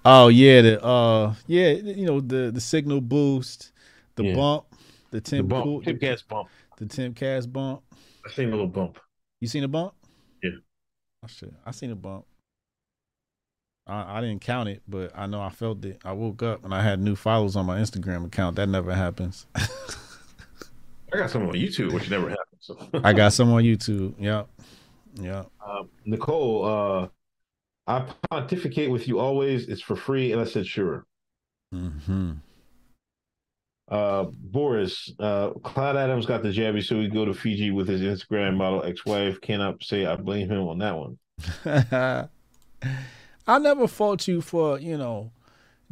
Oh 0.05 0.27
yeah, 0.27 0.61
the 0.61 0.83
uh 0.83 1.33
yeah, 1.47 1.69
you 1.71 2.05
know 2.05 2.19
the 2.19 2.51
the 2.51 2.61
signal 2.61 3.01
boost, 3.01 3.71
the 4.15 4.25
Yeah. 4.25 4.35
bump, 4.35 4.65
the 5.11 5.17
The 5.17 5.21
Tim 5.21 5.47
bump, 5.47 5.63
cool- 5.63 5.81
Timcast 5.81 6.27
bump. 6.27 6.49
the 6.77 6.85
Timcast 6.85 7.51
bump. 7.51 7.81
I 8.25 8.29
seen 8.31 8.49
a 8.49 8.51
little 8.51 8.67
bump. 8.67 8.99
You 9.41 9.47
seen 9.47 9.63
a 9.63 9.67
bump? 9.67 9.93
Yeah. 10.43 10.51
Oh 11.23 11.27
shit, 11.27 11.53
I 11.65 11.71
seen 11.71 11.91
a 11.91 11.95
bump. 11.95 12.25
I, 13.87 14.17
I 14.17 14.21
didn't 14.21 14.41
count 14.41 14.69
it, 14.69 14.81
but 14.87 15.11
I 15.15 15.25
know 15.27 15.41
I 15.41 15.49
felt 15.49 15.83
it. 15.85 15.99
I 16.05 16.11
woke 16.11 16.43
up 16.43 16.63
and 16.63 16.73
I 16.75 16.83
had 16.83 16.99
new 16.99 17.15
followers 17.15 17.55
on 17.55 17.65
my 17.65 17.79
Instagram 17.79 18.25
account. 18.25 18.57
That 18.57 18.67
never 18.69 18.93
happens. 18.93 19.45
I 19.55 21.17
got 21.17 21.29
some 21.31 21.43
on 21.47 21.53
YouTube, 21.53 21.93
which 21.93 22.09
never 22.09 22.29
happened. 22.29 22.56
So 22.67 22.77
I 23.01 23.13
got 23.13 23.31
some 23.31 23.53
on 23.53 23.63
YouTube. 23.63 24.13
Yep. 24.19 24.49
yeah. 25.21 25.43
Uh, 25.65 25.83
Nicole, 26.03 26.65
uh, 26.65 27.07
I 27.87 28.05
pontificate 28.29 28.91
with 28.91 29.07
you 29.07 29.19
always. 29.19 29.69
It's 29.69 29.81
for 29.81 29.95
free, 29.95 30.33
and 30.33 30.41
I 30.41 30.43
said 30.43 30.67
sure. 30.67 31.05
Mm-hmm. 31.73 32.33
Uh, 33.89 34.25
Boris, 34.33 35.13
uh, 35.17 35.51
Cloud 35.63 35.95
Adams 35.95 36.25
got 36.25 36.43
the 36.43 36.49
jabby, 36.49 36.83
so 36.83 36.97
we 36.97 37.07
go 37.07 37.23
to 37.23 37.33
Fiji 37.33 37.71
with 37.71 37.87
his 37.87 38.01
Instagram 38.01 38.57
model 38.57 38.83
ex-wife. 38.83 39.39
Cannot 39.39 39.81
say 39.81 40.05
I 40.05 40.17
blame 40.17 40.49
him 40.49 40.67
on 40.67 40.79
that 40.79 40.97
one. 40.97 41.17
I 43.47 43.59
never 43.59 43.87
fault 43.87 44.27
you 44.27 44.41
for, 44.41 44.77
you 44.77 44.97
know, 44.97 45.31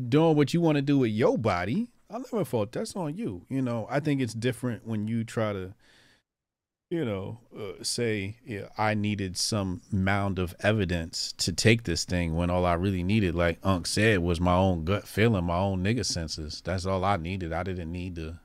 doing 0.10 0.36
what 0.36 0.54
you 0.54 0.60
want 0.60 0.76
to 0.76 0.82
do 0.82 0.98
with 0.98 1.12
your 1.12 1.38
body. 1.38 1.88
I 2.10 2.18
never 2.18 2.44
fault 2.44 2.74
that's 2.74 2.98
on 2.98 3.16
you. 3.16 3.46
You 3.48 3.62
know, 3.62 3.88
I 3.90 4.02
think 4.02 4.20
it's 4.20 4.34
different 4.34 4.86
when 4.86 5.08
you 5.08 5.24
try 5.24 5.54
to, 5.54 5.74
you 6.90 7.04
know, 7.04 7.40
uh, 7.58 7.84
say, 7.84 8.36
yeah, 8.46 8.68
I 8.78 8.94
needed 8.94 9.38
some 9.38 9.82
mound 9.92 10.38
of 10.38 10.56
evidence 10.60 11.34
to 11.38 11.52
take 11.52 11.84
this 11.84 12.06
thing 12.06 12.36
when 12.36 12.50
all 12.50 12.66
I 12.66 12.74
really 12.74 13.04
needed, 13.04 13.34
like 13.34 13.58
Unc 13.64 13.88
said, 13.88 14.20
was 14.20 14.40
my 14.40 14.56
own 14.56 14.86
gut 14.86 15.08
feeling, 15.08 15.46
my 15.46 15.58
own 15.58 15.84
nigga 15.84 16.06
senses. 16.06 16.62
That's 16.64 16.86
all 16.86 17.04
I 17.04 17.18
needed. 17.18 17.54
I 17.54 17.64
didn't 17.64 17.92
need 17.92 18.16
to 18.18 18.40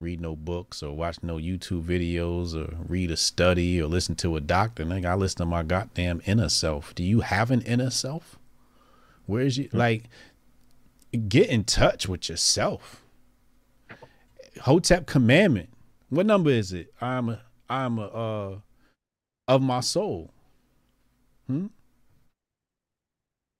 read 0.00 0.20
no 0.20 0.36
books 0.36 0.82
or 0.82 0.94
watch 0.94 1.22
no 1.22 1.36
YouTube 1.36 1.84
videos 1.84 2.54
or 2.54 2.74
read 2.86 3.10
a 3.10 3.16
study 3.16 3.80
or 3.80 3.86
listen 3.86 4.14
to 4.16 4.36
a 4.36 4.40
doctor. 4.40 4.84
Nigga, 4.84 5.06
I 5.06 5.14
listen 5.14 5.38
to 5.38 5.46
my 5.46 5.62
goddamn 5.62 6.20
inner 6.26 6.48
self. 6.50 6.94
Do 6.94 7.02
you 7.02 7.20
have 7.20 7.50
an 7.50 7.62
inner 7.62 7.90
self? 7.90 8.38
Where's 9.26 9.56
you 9.56 9.68
like 9.72 10.04
get 11.28 11.48
in 11.48 11.64
touch 11.64 12.08
with 12.08 12.28
yourself? 12.28 13.02
Hotep 14.62 15.06
commandment. 15.06 15.70
What 16.08 16.26
number 16.26 16.50
is 16.50 16.72
it? 16.72 16.92
I'm 17.00 17.28
a 17.28 17.40
I'm 17.70 17.98
a 17.98 18.06
uh 18.06 18.58
of 19.48 19.62
my 19.62 19.80
soul. 19.80 20.32
Hmm? 21.46 21.66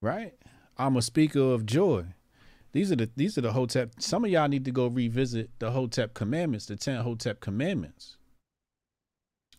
Right? 0.01 0.33
I'm 0.77 0.97
a 0.97 1.01
speaker 1.01 1.39
of 1.39 1.65
joy. 1.65 2.05
These 2.73 2.91
are 2.91 2.95
the 2.95 3.09
these 3.15 3.37
are 3.37 3.41
the 3.41 3.53
Hotep. 3.53 3.93
Some 3.99 4.25
of 4.25 4.31
y'all 4.31 4.47
need 4.47 4.65
to 4.65 4.71
go 4.71 4.87
revisit 4.87 5.49
the 5.59 5.71
Hotep 5.71 6.13
commandments, 6.13 6.65
the 6.65 6.75
ten 6.75 7.01
Hotep 7.01 7.39
commandments. 7.39 8.17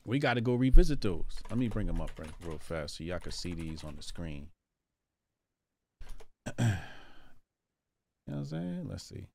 We 0.05 0.19
got 0.19 0.35
to 0.35 0.41
go 0.41 0.55
revisit 0.55 1.01
those. 1.01 1.39
Let 1.49 1.59
me 1.59 1.69
bring 1.69 1.87
them 1.87 2.01
up 2.01 2.11
right, 2.19 2.29
real 2.45 2.59
fast 2.59 2.97
so 2.97 3.05
y'all 3.05 3.21
can 3.21 3.31
see 3.31 3.55
these 3.55 3.85
on 3.85 3.95
the 3.97 4.03
screen. 4.03 4.49
you 6.59 6.65
know 6.67 6.77
what 8.27 8.37
I'm 8.39 8.45
saying? 8.47 8.87
Let's 8.91 9.05
see. 9.05 9.29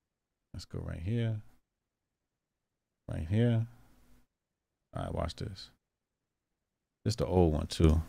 Let's 0.54 0.66
go 0.66 0.80
right 0.80 1.02
here. 1.02 1.42
Right 3.10 3.28
here. 3.30 3.68
All 4.96 5.04
right, 5.04 5.14
watch 5.14 5.36
this. 5.36 5.70
This 7.06 7.16
the 7.16 7.26
old 7.26 7.54
one 7.54 7.68
too. 7.68 8.02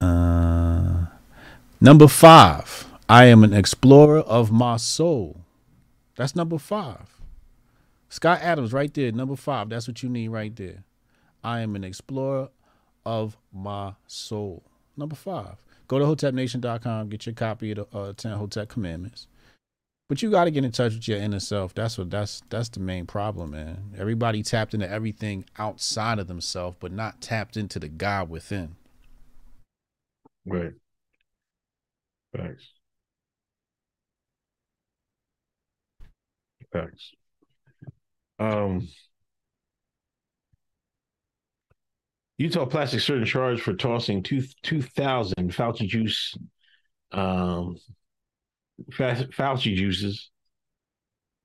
Uh, 0.00 1.06
number 1.80 2.08
five. 2.08 2.86
I 3.08 3.26
am 3.26 3.44
an 3.44 3.52
explorer 3.52 4.18
of 4.18 4.50
my 4.50 4.76
soul. 4.78 5.42
That's 6.16 6.34
number 6.34 6.58
five. 6.58 7.20
Scott 8.08 8.40
Adams, 8.42 8.72
right 8.72 8.92
there, 8.92 9.12
number 9.12 9.36
five. 9.36 9.68
That's 9.68 9.86
what 9.86 10.02
you 10.02 10.08
need 10.08 10.28
right 10.28 10.54
there. 10.56 10.82
I 11.44 11.60
am 11.60 11.76
an 11.76 11.84
explorer 11.84 12.48
of 13.04 13.36
my 13.52 13.92
soul. 14.08 14.64
Number 14.96 15.14
five. 15.14 15.62
Go 15.86 16.00
to 16.00 16.04
hotepnation.com, 16.04 17.08
get 17.08 17.26
your 17.26 17.34
copy 17.34 17.70
of 17.70 17.88
the 17.90 17.96
uh, 17.96 18.12
10 18.12 18.32
Hotep 18.32 18.68
Commandments. 18.68 19.28
But 20.08 20.22
you 20.22 20.30
got 20.30 20.44
to 20.44 20.52
get 20.52 20.64
in 20.64 20.70
touch 20.70 20.94
with 20.94 21.08
your 21.08 21.18
inner 21.18 21.40
self. 21.40 21.74
That's 21.74 21.98
what 21.98 22.10
that's 22.10 22.40
that's 22.48 22.68
the 22.68 22.80
main 22.80 23.06
problem, 23.06 23.50
man. 23.50 23.94
Everybody 23.98 24.42
tapped 24.42 24.72
into 24.72 24.88
everything 24.88 25.44
outside 25.58 26.20
of 26.20 26.28
themselves, 26.28 26.76
but 26.78 26.92
not 26.92 27.20
tapped 27.20 27.56
into 27.56 27.80
the 27.80 27.88
God 27.88 28.30
within. 28.30 28.76
Right. 30.44 30.74
Thanks. 32.36 32.64
Thanks. 36.72 37.12
Um, 38.38 38.86
Utah 42.38 42.66
Plastic 42.66 43.00
Surgeon 43.00 43.24
charged 43.24 43.62
for 43.62 43.74
tossing 43.74 44.22
two 44.22 44.42
two 44.62 44.82
thousand 44.82 45.52
Fauci 45.52 45.88
juice, 45.88 46.36
um, 47.10 47.76
Fauci 48.90 49.74
juices, 49.74 50.30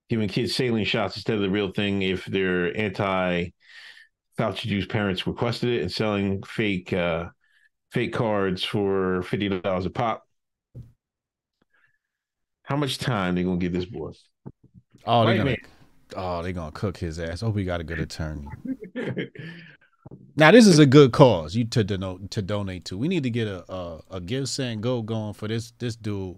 giving 0.09 0.29
kids 0.29 0.55
saline 0.55 0.85
shots 0.85 1.15
instead 1.15 1.35
of 1.35 1.41
the 1.41 1.49
real 1.49 1.71
thing 1.71 2.01
if 2.01 2.25
their 2.25 2.75
anti 2.77 3.49
Fauci 4.37 4.67
juice 4.67 4.85
parents 4.85 5.27
requested 5.27 5.69
it, 5.69 5.81
and 5.81 5.91
selling 5.91 6.43
fake 6.43 6.93
uh, 6.93 7.25
fake 7.91 8.13
cards 8.13 8.63
for 8.63 9.23
fifty 9.23 9.49
dollars 9.49 9.85
a 9.85 9.89
pop. 9.89 10.23
How 12.63 12.77
much 12.77 12.97
time 12.97 13.35
they 13.35 13.43
gonna 13.43 13.57
give 13.57 13.73
this 13.73 13.85
boy? 13.85 14.11
Oh, 15.05 15.25
they're 15.25 15.37
gonna, 15.37 15.57
oh, 16.15 16.41
they 16.41 16.53
gonna 16.53 16.71
cook 16.71 16.97
his 16.97 17.19
ass. 17.19 17.41
Hope 17.41 17.57
he 17.57 17.65
got 17.65 17.81
a 17.81 17.83
good 17.83 17.99
attorney. 17.99 18.47
Now 20.35 20.51
this 20.51 20.67
is 20.67 20.79
a 20.79 20.85
good 20.85 21.11
cause 21.11 21.55
you 21.55 21.65
to 21.65 21.83
donate 21.83 22.31
to 22.31 22.41
donate 22.41 22.85
to. 22.85 22.97
We 22.97 23.07
need 23.07 23.23
to 23.23 23.29
get 23.29 23.47
a 23.47 23.71
a, 23.71 24.01
a 24.11 24.21
GiveSendGo 24.21 25.05
going 25.05 25.33
for 25.33 25.47
this 25.47 25.73
this 25.79 25.95
dude, 25.95 26.37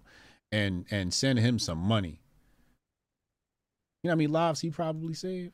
and 0.54 0.86
and 0.92 1.12
send 1.14 1.40
him 1.40 1.58
some 1.58 1.80
money. 1.80 2.20
You 4.04 4.10
know 4.10 4.12
how 4.12 4.16
many 4.18 4.28
lives 4.28 4.62
he 4.62 4.70
probably 4.70 5.16
saved? 5.16 5.54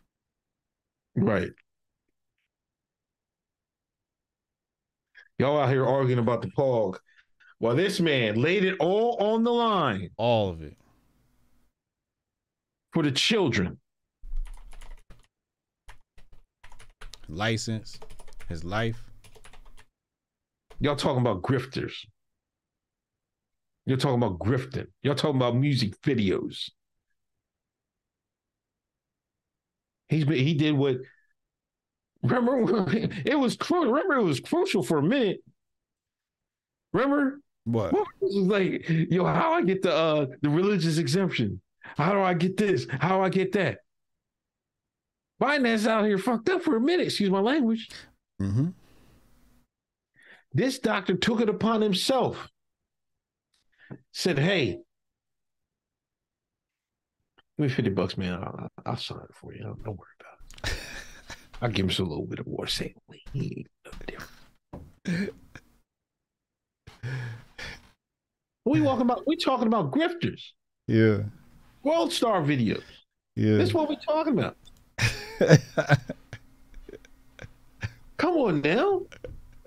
Right. 1.15 1.51
Y'all 5.39 5.59
out 5.61 5.69
here 5.69 5.85
arguing 5.85 6.19
about 6.19 6.41
the 6.41 6.49
pog. 6.49 6.97
Well, 7.61 7.75
this 7.75 7.99
man 8.01 8.35
laid 8.35 8.65
it 8.65 8.75
all 8.79 9.15
on 9.19 9.43
the 9.43 9.51
line 9.51 10.09
All 10.17 10.49
of 10.49 10.61
it. 10.61 10.75
for 12.91 13.03
the 13.03 13.11
children. 13.11 13.77
License, 17.29 17.99
his 18.49 18.63
life. 18.63 19.01
Y'all 20.79 20.95
talking 20.95 21.21
about 21.21 21.41
grifters. 21.41 21.93
You're 23.89 23.97
talking 23.97 24.21
about 24.21 24.37
grifting. 24.37 24.85
Y'all 25.01 25.15
talking 25.15 25.37
about 25.37 25.55
music 25.55 25.99
videos. 26.01 26.69
He's 30.09 30.25
been, 30.25 30.37
he 30.37 30.53
did 30.53 30.75
what 30.75 30.97
remember 32.21 32.85
it 33.25 33.39
was 33.39 33.57
crucial. 33.57 33.91
Remember 33.91 34.17
it 34.17 34.23
was 34.23 34.41
crucial 34.41 34.83
for 34.83 34.99
a 34.99 35.01
minute. 35.01 35.39
Remember? 36.93 37.39
What? 37.63 37.93
It 37.95 38.07
was 38.21 38.35
like, 38.35 38.87
yo, 38.87 39.25
how 39.25 39.53
I 39.53 39.63
get 39.63 39.81
the 39.81 39.91
uh 39.91 40.27
the 40.43 40.51
religious 40.51 40.99
exemption? 40.99 41.59
How 41.81 42.13
do 42.13 42.21
I 42.21 42.35
get 42.35 42.57
this? 42.57 42.85
How 42.91 43.17
do 43.17 43.23
I 43.23 43.29
get 43.29 43.53
that? 43.53 43.79
Biden 45.41 45.65
is 45.65 45.87
out 45.87 46.05
here 46.05 46.19
fucked 46.19 46.49
up 46.49 46.61
for 46.61 46.75
a 46.75 46.79
minute, 46.79 47.07
excuse 47.07 47.31
my 47.31 47.39
language. 47.39 47.89
Mm-hmm. 48.39 48.67
This 50.53 50.77
doctor 50.77 51.15
took 51.17 51.41
it 51.41 51.49
upon 51.49 51.81
himself. 51.81 52.51
Said, 54.13 54.37
hey, 54.39 54.71
give 54.71 54.79
me 57.57 57.69
50 57.69 57.89
bucks, 57.91 58.17
man. 58.17 58.33
I'll, 58.35 58.67
I'll 58.85 58.97
sign 58.97 59.19
it 59.19 59.35
for 59.35 59.53
you. 59.53 59.63
Don't, 59.63 59.83
don't 59.83 59.97
worry 59.97 60.09
about 60.19 60.71
it. 60.71 60.77
I'll 61.61 61.69
give 61.69 61.85
him 61.89 62.05
a 62.05 62.09
little 62.09 62.25
bit 62.25 62.39
of 62.39 62.47
war 62.47 62.67
Say, 62.67 62.93
he 63.33 63.65
ain't 65.05 65.29
we 68.65 68.81
walking 68.81 69.01
about 69.01 69.23
we 69.27 69.35
talking 69.35 69.67
about 69.67 69.91
grifters, 69.91 70.41
Yeah. 70.87 71.19
world 71.83 72.13
star 72.13 72.41
videos. 72.41 72.83
Yeah. 73.35 73.57
This 73.57 73.69
is 73.69 73.73
what 73.73 73.89
we're 73.89 73.95
talking 73.95 74.37
about. 74.37 74.55
Come 78.17 78.35
on 78.35 78.61
now. 78.61 79.03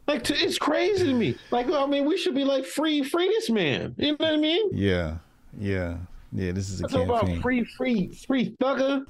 Like 0.06 0.24
t- 0.24 0.34
it's 0.34 0.58
crazy 0.58 1.06
to 1.06 1.12
me. 1.12 1.36
Like 1.50 1.70
I 1.70 1.86
mean, 1.86 2.04
we 2.04 2.16
should 2.16 2.34
be 2.34 2.44
like 2.44 2.64
free, 2.64 3.02
free 3.02 3.28
this 3.28 3.50
man. 3.50 3.94
You 3.98 4.12
know 4.12 4.16
what 4.18 4.32
I 4.32 4.36
mean? 4.36 4.70
yeah. 4.72 5.18
Yeah. 5.58 5.98
Yeah, 6.34 6.52
this 6.52 6.70
is 6.70 6.80
a 6.80 6.86
about 6.86 7.20
campaign. 7.26 7.42
free, 7.42 7.64
free, 7.64 8.08
free 8.26 8.56
thugger. 8.58 9.04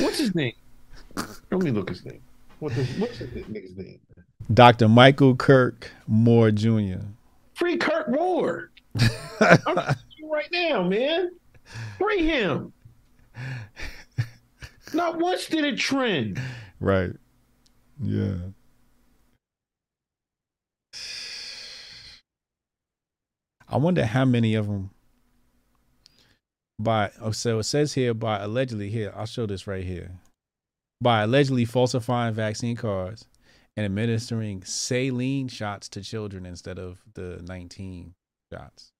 What's 0.00 0.18
his 0.18 0.34
name? 0.34 0.52
Let 1.16 1.62
me 1.62 1.70
look 1.70 1.88
his 1.88 2.04
name. 2.04 2.20
What 2.58 2.74
the, 2.74 2.84
what's 2.98 3.18
the 3.18 3.24
nigga's 3.24 3.74
name? 3.76 3.98
Dr. 4.52 4.88
Michael 4.88 5.34
Kirk 5.34 5.90
Moore 6.06 6.50
Jr. 6.50 7.00
Free 7.54 7.78
Kirk 7.78 8.10
Moore. 8.10 8.70
I'm 9.40 9.76
right 10.30 10.48
now, 10.52 10.82
man. 10.82 11.30
Free 11.98 12.26
him. 12.26 12.72
Not 14.92 15.18
once 15.18 15.46
did 15.46 15.64
it 15.64 15.78
trend. 15.78 16.40
Right. 16.80 17.12
Yeah. 18.02 18.34
I 23.70 23.76
wonder 23.76 24.04
how 24.04 24.24
many 24.24 24.54
of 24.54 24.66
them 24.66 24.90
by 26.78 27.10
oh 27.20 27.30
so 27.30 27.60
it 27.60 27.64
says 27.64 27.94
here 27.94 28.14
by 28.14 28.40
allegedly 28.40 28.88
here 28.88 29.12
I'll 29.14 29.26
show 29.26 29.46
this 29.46 29.66
right 29.66 29.84
here 29.84 30.12
by 31.00 31.22
allegedly 31.22 31.64
falsifying 31.64 32.34
vaccine 32.34 32.76
cards 32.76 33.26
and 33.76 33.86
administering 33.86 34.62
saline 34.64 35.48
shots 35.48 35.88
to 35.88 36.02
children 36.02 36.44
instead 36.44 36.78
of 36.78 36.98
the 37.14 37.40
19 37.46 38.14
shots. 38.52 38.92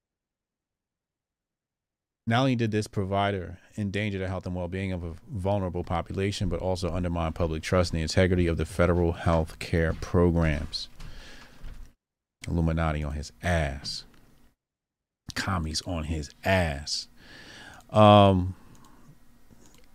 Not 2.26 2.40
only 2.40 2.56
did 2.56 2.70
this 2.70 2.86
provider 2.86 3.58
endanger 3.76 4.18
the 4.18 4.28
health 4.28 4.46
and 4.46 4.54
well-being 4.54 4.92
of 4.92 5.02
a 5.02 5.14
vulnerable 5.28 5.82
population, 5.82 6.48
but 6.48 6.60
also 6.60 6.94
undermine 6.94 7.32
public 7.32 7.62
trust 7.62 7.92
in 7.92 7.98
the 7.98 8.02
integrity 8.02 8.46
of 8.46 8.56
the 8.56 8.64
federal 8.64 9.12
health 9.12 9.58
care 9.58 9.92
programs. 9.94 10.88
Illuminati 12.48 13.02
on 13.02 13.12
his 13.12 13.32
ass. 13.42 14.04
Commies 15.34 15.82
on 15.82 16.04
his 16.04 16.30
ass. 16.44 17.08
Um, 17.90 18.54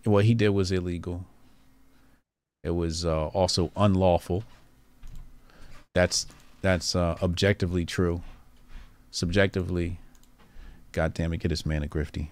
what 0.04 0.24
he 0.24 0.34
did 0.34 0.50
was 0.50 0.70
illegal. 0.72 1.24
It 2.62 2.70
was 2.70 3.04
uh, 3.04 3.26
also 3.28 3.70
unlawful. 3.76 4.44
That's 5.94 6.26
that's 6.62 6.94
uh, 6.96 7.16
objectively 7.22 7.84
true. 7.84 8.22
Subjectively, 9.10 9.98
God 10.92 11.14
damn 11.14 11.32
it, 11.32 11.38
get 11.38 11.48
this 11.48 11.64
man 11.64 11.82
a 11.82 11.86
grifty. 11.86 12.28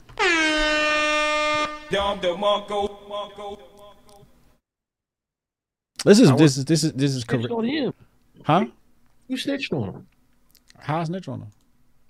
This 6.05 6.21
is 6.21 6.31
this 6.33 6.57
is 6.59 6.65
this 6.65 6.85
is 6.85 6.93
this 6.93 7.15
is 7.15 7.23
Snitched 7.23 7.29
correct, 7.49 7.53
on 7.53 7.65
him. 7.65 7.95
huh? 8.43 8.67
You 9.29 9.37
snitched 9.37 9.73
on 9.73 9.85
him? 9.95 10.07
How 10.79 11.03
snitch 11.05 11.29
on 11.29 11.41
him? 11.41 11.49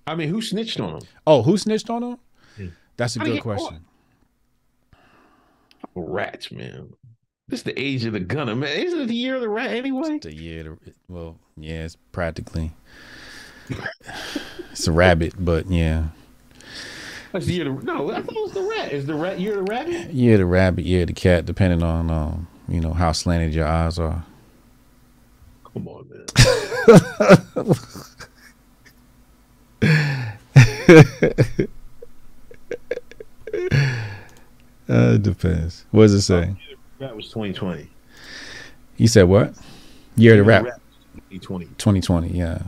I 0.07 0.15
mean, 0.15 0.29
who 0.29 0.41
snitched 0.41 0.79
on 0.79 0.95
him? 0.97 1.01
Oh, 1.25 1.41
who 1.41 1.57
snitched 1.57 1.89
on 1.89 2.03
him? 2.03 2.17
Yeah. 2.57 2.67
That's 2.97 3.15
a 3.15 3.19
How 3.19 3.25
good 3.25 3.31
you 3.31 3.35
get 3.37 3.43
question. 3.43 3.85
Rats, 5.95 6.51
man. 6.51 6.93
This 7.47 7.59
is 7.59 7.63
the 7.63 7.79
age 7.79 8.05
of 8.05 8.13
the 8.13 8.19
gunner, 8.19 8.55
man. 8.55 8.75
Isn't 8.77 9.01
it 9.01 9.07
the 9.07 9.15
year 9.15 9.35
of 9.35 9.41
the 9.41 9.49
rat 9.49 9.71
anyway? 9.71 10.19
The 10.19 10.33
year, 10.33 10.63
to, 10.63 10.77
well, 11.07 11.37
yeah, 11.57 11.83
it's 11.85 11.95
practically 12.11 12.71
it's 14.71 14.87
a 14.87 14.91
rabbit, 14.91 15.33
but 15.37 15.69
yeah, 15.69 16.05
That's 17.31 17.45
the 17.45 17.53
year 17.53 17.69
of 17.69 17.79
the 17.79 17.85
no. 17.85 18.11
I 18.11 18.21
thought 18.21 18.35
it 18.35 18.41
was 18.41 18.51
the 18.53 18.63
rat. 18.63 18.91
Is 18.91 19.05
the 19.05 19.15
rat 19.15 19.39
year 19.39 19.59
of 19.59 19.65
the 19.65 19.71
rabbit? 19.71 20.11
yeah, 20.11 20.37
the 20.37 20.45
rabbit, 20.45 20.85
yeah, 20.85 21.05
the 21.05 21.13
cat, 21.13 21.45
depending 21.45 21.83
on 21.83 22.09
um, 22.09 22.47
you 22.67 22.79
know 22.79 22.93
how 22.93 23.11
slanted 23.11 23.53
your 23.53 23.67
eyes 23.67 23.99
are. 23.99 24.25
Come 25.73 25.87
on, 25.87 26.09
man. 26.09 26.25
Uh, 34.87 35.13
it 35.15 35.23
depends. 35.23 35.85
What 35.91 36.03
does 36.03 36.13
it 36.13 36.21
say? 36.21 36.55
Rat 36.99 37.15
was 37.15 37.25
2020. 37.29 37.89
You 38.97 39.07
said 39.07 39.23
what? 39.23 39.55
Year 40.15 40.33
of 40.33 40.37
the 40.37 40.43
rap, 40.43 40.63
2020. 41.31 41.65
2020. 41.65 42.27
Yeah. 42.29 42.59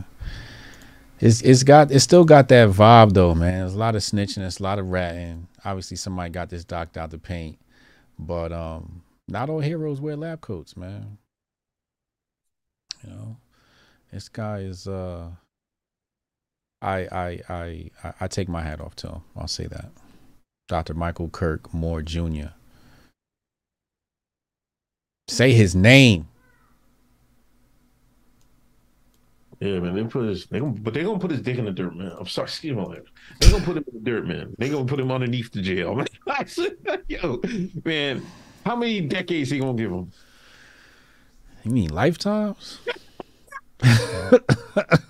It's 1.20 1.40
it's 1.42 1.62
got 1.62 1.90
it's 1.90 2.04
still 2.04 2.24
got 2.24 2.48
that 2.48 2.68
vibe 2.70 3.12
though, 3.12 3.34
man. 3.34 3.60
There's 3.60 3.74
a 3.74 3.78
lot 3.78 3.96
of 3.96 4.02
snitching, 4.02 4.36
there's 4.36 4.60
a 4.60 4.62
lot 4.62 4.78
of 4.78 4.90
ratting. 4.90 5.48
Obviously, 5.64 5.96
somebody 5.96 6.30
got 6.30 6.48
this 6.48 6.64
docked 6.64 6.96
out 6.96 7.10
the 7.10 7.18
paint, 7.18 7.58
but 8.18 8.52
um, 8.52 9.02
not 9.26 9.48
all 9.48 9.60
heroes 9.60 10.00
wear 10.00 10.16
lab 10.16 10.40
coats, 10.40 10.76
man. 10.76 11.18
You 13.02 13.10
know, 13.10 13.36
this 14.12 14.28
guy 14.28 14.58
is 14.58 14.86
uh, 14.86 15.30
I 16.80 16.98
I 17.10 17.40
I 17.48 17.90
I, 18.20 18.28
take 18.28 18.48
my 18.48 18.62
hat 18.62 18.80
off 18.80 18.94
to 18.96 19.08
him. 19.08 19.20
I'll 19.36 19.48
say 19.48 19.66
that, 19.66 19.90
Dr. 20.68 20.94
Michael 20.94 21.28
Kirk 21.28 21.72
Moore 21.74 22.02
Jr. 22.02 22.48
Say 25.28 25.52
his 25.52 25.74
name. 25.74 26.28
Yeah, 29.60 29.80
man. 29.80 29.96
They 29.96 30.04
put 30.04 30.26
his, 30.26 30.46
they 30.46 30.60
gonna, 30.60 30.70
but 30.72 30.94
they 30.94 31.02
gonna 31.02 31.18
put 31.18 31.32
his 31.32 31.40
dick 31.42 31.58
in 31.58 31.64
the 31.64 31.72
dirt, 31.72 31.96
man. 31.96 32.12
I'm 32.16 32.26
sorry, 32.26 32.46
excuse 32.46 32.76
my 32.76 32.82
language. 32.82 33.12
They 33.40 33.50
gonna 33.50 33.64
put 33.64 33.76
him 33.76 33.84
in 33.92 34.04
the 34.04 34.10
dirt, 34.10 34.26
man. 34.26 34.54
They're 34.56 34.70
gonna 34.70 34.84
put 34.84 35.00
him 35.00 35.10
underneath 35.10 35.50
the 35.50 35.60
jail, 35.60 35.96
man. 35.96 36.06
Yo, 37.08 37.40
man, 37.84 38.24
how 38.64 38.76
many 38.76 39.00
decades 39.00 39.50
he 39.50 39.58
gonna 39.58 39.74
give 39.74 39.90
him? 39.90 40.12
You 41.64 41.72
mean 41.72 41.90
lifetimes? 41.90 42.78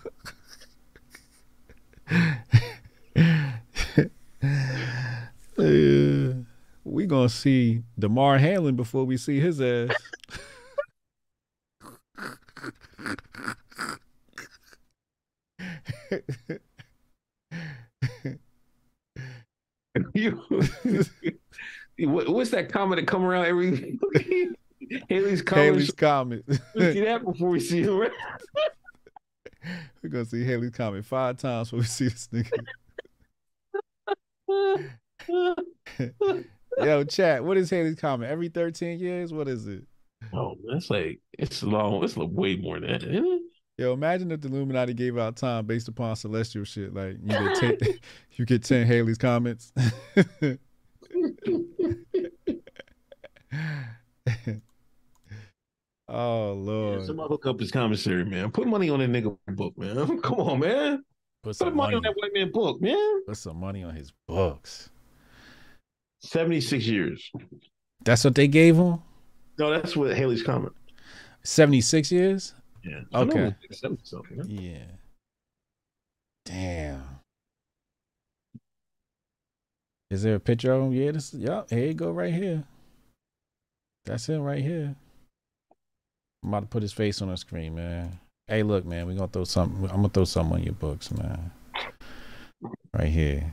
Uh, 5.59 6.32
we 6.85 7.05
gonna 7.06 7.28
see 7.28 7.82
Damar 7.98 8.39
Hamlin 8.39 8.76
before 8.76 9.05
we 9.05 9.16
see 9.16 9.40
his 9.40 9.60
ass. 9.60 9.90
You, 20.14 20.43
what, 21.98 22.28
what's 22.28 22.51
that 22.51 22.70
comment 22.70 23.01
that 23.01 23.06
come 23.06 23.24
around 23.24 23.47
every 23.47 23.98
Halley's 25.10 25.43
comment? 25.43 25.66
Halley's 25.66 25.90
comment. 25.90 26.44
We 26.74 26.93
see 26.93 27.01
that 27.01 27.24
before 27.24 27.48
we 27.48 27.60
see 27.60 27.82
him. 27.82 28.01
We're 30.03 30.11
gonna 30.11 30.24
see 30.24 30.45
Halley's 30.45 30.70
comment 30.70 31.05
five 31.05 31.39
times 31.39 31.70
before 31.70 31.81
we 31.81 31.86
see 31.86 32.09
this 32.09 32.28
nigga. 32.32 32.51
Yo, 36.78 37.05
chat. 37.05 37.45
What 37.45 37.57
is 37.57 37.70
Halley's 37.70 37.97
comment? 37.97 38.31
Every 38.31 38.49
13 38.49 38.99
years? 38.99 39.32
What 39.32 39.49
is 39.49 39.66
it? 39.66 39.85
Oh, 40.32 40.57
that's 40.70 40.90
like 40.90 41.20
it's 41.32 41.62
long. 41.62 42.03
It's 42.05 42.16
like 42.16 42.28
way 42.31 42.57
more 42.57 42.81
than 42.81 42.90
that. 42.90 43.03
Isn't 43.03 43.24
it? 43.24 43.43
Yo, 43.78 43.93
imagine 43.93 44.32
if 44.32 44.40
the 44.40 44.49
Illuminati 44.49 44.93
gave 44.93 45.16
out 45.19 45.36
time 45.36 45.65
based 45.65 45.89
upon 45.89 46.16
celestial 46.16 46.65
shit. 46.65 46.93
Like 46.93 47.16
you 47.23 47.28
get 47.28 47.57
ten, 47.57 47.78
you 48.32 48.45
get 48.45 48.65
ten 48.65 48.86
Halley's 48.86 49.19
comments. 49.19 49.73
Oh 56.09 56.52
lord, 56.52 57.05
Somebody 57.05 57.28
hook 57.28 57.47
up 57.47 57.60
his 57.60 57.70
commissary, 57.70 58.24
man. 58.24 58.51
Put 58.51 58.66
money 58.66 58.89
on 58.89 59.01
that 59.01 59.10
nigga 59.10 59.36
book, 59.48 59.76
man. 59.76 60.20
Come 60.22 60.40
on, 60.40 60.60
man. 60.60 61.05
put 61.43 61.51
Put 61.51 61.56
some 61.56 61.76
money 61.76 61.94
money, 61.94 61.97
on 61.97 62.02
that 62.02 62.14
white 62.16 62.32
man 62.32 62.51
book, 62.51 62.80
man. 62.80 63.22
put 63.26 63.36
some 63.36 63.59
money 63.59 63.85
on 63.85 63.94
his 63.94 64.12
books. 64.26 64.90
76 66.20 66.86
years. 66.86 67.30
That's 68.05 68.24
what 68.24 68.35
they 68.35 68.48
gave 68.48 68.76
him. 68.76 69.01
No, 69.59 69.70
that's 69.70 69.97
what 69.97 70.16
Halley's 70.16 70.43
comment. 70.43 70.72
Seventy 71.43 71.80
six 71.80 72.10
years. 72.12 72.55
Yeah. 72.85 73.01
Okay. 73.14 73.30
I 73.39 73.43
know 73.43 73.47
it 73.48 73.68
was 73.68 73.80
70 73.80 74.01
something, 74.05 74.44
yeah. 74.47 74.60
Yeah. 74.70 74.85
Damn. 76.44 77.02
Is 80.10 80.22
there 80.22 80.36
a 80.36 80.40
picture 80.40 80.72
of 80.72 80.82
him? 80.85 80.93
Yeah, 80.93 81.10
this 81.12 81.35
yup, 81.35 81.70
here 81.70 81.86
you 81.86 81.94
go 81.94 82.10
right 82.10 82.32
here. 82.32 82.64
That's 84.05 84.26
him 84.28 84.43
right 84.43 84.62
here. 84.62 84.94
I'm 86.49 86.55
about 86.55 86.61
to 86.61 86.66
put 86.69 86.81
his 86.81 86.95
face 86.95 87.20
on 87.20 87.29
the 87.29 87.37
screen, 87.37 87.75
man. 87.75 88.19
Hey, 88.47 88.62
look, 88.62 88.87
man, 88.87 89.07
we're 89.07 89.16
gonna 89.16 89.29
throw 89.29 89.45
something. 89.45 89.85
I'm 89.91 89.97
gonna 89.97 90.09
throw 90.09 90.25
something 90.25 90.57
on 90.57 90.62
your 90.62 90.73
books, 90.73 91.11
man. 91.11 91.51
Right 92.95 93.09
here. 93.09 93.53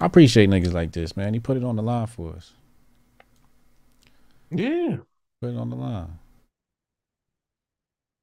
I 0.00 0.06
appreciate 0.06 0.50
niggas 0.50 0.72
like 0.72 0.90
this, 0.90 1.16
man. 1.16 1.34
He 1.34 1.38
put 1.38 1.56
it 1.56 1.62
on 1.62 1.76
the 1.76 1.82
line 1.82 2.08
for 2.08 2.32
us. 2.34 2.52
Yeah. 4.50 4.96
Put 5.40 5.50
it 5.50 5.56
on 5.56 5.70
the 5.70 5.76
line. 5.76 6.18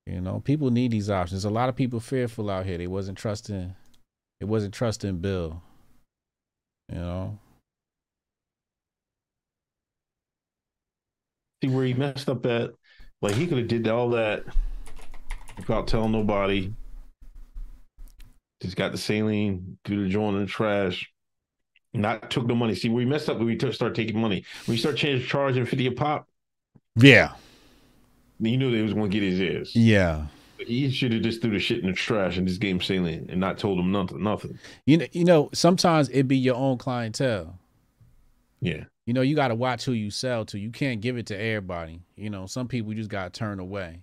You 0.06 0.20
know, 0.20 0.42
people 0.42 0.70
need 0.70 0.92
these 0.92 1.10
options. 1.10 1.46
A 1.46 1.50
lot 1.50 1.70
of 1.70 1.78
people 1.78 2.02
fearful 2.02 2.50
out 2.50 2.66
here. 2.66 2.78
They 2.78 2.88
wasn't 2.88 3.18
trusting. 3.18 3.74
It 4.42 4.46
wasn't 4.46 4.74
trusting 4.74 5.20
Bill. 5.20 5.62
You 6.92 7.00
know. 7.00 7.40
See 11.64 11.70
where 11.70 11.86
he 11.86 11.94
messed 11.94 12.28
up 12.28 12.46
at? 12.48 12.74
Like 13.22 13.36
he 13.36 13.48
could 13.48 13.58
have 13.58 13.68
did 13.68 13.88
all 13.88 14.10
that 14.12 14.44
without 15.58 15.88
telling 15.88 16.12
nobody. 16.12 16.72
Just 18.62 18.76
got 18.78 18.92
the 18.92 18.98
saline, 18.98 19.78
threw 19.86 20.04
the 20.04 20.10
joint 20.10 20.36
in 20.36 20.42
the 20.44 20.48
trash, 20.48 21.12
not 21.94 22.30
took 22.32 22.48
the 22.48 22.56
money. 22.56 22.74
See, 22.76 22.90
we 22.90 23.06
messed 23.06 23.30
up 23.30 23.38
when 23.38 23.48
we 23.48 23.56
took, 23.58 23.74
start 23.74 23.96
taking 23.96 24.20
money. 24.20 24.44
When 24.66 24.74
we 24.76 24.78
start 24.80 24.96
changing, 24.98 25.28
charging 25.28 25.66
fifty 25.66 25.88
a 25.88 25.92
pop, 25.92 26.28
Yeah. 26.96 27.34
he 28.42 28.58
knew 28.58 28.72
they 28.72 28.82
was 28.82 28.94
going 28.94 29.12
to 29.12 29.20
get 29.20 29.24
his 29.24 29.68
ass. 29.70 29.76
Yeah. 29.76 30.28
He 30.58 30.90
should 30.90 31.12
have 31.12 31.22
just 31.22 31.42
threw 31.42 31.52
the 31.52 31.60
shit 31.60 31.80
in 31.82 31.88
the 31.88 31.94
trash 31.94 32.38
and 32.38 32.48
just 32.48 32.62
gave 32.62 32.76
him 32.76 32.82
saline 32.82 33.28
and 33.30 33.40
not 33.42 33.58
told 33.58 33.78
him 33.78 33.92
nothing. 33.92 34.24
Nothing. 34.24 34.58
You 34.86 34.98
know, 34.98 35.06
you 35.12 35.26
know, 35.26 35.50
sometimes 35.54 36.08
it 36.10 36.28
be 36.30 36.38
your 36.38 36.56
own 36.56 36.78
clientele. 36.78 37.60
Yeah. 38.62 38.86
You 39.06 39.14
know, 39.14 39.22
you 39.22 39.36
got 39.36 39.50
to 39.50 39.56
watch 39.56 39.86
who 39.86 39.92
you 39.92 40.10
sell 40.10 40.46
to. 40.46 40.58
You 40.60 40.72
can't 40.72 41.00
give 41.02 41.18
it 41.18 41.28
to 41.28 41.38
everybody. 41.40 42.02
You 42.16 42.30
know, 42.30 42.48
some 42.48 42.68
people 42.68 42.92
you 42.92 42.98
just 42.98 43.10
got 43.10 43.32
to 43.34 43.38
turn 43.40 43.60
away. 43.60 44.02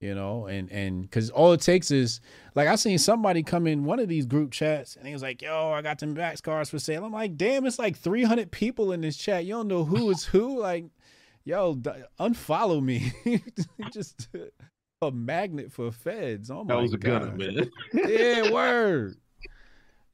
You 0.00 0.14
know, 0.14 0.46
and 0.46 0.70
and 0.72 1.02
because 1.02 1.28
all 1.28 1.52
it 1.52 1.60
takes 1.60 1.90
is 1.90 2.22
like 2.54 2.68
I 2.68 2.76
seen 2.76 2.96
somebody 2.96 3.42
come 3.42 3.66
in 3.66 3.84
one 3.84 3.98
of 3.98 4.08
these 4.08 4.24
group 4.24 4.50
chats 4.50 4.96
and 4.96 5.06
he 5.06 5.12
was 5.12 5.20
like, 5.20 5.42
"Yo, 5.42 5.72
I 5.72 5.82
got 5.82 5.98
them 5.98 6.14
Max 6.14 6.40
cards 6.40 6.70
for 6.70 6.78
sale." 6.78 7.04
I'm 7.04 7.12
like, 7.12 7.36
"Damn, 7.36 7.66
it's 7.66 7.78
like 7.78 7.98
300 7.98 8.50
people 8.50 8.92
in 8.92 9.02
this 9.02 9.18
chat. 9.18 9.44
You 9.44 9.52
don't 9.54 9.68
know 9.68 9.84
who 9.84 10.08
is 10.10 10.24
who." 10.24 10.58
Like, 10.60 10.86
yo, 11.44 11.74
unfollow 12.18 12.82
me. 12.82 13.12
just 13.92 14.28
a 15.02 15.10
magnet 15.10 15.70
for 15.70 15.90
feds. 15.90 16.50
Oh 16.50 16.64
my 16.64 16.76
That 16.76 16.80
was 16.80 16.94
a 16.94 16.98
god. 16.98 17.22
gun, 17.22 17.36
man. 17.36 17.70
yeah, 17.92 18.50
word. 18.50 19.16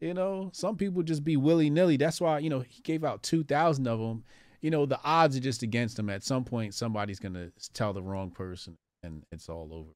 You 0.01 0.15
know, 0.15 0.51
some 0.53 0.77
people 0.77 1.03
just 1.03 1.25
be 1.25 1.37
willy 1.37 1.71
nilly. 1.71 1.97
That's 1.97 2.21
why 2.21 2.39
you 2.41 2.51
know 2.51 2.61
he 2.61 2.83
gave 2.83 3.05
out 3.05 3.23
two 3.23 3.45
thousand 3.45 3.87
of 3.89 3.99
them. 3.99 4.25
You 4.61 4.71
know, 4.71 4.87
the 4.87 5.01
odds 5.05 5.37
are 5.37 5.41
just 5.41 5.63
against 5.63 5.99
him. 5.99 6.11
At 6.11 6.25
some 6.25 6.45
point, 6.45 6.75
somebody's 6.75 7.19
gonna 7.21 7.51
tell 7.73 7.93
the 7.93 8.03
wrong 8.03 8.31
person, 8.31 8.77
and 9.03 9.25
it's 9.33 9.49
all 9.49 9.71
over. 9.73 9.91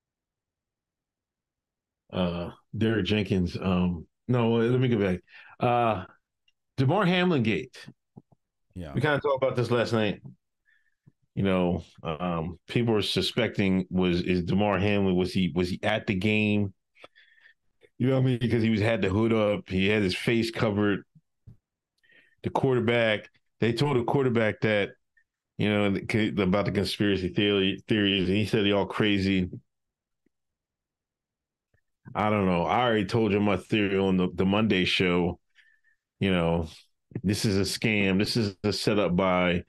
uh 2.13 2.51
Derek 2.77 3.07
Jenkins. 3.07 3.57
Um, 3.61 4.07
no, 4.29 4.53
let 4.53 4.81
me 4.81 4.89
go 4.89 4.99
back. 4.99 5.21
Uh 5.59 6.05
Damar 6.77 7.05
Hamlin 7.05 7.43
gate. 7.43 7.77
Yeah, 8.75 8.93
We 8.95 9.01
kind 9.01 9.15
of 9.17 9.23
talked 9.23 9.43
about 9.43 9.57
this 9.57 9.71
last 9.71 9.93
night. 9.93 10.21
You 11.35 11.43
know, 11.45 11.83
um, 12.03 12.59
people 12.69 12.95
are 12.97 13.03
suspecting 13.03 13.87
was 13.91 14.23
is 14.23 14.43
Damar 14.45 14.79
Hamlin 14.79 15.15
was 15.17 15.33
he 15.33 15.53
was 15.55 15.71
he 15.71 15.81
at 15.83 16.07
the 16.07 16.15
game? 16.15 16.75
You 18.01 18.07
know 18.07 18.15
what 18.15 18.23
I 18.23 18.25
mean? 18.25 18.39
Because 18.39 18.63
he 18.63 18.71
was 18.71 18.81
had 18.81 19.03
the 19.03 19.11
hood 19.11 19.35
up, 19.35 19.69
he 19.69 19.87
had 19.87 20.03
his 20.03 20.17
face 20.17 20.51
covered. 20.51 21.05
The 22.43 22.49
quarterback, 22.49 23.29
they 23.61 23.75
told 23.75 23.99
the 23.99 24.05
quarterback 24.05 24.63
that, 24.63 24.93
you 25.59 25.69
know, 25.69 25.85
about 26.43 26.65
the 26.65 26.73
conspiracy 26.73 27.29
theory 27.29 27.79
theories, 27.87 28.27
and 28.27 28.39
he 28.39 28.47
said 28.47 28.65
they 28.65 28.73
all 28.73 28.87
crazy. 28.87 29.51
I 32.15 32.31
don't 32.31 32.47
know. 32.47 32.63
I 32.63 32.87
already 32.87 33.05
told 33.05 33.33
you 33.33 33.41
my 33.41 33.59
theory 33.59 33.99
on 33.99 34.17
the, 34.17 34.29
the 34.35 34.47
Monday 34.47 34.87
show. 34.87 35.39
You 36.21 36.33
know, 36.33 36.69
this 37.23 37.45
is 37.45 37.59
a 37.59 37.71
scam. 37.71 38.19
This 38.19 38.35
is 38.35 38.57
a 38.65 38.73
setup 38.73 39.15
by 39.15 39.65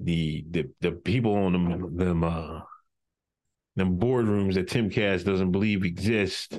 the 0.00 0.46
the 0.50 0.70
the 0.80 0.92
people 0.92 1.34
on 1.34 1.52
them 1.52 1.96
them 1.98 2.24
uh 2.24 2.60
them 3.76 3.98
boardrooms 3.98 4.54
that 4.54 4.66
Timcast 4.66 5.26
doesn't 5.26 5.52
believe 5.52 5.84
exist. 5.84 6.58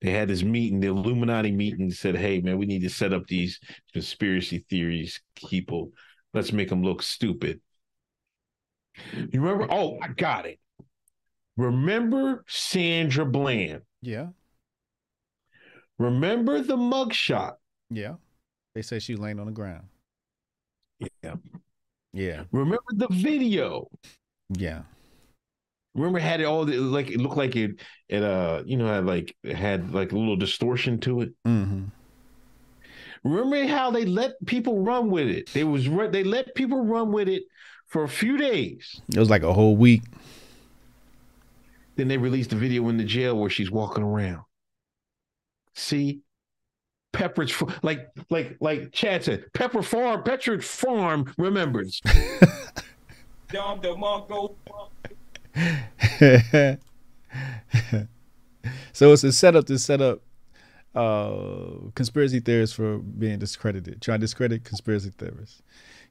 They 0.00 0.10
had 0.12 0.28
this 0.28 0.42
meeting, 0.44 0.80
the 0.80 0.88
Illuminati 0.88 1.50
meeting, 1.50 1.90
said, 1.90 2.14
"Hey, 2.16 2.40
man, 2.40 2.56
we 2.58 2.66
need 2.66 2.82
to 2.82 2.88
set 2.90 3.12
up 3.12 3.26
these 3.26 3.58
conspiracy 3.92 4.64
theories, 4.70 5.20
people. 5.34 5.92
Let's 6.34 6.52
make 6.52 6.68
them 6.68 6.82
look 6.82 7.02
stupid." 7.02 7.60
You 9.14 9.40
remember? 9.40 9.66
Oh, 9.70 9.98
I 10.02 10.08
got 10.08 10.46
it. 10.46 10.58
Remember 11.56 12.44
Sandra 12.48 13.26
Bland? 13.26 13.82
yeah, 14.02 14.28
Remember 15.98 16.60
the 16.62 16.76
mugshot? 16.76 17.54
yeah. 17.90 18.14
They 18.74 18.82
say 18.82 19.00
she 19.00 19.16
laying 19.16 19.40
on 19.40 19.46
the 19.46 19.52
ground. 19.52 19.88
Yeah. 21.22 21.34
Yeah, 22.12 22.44
Remember 22.52 22.78
the 22.92 23.08
video? 23.10 23.88
yeah, 24.50 24.82
Remember, 25.98 26.18
it 26.18 26.22
had 26.22 26.40
it 26.40 26.44
all 26.44 26.64
the, 26.64 26.76
like 26.76 27.10
it 27.10 27.18
looked 27.18 27.36
like 27.36 27.56
it, 27.56 27.80
it 28.08 28.22
uh, 28.22 28.62
you 28.64 28.76
know, 28.76 28.86
had 28.86 29.06
like 29.06 29.36
had 29.44 29.92
like 29.92 30.12
a 30.12 30.18
little 30.18 30.36
distortion 30.36 30.98
to 31.00 31.22
it. 31.22 31.32
mm-hmm. 31.46 31.84
Remember 33.24 33.66
how 33.66 33.90
they 33.90 34.04
let 34.04 34.34
people 34.46 34.82
run 34.82 35.10
with 35.10 35.26
it? 35.28 35.52
They 35.52 35.64
was 35.64 35.84
they 36.12 36.22
let 36.24 36.54
people 36.54 36.84
run 36.84 37.12
with 37.12 37.28
it 37.28 37.42
for 37.86 38.04
a 38.04 38.08
few 38.08 38.36
days. 38.36 39.00
It 39.12 39.18
was 39.18 39.30
like 39.30 39.42
a 39.42 39.52
whole 39.52 39.76
week. 39.76 40.02
Then 41.96 42.06
they 42.06 42.16
released 42.16 42.50
the 42.50 42.56
video 42.56 42.88
in 42.88 42.96
the 42.96 43.04
jail 43.04 43.36
where 43.36 43.50
she's 43.50 43.72
walking 43.72 44.04
around. 44.04 44.42
See, 45.74 46.20
Pepperidge, 47.12 47.52
Fa- 47.52 47.78
like 47.82 48.08
like 48.30 48.56
like 48.60 48.92
Chad 48.92 49.24
said, 49.24 49.52
Pepper 49.52 49.82
Farm, 49.82 50.22
Pepperidge 50.22 50.62
Farm 50.62 51.32
remembers. 51.36 52.00
Dom 53.50 53.80
DeMarco. 53.80 54.54
so 58.92 59.12
it's 59.12 59.24
a 59.24 59.32
setup 59.32 59.66
to 59.66 59.78
set 59.78 60.00
up 60.00 60.20
uh 60.94 61.90
conspiracy 61.94 62.40
theorists 62.40 62.74
for 62.74 62.98
being 62.98 63.38
discredited, 63.38 64.00
trying 64.00 64.20
to 64.20 64.24
discredit 64.24 64.64
conspiracy 64.64 65.10
theorists. 65.16 65.62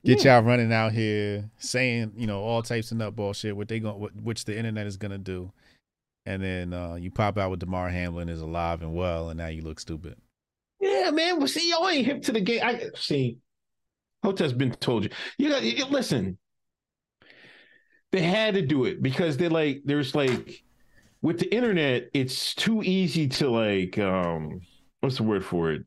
Get 0.05 0.23
y'all 0.23 0.41
running 0.41 0.71
out 0.71 0.93
here 0.93 1.49
saying, 1.57 2.13
you 2.15 2.27
know, 2.27 2.41
all 2.41 2.61
types 2.61 2.91
of 2.91 2.97
nutball 2.97 3.35
shit, 3.35 3.57
what 3.57 3.67
they 3.67 3.79
going 3.79 4.09
which 4.23 4.45
the 4.45 4.57
internet 4.57 4.87
is 4.87 4.97
gonna 4.97 5.17
do. 5.17 5.51
And 6.25 6.43
then 6.43 6.73
uh, 6.73 6.95
you 6.95 7.09
pop 7.09 7.37
out 7.37 7.51
with 7.51 7.59
Damar 7.59 7.89
Hamlin 7.89 8.29
is 8.29 8.41
alive 8.41 8.81
and 8.81 8.93
well, 8.93 9.29
and 9.29 9.37
now 9.37 9.47
you 9.47 9.61
look 9.61 9.79
stupid. 9.79 10.17
Yeah, 10.79 11.11
man. 11.11 11.37
Well, 11.37 11.47
see, 11.47 11.69
y'all 11.69 11.87
ain't 11.87 12.05
hip 12.05 12.21
to 12.23 12.31
the 12.31 12.41
game. 12.41 12.61
I 12.63 12.87
see. 12.95 13.37
Hotel's 14.23 14.53
been 14.53 14.71
told 14.71 15.03
you. 15.03 15.09
You, 15.37 15.85
listen. 15.85 16.37
They 18.11 18.21
had 18.21 18.53
to 18.53 18.61
do 18.61 18.85
it 18.85 19.01
because 19.01 19.38
they're 19.38 19.49
like, 19.49 19.81
there's 19.85 20.15
like, 20.15 20.63
with 21.21 21.39
the 21.39 21.53
internet, 21.53 22.09
it's 22.13 22.53
too 22.55 22.81
easy 22.84 23.27
to 23.27 23.49
like, 23.49 23.97
um, 23.97 24.61
what's 25.01 25.17
the 25.17 25.23
word 25.23 25.43
for 25.43 25.71
it? 25.71 25.84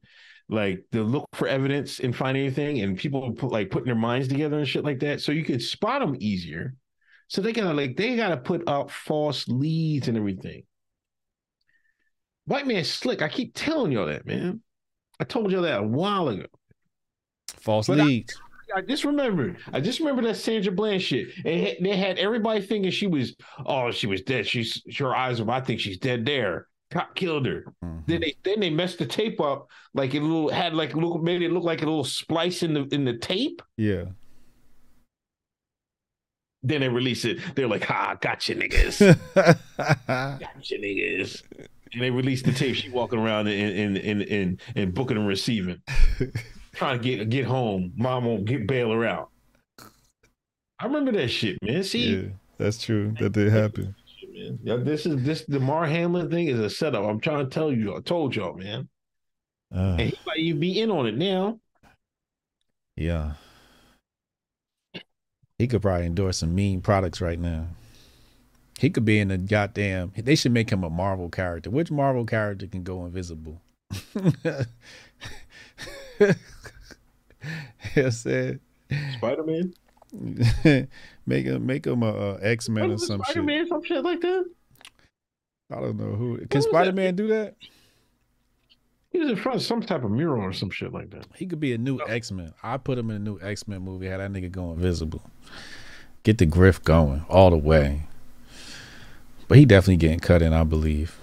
Like 0.49 0.85
to 0.93 1.03
look 1.03 1.29
for 1.35 1.47
evidence 1.47 2.01
and 2.01 2.15
find 2.15 2.37
anything, 2.37 2.81
and 2.81 2.99
people 2.99 3.33
put 3.33 3.53
like 3.53 3.71
putting 3.71 3.87
their 3.87 3.95
minds 3.95 4.27
together 4.27 4.59
and 4.59 4.67
shit 4.67 4.85
like 4.85 4.99
that. 5.01 5.21
So 5.21 5.31
you 5.31 5.45
could 5.45 5.63
spot 5.63 6.01
them 6.01 6.17
easier. 6.19 6.75
So 7.29 7.41
they 7.41 7.53
gotta 7.53 7.73
like 7.73 7.97
they 7.97 8.17
gotta 8.17 8.37
put 8.37 8.69
out 8.69 8.91
false 8.91 9.47
leads 9.47 10.09
and 10.09 10.17
everything. 10.17 10.65
White 12.47 12.67
man 12.67 12.83
slick. 12.83 13.23
I 13.23 13.29
keep 13.29 13.53
telling 13.55 13.93
y'all 13.93 14.07
that, 14.07 14.27
man. 14.27 14.61
I 15.21 15.25
told 15.25 15.53
y'all 15.53 15.63
that 15.63 15.79
a 15.79 15.87
while 15.87 16.29
ago. 16.29 16.47
False 17.61 17.87
But 17.87 17.99
leads. 17.99 18.35
I 18.35 18.50
just 18.87 19.05
remembered. 19.05 19.59
I 19.73 19.81
just 19.81 19.99
remember 20.01 20.23
that 20.23 20.37
Sandra 20.37 20.73
Bland 20.73 21.03
shit. 21.03 21.29
And 21.45 21.85
they 21.85 21.97
had 21.97 22.19
everybody 22.19 22.61
thinking 22.61 22.91
she 22.91 23.07
was, 23.07 23.35
oh, 23.67 23.91
she 23.91 24.07
was 24.07 24.23
dead. 24.23 24.47
She's 24.47 24.83
her 24.99 25.15
eyes 25.15 25.43
were. 25.43 25.51
I 25.51 25.61
think 25.61 25.81
she's 25.81 25.99
dead 25.99 26.25
there. 26.25 26.67
Cop 26.91 27.15
killed 27.15 27.47
her. 27.47 27.65
Mhm. 27.85 28.07
Then 28.07 28.21
they 28.21 28.35
then 28.43 28.61
they 28.61 28.71
messed 28.71 28.99
the 28.99 29.07
tape 29.07 29.41
up. 29.41 29.69
Like 29.95 30.15
it 30.15 30.23
little 30.23 30.49
had 30.49 30.75
like 30.75 30.95
little 30.95 31.19
made 31.19 31.43
it 31.43 31.53
look 31.53 31.63
like 31.63 31.83
a 31.83 31.87
little 31.87 32.05
splice 32.05 32.63
in 32.63 32.75
the 32.75 32.83
in 32.93 33.05
the 33.05 33.17
tape. 33.17 33.63
Yeah. 33.77 34.07
Then 36.63 36.81
they 36.83 36.89
release 36.89 37.25
it. 37.25 37.39
They're 37.55 37.69
like, 37.69 37.85
ha, 37.85 38.17
gotcha, 38.21 38.55
niggas. 38.55 38.99
gotcha, 39.35 40.75
niggas. 40.75 41.43
And 41.93 42.03
they 42.03 42.11
released 42.11 42.45
the 42.45 42.53
tape. 42.53 42.77
She 42.77 42.91
walking 42.91 43.19
around 43.19 43.47
in 43.49 43.73
in 43.73 43.97
in 43.97 44.23
in, 44.23 44.59
in 44.77 44.91
booking 44.91 45.17
and 45.17 45.27
receiving, 45.27 45.81
trying 46.73 46.99
to 47.01 47.05
get 47.05 47.29
get 47.31 47.45
home. 47.47 47.93
Mom 47.97 48.25
won't 48.25 48.45
get 48.45 48.67
bail 48.67 48.91
her 48.93 49.05
out. 49.05 49.31
I 50.79 50.87
remember 50.87 51.13
that 51.13 51.29
shit, 51.29 51.59
man. 51.63 51.85
See, 51.85 52.17
yeah, 52.17 52.29
that's 52.59 52.83
true. 52.83 53.15
That 53.21 53.33
did 53.33 53.53
happen. 53.53 53.95
shit, 54.19 54.33
man. 54.33 54.59
Yeah, 54.63 54.77
this 54.77 55.05
is 55.07 55.23
this 55.25 55.45
Damar 55.45 55.87
Hamlin 55.87 56.31
thing 56.31 56.47
is 56.49 56.59
a 56.59 56.71
setup. 56.71 57.05
I'm 57.05 57.21
trying 57.21 57.45
to 57.45 57.51
tell 57.51 57.71
you. 57.73 57.97
I 57.97 58.01
told 58.01 58.35
y'all, 58.35 58.55
man. 58.57 58.89
Uh, 59.75 59.97
And 59.99 60.11
he 60.11 60.19
might 60.27 60.39
even 60.39 60.61
be 60.61 60.81
in 60.81 60.91
on 60.91 61.07
it 61.07 61.17
now. 61.17 61.59
yeah. 62.97 63.33
He 65.59 65.67
could 65.69 65.83
probably 65.83 66.07
endorse 66.07 66.39
some 66.39 66.55
mean 66.55 66.81
products 66.81 67.21
right 67.21 67.39
now. 67.39 67.67
He 68.79 68.89
could 68.89 69.05
be 69.05 69.19
in 69.21 69.29
the 69.29 69.37
goddamn. 69.37 70.11
They 70.17 70.35
should 70.35 70.53
make 70.53 70.71
him 70.71 70.83
a 70.85 70.89
Marvel 70.89 71.29
character. 71.29 71.69
Which 71.69 71.91
Marvel 71.91 72.25
character 72.25 72.67
can 72.67 72.83
go 72.83 73.05
invisible? 73.05 73.61
yes, 77.97 78.19
said. 78.19 78.61
Spider 79.17 79.45
Man. 79.45 79.75
make 81.27 81.47
him 81.47 81.65
make 81.65 81.87
him 81.87 82.03
a, 82.03 82.13
a 82.13 82.39
X 82.43 82.69
Men 82.69 82.91
or 82.91 82.99
some 82.99 83.21
Spider 83.21 83.33
shit. 83.33 83.45
Man, 83.45 83.69
some 83.69 83.83
shit 83.85 84.05
like 84.05 84.21
that. 84.21 84.45
I 85.71 85.77
don't 85.77 85.97
know 85.97 86.17
who 86.17 86.45
can? 86.47 86.63
Spider 86.63 86.93
Man 86.93 87.15
do 87.15 87.29
that. 87.29 87.55
He 89.11 89.19
was 89.19 89.29
in 89.29 89.37
front 89.37 89.57
of 89.57 89.63
some 89.63 89.81
type 89.81 90.05
of 90.05 90.11
mural 90.11 90.43
or 90.43 90.53
some 90.53 90.71
shit 90.71 90.93
like 90.93 91.11
that. 91.11 91.27
He 91.35 91.47
could 91.47 91.61
be 91.61 91.73
a 91.73 91.79
new 91.79 91.99
oh. 92.01 92.05
X 92.05 92.31
Men. 92.31 92.53
I 92.63 92.77
put 92.77 92.99
him 92.99 93.11
in 93.11 93.17
a 93.17 93.21
new 93.21 93.39
X 93.41 93.67
Men 93.69 93.83
movie. 93.83 94.07
Had 94.07 94.21
that 94.21 94.33
nigga 94.33 94.51
go 94.51 94.73
invisible. 94.73 95.23
Get 96.23 96.39
the 96.39 96.47
grift 96.47 96.85
going 96.85 97.25
all 97.29 97.51
the 97.51 97.57
way. 97.57 98.03
But 99.49 99.59
he 99.59 99.65
definitely 99.65 99.97
getting 99.97 100.21
cut 100.21 100.43
in, 100.43 100.53
I 100.53 100.65
believe. 100.65 101.20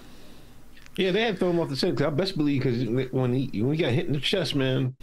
Yeah, 0.98 1.12
they 1.12 1.22
had 1.22 1.34
to 1.34 1.38
throw 1.38 1.50
him 1.50 1.60
off 1.60 1.68
the 1.68 1.76
set. 1.76 1.96
'cause 1.96 2.06
I 2.06 2.10
best 2.10 2.36
believe 2.36 2.62
because 2.62 2.84
when 3.12 3.32
he 3.32 3.62
when 3.62 3.72
he 3.74 3.78
got 3.80 3.92
hit 3.92 4.06
in 4.06 4.12
the 4.12 4.20
chest, 4.20 4.56
man, 4.56 4.96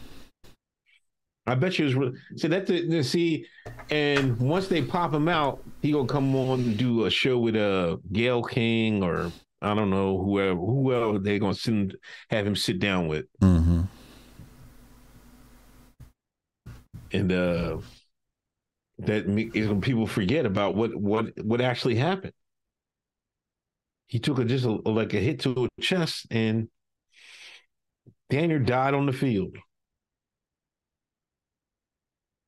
I 1.47 1.55
bet 1.55 1.79
you 1.79 1.85
it 1.85 1.87
was 1.87 1.95
really 1.95 2.17
see 2.35 2.47
that 2.49 2.67
the, 2.67 3.01
see, 3.01 3.45
and 3.89 4.37
once 4.37 4.67
they 4.67 4.81
pop 4.81 5.13
him 5.13 5.29
out, 5.29 5.63
he 5.81 5.93
gonna 5.93 6.05
come 6.07 6.35
on 6.35 6.59
and 6.59 6.77
do 6.77 7.05
a 7.05 7.09
show 7.09 7.39
with 7.39 7.55
uh 7.55 7.95
Gayle 8.11 8.43
King 8.43 9.03
or 9.03 9.31
I 9.61 9.73
don't 9.73 9.89
know 9.89 10.21
whoever 10.21 10.55
whoever 10.59 11.17
they 11.17 11.39
gonna 11.39 11.55
send 11.55 11.95
have 12.29 12.45
him 12.45 12.57
sit 12.57 12.79
down 12.79 13.07
with, 13.07 13.25
Mm-hmm. 13.41 13.81
and 17.13 17.31
uh 17.31 17.77
that 18.99 19.25
when 19.27 19.79
people 19.81 20.07
forget 20.07 20.45
about 20.45 20.75
what 20.75 20.93
what 20.93 21.27
what 21.41 21.61
actually 21.61 21.95
happened. 21.95 22.33
He 24.07 24.19
took 24.19 24.39
a 24.39 24.45
just 24.45 24.65
a, 24.65 24.71
like 24.71 25.13
a 25.13 25.19
hit 25.19 25.39
to 25.41 25.53
the 25.53 25.69
chest, 25.81 26.27
and 26.29 26.69
Daniel 28.29 28.59
died 28.59 28.93
on 28.93 29.05
the 29.05 29.13
field. 29.13 29.55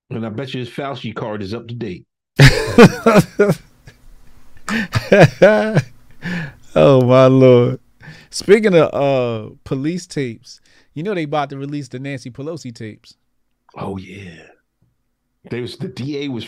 And 0.10 0.26
I 0.26 0.30
bet 0.30 0.54
you 0.54 0.60
his 0.62 0.70
Fauci 0.70 1.14
card 1.14 1.42
is 1.42 1.54
up 1.54 1.68
to 1.68 1.76
date. 1.76 2.06
oh 6.76 7.06
my 7.06 7.26
lord! 7.28 7.80
Speaking 8.30 8.76
of 8.76 8.94
uh 8.94 9.50
police 9.64 10.06
tapes, 10.06 10.62
you 10.94 11.04
know 11.04 11.14
they 11.14 11.24
about 11.24 11.50
to 11.50 11.58
release 11.58 11.88
the 11.90 12.00
Nancy 12.00 12.30
Pelosi 12.30 12.74
tapes. 12.74 13.16
Oh 13.76 13.98
yeah. 13.98 14.48
There 15.50 15.62
was 15.62 15.78
the 15.78 15.88
DA 15.88 16.28
was 16.28 16.46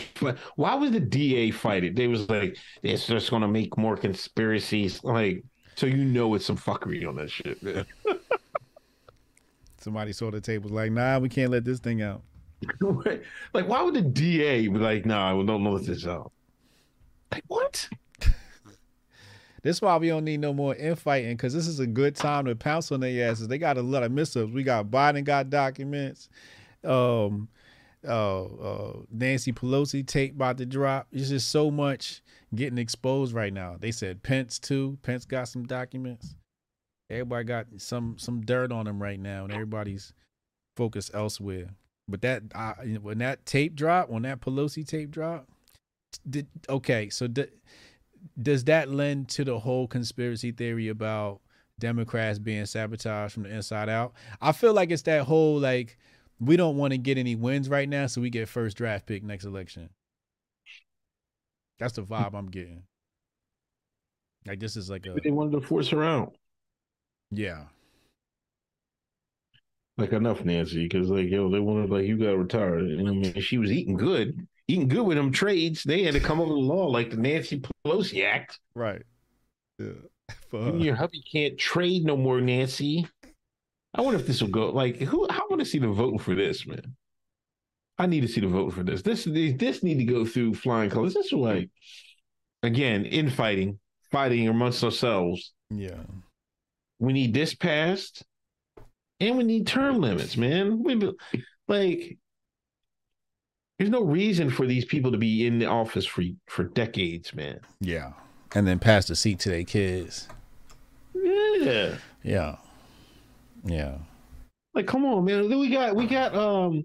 why 0.56 0.74
was 0.74 0.90
the 0.90 1.00
DA 1.00 1.50
fighting? 1.50 1.94
They 1.94 2.06
was 2.06 2.28
like, 2.28 2.56
it's 2.82 3.06
just 3.06 3.30
gonna 3.30 3.48
make 3.48 3.76
more 3.76 3.96
conspiracies. 3.96 5.02
Like, 5.04 5.44
so 5.76 5.86
you 5.86 6.04
know 6.04 6.34
it's 6.34 6.44
some 6.44 6.56
fuckery 6.56 7.08
on 7.08 7.16
that 7.16 7.30
shit, 7.30 7.62
man. 7.62 7.86
Somebody 9.78 10.12
saw 10.12 10.30
the 10.30 10.40
tape 10.40 10.62
was 10.62 10.72
like, 10.72 10.92
nah, 10.92 11.18
we 11.18 11.30
can't 11.30 11.50
let 11.50 11.64
this 11.64 11.78
thing 11.80 12.02
out. 12.02 12.22
like, 12.80 13.66
why 13.66 13.80
would 13.80 13.94
the 13.94 14.02
DA 14.02 14.68
be 14.68 14.78
like, 14.78 15.06
nah, 15.06 15.34
we 15.34 15.46
don't 15.46 15.64
let 15.64 15.86
this 15.86 16.06
out? 16.06 16.32
Like, 17.32 17.44
what? 17.48 17.88
This 19.62 19.76
is 19.76 19.82
why 19.82 19.94
we 19.98 20.08
don't 20.08 20.24
need 20.24 20.40
no 20.40 20.54
more 20.54 20.74
infighting 20.74 21.36
because 21.36 21.52
this 21.52 21.66
is 21.66 21.80
a 21.80 21.86
good 21.86 22.16
time 22.16 22.46
to 22.46 22.56
pounce 22.56 22.90
on 22.92 23.00
their 23.00 23.30
asses. 23.30 23.46
They 23.46 23.58
got 23.58 23.76
a 23.76 23.82
lot 23.82 24.02
of 24.02 24.10
missteps. 24.10 24.50
We 24.50 24.62
got 24.62 24.86
Biden 24.86 25.22
got 25.22 25.50
documents. 25.50 26.30
Um, 26.82 27.46
uh, 28.06 28.44
uh, 28.44 28.92
Nancy 29.10 29.52
Pelosi 29.52 30.06
tape 30.06 30.34
about 30.34 30.58
to 30.58 30.66
drop. 30.66 31.08
It's 31.12 31.28
just 31.28 31.50
so 31.50 31.70
much 31.70 32.22
getting 32.54 32.78
exposed 32.78 33.34
right 33.34 33.52
now. 33.52 33.76
They 33.78 33.92
said 33.92 34.22
Pence 34.22 34.58
too. 34.58 34.98
Pence 35.02 35.24
got 35.24 35.48
some 35.48 35.64
documents. 35.64 36.34
Everybody 37.10 37.44
got 37.44 37.66
some 37.78 38.16
some 38.18 38.40
dirt 38.42 38.72
on 38.72 38.86
them 38.86 39.02
right 39.02 39.18
now, 39.18 39.44
and 39.44 39.52
everybody's 39.52 40.12
focused 40.76 41.10
elsewhere. 41.12 41.70
But 42.08 42.22
that 42.22 42.42
uh, 42.54 42.74
when 43.02 43.18
that 43.18 43.44
tape 43.46 43.74
drop, 43.74 44.08
when 44.08 44.22
that 44.22 44.40
Pelosi 44.40 44.86
tape 44.86 45.10
drop, 45.10 45.48
did 46.28 46.46
okay? 46.68 47.10
So 47.10 47.26
did, 47.26 47.50
does 48.40 48.64
that 48.64 48.90
lend 48.90 49.28
to 49.30 49.44
the 49.44 49.58
whole 49.58 49.86
conspiracy 49.86 50.52
theory 50.52 50.88
about 50.88 51.40
Democrats 51.78 52.38
being 52.38 52.66
sabotaged 52.66 53.32
from 53.32 53.42
the 53.44 53.54
inside 53.54 53.88
out? 53.88 54.14
I 54.40 54.52
feel 54.52 54.72
like 54.72 54.90
it's 54.90 55.02
that 55.02 55.24
whole 55.24 55.58
like 55.58 55.98
we 56.40 56.56
don't 56.56 56.76
want 56.76 56.92
to 56.92 56.98
get 56.98 57.18
any 57.18 57.36
wins 57.36 57.68
right 57.68 57.88
now, 57.88 58.06
so 58.06 58.20
we 58.20 58.30
get 58.30 58.48
first 58.48 58.76
draft 58.76 59.06
pick 59.06 59.22
next 59.22 59.44
election. 59.44 59.90
That's 61.78 61.94
the 61.94 62.02
hmm. 62.02 62.12
vibe 62.12 62.34
I'm 62.34 62.50
getting. 62.50 62.82
Like 64.46 64.58
this 64.58 64.76
is 64.76 64.88
like 64.88 65.06
a 65.06 65.14
They 65.22 65.30
wanted 65.30 65.60
to 65.60 65.66
force 65.66 65.88
her 65.88 66.02
out. 66.02 66.34
yeah. 67.30 67.64
Like 69.98 70.12
enough, 70.12 70.42
Nancy, 70.46 70.84
because 70.84 71.10
like 71.10 71.28
yo, 71.28 71.50
they 71.50 71.60
wanted 71.60 71.90
like 71.90 72.06
you 72.06 72.16
got 72.16 72.30
to 72.30 72.38
retire. 72.38 72.78
And 72.78 73.06
I 73.06 73.12
mean, 73.12 73.38
she 73.40 73.58
was 73.58 73.70
eating 73.70 73.98
good, 73.98 74.46
eating 74.66 74.88
good 74.88 75.02
with 75.02 75.18
them 75.18 75.30
trades. 75.30 75.82
They 75.82 76.04
had 76.04 76.14
to 76.14 76.20
come 76.20 76.40
up 76.40 76.46
with 76.46 76.56
a 76.56 76.60
law 76.60 76.86
like 76.86 77.10
the 77.10 77.18
Nancy 77.18 77.60
Pelosi 77.84 78.24
Act. 78.24 78.58
Right. 78.74 79.02
Yeah. 79.78 79.88
For 80.48 80.60
You 80.60 80.68
and 80.68 80.82
your 80.82 80.94
hubby 80.94 81.22
can't 81.30 81.58
trade 81.58 82.04
no 82.04 82.16
more, 82.16 82.40
Nancy. 82.40 83.06
I 83.94 84.02
wonder 84.02 84.20
if 84.20 84.26
this 84.26 84.40
will 84.40 84.50
go. 84.50 84.70
Like, 84.70 84.96
who? 84.96 85.26
I 85.28 85.40
want 85.50 85.60
to 85.60 85.66
see 85.66 85.78
the 85.78 85.88
voting 85.88 86.18
for 86.18 86.34
this, 86.34 86.66
man. 86.66 86.94
I 87.98 88.06
need 88.06 88.20
to 88.20 88.28
see 88.28 88.40
the 88.40 88.46
vote 88.46 88.72
for 88.72 88.82
this. 88.82 89.02
This 89.02 89.24
this 89.24 89.82
need 89.82 89.98
to 89.98 90.04
go 90.04 90.24
through 90.24 90.54
flying 90.54 90.90
colors. 90.90 91.14
This 91.14 91.26
is 91.26 91.32
like, 91.32 91.70
again, 92.62 93.04
infighting, 93.04 93.78
fighting 94.10 94.48
amongst 94.48 94.82
ourselves. 94.84 95.52
Yeah. 95.68 96.02
We 96.98 97.12
need 97.12 97.34
this 97.34 97.54
passed, 97.54 98.24
and 99.18 99.36
we 99.36 99.44
need 99.44 99.66
term 99.66 100.00
limits, 100.00 100.36
man. 100.36 100.82
We 100.82 101.12
like, 101.68 102.18
there's 103.78 103.90
no 103.90 104.02
reason 104.02 104.50
for 104.50 104.66
these 104.66 104.84
people 104.84 105.12
to 105.12 105.18
be 105.18 105.46
in 105.46 105.58
the 105.58 105.66
office 105.66 106.06
for 106.06 106.22
for 106.46 106.64
decades, 106.64 107.34
man. 107.34 107.60
Yeah. 107.80 108.12
And 108.54 108.66
then 108.66 108.78
pass 108.78 109.06
the 109.06 109.16
seat 109.16 109.40
to 109.40 109.48
their 109.48 109.64
kids. 109.64 110.28
Yeah. 111.14 111.96
Yeah. 112.22 112.56
Yeah. 113.64 113.98
Like, 114.74 114.86
come 114.86 115.04
on, 115.04 115.24
man. 115.24 115.48
Then 115.48 115.58
we 115.58 115.68
got 115.68 115.96
we 115.96 116.06
got 116.06 116.34
um 116.34 116.84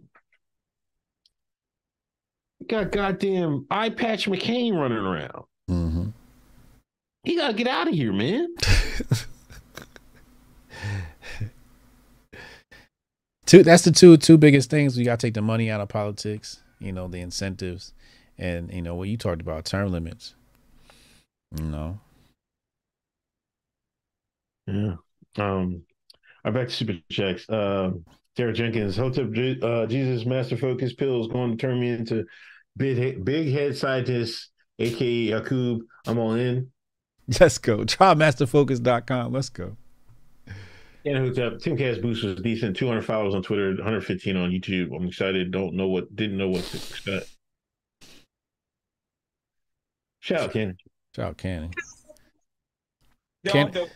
we 2.60 2.66
got 2.68 2.92
goddamn 2.92 3.66
eye 3.70 3.90
patch 3.90 4.28
McCain 4.28 4.74
running 4.76 4.98
around. 4.98 5.46
Mm-hmm. 5.70 6.10
He 7.24 7.36
gotta 7.36 7.54
get 7.54 7.68
out 7.68 7.88
of 7.88 7.94
here, 7.94 8.12
man. 8.14 8.56
two 13.46 13.64
that's 13.64 13.84
the 13.84 13.92
two 13.92 14.18
two 14.18 14.38
biggest 14.38 14.70
things. 14.70 14.98
We 14.98 15.04
gotta 15.04 15.18
take 15.18 15.36
the 15.36 15.42
money 15.42 15.70
out 15.70 15.82
of 15.82 15.90
politics, 15.90 16.64
you 16.80 16.92
know, 16.92 17.08
the 17.08 17.20
incentives 17.20 17.94
and 18.38 18.72
you 18.74 18.82
know 18.82 18.96
what 18.96 19.10
you 19.10 19.18
talked 19.18 19.42
about, 19.42 19.66
term 19.66 19.92
limits. 19.92 20.36
You 21.58 21.66
know. 21.66 22.00
Yeah. 24.68 24.96
Um 25.38 25.84
I 26.46 26.52
back 26.52 26.68
to 26.70 26.74
super 26.74 26.94
checks. 27.12 27.46
Um 27.50 28.06
Sarah 28.38 28.54
Jenkins, 28.54 28.98
Hotep 28.98 29.32
Je- 29.32 29.60
uh, 29.62 29.86
Jesus 29.86 30.26
Master 30.26 30.58
Focus 30.58 30.94
pills 30.94 31.28
going 31.30 31.52
to 31.52 31.58
turn 31.58 31.80
me 31.80 31.90
into 31.90 32.26
big 32.76 33.24
big 33.24 33.54
head 33.54 33.78
scientist, 33.78 34.50
aka 34.78 35.08
Yakub. 35.08 35.80
I'm 36.06 36.18
all 36.18 36.34
in. 36.34 36.70
Let's 37.40 37.58
go. 37.58 37.80
Trymasterfocus.com. 37.86 39.32
Let's 39.32 39.48
go. 39.50 39.78
And 41.06 41.18
Hotep, 41.18 41.60
Timcast 41.60 42.02
Boost 42.02 42.24
was 42.26 42.42
decent. 42.42 42.76
200 42.76 43.06
followers 43.06 43.36
on 43.36 43.42
Twitter, 43.44 43.70
115 43.76 44.36
on 44.36 44.50
YouTube. 44.52 44.94
I'm 44.94 45.08
excited. 45.08 45.52
Don't 45.52 45.76
know 45.76 45.88
what, 45.88 46.14
didn't 46.16 46.38
know 46.38 46.50
what 46.50 46.64
to 46.66 46.78
expect. 46.78 47.30
Shout 50.20 50.42
out, 50.42 50.52
Ken. 50.54 50.76
Shout 51.16 51.26
out 51.30 51.38
Cannon. 51.38 51.72
Down 53.44 53.54
Can- 53.54 53.72
the 53.72 53.84
Of 53.84 53.90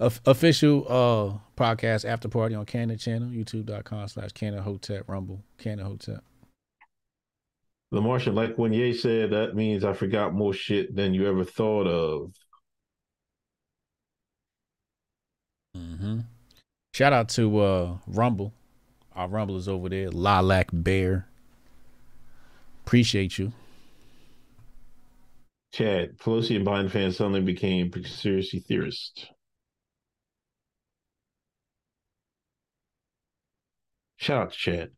official 0.00 0.86
uh 0.88 1.38
podcast 1.60 2.04
after 2.04 2.28
party 2.28 2.54
on 2.54 2.64
Canon 2.64 2.98
channel, 2.98 3.28
youtube.com 3.28 4.08
slash 4.08 4.30
Canon 4.32 4.62
Hotep 4.62 5.08
Rumble. 5.08 5.42
Canon 5.58 5.84
Hotep. 5.84 6.22
The 7.90 8.00
Martian, 8.00 8.34
like 8.34 8.56
when 8.56 8.72
Ye 8.72 8.92
said, 8.92 9.30
that 9.30 9.54
means 9.56 9.82
I 9.82 9.94
forgot 9.94 10.34
more 10.34 10.52
shit 10.52 10.94
than 10.94 11.14
you 11.14 11.26
ever 11.26 11.44
thought 11.44 11.86
of. 11.86 12.32
Mm-hmm. 15.76 16.20
Shout 16.94 17.12
out 17.12 17.28
to 17.30 17.58
uh 17.58 17.96
Rumble. 18.06 18.52
Our 19.14 19.28
Rumble 19.28 19.56
is 19.56 19.68
over 19.68 19.88
there. 19.88 20.10
Lilac 20.10 20.68
Bear. 20.72 21.26
Appreciate 22.86 23.38
you. 23.38 23.52
Chad, 25.72 26.16
Pelosi 26.18 26.56
and 26.56 26.66
Biden 26.66 26.90
fans 26.90 27.16
suddenly 27.16 27.40
became 27.40 27.90
conspiracy 27.90 28.60
theorists. 28.60 29.26
Shout 34.18 34.42
out 34.42 34.52
to 34.52 34.58
Chad. 34.58 34.90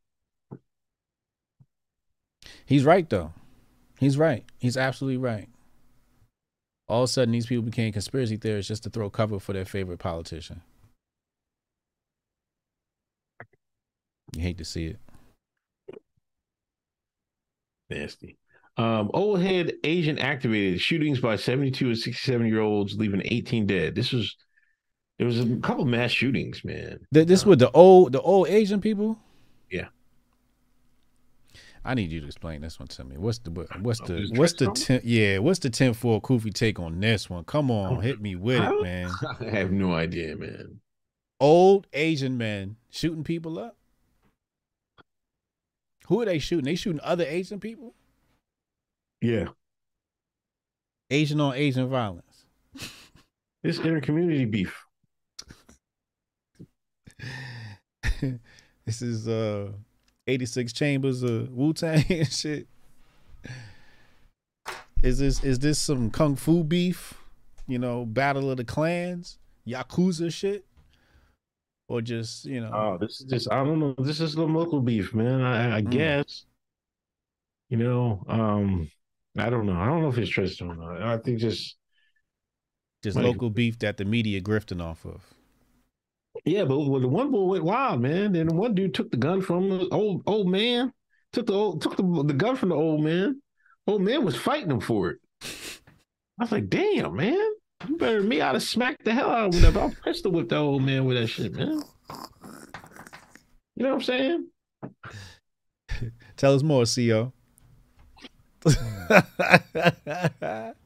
He's 2.64 2.84
right 2.84 3.08
though. 3.08 3.32
He's 3.98 4.16
right. 4.16 4.44
He's 4.58 4.76
absolutely 4.78 5.18
right. 5.18 5.48
All 6.88 7.02
of 7.02 7.04
a 7.04 7.12
sudden, 7.12 7.32
these 7.32 7.46
people 7.46 7.62
became 7.62 7.92
conspiracy 7.92 8.36
theorists 8.36 8.68
just 8.68 8.82
to 8.84 8.90
throw 8.90 9.10
cover 9.10 9.38
for 9.38 9.52
their 9.52 9.66
favorite 9.66 9.98
politician. 9.98 10.62
You 14.34 14.42
hate 14.42 14.58
to 14.58 14.64
see 14.64 14.86
it. 14.86 14.98
Nasty. 17.90 18.38
Um, 18.76 19.10
old 19.12 19.42
head 19.42 19.74
Asian 19.84 20.18
activated 20.18 20.80
shootings 20.80 21.20
by 21.20 21.36
72 21.36 21.86
and 21.88 21.98
67 21.98 22.46
year 22.46 22.60
olds, 22.60 22.96
leaving 22.96 23.22
18 23.24 23.66
dead. 23.66 23.94
This 23.94 24.12
was 24.12 24.36
there 25.20 25.26
was 25.26 25.38
a 25.38 25.56
couple 25.56 25.84
mass 25.84 26.12
shootings, 26.12 26.64
man. 26.64 26.98
Th- 27.12 27.26
This 27.26 27.44
uh, 27.44 27.50
with 27.50 27.58
the 27.58 27.70
old 27.72 28.12
the 28.12 28.22
old 28.22 28.48
Asian 28.48 28.80
people. 28.80 29.18
Yeah. 29.70 29.88
I 31.84 31.92
need 31.92 32.10
you 32.10 32.20
to 32.20 32.26
explain 32.26 32.62
this 32.62 32.78
one 32.78 32.88
to 32.88 33.04
me. 33.04 33.18
What's 33.18 33.36
the 33.40 33.50
uh, 33.50 33.66
what's 33.82 34.00
Oh, 34.00 34.06
the 34.06 34.30
what's 34.36 34.54
the 34.54 34.70
ten, 34.70 35.02
yeah 35.04 35.36
what's 35.36 35.58
the 35.58 35.68
ten 35.68 35.92
four 35.92 36.22
Kofi 36.22 36.54
take 36.54 36.80
on 36.80 36.98
this 37.00 37.28
one? 37.28 37.44
Come 37.44 37.70
on, 37.70 37.98
oh, 37.98 38.00
hit 38.00 38.18
me 38.18 38.34
with 38.34 38.62
it, 38.62 38.82
man. 38.82 39.10
I 39.40 39.44
have 39.50 39.70
no 39.70 39.92
idea, 39.92 40.36
man. 40.36 40.80
Old 41.38 41.86
Asian 41.92 42.38
men 42.38 42.76
shooting 42.88 43.22
people 43.22 43.58
up. 43.58 43.76
Who 46.06 46.22
are 46.22 46.24
they 46.24 46.38
shooting? 46.38 46.64
They 46.64 46.76
shooting 46.76 47.00
other 47.04 47.24
Asian 47.24 47.60
people? 47.60 47.92
Yeah, 49.20 49.48
Asian 51.10 51.42
on 51.42 51.56
Asian 51.56 51.90
violence. 51.90 52.46
This 53.62 53.78
inter-community 53.78 54.46
beef. 54.46 54.86
this 58.86 59.02
is 59.02 59.28
uh 59.28 59.70
86 60.26 60.72
chambers 60.72 61.22
of 61.22 61.50
Wu 61.52 61.72
Tang 61.72 62.04
and 62.10 62.30
shit. 62.32 62.66
Is 65.02 65.18
this 65.18 65.42
is 65.42 65.58
this 65.58 65.78
some 65.78 66.10
kung 66.10 66.36
fu 66.36 66.62
beef? 66.62 67.14
You 67.66 67.78
know, 67.78 68.04
battle 68.04 68.50
of 68.50 68.56
the 68.58 68.64
clans, 68.64 69.38
yakuza 69.66 70.32
shit, 70.32 70.64
or 71.88 72.02
just 72.02 72.44
you 72.44 72.60
know? 72.60 72.70
Oh, 72.72 72.98
this 73.00 73.20
is 73.20 73.26
just 73.26 73.50
I 73.50 73.64
don't 73.64 73.78
know. 73.78 73.94
This 73.98 74.20
is 74.20 74.34
the 74.34 74.42
local 74.42 74.80
beef, 74.80 75.14
man. 75.14 75.40
I, 75.40 75.78
I 75.78 75.82
Mm. 75.82 75.90
guess. 75.90 76.44
You 77.70 77.76
know, 77.76 78.24
um, 78.28 78.90
I 79.38 79.48
don't 79.48 79.64
know. 79.64 79.76
I 79.76 79.86
don't 79.86 80.02
know 80.02 80.08
if 80.08 80.18
it's 80.18 80.28
Tristan 80.30 80.68
or 80.70 80.74
not. 80.74 81.00
I 81.02 81.16
think 81.18 81.38
just 81.38 81.76
just 83.02 83.16
like- 83.16 83.24
local 83.24 83.48
beef 83.48 83.78
that 83.78 83.96
the 83.96 84.04
media 84.04 84.40
grifting 84.40 84.82
off 84.82 85.06
of. 85.06 85.22
Yeah, 86.44 86.64
but 86.64 86.78
well, 86.78 87.00
the 87.00 87.08
one 87.08 87.30
boy 87.30 87.44
went 87.44 87.64
wild, 87.64 88.00
man. 88.00 88.32
Then 88.32 88.56
one 88.56 88.74
dude 88.74 88.94
took 88.94 89.10
the 89.10 89.16
gun 89.16 89.42
from 89.42 89.68
the 89.68 89.88
old 89.90 90.22
old 90.26 90.48
man. 90.48 90.92
Took 91.32 91.46
the 91.46 91.52
old, 91.52 91.82
took 91.82 91.96
the 91.96 92.24
the 92.24 92.34
gun 92.34 92.56
from 92.56 92.70
the 92.70 92.76
old 92.76 93.02
man. 93.02 93.42
Old 93.86 94.02
man 94.02 94.24
was 94.24 94.36
fighting 94.36 94.70
him 94.70 94.80
for 94.80 95.10
it. 95.10 95.18
I 95.42 96.44
was 96.44 96.52
like, 96.52 96.68
damn, 96.68 97.16
man. 97.16 97.50
You 97.88 97.96
better 97.96 98.22
me. 98.22 98.40
I'd 98.40 98.54
have 98.54 98.62
smacked 98.62 99.04
the 99.04 99.12
hell 99.12 99.30
out 99.30 99.54
of 99.54 99.60
him. 99.60 99.76
I'll 99.76 99.94
pistol 100.04 100.32
whip 100.32 100.48
that 100.50 100.56
old 100.56 100.82
man 100.82 101.04
with 101.04 101.16
that 101.16 101.28
shit, 101.28 101.54
man. 101.54 101.82
You 103.76 103.84
know 103.84 103.94
what 103.94 103.94
I'm 103.94 104.02
saying? 104.02 104.48
Tell 106.36 106.54
us 106.54 106.62
more, 106.62 106.84
CO. 106.84 107.32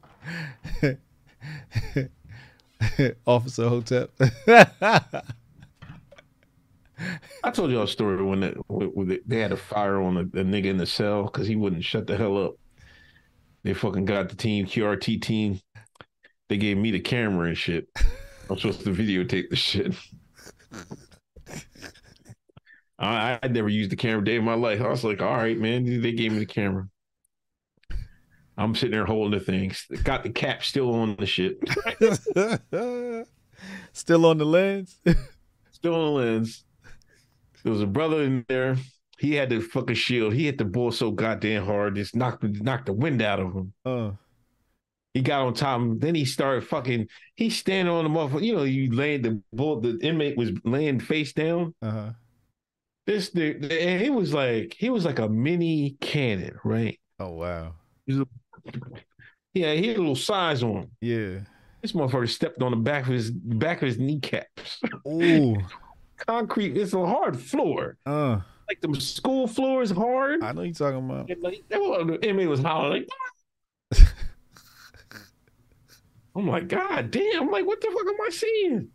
Officer 3.27 3.69
Hotep. 3.69 4.11
I 7.43 7.51
told 7.51 7.71
y'all 7.71 7.83
a 7.83 7.87
story 7.87 8.21
when, 8.23 8.43
it, 8.43 8.57
when 8.67 8.87
when 8.89 9.07
they- 9.07 9.19
they 9.25 9.39
had 9.39 9.51
a 9.51 9.57
fire 9.57 10.01
on 10.01 10.17
a, 10.17 10.21
a 10.21 10.43
nigga 10.43 10.65
in 10.65 10.77
the 10.77 10.85
cell 10.85 11.23
because 11.23 11.47
he 11.47 11.55
wouldn't 11.55 11.83
shut 11.83 12.07
the 12.07 12.17
hell 12.17 12.37
up. 12.43 12.55
They 13.63 13.73
fucking 13.73 14.05
got 14.05 14.29
the 14.29 14.35
team, 14.35 14.65
QRT 14.65 15.17
team. 15.17 15.59
They 16.49 16.57
gave 16.57 16.77
me 16.77 16.91
the 16.91 17.01
camera 17.01 17.49
and 17.49 17.57
shit. 17.57 17.87
I'm 18.49 18.57
supposed 18.57 18.81
to 18.85 18.91
videotape 18.93 19.49
the 19.49 19.55
shit. 19.57 19.95
I, 22.97 23.39
I 23.43 23.47
never 23.49 23.69
used 23.69 23.91
the 23.91 23.95
camera 23.95 24.23
day 24.23 24.35
in 24.37 24.43
my 24.45 24.53
life. 24.53 24.81
I 24.81 24.87
was 24.87 25.03
like, 25.03 25.21
all 25.21 25.35
right, 25.35 25.57
man. 25.57 25.85
They 26.01 26.13
gave 26.13 26.31
me 26.31 26.39
the 26.39 26.45
camera. 26.45 26.87
I'm 28.57 28.73
sitting 28.75 28.91
there 28.91 29.05
holding 29.05 29.37
the 29.37 29.43
things. 29.45 29.85
Got 30.03 30.23
the 30.23 30.29
cap 30.29 30.63
still 30.63 30.93
on 30.95 31.15
the 31.17 31.25
shit. 31.25 31.57
Still 33.93 34.25
on 34.25 34.37
the 34.37 34.45
lens. 34.45 34.99
Still 35.71 35.95
on 35.95 36.01
the 36.05 36.11
lens. 36.11 36.63
There 37.63 37.71
was 37.71 37.81
a 37.81 37.87
brother 37.87 38.21
in 38.23 38.45
there. 38.47 38.77
He 39.17 39.33
had 39.35 39.49
the 39.49 39.61
fucking 39.61 39.95
shield. 39.95 40.33
He 40.33 40.45
hit 40.45 40.57
the 40.57 40.65
ball 40.65 40.91
so 40.91 41.11
goddamn 41.11 41.65
hard, 41.65 41.95
just 41.95 42.15
knocked 42.15 42.43
knocked 42.43 42.87
the 42.87 42.93
wind 42.93 43.21
out 43.21 43.39
of 43.39 43.53
him. 43.53 43.73
Uh, 43.85 44.11
He 45.13 45.21
got 45.21 45.41
on 45.45 45.53
top 45.53 45.79
of 45.79 45.87
him. 45.87 45.99
Then 45.99 46.15
he 46.15 46.25
started 46.25 46.67
fucking. 46.67 47.07
He 47.35 47.49
standing 47.49 47.93
on 47.93 48.03
the 48.03 48.09
motherfucker. 48.09 48.43
You 48.43 48.55
know, 48.55 48.63
you 48.63 48.91
laying 48.91 49.21
the 49.21 49.41
bull. 49.53 49.79
The 49.79 49.97
inmate 50.01 50.37
was 50.37 50.51
laying 50.65 50.99
face 50.99 51.31
down. 51.33 51.73
uh-huh. 51.81 52.11
This 53.07 53.29
dude, 53.29 53.71
and 53.71 54.01
he 54.01 54.09
was 54.09 54.33
like, 54.33 54.75
he 54.77 54.89
was 54.89 55.05
like 55.05 55.19
a 55.19 55.29
mini 55.29 55.95
cannon, 56.01 56.57
right? 56.63 56.99
Oh 57.19 57.31
wow. 57.33 57.75
Yeah, 59.53 59.73
he 59.73 59.87
had 59.87 59.97
a 59.97 59.99
little 59.99 60.15
size 60.15 60.63
on 60.63 60.75
him. 60.75 60.91
Yeah. 61.01 61.39
This 61.81 61.93
motherfucker 61.93 62.29
stepped 62.29 62.61
on 62.61 62.71
the 62.71 62.77
back 62.77 63.03
of 63.03 63.13
his 63.13 63.31
back 63.31 63.81
of 63.81 63.87
his 63.87 63.97
kneecaps. 63.97 64.81
Ooh. 65.07 65.55
Concrete. 66.27 66.77
It's 66.77 66.93
a 66.93 67.05
hard 67.05 67.39
floor. 67.39 67.97
Uh. 68.05 68.39
Like 68.67 68.81
the 68.81 68.99
school 68.99 69.47
floor 69.47 69.81
is 69.83 69.91
hard. 69.91 70.43
I 70.43 70.51
know 70.51 70.63
you're 70.63 70.73
talking 70.73 71.05
about. 71.05 71.29
And 71.29 71.41
like 71.41 71.63
that 71.69 71.79
was, 71.79 72.59
hollering 72.59 73.05
like 73.91 74.01
I'm 76.35 76.47
like, 76.47 76.67
God 76.67 77.11
damn, 77.11 77.43
I'm 77.43 77.51
like, 77.51 77.65
what 77.65 77.79
the 77.79 77.87
fuck 77.87 78.07
am 78.07 78.21
I 78.25 78.29
seeing? 78.29 78.89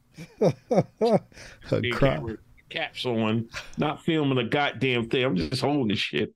A 1.71 1.81
Big. 1.81 2.39
Caps 2.69 3.07
on, 3.07 3.49
not 3.79 4.03
filming 4.05 4.39
a 4.39 4.45
goddamn 4.45 5.09
thing. 5.09 5.25
I'm 5.25 5.37
just 5.37 5.63
holding 5.63 5.89
the 5.89 5.97
shit. 5.97 6.35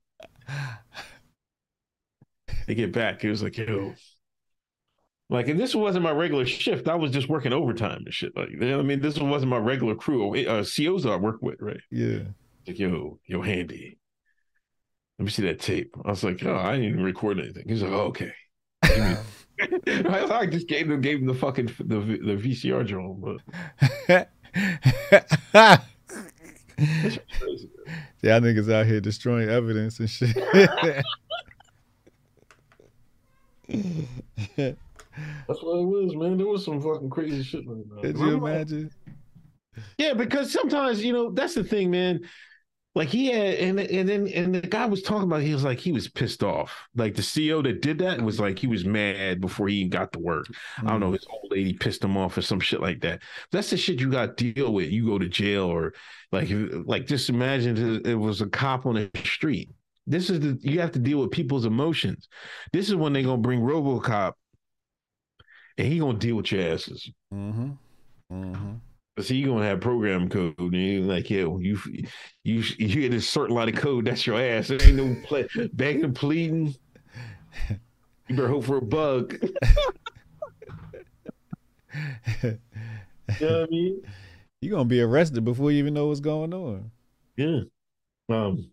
They 2.67 2.75
get 2.75 2.91
back. 2.91 3.23
It 3.23 3.29
was 3.29 3.43
like, 3.43 3.57
yo. 3.57 3.93
Like, 5.29 5.47
and 5.47 5.59
this 5.59 5.73
wasn't 5.73 6.03
my 6.03 6.11
regular 6.11 6.45
shift. 6.45 6.87
I 6.87 6.95
was 6.95 7.11
just 7.11 7.29
working 7.29 7.53
overtime 7.53 8.03
and 8.05 8.13
shit. 8.13 8.35
Like, 8.35 8.49
you 8.49 8.57
know 8.57 8.79
I 8.79 8.83
mean, 8.83 9.01
this 9.01 9.17
wasn't 9.17 9.49
my 9.49 9.57
regular 9.57 9.95
crew. 9.95 10.35
Uh, 10.47 10.63
COs 10.63 11.05
I 11.05 11.15
work 11.15 11.41
with, 11.41 11.61
right? 11.61 11.81
Yeah. 11.89 12.19
Like, 12.67 12.77
yo, 12.77 13.19
yo, 13.25 13.41
handy. 13.41 13.97
Let 15.17 15.25
me 15.25 15.31
see 15.31 15.43
that 15.43 15.59
tape. 15.59 15.95
I 16.03 16.09
was 16.09 16.23
like, 16.23 16.43
oh, 16.45 16.55
I 16.55 16.73
didn't 16.73 16.89
even 16.89 17.03
record 17.03 17.39
anything. 17.39 17.63
He's 17.67 17.81
like, 17.81 17.91
oh, 17.91 18.13
okay. 18.13 18.33
I, 18.83 20.27
I 20.29 20.45
just 20.45 20.67
gave 20.67 20.91
him 20.91 20.99
gave 21.01 21.19
him 21.19 21.27
the 21.27 21.33
fucking 21.33 21.67
the 21.79 21.99
the 21.99 22.35
VCR 22.35 22.85
drone, 22.85 23.21
but 23.21 23.39
Y'all 28.21 28.41
niggas 28.41 28.71
out 28.71 28.85
here 28.85 28.99
destroying 28.99 29.49
evidence 29.49 29.99
and 29.99 30.09
shit. 30.09 30.35
that's 33.67 35.61
what 35.63 35.79
it 35.79 35.85
was, 35.85 36.15
man. 36.15 36.37
There 36.37 36.47
was 36.47 36.65
some 36.65 36.81
fucking 36.81 37.09
crazy 37.09 37.43
shit 37.43 37.65
like 37.67 37.85
that. 37.89 38.01
Could 38.01 38.17
you 38.17 38.37
imagine? 38.37 38.91
Yeah, 39.97 40.13
because 40.13 40.51
sometimes 40.51 41.03
you 41.03 41.13
know 41.13 41.31
that's 41.31 41.55
the 41.55 41.63
thing, 41.63 41.91
man. 41.91 42.21
Like 42.95 43.09
he 43.09 43.27
had, 43.27 43.55
and 43.55 43.77
and 43.77 44.07
then 44.07 44.27
and 44.29 44.55
the 44.55 44.61
guy 44.61 44.85
was 44.85 45.01
talking 45.01 45.23
about. 45.23 45.41
He 45.41 45.51
was 45.51 45.65
like 45.65 45.79
he 45.79 45.91
was 45.91 46.07
pissed 46.07 46.43
off. 46.43 46.87
Like 46.95 47.13
the 47.13 47.21
CEO 47.21 47.61
that 47.63 47.81
did 47.81 47.97
that 47.99 48.21
was 48.21 48.39
like 48.39 48.57
he 48.57 48.67
was 48.67 48.85
mad 48.85 49.41
before 49.41 49.67
he 49.67 49.77
even 49.77 49.89
got 49.89 50.13
to 50.13 50.19
work. 50.19 50.45
I 50.77 50.87
don't 50.87 51.01
know. 51.01 51.09
Mm. 51.09 51.13
His 51.13 51.27
old 51.29 51.51
lady 51.51 51.73
pissed 51.73 52.03
him 52.03 52.15
off 52.15 52.37
or 52.37 52.41
some 52.41 52.61
shit 52.61 52.79
like 52.79 53.01
that. 53.01 53.21
That's 53.51 53.69
the 53.69 53.75
shit 53.75 53.99
you 53.99 54.09
got 54.09 54.37
to 54.37 54.53
deal 54.53 54.73
with. 54.73 54.91
You 54.91 55.05
go 55.07 55.19
to 55.19 55.27
jail 55.27 55.65
or 55.65 55.93
like 56.31 56.47
like 56.85 57.05
just 57.05 57.27
imagine 57.29 58.01
it 58.05 58.15
was 58.15 58.39
a 58.39 58.47
cop 58.47 58.85
on 58.85 58.95
the 58.95 59.09
street. 59.25 59.71
This 60.07 60.29
is 60.29 60.39
the 60.39 60.59
you 60.61 60.79
have 60.81 60.91
to 60.93 60.99
deal 60.99 61.19
with 61.19 61.31
people's 61.31 61.65
emotions. 61.65 62.27
This 62.71 62.89
is 62.89 62.95
when 62.95 63.13
they're 63.13 63.23
gonna 63.23 63.37
bring 63.41 63.61
RoboCop, 63.61 64.33
and 65.77 65.87
he 65.87 65.99
gonna 65.99 66.17
deal 66.17 66.35
with 66.35 66.51
your 66.51 66.73
asses. 66.73 67.11
Mm-hmm. 67.33 67.71
Mm-hmm. 68.31 68.73
So 69.19 69.33
you 69.33 69.47
gonna 69.47 69.65
have 69.65 69.81
program 69.81 70.29
code, 70.29 70.55
and 70.59 70.75
you're 70.75 71.01
like, 71.01 71.29
yo, 71.29 71.57
you 71.59 71.79
you 72.43 72.63
you 72.77 73.01
get 73.01 73.13
a 73.13 73.21
certain 73.21 73.55
line 73.55 73.69
of 73.69 73.75
code, 73.75 74.05
that's 74.05 74.27
your 74.27 74.39
ass. 74.39 74.67
There 74.67 74.81
ain't 74.83 74.95
no 74.95 75.15
play, 75.25 75.47
begging, 75.73 76.13
pleading. 76.13 76.75
You 78.27 78.35
better 78.35 78.47
hope 78.47 78.65
for 78.65 78.77
a 78.77 78.81
bug. 78.81 79.37
you 82.43 82.59
know 83.39 83.59
what 83.59 83.63
I 83.63 83.65
mean? 83.69 84.01
You're 84.61 84.71
gonna 84.71 84.85
be 84.85 85.01
arrested 85.01 85.45
before 85.45 85.71
you 85.71 85.77
even 85.77 85.93
know 85.93 86.07
what's 86.07 86.19
going 86.19 86.53
on. 86.53 86.91
Yeah. 87.37 87.61
Um. 88.29 88.71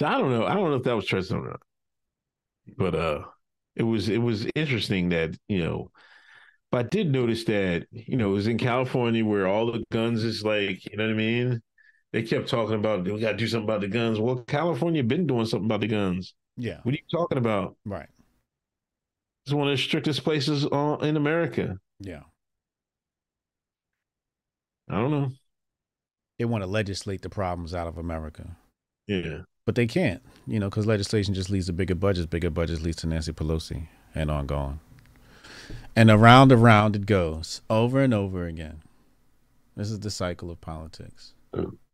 So 0.00 0.06
I 0.06 0.16
don't 0.16 0.30
know. 0.30 0.46
I 0.46 0.54
don't 0.54 0.70
know 0.70 0.76
if 0.76 0.84
that 0.84 0.96
was 0.96 1.04
Tristan 1.04 1.40
or 1.40 1.48
not, 1.48 1.60
but 2.78 2.94
uh, 2.94 3.24
it 3.76 3.82
was 3.82 4.08
it 4.08 4.16
was 4.16 4.46
interesting 4.54 5.10
that 5.10 5.36
you 5.46 5.62
know. 5.62 5.90
But 6.72 6.86
I 6.86 6.88
did 6.88 7.12
notice 7.12 7.44
that 7.44 7.86
you 7.90 8.16
know 8.16 8.30
it 8.30 8.32
was 8.32 8.46
in 8.46 8.56
California 8.56 9.22
where 9.22 9.46
all 9.46 9.70
the 9.70 9.84
guns 9.92 10.24
is 10.24 10.42
like 10.42 10.90
you 10.90 10.96
know 10.96 11.04
what 11.04 11.12
I 11.12 11.16
mean. 11.16 11.60
They 12.14 12.22
kept 12.22 12.48
talking 12.48 12.76
about 12.76 13.04
we 13.04 13.20
got 13.20 13.32
to 13.32 13.36
do 13.36 13.46
something 13.46 13.68
about 13.68 13.82
the 13.82 13.88
guns. 13.88 14.18
Well, 14.18 14.36
California 14.36 15.04
been 15.04 15.26
doing 15.26 15.44
something 15.44 15.66
about 15.66 15.82
the 15.82 15.88
guns. 15.88 16.32
Yeah. 16.56 16.78
What 16.82 16.94
are 16.94 16.96
you 16.96 17.18
talking 17.18 17.36
about? 17.36 17.76
Right. 17.84 18.08
It's 19.44 19.52
one 19.52 19.68
of 19.68 19.76
the 19.76 19.82
strictest 19.82 20.24
places 20.24 20.64
in 20.64 21.16
America. 21.18 21.76
Yeah. 21.98 22.22
I 24.88 24.94
don't 24.94 25.10
know. 25.10 25.30
They 26.38 26.46
want 26.46 26.64
to 26.64 26.70
legislate 26.70 27.20
the 27.20 27.28
problems 27.28 27.74
out 27.74 27.86
of 27.86 27.98
America. 27.98 28.56
Yeah. 29.06 29.40
But 29.66 29.74
they 29.74 29.86
can't, 29.86 30.22
you 30.46 30.58
know, 30.58 30.68
because 30.68 30.86
legislation 30.86 31.34
just 31.34 31.50
leads 31.50 31.66
to 31.66 31.72
bigger 31.72 31.94
budgets. 31.94 32.26
Bigger 32.26 32.50
budgets 32.50 32.82
leads 32.82 32.96
to 32.98 33.06
Nancy 33.06 33.32
Pelosi 33.32 33.86
and 34.14 34.30
ongoing. 34.30 34.80
And 35.94 36.10
around 36.10 36.52
and 36.52 36.60
around 36.60 36.96
it 36.96 37.06
goes 37.06 37.62
over 37.70 38.00
and 38.00 38.14
over 38.14 38.46
again. 38.46 38.82
This 39.76 39.90
is 39.90 40.00
the 40.00 40.10
cycle 40.10 40.50
of 40.50 40.60
politics. 40.60 41.34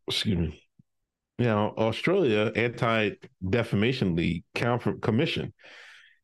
excuse 0.08 0.38
me. 0.38 0.62
Now, 1.38 1.74
Australia 1.76 2.50
Anti 2.56 3.10
Defamation 3.48 4.16
League 4.16 4.44
Confer- 4.54 4.94
Commission 4.94 5.52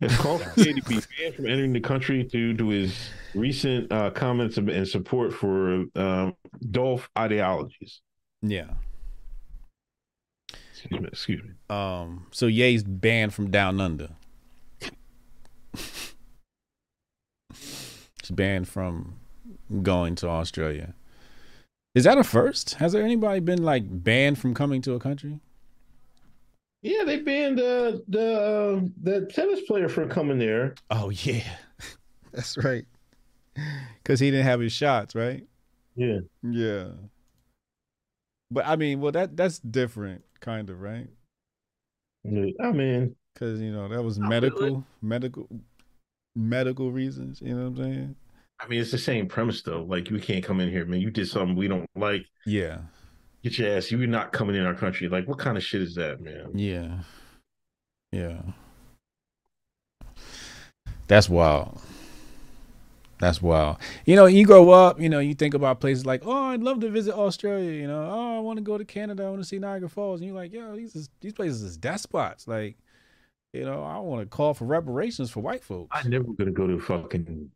has 0.01 0.16
called 0.16 0.43
for 0.43 0.64
to 0.64 0.74
be 0.89 1.01
banned 1.19 1.35
from 1.35 1.47
entering 1.47 1.73
the 1.73 1.81
country 1.81 2.23
due 2.24 2.56
to 2.56 2.69
his 2.69 3.10
recent 3.35 3.93
uh, 3.93 4.10
comments 4.10 4.56
and 4.56 4.70
and 4.70 4.89
support 4.89 5.32
for 5.35 5.85
um, 5.94 6.35
Dolph 6.70 7.10
ideologies. 7.16 8.01
Yeah. 8.40 8.70
Excuse 10.85 11.01
me. 11.01 11.09
Excuse 11.09 11.43
me. 11.45 11.51
Um, 11.71 12.27
so 12.33 12.47
Ye's 12.47 12.83
banned 12.83 13.33
from 13.35 13.51
Down 13.51 13.81
Under. 13.81 14.11
He's 17.51 18.31
banned 18.31 18.69
from 18.69 19.15
going 19.83 20.15
to 20.17 20.29
Australia. 20.29 20.95
Is 21.95 22.05
that 22.05 22.19
a 22.19 22.25
first? 22.25 22.75
Has 22.75 22.93
there 22.93 23.03
anybody 23.03 23.41
been 23.41 23.63
like 23.63 23.85
banned 23.87 24.39
from 24.39 24.55
coming 24.55 24.81
to 24.83 24.95
a 24.95 24.99
country? 24.99 25.41
Yeah, 26.83 27.05
they 27.05 27.21
banned 27.21 27.61
uh, 27.61 27.99
the 28.09 28.41
uh, 28.41 28.81
the 29.03 29.27
tennis 29.27 29.61
player 29.63 29.89
from 29.89 30.09
coming 30.09 30.39
there. 30.39 30.75
Oh 30.91 31.11
yeah, 31.11 31.45
that's 32.33 32.57
right. 32.59 32.87
Because 34.03 34.19
he 34.19 34.31
didn't 34.31 34.47
have 34.47 34.61
his 34.61 34.73
shots, 34.73 35.15
right? 35.15 35.45
Yeah. 35.95 36.21
Yeah. 36.43 36.89
But 38.51 38.67
I 38.67 38.77
mean, 38.77 39.01
well, 39.01 39.13
that 39.13 39.37
that's 39.37 39.59
different, 39.61 40.25
kind 40.43 40.69
of, 40.69 40.81
right? 40.81 41.09
I 42.27 42.73
mean, 42.73 43.16
Because 43.32 43.60
you 43.60 43.73
know 43.73 43.89
that 43.89 44.02
was 44.02 44.19
Not 44.19 44.28
medical, 44.28 44.85
medical, 45.01 45.48
medical 46.36 46.93
reasons. 46.93 47.40
You 47.40 47.55
know 47.56 47.70
what 47.70 47.85
I'm 47.85 47.93
saying? 47.94 48.16
I 48.60 48.69
mean, 48.69 48.81
it's 48.81 48.90
the 48.93 48.98
same 48.98 49.27
premise 49.27 49.62
though. 49.62 49.82
Like, 49.82 50.09
we 50.10 50.20
can't 50.20 50.44
come 50.44 50.60
in 50.60 50.70
here, 50.70 50.85
man. 50.85 51.01
You 51.01 51.10
did 51.10 51.28
something 51.28 51.56
we 51.56 51.66
don't 51.69 51.89
like. 51.97 52.27
Yeah, 52.47 52.78
Get 53.43 53.59
your 53.59 53.77
ass. 53.77 53.90
You're 53.90 54.06
not 54.06 54.32
coming 54.32 54.55
in 54.55 54.64
our 54.64 54.74
country. 54.74 55.09
Like, 55.09 55.27
what 55.27 55.39
kind 55.39 55.56
of 55.56 55.64
shit 55.64 55.82
is 55.82 55.97
that, 55.97 56.20
man? 56.20 56.52
yeah, 56.55 56.98
yeah. 58.12 58.43
That's 61.09 61.28
wild. 61.28 61.81
That's 63.23 63.40
wild. 63.40 63.77
You 64.05 64.16
know, 64.16 64.27
you 64.27 64.44
grow 64.44 64.70
up, 64.70 65.01
you 65.01 65.09
know, 65.09 65.20
you 65.20 65.35
think 65.35 65.55
about 65.55 65.78
places 65.78 66.05
like, 66.05 66.23
oh, 66.27 66.47
I'd 66.47 66.61
love 66.61 66.81
to 66.81 66.90
visit 66.90 67.15
Australia. 67.15 67.70
You 67.70 67.86
know, 67.86 68.09
oh, 68.11 68.36
I 68.39 68.40
want 68.40 68.57
to 68.57 68.65
go 68.65 68.77
to 68.77 68.85
Canada. 68.85 69.23
I 69.23 69.31
want 69.31 69.40
to 69.40 69.47
see 69.47 69.61
Niagara 69.61 69.89
Falls. 69.89 70.19
And 70.20 70.27
you're 70.27 70.35
like, 70.35 70.53
yo, 70.53 70.74
these 70.74 70.97
is, 70.97 71.09
these 71.20 71.32
places 71.32 71.62
is 71.62 71.77
despots. 71.77 72.49
Like, 72.49 72.77
you 73.53 73.65
know, 73.65 73.85
I 73.85 73.99
want 73.99 74.23
to 74.23 74.27
call 74.27 74.55
for 74.55 74.65
reparations 74.65 75.31
for 75.31 75.39
white 75.39 75.62
folks. 75.62 75.90
I'm 75.93 76.11
never 76.11 76.24
gonna 76.32 76.51
go 76.51 76.66
to 76.66 76.81
fucking 76.81 77.49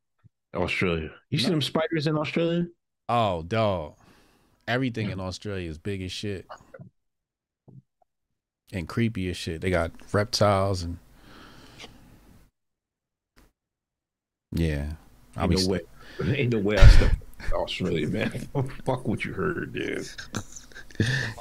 Australia. 0.55 1.11
You 1.31 1.39
see 1.41 1.51
them 1.51 1.61
spiders 1.61 2.07
in 2.07 2.17
Australia? 2.17 2.69
Oh, 3.09 3.43
dog. 3.43 3.97
Everything 4.69 5.11
in 5.11 5.19
Australia 5.19 5.69
is 5.69 5.79
big 5.79 6.01
as 6.01 6.13
shit. 6.13 6.47
And 8.73 8.87
creepy 8.87 9.29
as 9.31 9.37
shit. 9.37 9.63
They 9.63 9.71
got 9.71 9.91
reptiles 10.13 10.85
and 10.85 10.99
Yeah. 14.53 14.93
Ain't 15.39 15.51
be 15.51 15.57
no 15.57 15.69
way. 15.69 15.81
Ain't 16.25 16.53
no 16.53 16.59
way 16.59 16.79
I 16.79 16.87
step 16.89 17.13
in 17.13 17.53
Australia, 17.53 18.09
man. 18.09 18.31
Fuck 18.85 19.07
what 19.07 19.25
you 19.25 19.33
heard, 19.33 19.73
dude. 19.73 20.09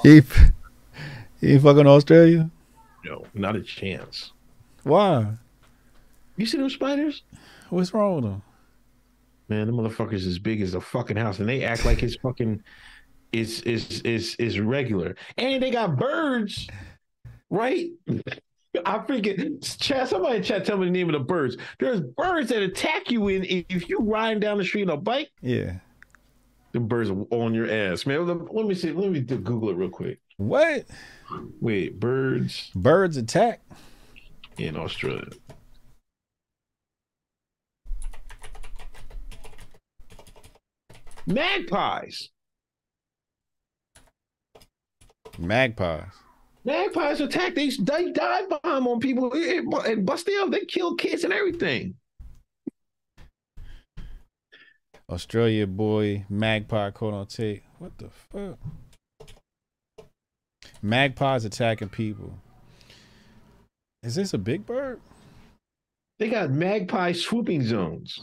He, 0.02 0.22
he 1.40 1.58
fucking 1.58 1.86
Australia? 1.86 2.50
No, 3.04 3.24
not 3.34 3.56
a 3.56 3.62
chance. 3.62 4.32
Why? 4.82 5.34
You 6.36 6.46
see 6.46 6.58
them 6.58 6.68
spiders? 6.68 7.22
What's 7.70 7.94
wrong 7.94 8.16
with 8.16 8.24
them? 8.24 8.42
Man, 9.48 9.66
the 9.66 9.72
motherfuckers 9.72 10.26
as 10.26 10.38
big 10.38 10.60
as 10.60 10.74
a 10.74 10.80
fucking 10.80 11.16
house, 11.16 11.38
and 11.38 11.48
they 11.48 11.64
act 11.64 11.84
like 11.84 12.02
it's 12.02 12.16
fucking 12.16 12.62
is 13.32 13.60
is 13.62 14.00
is 14.02 14.34
is 14.36 14.58
regular. 14.60 15.16
And 15.38 15.62
they 15.62 15.70
got 15.70 15.96
birds, 15.96 16.68
right? 17.50 17.88
I 18.84 19.04
forget. 19.06 19.38
Chat. 19.62 20.08
Somebody 20.08 20.40
chat. 20.42 20.64
Tell 20.64 20.76
me 20.76 20.86
the 20.86 20.90
name 20.92 21.08
of 21.08 21.14
the 21.14 21.20
birds. 21.20 21.56
There's 21.78 22.00
birds 22.00 22.48
that 22.50 22.62
attack 22.62 23.10
you 23.10 23.28
in 23.28 23.44
if 23.48 23.88
you 23.88 23.98
riding 24.00 24.40
down 24.40 24.58
the 24.58 24.64
street 24.64 24.88
on 24.90 24.90
a 24.90 25.00
bike. 25.00 25.30
Yeah. 25.40 25.76
The 26.72 26.80
birds 26.80 27.08
are 27.10 27.22
on 27.30 27.54
your 27.54 27.70
ass, 27.70 28.04
man. 28.04 28.26
Let 28.26 28.66
me 28.66 28.74
see. 28.74 28.92
Let 28.92 29.10
me 29.10 29.20
do- 29.20 29.38
Google 29.38 29.70
it 29.70 29.76
real 29.76 29.88
quick. 29.88 30.20
What? 30.36 30.86
Wait, 31.60 31.98
birds 31.98 32.70
Birds 32.74 33.16
attack? 33.16 33.62
in 34.58 34.76
Australia. 34.76 35.28
Magpies. 41.26 42.30
Magpies. 45.38 46.12
Magpies 46.66 47.20
attack. 47.20 47.54
They, 47.54 47.70
they 47.70 48.10
dive 48.10 48.48
bomb 48.48 48.88
on 48.88 48.98
people 48.98 49.32
and 49.32 50.04
bust 50.04 50.26
them. 50.26 50.50
They 50.50 50.64
kill 50.64 50.96
kids 50.96 51.22
and 51.22 51.32
everything. 51.32 51.94
Australia 55.08 55.68
boy, 55.68 56.24
magpie 56.28 56.90
caught 56.90 57.14
on 57.14 57.26
tape. 57.26 57.62
What 57.78 57.96
the 57.98 58.10
fuck? 58.10 58.58
Magpies 60.82 61.44
attacking 61.44 61.90
people. 61.90 62.36
Is 64.02 64.16
this 64.16 64.34
a 64.34 64.38
big 64.38 64.66
bird? 64.66 65.00
They 66.18 66.30
got 66.30 66.50
magpie 66.50 67.12
swooping 67.12 67.62
zones. 67.62 68.18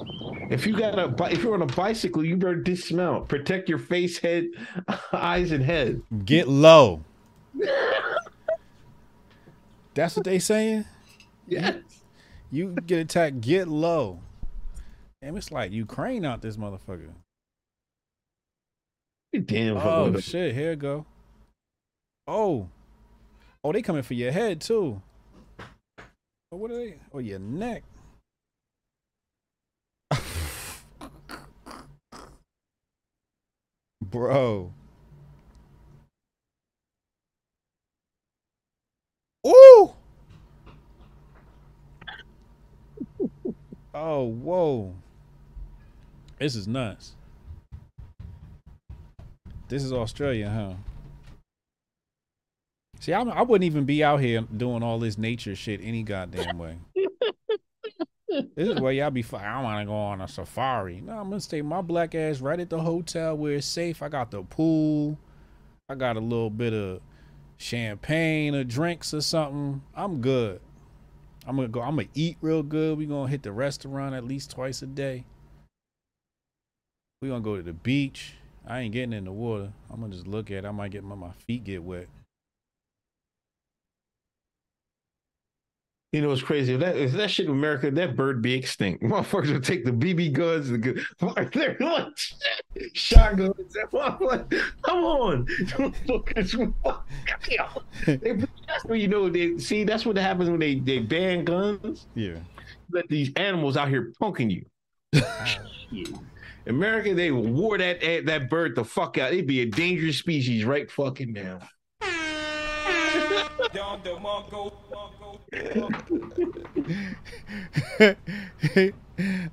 If 0.50 0.68
you 0.68 0.76
got 0.76 1.00
a 1.00 1.32
if 1.32 1.44
you're 1.44 1.54
on 1.54 1.62
a 1.62 1.68
bicycle, 1.68 2.26
you 2.26 2.36
better 2.36 2.56
dismount. 2.56 3.30
Protect 3.30 3.70
your 3.70 3.80
face, 3.80 4.18
head, 4.18 4.48
eyes, 5.14 5.54
and 5.54 5.64
head. 5.64 6.02
Get 6.26 6.50
low. 6.50 7.06
That's 9.94 10.16
what 10.16 10.26
they 10.26 10.40
saying? 10.40 10.86
Yeah. 11.48 11.78
You 12.52 12.72
get 12.86 13.00
attacked, 13.00 13.42
get 13.42 13.68
low. 13.68 14.20
Damn, 15.22 15.38
it's 15.38 15.52
like 15.52 15.72
Ukraine 15.72 16.26
out 16.26 16.42
this 16.42 16.58
motherfucker. 16.58 17.12
Damn. 19.46 19.78
Oh 19.78 20.20
shit, 20.20 20.54
here 20.54 20.76
go. 20.76 21.06
Oh. 22.28 22.70
Oh, 23.64 23.72
they 23.72 23.82
coming 23.82 24.04
for 24.04 24.14
your 24.14 24.32
head 24.32 24.62
too. 24.62 25.02
Oh, 26.52 26.58
what 26.58 26.70
are 26.72 26.76
they? 26.76 27.00
Oh, 27.12 27.20
your 27.20 27.40
neck. 27.40 27.84
Bro. 34.02 34.74
Ooh. 39.46 39.94
Oh, 43.96 44.24
whoa. 44.24 44.92
This 46.40 46.56
is 46.56 46.68
nuts. 46.68 47.14
This 49.68 49.84
is 49.84 49.94
Australia, 49.94 50.50
huh? 50.50 50.74
See, 53.00 53.14
I'm, 53.14 53.30
I 53.30 53.44
wouldn't 53.44 53.66
even 53.66 53.86
be 53.86 54.04
out 54.04 54.20
here 54.20 54.42
doing 54.42 54.82
all 54.82 54.98
this 54.98 55.18
nature 55.18 55.56
shit 55.56 55.80
any 55.84 56.04
goddamn 56.04 56.58
way. 56.58 56.78
this 58.56 58.68
is 58.70 58.80
where 58.80 58.94
y'all 58.94 59.12
be. 59.12 59.22
fi- 59.22 59.44
I 59.46 59.62
want 59.62 59.82
to 59.82 59.86
go 59.86 59.94
on 59.96 60.22
a 60.22 60.28
safari. 60.28 61.02
No, 61.02 61.20
I'm 61.20 61.30
gonna 61.30 61.40
stay 61.42 61.62
my 61.62 61.82
black 61.82 62.16
ass 62.16 62.40
right 62.40 62.60
at 62.60 62.70
the 62.70 62.80
hotel 62.80 63.38
where 63.38 63.54
it's 63.54 63.68
safe. 63.68 64.02
I 64.02 64.10
got 64.10 64.32
the 64.32 64.42
pool. 64.44 65.18
I 65.90 65.96
got 65.96 66.16
a 66.18 66.22
little 66.22 66.50
bit 66.50 66.74
of 66.74 67.02
champagne 67.64 68.54
or 68.54 68.64
drinks 68.64 69.14
or 69.14 69.22
something. 69.22 69.82
I'm 69.96 70.22
good. 70.22 70.60
I'm 71.48 71.56
gonna 71.56 71.68
go. 71.68 71.82
I'm 71.82 71.96
gonna 71.96 72.08
eat 72.14 72.38
real 72.42 72.64
good. 72.64 72.98
We 72.98 73.06
gonna 73.06 73.30
hit 73.30 73.44
the 73.44 73.52
restaurant 73.52 74.14
at 74.16 74.24
least 74.26 74.52
twice 74.52 74.82
a 74.82 74.86
day. 74.86 75.26
We 77.22 77.30
gonna 77.30 77.42
go 77.42 77.56
to 77.56 77.64
the 77.64 77.74
beach. 77.74 78.36
I 78.66 78.80
ain't 78.82 78.94
getting 78.94 79.14
in 79.14 79.26
the 79.26 79.32
water. 79.32 79.74
I'm 79.90 80.02
gonna 80.02 80.14
just 80.14 80.28
look 80.28 80.52
at. 80.52 80.60
it. 80.60 80.66
I 80.66 80.72
might 80.72 80.92
get 80.92 81.04
my, 81.04 81.16
my 81.16 81.32
feet 81.32 81.64
get 81.64 81.84
wet. 81.84 82.08
You 86.14 86.22
know 86.22 86.30
what's 86.30 86.44
crazy? 86.44 86.76
If 86.76 86.80
that 86.82 86.96
if 86.96 87.12
that 87.14 87.32
shit 87.32 87.48
in 87.48 87.52
America, 87.52 87.90
that 87.90 88.16
bird 88.16 88.44
be 88.44 88.54
extinct. 88.54 89.04
Motherfuckers 89.04 89.52
would 89.52 89.64
take 89.64 89.84
the 89.84 89.92
BB 89.92 90.32
guns, 90.34 90.70
the 90.70 90.78
gu- 90.78 91.02
they're 91.52 91.76
like 91.80 92.06
shotguns. 92.94 93.56
I'm 94.00 94.20
like, 94.20 94.48
come 94.84 95.04
on, 95.04 95.46
Motherfuckers, 95.48 96.74
They- 98.06 98.46
that's 98.68 98.86
when 98.86 99.00
you 99.02 99.08
know 99.08 99.28
they 99.28 99.58
see. 99.58 99.84
That's 99.84 100.06
what 100.06 100.16
happens 100.16 100.52
when 100.52 100.60
they 100.60 100.76
they 100.76 101.00
ban 101.00 101.46
guns. 101.46 102.06
Yeah. 102.14 102.36
Let 102.92 103.08
these 103.10 103.32
animals 103.36 103.76
out 103.76 103.90
here 103.90 104.14
punking 104.22 104.52
you. 104.52 104.66
Shit. 105.92 106.10
America, 106.68 107.16
they 107.16 107.32
will 107.32 107.42
war 107.42 107.80
that 107.80 108.04
eh, 108.04 108.22
that 108.26 108.52
bird 108.52 108.76
the 108.76 108.84
fuck 108.84 109.18
out. 109.18 109.34
It'd 109.34 109.48
be 109.48 109.62
a 109.62 109.66
dangerous 109.66 110.18
species 110.20 110.64
right 110.64 110.90
fucking 110.92 111.34
now. 111.34 111.60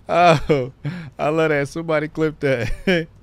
Oh, 0.08 0.72
I 1.18 1.28
love 1.28 1.50
that. 1.50 1.68
Somebody 1.68 2.08
clip 2.08 2.40
that. 2.40 3.08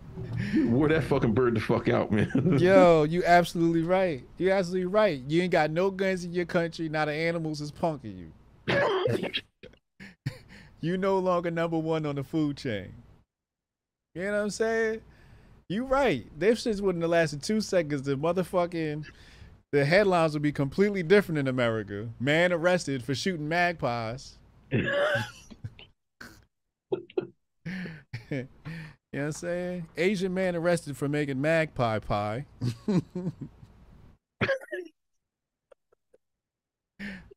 War 0.55 0.87
that 0.87 1.03
fucking 1.03 1.33
bird 1.33 1.55
the 1.55 1.59
fuck 1.59 1.89
out, 1.89 2.11
man. 2.11 2.57
Yo, 2.59 3.03
you 3.09 3.23
absolutely 3.25 3.83
right. 3.83 4.23
You 4.37 4.51
absolutely 4.51 4.85
right. 4.85 5.21
You 5.27 5.43
ain't 5.43 5.51
got 5.51 5.71
no 5.71 5.91
guns 5.91 6.23
in 6.23 6.33
your 6.33 6.45
country. 6.45 6.89
Now 6.89 7.05
the 7.05 7.13
animals 7.13 7.61
is 7.61 7.71
punking 7.71 8.17
you. 8.17 8.31
You 10.79 10.97
no 10.97 11.17
longer 11.17 11.49
number 11.49 11.77
one 11.77 12.05
on 12.05 12.15
the 12.15 12.23
food 12.23 12.57
chain. 12.57 12.93
You 14.13 14.25
know 14.25 14.33
what 14.33 14.41
I'm 14.41 14.49
saying? 14.51 15.01
You 15.69 15.85
right. 15.85 16.27
This 16.37 16.61
shit 16.61 16.79
wouldn't 16.79 17.01
have 17.01 17.11
lasted 17.11 17.41
two 17.41 17.61
seconds. 17.61 18.03
The 18.03 18.15
motherfucking 18.15 19.05
the 19.71 19.85
headlines 19.85 20.33
would 20.33 20.41
be 20.41 20.51
completely 20.51 21.03
different 21.03 21.39
in 21.39 21.47
America. 21.47 22.09
Man 22.19 22.51
arrested 22.53 23.03
for 23.03 23.15
shooting 23.15 23.47
magpies. 23.49 24.37
you 24.71 24.83
know 28.31 28.47
what 29.11 29.21
I'm 29.21 29.31
saying? 29.31 29.87
Asian 29.97 30.33
man 30.33 30.55
arrested 30.55 30.97
for 30.97 31.07
making 31.07 31.39
magpie 31.41 31.99
pie. 31.99 32.45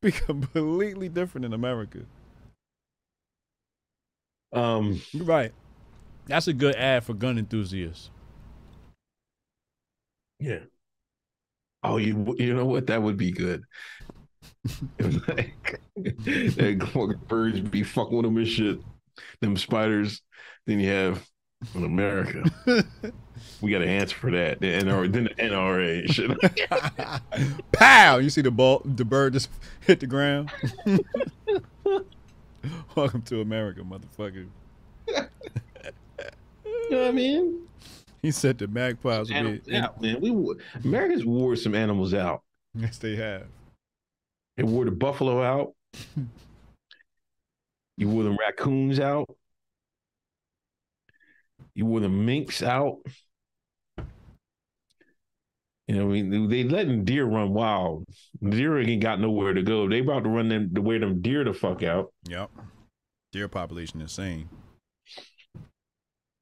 be 0.01 0.11
completely 0.11 1.09
different 1.09 1.45
in 1.45 1.53
America. 1.53 1.99
Um, 4.53 5.01
You're 5.11 5.25
right. 5.25 5.53
That's 6.27 6.47
a 6.47 6.53
good 6.53 6.75
ad 6.75 7.03
for 7.03 7.13
gun 7.13 7.37
enthusiasts. 7.37 8.09
yeah. 10.39 10.59
Oh, 11.83 11.97
you 11.97 12.35
you 12.37 12.53
know 12.53 12.65
what? 12.65 12.87
That 12.87 13.01
would 13.01 13.17
be 13.17 13.31
good. 13.31 13.63
like, 14.99 15.79
that 15.95 16.89
fucking 16.93 17.21
birds 17.27 17.59
be 17.61 17.83
fucking 17.83 18.15
with 18.15 18.25
them 18.25 18.37
and 18.37 18.47
shit. 18.47 18.79
Them 19.39 19.57
spiders. 19.57 20.21
Then 20.67 20.79
you 20.79 20.89
have 20.89 21.27
in 21.75 21.83
America. 21.83 22.43
we 23.61 23.71
got 23.71 23.79
to 23.79 23.87
answer 23.87 24.15
for 24.15 24.31
that. 24.31 24.59
The 24.59 24.67
NRA, 24.67 25.11
then 25.11 25.23
the 25.25 25.35
NRA 25.35 26.11
shit. 26.11 26.31
Pow! 27.71 28.17
You 28.17 28.29
see 28.29 28.41
the 28.41 28.51
ball, 28.51 28.81
the 28.85 29.05
bird 29.05 29.33
just 29.33 29.49
hit 29.81 29.99
the 29.99 30.07
ground. 30.07 30.51
Welcome 32.95 33.23
to 33.23 33.41
America, 33.41 33.81
motherfucker. 33.81 34.45
you 35.07 35.15
know 36.91 36.99
what 36.99 37.07
I 37.07 37.11
mean? 37.11 37.67
He 38.23 38.31
said 38.31 38.57
the 38.59 38.67
magpies 38.67 39.29
would 39.29 39.37
Animals 39.37 39.59
be. 39.65 39.75
out, 39.75 40.01
man. 40.01 40.21
We 40.21 40.55
Americans 40.83 41.25
wore 41.25 41.55
some 41.55 41.73
animals 41.73 42.13
out. 42.13 42.43
Yes, 42.75 42.97
they 42.97 43.15
have. 43.15 43.47
They 44.57 44.63
wore 44.63 44.85
the 44.85 44.91
buffalo 44.91 45.41
out. 45.43 45.73
You 47.97 48.09
wore 48.09 48.23
the 48.23 48.31
raccoons 48.31 48.99
out. 48.99 49.29
You 51.75 51.85
wore 51.85 51.99
the 51.99 52.09
minks 52.09 52.63
out. 52.63 52.97
You 55.87 55.95
know, 55.95 56.09
I 56.09 56.21
mean, 56.21 56.49
they 56.49 56.63
letting 56.63 57.03
deer 57.05 57.25
run 57.25 57.53
wild. 57.53 58.05
Deer 58.41 58.79
ain't 58.79 59.03
got 59.03 59.19
nowhere 59.19 59.53
to 59.53 59.61
go. 59.61 59.87
They 59.87 59.99
about 59.99 60.23
to 60.23 60.29
run 60.29 60.47
them 60.49 60.73
to 60.73 60.81
wear 60.81 60.97
them 60.99 61.21
deer 61.21 61.43
the 61.43 61.53
fuck 61.53 61.83
out. 61.83 62.11
Yep. 62.27 62.49
Deer 63.33 63.47
population 63.47 64.01
insane. 64.01 64.49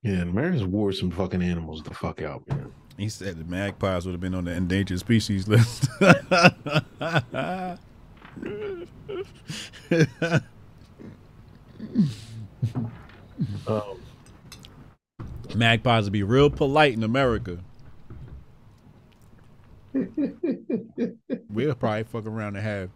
Yeah, 0.02 0.22
Americans 0.22 0.64
wore 0.64 0.92
some 0.94 1.12
fucking 1.12 1.42
animals 1.42 1.84
the 1.84 1.94
fuck 1.94 2.22
out, 2.22 2.48
man. 2.48 2.72
He 2.98 3.10
said 3.10 3.38
the 3.38 3.44
magpies 3.44 4.06
would 4.06 4.14
have 4.14 4.22
been 4.22 4.36
on 4.36 4.46
the 4.46 4.52
endangered 4.52 5.00
species 5.00 5.48
list. 5.48 5.90
Um, 13.68 13.98
magpies 15.56 16.04
would 16.04 16.14
be 16.14 16.24
real 16.24 16.50
polite 16.50 16.94
in 16.94 17.04
America. 17.04 17.60
we'll 19.94 21.76
probably 21.76 22.04
fuck 22.04 22.26
around 22.26 22.56
and 22.58 22.66
have 22.66 22.90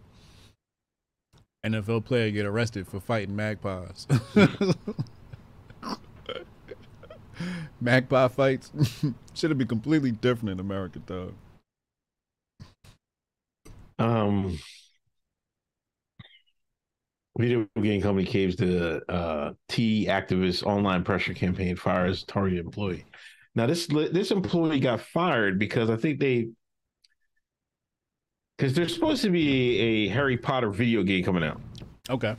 NFL 1.64 2.04
player 2.04 2.30
get 2.30 2.46
arrested 2.46 2.86
for 2.86 3.00
fighting 3.00 3.34
magpies. 3.34 4.06
Magpie 7.80 8.28
fights 8.28 8.70
should 9.34 9.56
be 9.58 9.64
completely 9.66 10.12
different 10.12 10.50
in 10.50 10.60
America, 10.60 11.00
though. 11.06 11.32
um, 13.98 14.58
video 17.38 17.66
game 17.80 18.00
company 18.00 18.24
caves 18.26 18.56
the 18.56 19.02
uh, 19.10 19.52
T 19.68 20.06
activist 20.08 20.64
online 20.64 21.02
pressure 21.04 21.34
campaign 21.34 21.76
fires 21.76 22.24
target 22.24 22.58
employee. 22.58 23.04
Now 23.54 23.66
this 23.66 23.86
this 23.86 24.30
employee 24.30 24.80
got 24.80 25.00
fired 25.00 25.58
because 25.58 25.90
I 25.90 25.96
think 25.96 26.20
they 26.20 26.48
because 28.56 28.74
there's 28.74 28.94
supposed 28.94 29.22
to 29.22 29.30
be 29.30 29.78
a 29.78 30.08
Harry 30.08 30.36
Potter 30.36 30.70
video 30.70 31.02
game 31.02 31.24
coming 31.24 31.44
out, 31.44 31.60
Okay. 32.08 32.36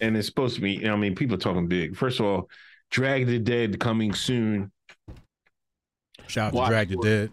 and 0.00 0.16
it's 0.16 0.26
supposed 0.26 0.54
to 0.56 0.60
be. 0.60 0.72
You 0.72 0.82
know, 0.88 0.94
I 0.94 0.96
mean, 0.96 1.14
people 1.14 1.36
are 1.36 1.40
talking 1.40 1.68
big. 1.68 1.96
First 1.96 2.20
of 2.20 2.26
all, 2.26 2.50
Drag 2.90 3.26
the 3.26 3.38
Dead 3.38 3.78
coming 3.80 4.14
soon. 4.14 4.70
Shout 6.26 6.54
out 6.54 6.64
to 6.64 6.66
Drag 6.70 6.88
the 6.88 6.96
Dead. 6.96 7.30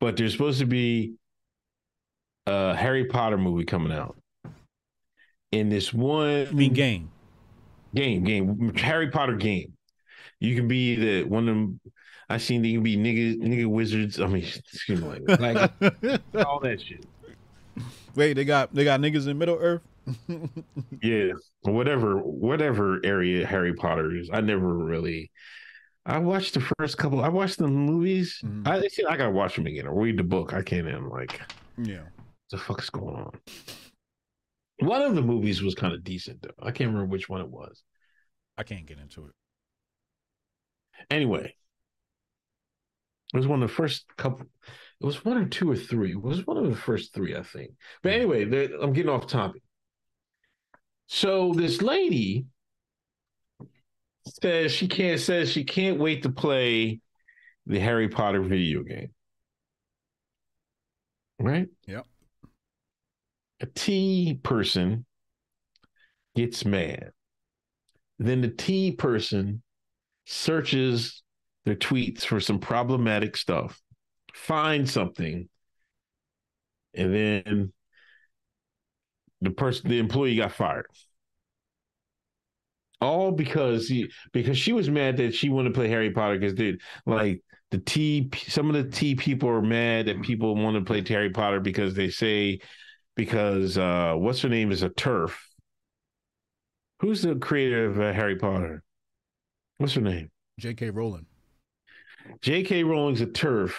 but 0.00 0.16
there's 0.16 0.32
supposed 0.32 0.58
to 0.60 0.66
be 0.66 1.14
a 2.46 2.74
Harry 2.74 3.04
Potter 3.04 3.38
movie 3.38 3.64
coming 3.64 3.92
out. 3.92 4.16
In 5.52 5.68
this 5.70 5.92
one 5.94 6.46
I 6.48 6.50
mean, 6.52 6.72
game. 6.74 7.10
game, 7.94 8.22
game, 8.24 8.74
Harry 8.76 9.10
Potter 9.10 9.36
game, 9.36 9.72
you 10.40 10.54
can 10.54 10.68
be 10.68 10.94
the 10.96 11.24
one 11.24 11.48
of 11.48 11.54
them. 11.54 11.80
I 12.28 12.36
seen 12.36 12.60
that 12.60 12.68
you 12.68 12.74
can 12.78 12.84
be 12.84 12.96
nigga, 12.98 13.40
nigga 13.40 13.66
wizards. 13.66 14.20
I 14.20 14.26
mean, 14.26 14.42
excuse 14.44 15.00
me, 15.00 15.20
like 15.38 15.56
all 16.46 16.60
that 16.60 16.82
shit. 16.82 17.06
Wait, 18.14 18.34
they 18.34 18.44
got 18.44 18.74
they 18.74 18.84
got 18.84 19.00
niggas 19.00 19.26
in 19.26 19.38
Middle 19.38 19.56
Earth. 19.58 19.80
Yeah, 21.02 21.32
whatever, 21.62 22.16
whatever 22.18 23.00
area 23.04 23.46
Harry 23.46 23.74
Potter 23.74 24.14
is. 24.16 24.30
I 24.32 24.40
never 24.40 24.72
really. 24.76 25.30
I 26.06 26.18
watched 26.18 26.54
the 26.54 26.60
first 26.78 26.96
couple. 26.96 27.20
I 27.22 27.28
watched 27.28 27.58
the 27.58 27.68
movies. 27.68 28.40
Mhm. 28.44 28.66
I 28.66 28.86
see. 28.88 29.04
I 29.04 29.16
gotta 29.16 29.30
watch 29.30 29.56
them 29.56 29.66
again 29.66 29.86
or 29.86 30.00
read 30.00 30.16
the 30.18 30.22
book. 30.24 30.54
I 30.54 30.62
can't. 30.62 30.88
I'm 30.88 31.10
like, 31.10 31.40
Yeah. 31.76 32.02
what 32.04 32.12
the 32.50 32.58
fuck's 32.58 32.88
going 32.90 33.16
on? 33.16 33.32
One 34.80 35.02
of 35.02 35.14
the 35.14 35.22
movies 35.22 35.62
was 35.62 35.74
kind 35.74 35.92
of 35.92 36.04
decent 36.04 36.40
though. 36.42 36.54
I 36.62 36.70
can't 36.70 36.88
remember 36.90 37.06
which 37.10 37.28
one 37.28 37.40
it 37.42 37.50
was. 37.50 37.82
I 38.56 38.62
can't 38.62 38.86
get 38.86 38.98
into 38.98 39.26
it. 39.26 39.32
Anyway, 41.10 41.54
it 43.32 43.36
was 43.36 43.46
one 43.46 43.62
of 43.62 43.68
the 43.68 43.74
first 43.74 44.06
couple. 44.16 44.46
It 45.00 45.06
was 45.06 45.24
one 45.24 45.36
or 45.36 45.46
two 45.46 45.70
or 45.70 45.76
three. 45.76 46.12
It 46.12 46.22
was 46.22 46.46
one 46.46 46.56
of 46.56 46.68
the 46.70 46.76
first 46.76 47.12
three, 47.14 47.36
I 47.36 47.42
think. 47.42 47.72
But 48.02 48.12
anyway, 48.12 48.42
I'm 48.80 48.92
getting 48.92 49.10
off 49.10 49.26
topic. 49.26 49.62
So 51.08 51.52
this 51.54 51.80
lady 51.80 52.44
says 54.42 54.72
she 54.72 54.88
can't 54.88 55.18
says 55.18 55.50
she 55.50 55.64
can't 55.64 55.98
wait 55.98 56.22
to 56.22 56.30
play 56.30 57.00
the 57.66 57.80
Harry 57.80 58.08
Potter 58.08 58.42
video 58.42 58.82
game. 58.82 59.10
Right? 61.38 61.68
Yep. 61.86 62.06
A 63.60 63.66
T 63.66 64.38
person 64.42 65.06
gets 66.36 66.64
mad. 66.64 67.12
Then 68.18 68.42
the 68.42 68.50
T 68.50 68.92
person 68.92 69.62
searches 70.26 71.22
their 71.64 71.74
tweets 71.74 72.24
for 72.24 72.38
some 72.38 72.58
problematic 72.58 73.36
stuff, 73.36 73.80
finds 74.34 74.92
something, 74.92 75.48
and 76.94 77.14
then 77.14 77.72
the 79.40 79.50
person, 79.50 79.88
the 79.88 79.98
employee 79.98 80.36
got 80.36 80.52
fired. 80.52 80.86
All 83.00 83.30
because 83.30 83.86
he 83.86 84.10
because 84.32 84.58
she 84.58 84.72
was 84.72 84.90
mad 84.90 85.18
that 85.18 85.32
she 85.32 85.50
wanted 85.50 85.68
to 85.68 85.74
play 85.74 85.88
Harry 85.88 86.10
Potter 86.10 86.36
because 86.38 86.56
they 86.56 86.78
like 87.06 87.42
the 87.70 87.78
T 87.78 88.28
some 88.48 88.68
of 88.68 88.74
the 88.74 88.90
T 88.90 89.14
people 89.14 89.48
are 89.48 89.62
mad 89.62 90.06
that 90.06 90.20
people 90.22 90.56
want 90.56 90.76
to 90.76 90.84
play 90.84 91.04
Harry 91.06 91.30
Potter 91.30 91.60
because 91.60 91.94
they 91.94 92.10
say 92.10 92.58
because 93.14 93.78
uh 93.78 94.14
what's 94.16 94.42
her 94.42 94.48
name 94.48 94.72
is 94.72 94.82
a 94.82 94.90
TERF. 94.90 95.32
Who's 97.00 97.22
the 97.22 97.36
creator 97.36 97.86
of 97.86 98.00
uh, 98.00 98.12
Harry 98.12 98.34
Potter? 98.34 98.82
What's 99.76 99.94
her 99.94 100.00
name? 100.00 100.30
J.K. 100.58 100.90
Rowling. 100.90 101.26
J.K. 102.42 102.82
Rowling's 102.82 103.20
a 103.20 103.26
TERF, 103.26 103.74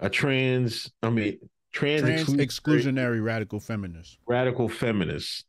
a 0.00 0.08
trans, 0.08 0.90
I 1.02 1.10
mean, 1.10 1.38
trans, 1.74 2.02
Trans 2.02 2.28
exclu- 2.28 2.40
exclusionary 2.40 3.22
radical 3.22 3.60
feminist. 3.60 4.18
radical 4.26 4.68
feminist. 4.68 5.44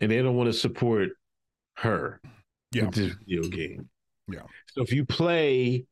And 0.00 0.10
they 0.10 0.20
don't 0.22 0.36
want 0.36 0.48
to 0.48 0.52
support 0.52 1.08
her 1.78 2.20
Yeah. 2.72 2.84
with 2.86 2.94
this 2.94 3.14
video 3.14 3.42
game. 3.48 3.88
Yeah. 4.28 4.42
So 4.72 4.82
if 4.82 4.92
you 4.92 5.04
play 5.06 5.86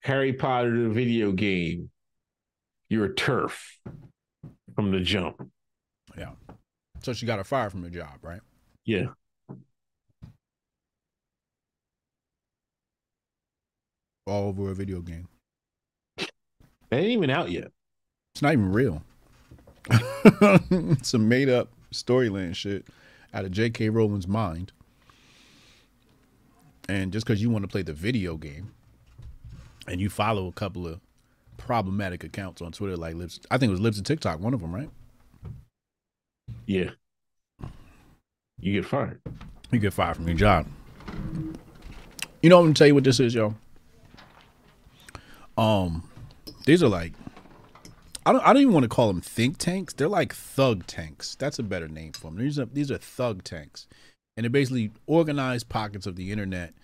Harry 0.00 0.32
Potter, 0.32 0.82
the 0.88 0.90
video 0.90 1.32
game, 1.32 1.90
you're 2.88 3.06
a 3.06 3.14
TERF 3.14 3.78
from 4.74 4.90
the 4.90 5.00
jump. 5.00 5.40
Yeah. 6.18 6.32
So 7.02 7.12
she 7.12 7.26
got 7.26 7.38
her 7.38 7.44
fired 7.44 7.70
from 7.70 7.82
her 7.84 7.90
job, 7.90 8.18
right? 8.22 8.40
Yeah. 8.84 9.06
All 14.26 14.48
over 14.48 14.70
a 14.70 14.74
video 14.74 15.00
game. 15.00 15.28
It 16.94 17.02
ain't 17.02 17.10
even 17.10 17.30
out 17.30 17.50
yet. 17.50 17.70
It's 18.34 18.42
not 18.42 18.52
even 18.52 18.72
real. 18.72 19.02
it's 19.90 21.14
a 21.14 21.18
made 21.18 21.48
up 21.48 21.68
storyline 21.92 22.54
shit 22.54 22.86
out 23.32 23.44
of 23.44 23.50
J.K. 23.50 23.90
Rowling's 23.90 24.28
mind. 24.28 24.72
And 26.88 27.12
just 27.12 27.26
because 27.26 27.40
you 27.40 27.50
want 27.50 27.62
to 27.62 27.68
play 27.68 27.82
the 27.82 27.92
video 27.92 28.36
game, 28.36 28.72
and 29.86 30.00
you 30.00 30.08
follow 30.08 30.46
a 30.46 30.52
couple 30.52 30.86
of 30.86 31.00
problematic 31.56 32.24
accounts 32.24 32.62
on 32.62 32.72
Twitter, 32.72 32.96
like 32.96 33.14
Libs, 33.14 33.40
I 33.50 33.58
think 33.58 33.70
it 33.70 33.72
was 33.72 33.80
Libs 33.80 33.98
and 33.98 34.06
TikTok, 34.06 34.40
one 34.40 34.54
of 34.54 34.60
them, 34.60 34.74
right? 34.74 34.90
Yeah. 36.66 36.90
You 38.60 38.72
get 38.72 38.84
fired. 38.84 39.20
You 39.70 39.78
get 39.78 39.92
fired 39.92 40.16
from 40.16 40.26
your 40.28 40.36
job. 40.36 40.66
You 42.42 42.50
know, 42.50 42.58
I'm 42.58 42.64
gonna 42.66 42.74
tell 42.74 42.86
you 42.86 42.94
what 42.94 43.04
this 43.04 43.20
is, 43.20 43.34
yo. 43.34 43.54
Um, 45.56 46.08
these 46.66 46.82
are 46.82 46.88
like, 46.88 47.12
I 48.26 48.32
don't, 48.32 48.42
I 48.46 48.52
don't 48.52 48.62
even 48.62 48.74
want 48.74 48.84
to 48.84 48.88
call 48.88 49.08
them 49.08 49.20
think 49.20 49.58
tanks. 49.58 49.92
They're 49.92 50.08
like 50.08 50.34
thug 50.34 50.86
tanks. 50.86 51.34
That's 51.34 51.58
a 51.58 51.62
better 51.62 51.88
name 51.88 52.12
for 52.12 52.30
them. 52.30 52.38
These 52.38 52.58
are 52.58 52.66
these 52.66 52.90
are 52.90 52.98
thug 52.98 53.44
tanks, 53.44 53.86
and 54.36 54.44
they're 54.44 54.50
basically 54.50 54.90
organized 55.06 55.68
pockets 55.68 56.06
of 56.06 56.16
the 56.16 56.32
internet 56.32 56.74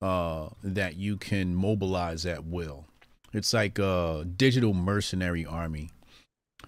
uh, 0.00 0.48
that 0.64 0.96
you 0.96 1.16
can 1.16 1.54
mobilize 1.54 2.26
at 2.26 2.44
will. 2.44 2.86
It's 3.32 3.54
like 3.54 3.78
a 3.78 4.26
digital 4.36 4.74
mercenary 4.74 5.46
army. 5.46 5.90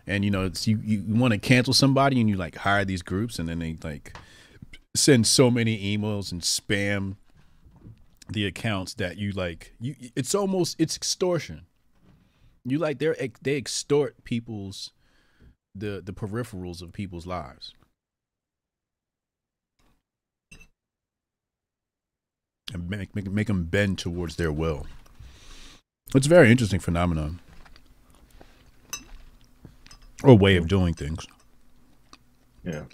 And 0.07 0.25
you 0.25 0.31
know, 0.31 0.45
it's 0.45 0.67
you, 0.67 0.79
you 0.83 1.03
want 1.09 1.33
to 1.33 1.39
cancel 1.39 1.75
somebody 1.75 2.21
and 2.21 2.29
you 2.29 2.37
like 2.37 2.57
hire 2.57 2.85
these 2.85 3.03
groups 3.03 3.39
and 3.39 3.49
then 3.49 3.59
they 3.59 3.77
like 3.83 4.17
send 4.95 5.27
so 5.27 5.51
many 5.51 5.97
emails 5.97 6.31
and 6.31 6.41
spam 6.41 7.17
the 8.29 8.47
accounts 8.47 8.95
that 8.95 9.19
you 9.19 9.33
like 9.33 9.75
you 9.81 9.95
it's 10.15 10.35
almost 10.35 10.77
it's 10.79 10.97
extortion. 10.97 11.67
You 12.65 12.79
like 12.79 12.99
they're 12.99 13.17
they 13.43 13.57
extort 13.57 14.25
people's 14.25 14.93
the 15.75 16.03
the 16.05 16.13
peripherals 16.13 16.83
of 16.83 16.93
people's 16.93 17.27
lives. 17.27 17.75
and 22.75 22.91
make, 22.91 23.15
make 23.15 23.31
make 23.31 23.47
them 23.47 23.65
bend 23.65 23.99
towards 23.99 24.37
their 24.37 24.53
will. 24.53 24.87
It's 26.15 26.27
a 26.27 26.31
very 26.31 26.51
interesting 26.51 26.81
phenomenon 26.81 27.41
or 30.23 30.37
way 30.37 30.57
of 30.57 30.69
doing 30.69 30.95
things. 30.95 31.27
Yeah. 32.63 32.85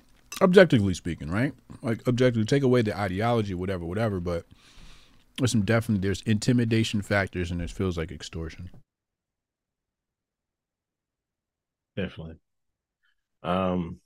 Objectively 0.41 0.95
speaking, 0.95 1.31
right? 1.31 1.53
Like 1.83 2.07
objectively, 2.09 2.45
take 2.45 2.63
away 2.63 2.83
the 2.83 2.99
ideology, 2.99 3.55
whatever, 3.55 3.85
whatever. 3.85 4.21
But 4.21 4.47
there's 5.37 5.53
some 5.53 5.63
definitely 5.63 6.07
there's 6.07 6.23
intimidation 6.23 7.03
factors, 7.03 7.51
and 7.51 7.61
it 7.61 7.71
feels 7.71 7.99
like 7.99 8.11
extortion. 8.11 8.71
Definitely. 12.03 12.37
Um. 13.43 14.01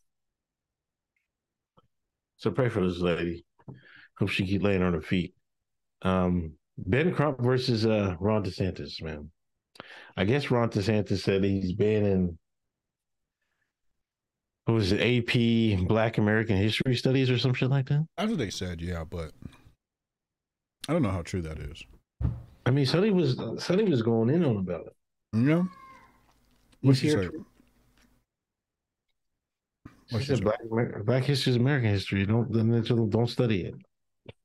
So 2.37 2.51
pray 2.51 2.69
for 2.69 2.87
this 2.87 2.99
lady. 2.99 3.45
Hope 4.19 4.29
she 4.29 4.47
keep 4.47 4.63
laying 4.63 4.83
on 4.83 4.93
her 4.93 5.01
feet. 5.01 5.35
Um, 6.03 6.53
Ben 6.77 7.15
Crump 7.15 7.41
versus 7.41 7.87
uh, 7.87 8.17
Ron 8.21 8.45
DeSantis, 8.45 9.03
man. 9.03 9.31
I 10.17 10.25
guess 10.25 10.51
Ron 10.51 10.69
DeSantis 10.71 11.21
said 11.21 11.43
he's 11.43 11.73
banning 11.73 12.39
what 14.65 14.75
was 14.75 14.93
it, 14.93 15.01
AP 15.01 15.87
Black 15.87 16.17
American 16.17 16.57
History 16.57 16.97
Studies 16.97 17.31
or 17.31 17.39
some 17.39 17.53
shit 17.53 17.69
like 17.69 17.87
that? 17.89 18.07
That's 18.17 18.31
what 18.31 18.39
they 18.39 18.51
said, 18.51 18.81
yeah, 18.81 19.05
but 19.05 19.33
I 20.89 20.93
don't 20.93 21.03
know 21.03 21.11
how 21.11 21.23
true 21.23 21.43
that 21.43 21.59
is. 21.59 21.83
I 22.65 22.71
mean, 22.71 22.87
Sonny 22.87 23.11
was 23.11 23.39
Sonny 23.59 23.85
was 23.85 24.01
going 24.01 24.31
in 24.31 24.43
on 24.43 24.57
about 24.57 24.87
it. 24.87 24.97
Yeah. 25.35 25.65
What's 26.81 27.01
she 27.01 27.09
here? 27.09 27.31
Say? 30.07 30.11
She 30.11 30.15
What's 30.15 30.27
she 30.27 30.35
said? 30.35 30.45
Black, 30.45 30.59
Amer- 30.71 31.03
Black 31.05 31.25
history 31.25 31.51
is 31.51 31.57
American 31.57 31.91
history. 31.91 32.27
Don't 32.27 32.53
then 32.53 32.83
don't 33.11 33.27
study 33.29 33.65
it. 33.65 33.75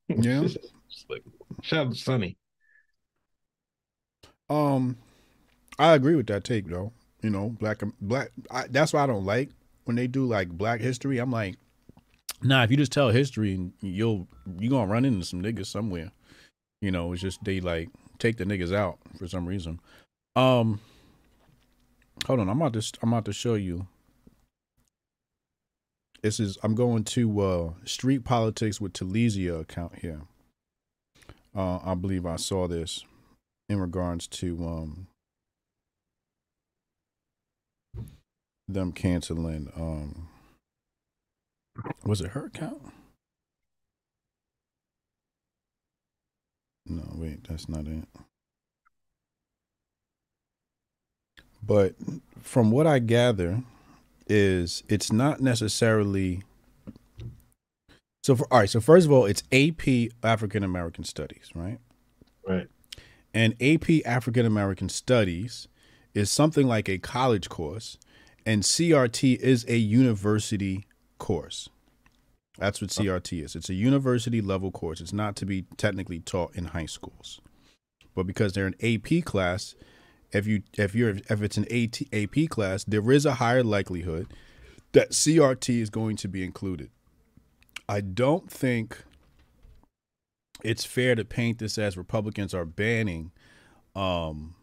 Yeah. 0.08 0.42
Just 0.42 0.58
like, 1.08 1.22
shout 1.62 1.86
out 1.86 1.92
to 1.92 1.98
Sonny. 1.98 2.36
Um, 4.48 4.96
I 5.78 5.94
agree 5.94 6.16
with 6.16 6.26
that 6.26 6.44
take 6.44 6.66
though. 6.66 6.92
You 7.22 7.30
know, 7.30 7.50
black 7.50 7.82
black. 8.00 8.30
I, 8.50 8.66
that's 8.68 8.92
why 8.92 9.04
I 9.04 9.06
don't 9.06 9.24
like 9.24 9.50
when 9.84 9.96
they 9.96 10.06
do 10.06 10.24
like 10.24 10.48
Black 10.48 10.80
history. 10.80 11.18
I'm 11.18 11.30
like, 11.30 11.56
nah. 12.42 12.62
If 12.62 12.70
you 12.70 12.76
just 12.76 12.92
tell 12.92 13.10
history, 13.10 13.54
and 13.54 13.72
you'll 13.80 14.26
you 14.58 14.70
gonna 14.70 14.90
run 14.90 15.04
into 15.04 15.24
some 15.24 15.42
niggas 15.42 15.66
somewhere. 15.66 16.10
You 16.80 16.90
know, 16.90 17.12
it's 17.12 17.22
just 17.22 17.44
they 17.44 17.60
like 17.60 17.90
take 18.18 18.36
the 18.36 18.44
niggas 18.44 18.74
out 18.74 18.98
for 19.18 19.28
some 19.28 19.46
reason. 19.46 19.80
Um, 20.36 20.80
hold 22.26 22.40
on. 22.40 22.48
I'm 22.48 22.60
about 22.60 22.72
to 22.80 22.98
I'm 23.02 23.12
about 23.12 23.24
to 23.26 23.32
show 23.32 23.54
you. 23.54 23.86
This 26.22 26.38
is 26.38 26.58
I'm 26.62 26.74
going 26.74 27.04
to 27.04 27.40
uh 27.40 27.70
Street 27.84 28.24
Politics 28.24 28.80
with 28.80 28.92
Telesia 28.92 29.60
account 29.60 29.96
here. 29.96 30.20
Uh, 31.56 31.78
I 31.84 31.94
believe 31.94 32.26
I 32.26 32.36
saw 32.36 32.68
this 32.68 33.04
in 33.68 33.80
regards 33.80 34.26
to 34.26 34.56
um 34.66 35.06
them 38.68 38.92
canceling 38.92 39.72
um 39.74 40.28
was 42.04 42.20
it 42.20 42.32
her 42.32 42.46
account? 42.46 42.82
No, 46.86 47.04
wait, 47.14 47.44
that's 47.48 47.68
not 47.68 47.86
it. 47.86 48.04
But 51.62 51.94
from 52.42 52.70
what 52.70 52.86
I 52.86 52.98
gather 52.98 53.62
is 54.30 54.82
it's 54.88 55.12
not 55.12 55.40
necessarily 55.40 56.42
so 58.22 58.36
for 58.36 58.46
all 58.52 58.60
right, 58.60 58.70
so 58.70 58.80
first 58.80 59.06
of 59.06 59.12
all, 59.12 59.24
it's 59.24 59.42
AP 59.50 60.12
African 60.22 60.62
American 60.62 61.04
Studies, 61.04 61.50
right? 61.54 61.78
Right. 62.46 62.68
And 63.32 63.54
AP 63.60 64.04
African 64.04 64.44
American 64.44 64.88
Studies 64.88 65.68
is 66.14 66.30
something 66.30 66.66
like 66.66 66.88
a 66.88 66.98
college 66.98 67.48
course, 67.48 67.96
and 68.44 68.62
CRT 68.62 69.38
is 69.38 69.64
a 69.68 69.76
university 69.76 70.86
course. 71.18 71.68
That's 72.58 72.82
what 72.82 72.96
oh. 72.98 73.02
CRT 73.02 73.42
is. 73.42 73.56
It's 73.56 73.70
a 73.70 73.74
university 73.74 74.42
level 74.42 74.70
course. 74.70 75.00
It's 75.00 75.12
not 75.12 75.34
to 75.36 75.46
be 75.46 75.64
technically 75.76 76.20
taught 76.20 76.54
in 76.54 76.66
high 76.66 76.86
schools. 76.86 77.40
But 78.14 78.26
because 78.26 78.52
they're 78.52 78.66
an 78.66 78.74
AP 78.82 79.24
class, 79.24 79.74
if 80.32 80.46
you 80.46 80.62
if 80.76 80.94
you're 80.94 81.16
if 81.28 81.42
it's 81.42 81.56
an 81.56 81.66
AT, 81.72 82.00
AP 82.12 82.48
class, 82.48 82.84
there 82.84 83.10
is 83.10 83.26
a 83.26 83.34
higher 83.34 83.64
likelihood 83.64 84.32
that 84.92 85.10
CRT 85.10 85.80
is 85.80 85.90
going 85.90 86.16
to 86.16 86.28
be 86.28 86.44
included. 86.44 86.90
I 87.88 88.00
don't 88.00 88.50
think 88.50 89.04
it's 90.62 90.84
fair 90.84 91.14
to 91.14 91.24
paint 91.24 91.58
this 91.58 91.78
as 91.78 91.96
Republicans 91.96 92.54
are 92.54 92.64
banning 92.64 93.32
um 93.96 94.54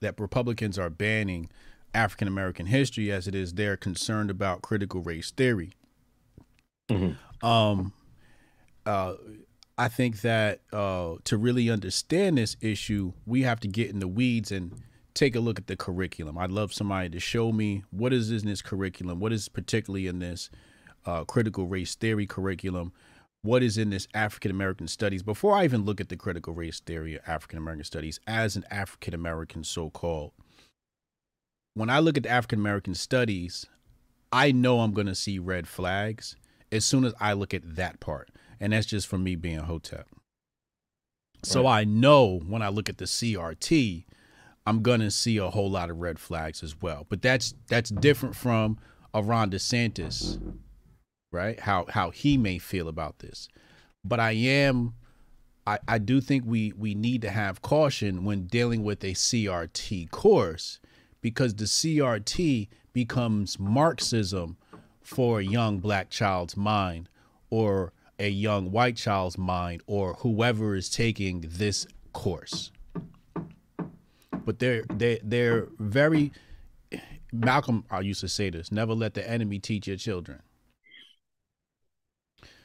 that 0.00 0.18
Republicans 0.20 0.78
are 0.78 0.90
banning 0.90 1.48
African 1.92 2.28
American 2.28 2.66
history 2.66 3.10
as 3.10 3.26
it 3.26 3.34
is 3.34 3.54
they're 3.54 3.76
concerned 3.76 4.30
about 4.30 4.62
critical 4.62 5.00
race 5.00 5.30
theory. 5.30 5.72
Mhm. 6.90 7.16
Um 7.42 7.92
uh 8.86 9.14
I 9.76 9.88
think 9.88 10.20
that 10.20 10.60
uh 10.72 11.14
to 11.24 11.36
really 11.36 11.70
understand 11.70 12.38
this 12.38 12.56
issue, 12.60 13.12
we 13.26 13.42
have 13.42 13.60
to 13.60 13.68
get 13.68 13.90
in 13.90 13.98
the 13.98 14.08
weeds 14.08 14.52
and 14.52 14.72
take 15.14 15.36
a 15.36 15.40
look 15.40 15.58
at 15.58 15.68
the 15.68 15.76
curriculum. 15.76 16.36
I'd 16.36 16.50
love 16.50 16.72
somebody 16.72 17.08
to 17.10 17.20
show 17.20 17.52
me 17.52 17.84
what 17.90 18.12
is 18.12 18.30
in 18.30 18.46
this 18.46 18.62
curriculum, 18.62 19.20
what 19.20 19.32
is 19.32 19.48
particularly 19.48 20.06
in 20.06 20.18
this 20.18 20.50
uh, 21.06 21.24
critical 21.24 21.66
race 21.66 21.94
theory 21.94 22.26
curriculum, 22.26 22.92
what 23.42 23.62
is 23.62 23.78
in 23.78 23.90
this 23.90 24.08
African 24.14 24.50
American 24.50 24.88
studies. 24.88 25.22
Before 25.22 25.56
I 25.56 25.64
even 25.64 25.84
look 25.84 26.00
at 26.00 26.08
the 26.08 26.16
critical 26.16 26.52
race 26.52 26.80
theory 26.80 27.16
of 27.16 27.22
African 27.26 27.58
American 27.58 27.84
studies 27.84 28.18
as 28.26 28.56
an 28.56 28.64
African 28.70 29.14
American 29.14 29.64
so 29.64 29.90
called, 29.90 30.32
when 31.74 31.90
I 31.90 31.98
look 31.98 32.16
at 32.16 32.22
the 32.24 32.30
African 32.30 32.58
American 32.58 32.94
studies, 32.94 33.66
I 34.32 34.50
know 34.50 34.80
I'm 34.80 34.92
going 34.92 35.06
to 35.06 35.14
see 35.14 35.38
red 35.38 35.68
flags 35.68 36.36
as 36.72 36.84
soon 36.84 37.04
as 37.04 37.14
I 37.20 37.34
look 37.34 37.54
at 37.54 37.76
that 37.76 38.00
part. 38.00 38.30
And 38.64 38.72
that's 38.72 38.86
just 38.86 39.08
from 39.08 39.22
me 39.22 39.36
being 39.36 39.58
Hotep. 39.58 40.08
So 41.42 41.66
I 41.66 41.84
know 41.84 42.40
when 42.46 42.62
I 42.62 42.70
look 42.70 42.88
at 42.88 42.96
the 42.96 43.04
CRT, 43.04 44.06
I'm 44.64 44.80
gonna 44.80 45.10
see 45.10 45.36
a 45.36 45.50
whole 45.50 45.70
lot 45.70 45.90
of 45.90 45.98
red 45.98 46.18
flags 46.18 46.62
as 46.62 46.80
well. 46.80 47.04
But 47.10 47.20
that's 47.20 47.52
that's 47.68 47.90
different 47.90 48.34
from 48.34 48.78
a 49.12 49.22
Ron 49.22 49.50
DeSantis, 49.50 50.40
right? 51.30 51.60
How 51.60 51.84
how 51.90 52.08
he 52.08 52.38
may 52.38 52.56
feel 52.56 52.88
about 52.88 53.18
this. 53.18 53.50
But 54.02 54.18
I 54.18 54.30
am 54.30 54.94
I, 55.66 55.78
I 55.86 55.98
do 55.98 56.22
think 56.22 56.44
we 56.46 56.72
we 56.72 56.94
need 56.94 57.20
to 57.20 57.30
have 57.30 57.60
caution 57.60 58.24
when 58.24 58.44
dealing 58.44 58.82
with 58.82 59.04
a 59.04 59.12
CRT 59.12 60.10
course 60.10 60.80
because 61.20 61.54
the 61.54 61.66
CRT 61.66 62.68
becomes 62.94 63.58
Marxism 63.58 64.56
for 65.02 65.40
a 65.40 65.44
young 65.44 65.80
black 65.80 66.08
child's 66.08 66.56
mind 66.56 67.10
or 67.50 67.92
a 68.18 68.28
young 68.28 68.70
white 68.70 68.96
child's 68.96 69.38
mind 69.38 69.82
or 69.86 70.14
whoever 70.14 70.74
is 70.74 70.88
taking 70.88 71.44
this 71.46 71.86
course 72.12 72.70
but 74.44 74.58
they're 74.58 74.84
they 74.92 75.18
they're 75.22 75.68
very 75.78 76.32
Malcolm 77.32 77.84
I 77.90 78.00
used 78.00 78.20
to 78.20 78.28
say 78.28 78.50
this 78.50 78.70
never 78.70 78.94
let 78.94 79.14
the 79.14 79.28
enemy 79.28 79.58
teach 79.58 79.88
your 79.88 79.96
children 79.96 80.40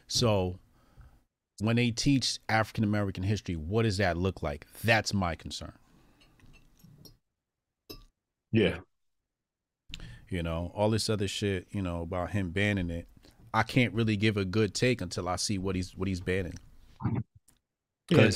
so 0.07 0.59
when 1.61 1.75
they 1.75 1.91
teach 1.91 2.39
African 2.49 2.83
American 2.83 3.23
history, 3.23 3.55
what 3.55 3.83
does 3.83 3.97
that 3.97 4.17
look 4.17 4.41
like? 4.41 4.65
That's 4.83 5.13
my 5.13 5.35
concern. 5.35 5.73
Yeah. 8.51 8.79
You 10.29 10.43
know, 10.43 10.71
all 10.75 10.89
this 10.89 11.09
other 11.09 11.27
shit, 11.27 11.67
you 11.71 11.81
know, 11.81 12.01
about 12.01 12.31
him 12.31 12.51
banning 12.51 12.89
it. 12.89 13.07
I 13.53 13.63
can't 13.63 13.93
really 13.93 14.15
give 14.17 14.37
a 14.37 14.45
good 14.45 14.73
take 14.73 15.01
until 15.01 15.27
I 15.27 15.35
see 15.37 15.57
what 15.57 15.75
he's 15.75 15.95
what 15.95 16.07
he's 16.07 16.21
banning. 16.21 16.57
Yeah, 18.09 18.29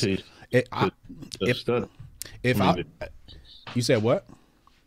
It, 0.52 0.70
I, 0.72 0.92
if- 1.42 1.68
if 2.44 2.62
I, 2.62 2.84
you 3.74 3.82
said 3.82 4.04
what? 4.04 4.26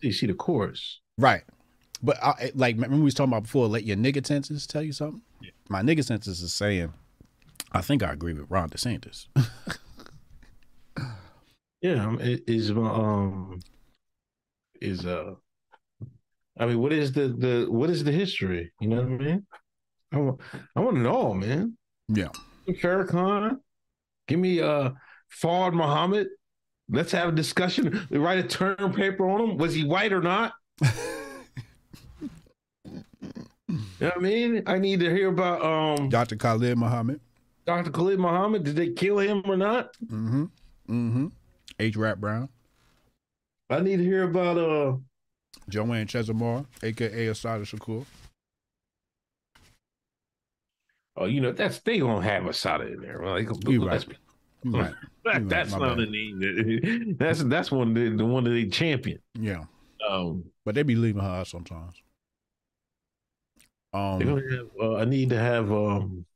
you 0.00 0.12
see 0.12 0.26
the 0.26 0.34
chorus. 0.34 1.00
Right. 1.18 1.42
But 2.02 2.22
I, 2.22 2.52
like, 2.54 2.76
remember 2.76 2.96
we 2.96 3.02
was 3.02 3.14
talking 3.14 3.32
about 3.32 3.44
before? 3.44 3.66
Let 3.66 3.84
your 3.84 3.96
nigga 3.96 4.24
senses 4.26 4.66
tell 4.66 4.82
you 4.82 4.92
something. 4.92 5.22
My 5.68 5.82
nigga 5.82 6.04
senses 6.04 6.40
is 6.42 6.52
saying, 6.52 6.92
I 7.72 7.80
think 7.80 8.02
I 8.02 8.12
agree 8.12 8.34
with 8.34 8.50
Ron 8.50 8.70
DeSantis. 8.70 9.26
Yeah, 11.82 12.04
um, 12.06 12.18
it 12.20 12.42
is 12.48 12.70
um 12.70 13.60
is 14.80 15.04
uh 15.04 15.34
I 16.58 16.66
mean 16.66 16.78
what 16.78 16.92
is 16.92 17.12
the 17.12 17.28
the 17.28 17.66
what 17.70 17.90
is 17.90 18.02
the 18.02 18.10
history? 18.12 18.72
You 18.80 18.88
know 18.88 18.96
what 19.02 19.04
I 19.20 19.24
mean? 19.24 19.46
I 20.12 20.18
want 20.18 20.40
I 20.74 20.80
want 20.80 20.96
to 20.96 21.02
know, 21.02 21.34
man. 21.34 21.76
yeah. 22.08 22.28
Farrakhan, 22.68 23.58
give 24.28 24.38
me 24.40 24.60
uh 24.60 24.90
Fard 25.42 25.72
Muhammad. 25.74 26.28
Let's 26.88 27.12
have 27.12 27.28
a 27.30 27.32
discussion. 27.32 28.06
We 28.10 28.18
write 28.18 28.38
a 28.38 28.46
term 28.48 28.92
paper 28.92 29.28
on 29.28 29.40
him. 29.40 29.56
Was 29.58 29.74
he 29.74 29.84
white 29.84 30.12
or 30.12 30.20
not? 30.22 30.52
You 33.68 33.78
know 34.00 34.08
what 34.08 34.16
I 34.18 34.20
mean? 34.20 34.62
I 34.66 34.78
need 34.78 35.00
to 35.00 35.10
hear 35.10 35.28
about 35.28 35.62
um 35.62 36.08
Dr. 36.08 36.36
Khalid 36.36 36.76
Muhammad. 36.78 37.20
Dr. 37.66 37.90
Khalid 37.90 38.18
Muhammad. 38.20 38.62
Did 38.62 38.76
they 38.76 38.90
kill 38.90 39.18
him 39.18 39.42
or 39.46 39.56
not? 39.56 39.96
Mm-hmm. 40.04 40.44
Mm-hmm. 40.88 41.26
H. 41.80 41.96
Rap 41.96 42.18
Brown. 42.18 42.48
I 43.70 43.80
need 43.80 43.96
to 43.96 44.04
hear 44.04 44.22
about 44.24 44.58
uh 44.58 44.96
Joanne 45.68 46.06
Chesimard, 46.06 46.66
aka 46.82 47.26
Assata 47.28 47.64
Shakur. 47.64 48.04
Oh, 51.16 51.24
you 51.26 51.40
know, 51.40 51.52
that's 51.52 51.80
they 51.80 51.98
gonna 51.98 52.22
have 52.22 52.46
Assata 52.46 52.86
in 52.92 53.00
there. 53.00 53.20
Like, 53.24 53.48
You 53.68 53.86
right. 53.86 54.04
right. 54.64 54.94
That, 55.24 55.42
right, 55.42 55.48
that's 55.48 55.72
my 55.72 55.78
not 55.78 55.96
bad. 55.98 56.06
a 56.08 56.10
name. 56.10 57.16
That's 57.18 57.42
that's 57.44 57.70
one 57.72 57.88
of 57.88 57.94
the, 57.94 58.10
the 58.16 58.24
one 58.24 58.44
that 58.44 58.50
they 58.50 58.66
champion. 58.68 59.18
Yeah. 59.34 59.64
Um, 60.08 60.44
But 60.64 60.74
they 60.76 60.84
be 60.84 60.94
leaving 60.94 61.20
her 61.22 61.28
out 61.28 61.48
sometimes. 61.48 61.94
Um 63.92 64.18
gonna 64.20 64.42
have, 64.56 64.66
uh, 64.80 64.96
I 64.96 65.04
need 65.04 65.30
to 65.30 65.38
have 65.38 65.72
um, 65.72 66.26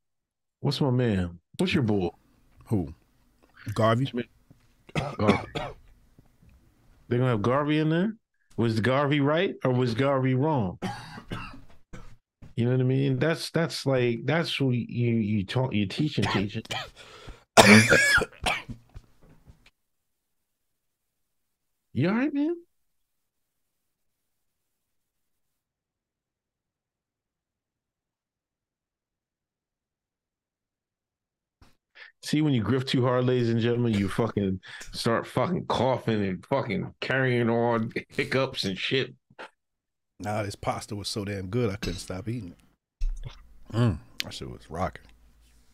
what's 0.61 0.81
my 0.81 0.91
man? 0.91 1.39
What's 1.59 1.75
your 1.75 1.83
bull? 1.83 2.19
who? 2.67 2.93
Garvey? 3.75 4.11
Gar- 5.19 5.45
they're 7.09 7.19
gonna 7.19 7.31
have 7.31 7.43
Garvey 7.43 7.79
in 7.79 7.91
there. 7.91 8.17
Was 8.57 8.81
Garvey 8.81 9.21
right 9.21 9.55
or 9.65 9.73
was 9.73 9.95
Garvey 9.95 10.35
wrong? 10.35 10.79
You 12.61 12.67
know 12.67 12.73
what 12.73 12.81
I 12.81 12.85
mean? 12.85 13.19
That's 13.19 13.49
that's 13.49 13.87
like 13.87 14.27
that's 14.27 14.61
what 14.61 14.75
you 14.75 15.15
you 15.15 15.47
talk 15.47 15.73
you 15.73 15.87
teach 15.87 16.19
and 16.19 16.29
teach 16.29 16.59
it. 16.59 16.75
You 21.93 22.09
all 22.09 22.15
right, 22.15 22.33
man? 22.33 22.55
See, 32.23 32.43
when 32.43 32.53
you 32.53 32.63
grift 32.63 32.89
too 32.89 33.03
hard, 33.03 33.25
ladies 33.25 33.49
and 33.49 33.59
gentlemen, 33.61 33.95
you 33.95 34.09
fucking 34.09 34.61
start 34.93 35.27
fucking 35.27 35.67
coughing 35.67 36.23
and 36.25 36.47
fucking 36.47 36.95
carrying 37.01 37.51
on 37.51 37.93
hiccups 38.11 38.65
and 38.65 38.79
shit. 38.79 39.15
Nah, 40.21 40.43
this 40.43 40.55
pasta 40.55 40.95
was 40.95 41.09
so 41.09 41.25
damn 41.25 41.47
good 41.47 41.71
I 41.71 41.77
couldn't 41.77 41.99
stop 41.99 42.29
eating 42.29 42.53
it. 42.53 43.33
Mm, 43.73 43.99
that 44.23 44.35
shit 44.35 44.51
was 44.51 44.71
rocking. 44.71 45.07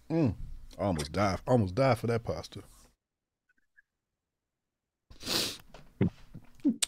Mm, 0.08 0.34
I 0.78 0.82
almost 0.82 1.10
died. 1.12 1.40
Almost 1.48 1.74
died 1.74 1.98
for 1.98 2.06
that 2.06 2.22
pasta. 2.22 2.62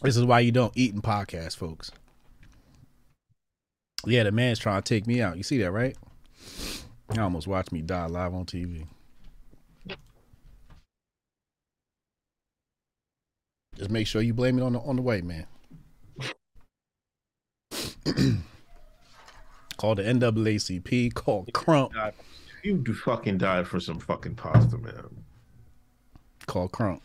This 0.01 0.15
is 0.15 0.23
why 0.23 0.39
you 0.39 0.51
don't 0.53 0.71
eat 0.75 0.93
in 0.93 1.01
podcasts, 1.01 1.57
folks. 1.57 1.91
Yeah, 4.05 4.23
the 4.23 4.31
man's 4.31 4.59
trying 4.59 4.81
to 4.81 4.87
take 4.95 5.05
me 5.05 5.21
out. 5.21 5.35
You 5.35 5.43
see 5.43 5.57
that, 5.57 5.71
right? 5.71 5.97
You 7.13 7.21
almost 7.21 7.47
watched 7.47 7.73
me 7.73 7.81
die 7.81 8.05
live 8.05 8.33
on 8.33 8.45
TV. 8.45 8.85
Just 13.75 13.89
make 13.89 14.07
sure 14.07 14.21
you 14.21 14.33
blame 14.33 14.59
it 14.59 14.61
on 14.61 14.73
the 14.73 14.79
on 14.79 14.95
the 14.95 15.01
white 15.01 15.23
man. 15.23 15.45
call 19.77 19.95
the 19.95 20.03
NAACP, 20.03 21.13
call 21.13 21.45
Crump, 21.53 21.93
You 22.63 22.77
do 22.77 22.93
fucking 22.93 23.37
died 23.37 23.67
for 23.67 23.79
some 23.79 23.99
fucking 23.99 24.35
pasta, 24.35 24.77
man. 24.77 25.23
call 26.47 26.67
Crump. 26.67 27.01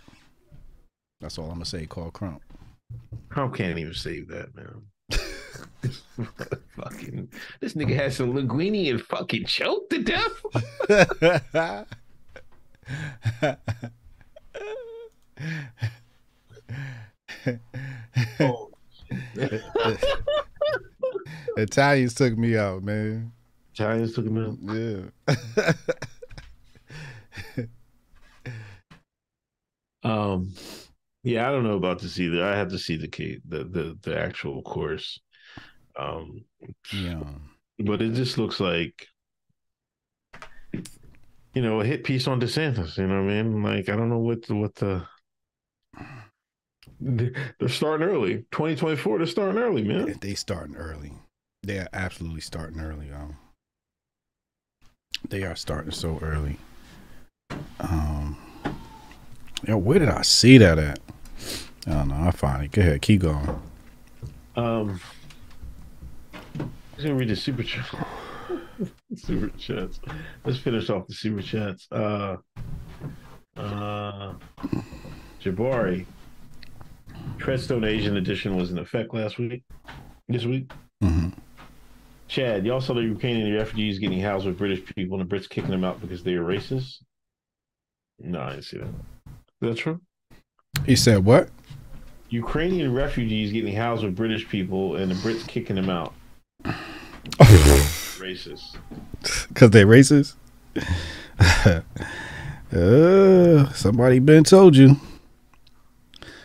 That's 1.20 1.38
all 1.38 1.46
I'm 1.46 1.52
gonna 1.54 1.64
say. 1.64 1.86
Call 1.86 2.10
Crump. 2.10 2.42
Trump 3.30 3.54
can't 3.54 3.78
even 3.78 3.94
save 3.94 4.28
that, 4.28 4.54
man. 4.54 4.82
fucking 6.76 7.28
this 7.60 7.74
nigga 7.74 7.94
had 7.94 8.12
some 8.12 8.32
linguine 8.32 8.90
and 8.90 9.02
fucking 9.02 9.44
choked 9.44 9.90
to 9.90 10.02
death. 10.02 11.86
Oh, 18.40 18.70
Italians 21.56 22.14
took 22.14 22.36
me 22.36 22.56
out, 22.56 22.82
man. 22.82 23.32
Italians 23.74 24.14
took 24.14 24.26
me 24.26 24.44
out. 24.44 24.58
Yeah. 25.26 25.72
Um, 30.04 30.52
yeah, 31.22 31.48
I 31.48 31.50
don't 31.50 31.64
know 31.64 31.76
about 31.76 31.98
this 31.98 32.20
either. 32.20 32.44
I 32.44 32.56
have 32.56 32.68
to 32.68 32.78
see 32.78 32.96
the 32.96 33.08
the 33.48 33.64
the, 33.64 33.98
the 34.02 34.18
actual 34.18 34.62
course. 34.62 35.18
Um, 35.98 36.44
yeah. 36.92 37.22
but 37.78 38.02
it 38.02 38.12
just 38.12 38.36
looks 38.36 38.60
like 38.60 39.06
you 41.54 41.62
know 41.62 41.80
a 41.80 41.84
hit 41.84 42.04
piece 42.04 42.28
on 42.28 42.40
DeSantis. 42.40 42.98
You 42.98 43.06
know 43.06 43.22
what 43.22 43.32
I 43.32 43.42
mean? 43.42 43.62
Like 43.62 43.88
I 43.88 43.96
don't 43.96 44.10
know 44.10 44.18
what 44.18 44.46
the, 44.46 44.54
what 44.54 44.74
the 44.74 45.06
they're 47.00 47.68
starting 47.68 48.06
early. 48.06 48.38
2024, 48.50 49.18
they're 49.18 49.26
starting 49.26 49.60
early, 49.60 49.82
man. 49.82 50.18
They 50.20 50.34
starting 50.34 50.76
early. 50.76 51.12
They 51.62 51.78
are 51.78 51.88
absolutely 51.92 52.40
starting 52.42 52.80
early. 52.80 53.10
Um, 53.10 53.36
they 55.28 55.42
are 55.42 55.56
starting 55.56 55.92
so 55.92 56.18
early. 56.20 56.58
Um, 57.80 58.36
yo, 59.66 59.78
where 59.78 59.98
did 59.98 60.08
I 60.08 60.22
see 60.22 60.58
that 60.58 60.78
at? 60.78 60.98
I 61.86 61.90
don't 61.90 62.08
know. 62.08 62.16
I 62.16 62.30
find 62.30 62.64
it. 62.64 62.72
Go 62.72 62.82
ahead, 62.82 63.02
keep 63.02 63.22
going. 63.22 63.48
Um, 64.56 65.00
I'm 66.58 66.70
gonna 66.98 67.14
read 67.14 67.28
the 67.28 67.36
super 67.36 67.62
chat. 67.62 67.84
super 69.16 69.48
chats. 69.58 70.00
Let's 70.44 70.58
finish 70.58 70.90
off 70.90 71.06
the 71.06 71.14
super 71.14 71.42
chats. 71.42 71.88
Uh, 71.90 72.36
uh, 73.56 74.34
Jabari, 75.42 76.06
Treadstone 77.38 77.86
Asian 77.86 78.16
edition 78.16 78.56
was 78.56 78.70
in 78.70 78.78
effect 78.78 79.14
last 79.14 79.38
week. 79.38 79.62
This 80.28 80.44
week, 80.44 80.70
hmm 81.00 81.28
Chad, 82.28 82.64
y'all 82.64 82.80
saw 82.80 82.94
the 82.94 83.02
Ukrainian 83.02 83.54
refugees 83.54 83.98
getting 83.98 84.20
housed 84.20 84.46
with 84.46 84.56
British 84.56 84.84
people 84.94 85.20
and 85.20 85.28
the 85.28 85.36
Brits 85.36 85.48
kicking 85.48 85.70
them 85.70 85.84
out 85.84 86.00
because 86.00 86.22
they 86.22 86.34
are 86.34 86.42
racist. 86.42 87.02
No, 88.18 88.40
I 88.40 88.50
didn't 88.50 88.64
see 88.64 88.78
that. 88.78 88.86
Is 88.86 88.92
that 89.60 89.76
true? 89.76 90.00
He 90.86 90.96
said 90.96 91.24
what? 91.24 91.50
Ukrainian 92.30 92.92
refugees 92.92 93.52
getting 93.52 93.74
housed 93.74 94.02
with 94.02 94.16
British 94.16 94.48
people 94.48 94.96
and 94.96 95.10
the 95.10 95.14
Brits 95.16 95.46
kicking 95.46 95.76
them 95.76 95.90
out. 95.90 96.14
Racist. 96.64 98.76
Because 99.48 99.70
they're 99.70 99.86
racist. 99.86 100.34
uh, 102.72 103.72
somebody 103.72 104.18
been 104.18 104.44
told 104.44 104.76
you. 104.76 104.96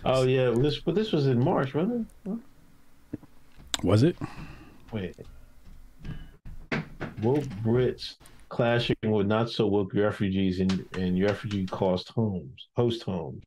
Oh 0.06 0.24
yeah, 0.24 0.50
well, 0.50 0.60
this 0.60 0.80
but 0.80 0.96
this 0.96 1.12
was 1.12 1.28
in 1.28 1.44
March, 1.44 1.74
wasn't 1.74 2.08
it? 2.26 2.40
Was 3.84 4.04
it? 4.04 4.18
Wait. 4.92 5.16
Woke 7.22 7.44
Brits 7.64 8.16
clashing 8.50 8.96
with 9.04 9.28
not 9.28 9.50
so 9.50 9.68
woke 9.68 9.94
refugees 9.94 10.60
in 10.60 10.86
in 10.98 11.22
refugee 11.22 11.66
cost 11.66 12.10
homes, 12.10 12.70
host 12.76 13.04
homes. 13.04 13.44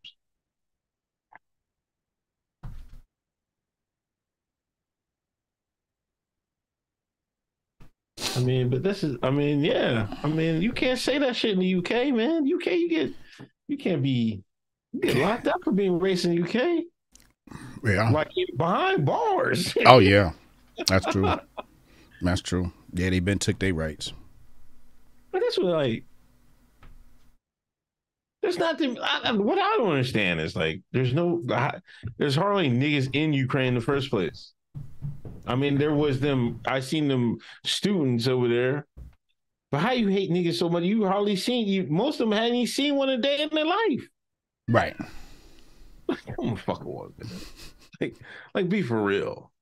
I 8.37 8.41
mean, 8.41 8.71
but 8.71 8.83
this 8.83 9.05
is, 9.05 9.17
I 9.23 9.31
mean, 9.31 9.63
yeah. 9.63 10.07
I 10.23 10.29
mean, 10.29 10.63
you 10.63 10.73
can't 10.73 10.99
say 10.99 11.19
that 11.19 11.37
shit 11.37 11.53
in 11.53 11.59
the 11.61 11.75
UK, 11.77 12.15
man. 12.15 12.51
UK, 12.51 12.67
you 12.73 12.89
get, 12.89 13.13
you 13.69 13.77
can't 13.77 14.03
be, 14.03 14.43
you 14.93 15.01
get 15.01 15.17
locked 15.17 15.47
up 15.49 15.63
for 15.65 15.73
being 15.73 15.99
racist 15.99 16.27
in 16.27 16.37
the 16.37 16.43
UK. 16.43 16.85
Yeah. 17.85 18.11
Like 18.11 18.31
behind 18.57 19.05
bars. 19.05 19.75
Oh 19.87 19.99
yeah, 19.99 20.33
that's 20.87 21.07
true. 21.07 21.29
That's 22.21 22.41
true. 22.41 22.73
Yeah, 22.95 23.11
they 23.11 23.21
been 23.21 23.39
took 23.39 23.59
their 23.59 23.75
rights. 23.75 24.13
But 25.33 25.41
that's 25.43 25.59
what 25.59 25.67
like. 25.67 26.05
There's 28.43 28.59
not 28.59 28.79
the, 28.79 28.99
I, 29.01 29.31
I- 29.31 29.33
what 29.33 29.59
I 29.59 29.77
don't 29.77 29.91
understand 29.91 30.41
is 30.41 30.57
like 30.57 30.83
there's 30.93 31.15
no 31.15 31.43
there's 32.19 32.35
hardly 32.35 32.69
niggas 32.71 33.09
in 33.15 33.33
Ukraine 33.33 33.69
in 33.69 33.75
the 33.75 33.81
first 33.81 34.11
place. 34.11 34.53
I 35.47 35.55
mean, 35.57 35.79
there 35.79 35.95
was 35.95 36.21
them. 36.21 36.61
I 36.67 36.81
seen 36.81 37.09
them 37.09 37.39
students 37.65 38.29
over 38.29 38.49
there. 38.49 38.87
But 39.71 39.79
how 39.81 39.93
you 39.93 40.09
hate 40.09 40.31
niggas 40.31 40.55
so 40.55 40.69
much? 40.69 40.85
You 40.85 41.05
hardly 41.07 41.35
seen 41.35 41.67
you. 41.67 41.87
Most 41.89 42.21
of 42.21 42.29
them 42.29 42.37
hadn't 42.39 42.55
even 42.57 42.67
seen 42.67 42.95
one 42.97 43.09
a 43.09 43.17
day 43.19 43.41
in 43.43 43.49
their 43.53 43.65
life. 43.65 44.07
Right. 44.69 44.97
Come 46.41 46.57
fucking 46.57 46.87
one. 46.87 47.13
Like, 48.01 48.17
like 48.55 48.69
be 48.69 48.83
for 48.83 49.03
real. 49.03 49.53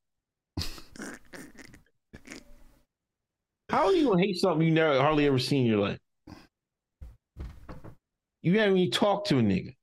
How 3.69 3.87
are 3.87 3.93
you 3.93 4.09
gonna 4.09 4.23
hate 4.23 4.37
something 4.37 4.67
you 4.67 4.73
never 4.75 5.01
hardly 5.01 5.27
ever 5.27 5.39
seen 5.39 5.63
in 5.63 5.71
your 5.71 5.81
life? 5.81 5.99
You 8.43 8.59
haven't 8.59 8.79
even 8.79 8.91
talked 8.91 9.29
to 9.29 9.39
a 9.39 9.43
nigga. 9.43 9.75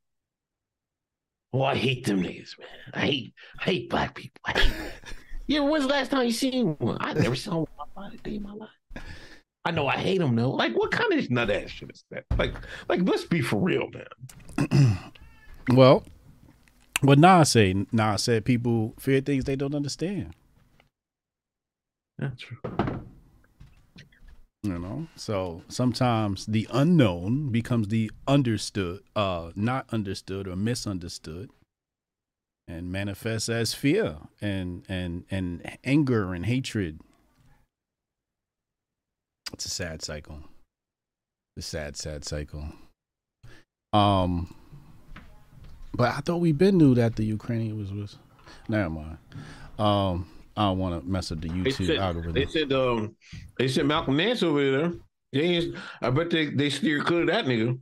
Oh, 1.54 1.64
I 1.64 1.76
hate 1.76 2.06
them 2.06 2.22
niggas, 2.22 2.60
man. 2.60 2.68
I 2.94 3.00
hate, 3.00 3.34
I 3.60 3.64
hate 3.64 3.90
black 3.90 4.16
people. 4.16 4.42
I 4.46 4.60
hate. 4.60 4.74
Yeah, 5.50 5.62
when's 5.62 5.86
the 5.86 5.92
last 5.94 6.12
time 6.12 6.26
you 6.26 6.34
seen 6.34 6.76
one? 6.80 6.98
I 7.00 7.14
never 7.14 7.34
saw 7.34 7.66
one 7.94 8.14
a 8.14 8.18
day 8.18 8.36
in 8.36 8.44
my 8.44 8.52
life. 8.52 8.70
I 9.68 9.72
know 9.72 9.86
I 9.86 9.98
hate 9.98 10.20
them 10.20 10.34
though. 10.38 10.52
Like, 10.52 10.72
what 10.78 10.92
kind 10.92 11.12
of 11.12 11.30
nut 11.30 11.50
ass 11.50 11.70
shit 11.70 11.92
is 11.92 12.06
that? 12.10 12.24
Like, 12.38 12.54
like 12.88 13.02
let's 13.04 13.26
be 13.26 13.42
for 13.42 13.58
real, 13.58 13.90
man. 13.90 14.98
Well, 15.70 16.06
what 17.02 17.20
Nas 17.20 17.52
say? 17.52 17.76
Nas 17.92 18.24
said 18.24 18.46
people 18.46 18.94
fear 18.98 19.20
things 19.20 19.44
they 19.44 19.58
don't 19.58 19.76
understand. 19.76 20.34
That's 22.18 22.42
true. 22.42 22.58
You 24.64 24.80
know, 24.80 25.08
so 25.18 25.64
sometimes 25.68 26.46
the 26.46 26.70
unknown 26.72 27.50
becomes 27.50 27.90
the 27.90 28.10
understood, 28.30 29.02
uh, 29.14 29.52
not 29.58 29.88
understood 29.92 30.48
or 30.48 30.56
misunderstood, 30.56 31.50
and 32.66 32.90
manifests 32.90 33.50
as 33.50 33.74
fear 33.74 34.20
and 34.40 34.86
and 34.88 35.26
and 35.30 35.78
anger 35.84 36.34
and 36.34 36.46
hatred. 36.46 37.02
It's 39.54 39.66
a 39.66 39.70
sad 39.70 40.02
cycle. 40.02 40.40
The 41.56 41.62
sad, 41.62 41.96
sad 41.98 42.24
cycle. 42.26 42.66
Um, 43.94 44.54
but 45.94 46.10
I 46.10 46.20
thought 46.20 46.38
we 46.38 46.52
been 46.52 46.78
knew 46.78 46.94
that 46.96 47.16
the 47.16 47.24
Ukrainian 47.26 47.78
was 47.78 47.92
was. 47.92 48.18
Never 48.70 48.90
mind. 48.90 49.18
Um, 49.80 50.30
I 50.56 50.64
don't 50.66 50.78
want 50.80 51.02
to 51.02 51.10
mess 51.10 51.32
up 51.32 51.42
the 51.42 51.48
They 51.50 51.56
YouTube 51.56 51.88
said, 51.88 51.98
algorithm. 51.98 52.34
they 52.34 52.46
said, 52.46 52.72
um, 52.74 53.16
they 53.58 53.68
said 53.68 53.86
Malcolm 53.86 54.18
Nance 54.18 54.44
over 54.44 54.72
there. 54.72 54.94
They 55.34 55.74
I 56.02 56.10
bet 56.10 56.30
they 56.30 56.48
they 56.48 56.70
steer 56.70 57.04
clear 57.04 57.22
of 57.22 57.28
that 57.28 57.46
nigga. 57.46 57.78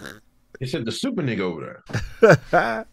they 0.60 0.66
said 0.66 0.84
the 0.84 0.92
super 0.92 1.22
nigga 1.22 1.40
over 1.40 1.82
there. 2.20 2.86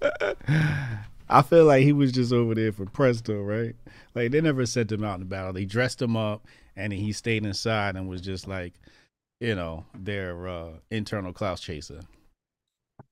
I 1.28 1.42
feel 1.42 1.64
like 1.64 1.82
he 1.82 1.92
was 1.92 2.12
just 2.12 2.32
over 2.32 2.54
there 2.54 2.72
for 2.72 2.86
presto, 2.86 3.42
right? 3.42 3.74
Like 4.14 4.30
they 4.30 4.40
never 4.40 4.66
sent 4.66 4.92
him 4.92 5.04
out 5.04 5.20
in 5.20 5.26
battle. 5.26 5.52
They 5.52 5.64
dressed 5.64 6.00
him 6.00 6.16
up 6.16 6.46
and 6.76 6.92
he 6.92 7.12
stayed 7.12 7.44
inside 7.44 7.96
and 7.96 8.08
was 8.08 8.20
just 8.20 8.46
like, 8.46 8.74
you 9.40 9.54
know, 9.54 9.84
their 9.98 10.46
uh, 10.46 10.70
internal 10.90 11.32
Klaus 11.32 11.60
chaser. 11.60 12.00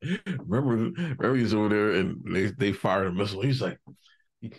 Remember, 0.46 0.70
remember 0.70 1.36
he 1.36 1.42
was 1.42 1.54
over 1.54 1.68
there 1.68 1.90
and 1.92 2.22
they, 2.24 2.46
they 2.46 2.72
fired 2.72 3.06
a 3.06 3.12
missile. 3.12 3.42
He's 3.42 3.60
like, 3.60 3.78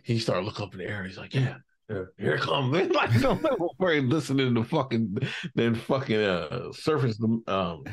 he, 0.03 0.19
started 0.19 0.45
looking 0.45 0.65
up 0.65 0.73
in 0.73 0.79
the 0.79 0.87
air. 0.87 1.03
He's 1.03 1.17
like, 1.17 1.33
yeah, 1.33 1.55
here 1.87 2.35
it 2.35 2.41
comes. 2.41 2.73
They 2.73 2.87
like 2.89 3.19
don't 3.21 3.43
worry, 3.79 4.01
listening 4.01 4.55
to 4.55 4.63
fucking 4.63 5.17
then 5.55 5.75
fucking 5.75 6.21
uh 6.21 6.71
surface 6.73 7.17
the 7.17 7.27
um, 7.27 7.83
I 7.87 7.91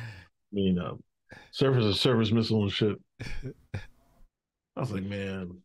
mean 0.52 0.78
um, 0.78 1.02
surface 1.50 1.84
a 1.84 1.94
surface 1.94 2.32
missile 2.32 2.62
and 2.62 2.72
shit. 2.72 2.98
I 4.76 4.80
was 4.80 4.90
like, 4.90 5.02
mm-hmm. 5.02 5.10
man, 5.10 5.62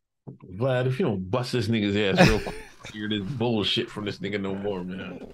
Vlad, 0.56 0.88
if 0.88 1.00
you 1.00 1.06
don't 1.06 1.30
bust 1.32 1.54
this 1.54 1.68
nigga's 1.68 1.96
ass 1.96 2.28
real 2.28 2.40
quick, 2.40 2.56
hear 2.92 3.08
this 3.08 3.24
bullshit 3.24 3.90
from 3.90 4.06
this 4.06 4.20
nigga 4.20 4.40
no 4.40 4.56
more, 4.56 4.84
man. 4.84 5.28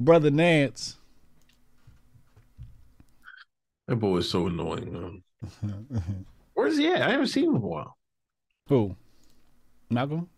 Brother 0.00 0.30
Nance. 0.30 0.96
That 3.88 3.96
boy 3.96 4.18
is 4.18 4.30
so 4.30 4.46
annoying, 4.46 4.92
man. 4.92 5.22
Where's 6.54 6.78
he 6.78 6.88
at? 6.88 7.02
I 7.02 7.10
haven't 7.10 7.26
seen 7.26 7.44
him 7.44 7.56
in 7.56 7.62
a 7.62 7.66
while. 7.66 7.96
Who? 8.68 8.96
Malcolm? 9.90 10.28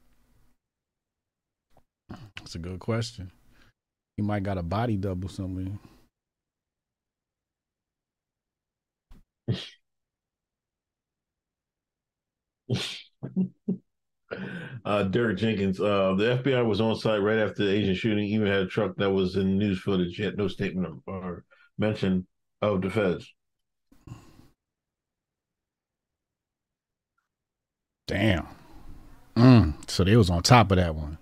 That's 2.37 2.55
a 2.55 2.59
good 2.59 2.81
question. 2.81 3.31
He 4.17 4.23
might 4.23 4.43
got 4.43 4.59
a 4.59 4.63
body 4.63 4.97
double 4.97 5.29
somewhere. 5.29 5.79
Uh, 14.85 15.03
Derek 15.03 15.39
Jenkins, 15.39 15.81
uh, 15.81 16.15
the 16.17 16.39
FBI 16.39 16.65
was 16.65 16.81
on 16.81 16.95
site 16.95 17.21
right 17.21 17.39
after 17.39 17.65
the 17.65 17.73
Asian 17.73 17.95
shooting, 17.95 18.27
even 18.27 18.47
had 18.47 18.63
a 18.63 18.67
truck 18.67 18.95
that 18.97 19.11
was 19.11 19.35
in 19.35 19.59
news 19.59 19.81
footage, 19.81 20.19
yet 20.19 20.37
no 20.37 20.47
statement 20.47 21.03
or, 21.07 21.13
or 21.13 21.45
mention 21.77 22.27
of 22.63 22.83
the 22.83 22.91
feds. 22.91 23.33
Damn. 28.07 28.47
Mm, 29.35 29.91
so 29.91 30.05
they 30.05 30.17
was 30.17 30.31
on 30.31 30.45
top 30.45 30.71
of 30.71 30.77
that 30.77 30.95
one. 30.95 31.19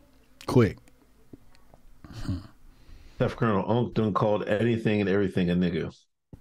Quick. 0.47 0.77
Steph 3.16 3.37
Colonel 3.37 3.71
Unk 3.71 3.95
done 3.95 4.12
called 4.12 4.47
anything 4.47 5.01
and 5.01 5.09
everything 5.09 5.49
a 5.49 5.55
nigga. 5.55 5.95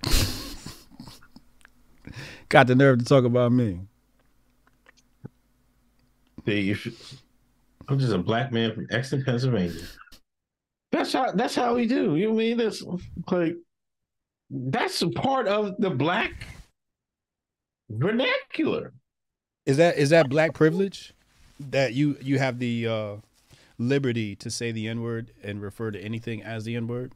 Got 2.49 2.67
the 2.67 2.75
nerve 2.75 2.99
to 2.99 3.05
talk 3.05 3.23
about 3.23 3.53
me. 3.53 3.79
They, 6.45 6.75
I'm 7.87 7.99
just 7.99 8.13
a 8.13 8.17
black 8.17 8.51
man 8.51 8.73
from 8.73 8.87
Exton, 8.91 9.23
Pennsylvania. 9.23 9.81
That's 10.91 11.13
how 11.13 11.31
that's 11.31 11.55
how 11.55 11.75
we 11.75 11.87
do. 11.87 12.15
You 12.15 12.27
know 12.27 12.33
what 12.33 12.41
I 12.41 12.45
mean 12.45 12.57
that's 12.57 12.83
like 13.31 13.55
that's 14.49 15.01
a 15.01 15.09
part 15.09 15.47
of 15.47 15.75
the 15.79 15.89
black 15.89 16.31
vernacular. 17.89 18.93
Is 19.65 19.77
that 19.77 19.97
is 19.97 20.09
that 20.11 20.29
black 20.29 20.53
privilege? 20.53 21.13
That 21.59 21.93
you 21.93 22.17
you 22.21 22.37
have 22.39 22.59
the 22.59 22.87
uh 22.87 23.15
liberty 23.79 24.35
to 24.37 24.51
say 24.51 24.71
the 24.71 24.87
N 24.87 25.01
word 25.01 25.31
and 25.43 25.61
refer 25.61 25.91
to 25.91 25.99
anything 25.99 26.43
as 26.43 26.65
the 26.65 26.75
N 26.75 26.87
word? 26.87 27.13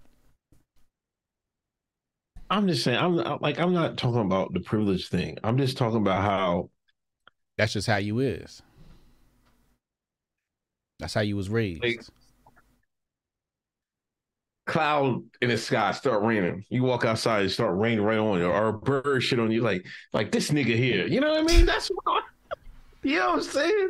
I'm 2.49 2.68
just 2.68 2.84
saying, 2.84 2.98
I'm 2.98 3.18
not- 3.18 3.41
like, 3.41 3.60
I'm 3.60 3.74
not 3.74 3.98
talking 3.98 4.22
about 4.22 4.54
the 4.54 4.62
privilege 4.62 5.10
thing. 5.10 5.38
I'm 5.44 5.58
just 5.58 5.78
talking 5.78 5.98
about 5.98 6.22
how 6.22 6.70
That's 7.58 7.74
just 7.74 7.88
how 7.88 7.98
you 7.98 8.20
is. 8.20 8.62
That's 10.99 11.14
how 11.14 11.22
you 11.22 11.36
was 11.36 11.49
raised. 11.49 11.84
Like- 11.84 12.02
cloud 14.65 15.24
in 15.41 15.49
the 15.49 15.57
sky 15.57 15.91
start 15.94 16.22
raining. 16.24 16.65
You 16.69 16.84
walk 16.84 17.06
outside, 17.06 17.45
it 17.45 17.49
start 17.49 17.78
raining 17.78 18.02
right 18.02 18.19
on 18.19 18.40
you, 18.40 18.48
or 18.48 18.68
a 18.68 18.74
bird 18.74 19.24
shit 19.24 19.40
on 19.40 19.49
you, 19.49 19.61
like, 19.61 19.86
like 20.14 20.32
this 20.32 20.52
nigga 20.52 20.76
here. 20.76 21.07
You 21.07 21.22
know 21.22 21.32
what 21.32 21.40
I 21.40 21.44
mean? 21.44 21.65
That's 21.65 21.88
what. 21.88 22.24
You 23.02 23.19
know 23.19 23.30
what 23.30 23.36
I'm 23.36 23.44
saying? 23.44 23.90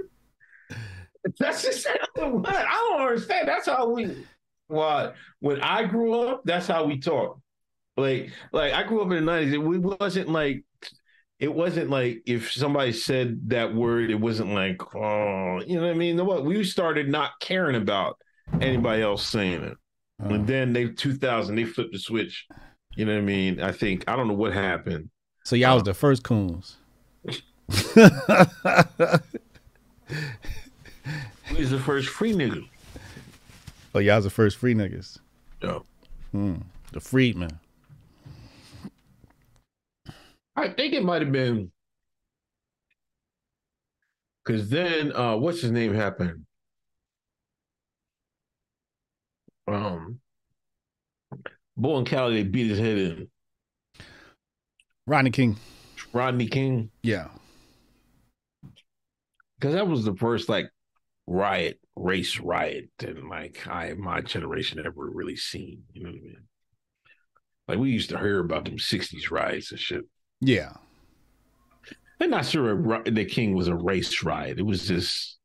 That's 1.40 1.64
just 1.64 1.88
what 2.16 2.56
I 2.56 2.64
don't 2.64 3.02
understand. 3.02 3.48
That's 3.48 3.66
how 3.68 3.90
we. 3.90 4.26
What 4.68 5.16
when 5.40 5.62
I 5.62 5.86
grew 5.86 6.14
up, 6.14 6.42
that's 6.46 6.68
how 6.68 6.86
we 6.86 7.00
talk. 7.00 7.40
Like, 7.96 8.32
like 8.52 8.74
I 8.74 8.84
grew 8.84 9.02
up 9.02 9.12
in 9.12 9.26
the 9.26 9.32
'90s. 9.32 9.54
It 9.54 9.58
we 9.58 9.78
wasn't 9.78 10.30
like. 10.30 10.64
It 11.40 11.54
wasn't 11.54 11.90
like 11.92 12.24
if 12.26 12.52
somebody 12.52 12.92
said 12.92 13.50
that 13.50 13.74
word, 13.76 14.10
it 14.10 14.20
wasn't 14.20 14.54
like, 14.54 14.96
oh, 14.96 15.62
you 15.66 15.76
know 15.76 15.84
what 15.84 15.92
I 15.92 15.94
mean? 15.94 16.24
What 16.26 16.44
we 16.46 16.64
started 16.64 17.10
not 17.10 17.40
caring 17.40 17.76
about 17.76 18.18
anybody 18.60 19.04
else 19.04 19.26
saying 19.26 19.62
it. 19.64 19.78
Uh, 20.24 20.30
And 20.30 20.48
then 20.48 20.74
they 20.74 20.88
2000 20.88 21.56
they 21.56 21.66
flipped 21.66 21.94
the 21.94 22.00
switch. 22.00 22.48
You 22.96 23.06
know 23.06 23.14
what 23.14 23.20
I 23.20 23.26
mean? 23.26 23.62
I 23.62 23.72
think 23.72 24.04
I 24.08 24.16
don't 24.16 24.28
know 24.28 24.34
what 24.34 24.54
happened. 24.54 25.10
so 25.44 25.56
y'all 25.56 25.76
was 25.76 25.84
the 25.84 25.94
first 25.94 26.24
coons. 26.24 26.78
He 31.46 31.62
was 31.62 31.72
the 31.72 31.80
first 31.80 32.10
free 32.10 32.34
nigga. 32.34 32.68
oh, 33.96 34.00
y'all 34.00 34.16
was 34.18 34.26
the 34.26 34.30
first 34.30 34.58
free 34.58 34.74
niggas. 34.74 35.18
Yeah. 35.62 35.80
Hmm. 36.32 36.56
The 36.92 37.00
freedmen. 37.00 37.60
I 40.58 40.70
think 40.70 40.94
it 40.94 41.04
might 41.04 41.22
have 41.22 41.32
been 41.32 41.72
because 44.44 44.70
then 44.70 45.14
uh 45.16 45.36
what's 45.38 45.62
his 45.62 45.72
name 45.72 45.94
happened? 45.94 46.46
Um, 49.68 50.20
boy 51.76 51.98
and 51.98 52.08
Cali, 52.08 52.42
they 52.42 52.50
beat 52.50 52.70
his 52.70 52.80
head 52.80 52.98
in. 52.98 53.28
Rodney 55.06 55.30
King. 55.32 55.58
Rodney 56.14 56.48
King, 56.48 56.90
Yeah. 57.04 57.28
because 59.60 59.74
that 59.74 59.88
was 59.88 60.06
the 60.06 60.16
first 60.16 60.48
like 60.50 60.70
riot, 61.28 61.80
race 61.96 62.40
riot, 62.40 62.90
and 63.06 63.30
like 63.30 63.68
I 63.68 63.94
my 63.94 64.22
generation 64.22 64.80
ever 64.80 65.10
really 65.12 65.36
seen. 65.36 65.84
You 65.94 66.04
know 66.04 66.10
what 66.10 66.18
I 66.18 66.22
mean? 66.22 66.48
Like 67.68 67.78
we 67.80 67.92
used 67.92 68.10
to 68.10 68.18
hear 68.18 68.40
about 68.40 68.66
them 68.66 68.78
'60s 68.78 69.30
riots 69.30 69.72
and 69.72 69.80
shit. 69.80 70.06
Yeah. 70.42 70.74
I'm 72.20 72.30
not 72.30 72.46
sure 72.46 73.02
the 73.04 73.26
King 73.26 73.56
was 73.56 73.68
a 73.68 73.76
race 73.76 74.24
riot. 74.24 74.60
It 74.60 74.66
was 74.66 74.88
just, 74.88 75.38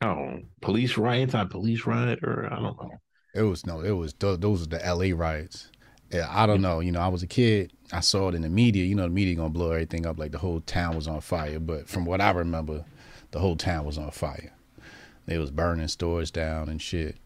I 0.00 0.06
don't 0.06 0.16
know, 0.16 0.42
police 0.60 0.96
riot, 0.96 1.32
not 1.32 1.50
police 1.50 1.86
riot, 1.86 2.20
or 2.22 2.46
I 2.52 2.56
don't 2.56 2.76
know. 2.76 2.90
It 3.34 3.42
was 3.42 3.66
no, 3.66 3.80
it 3.80 3.92
was 3.92 4.12
th- 4.12 4.40
those 4.40 4.62
are 4.62 4.66
the 4.66 4.78
LA 4.78 5.16
riots. 5.16 5.68
Yeah, 6.10 6.28
I 6.30 6.46
don't 6.46 6.62
know. 6.62 6.80
You 6.80 6.92
know, 6.92 7.00
I 7.00 7.08
was 7.08 7.22
a 7.22 7.26
kid. 7.26 7.72
I 7.92 8.00
saw 8.00 8.28
it 8.28 8.34
in 8.34 8.42
the 8.42 8.48
media. 8.48 8.84
You 8.84 8.94
know, 8.94 9.04
the 9.04 9.08
media 9.08 9.34
gonna 9.34 9.50
blow 9.50 9.70
everything 9.72 10.06
up 10.06 10.18
like 10.18 10.32
the 10.32 10.38
whole 10.38 10.60
town 10.60 10.94
was 10.94 11.08
on 11.08 11.20
fire. 11.20 11.58
But 11.58 11.88
from 11.88 12.04
what 12.04 12.20
I 12.20 12.30
remember, 12.30 12.84
the 13.32 13.40
whole 13.40 13.56
town 13.56 13.84
was 13.84 13.98
on 13.98 14.10
fire. 14.10 14.52
They 15.26 15.38
was 15.38 15.50
burning 15.50 15.88
stores 15.88 16.30
down 16.30 16.68
and 16.68 16.80
shit. 16.80 17.16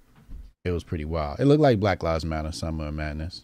It 0.65 0.71
was 0.71 0.85
pretty 0.85 1.05
wild. 1.05 1.41
It 1.41 1.47
looked 1.47 1.63
like 1.63 1.81
Black 1.81 2.03
Lives 2.03 2.25
Matter, 2.25 2.53
Summer 2.53 2.87
of 2.89 2.95
Madness. 2.95 3.43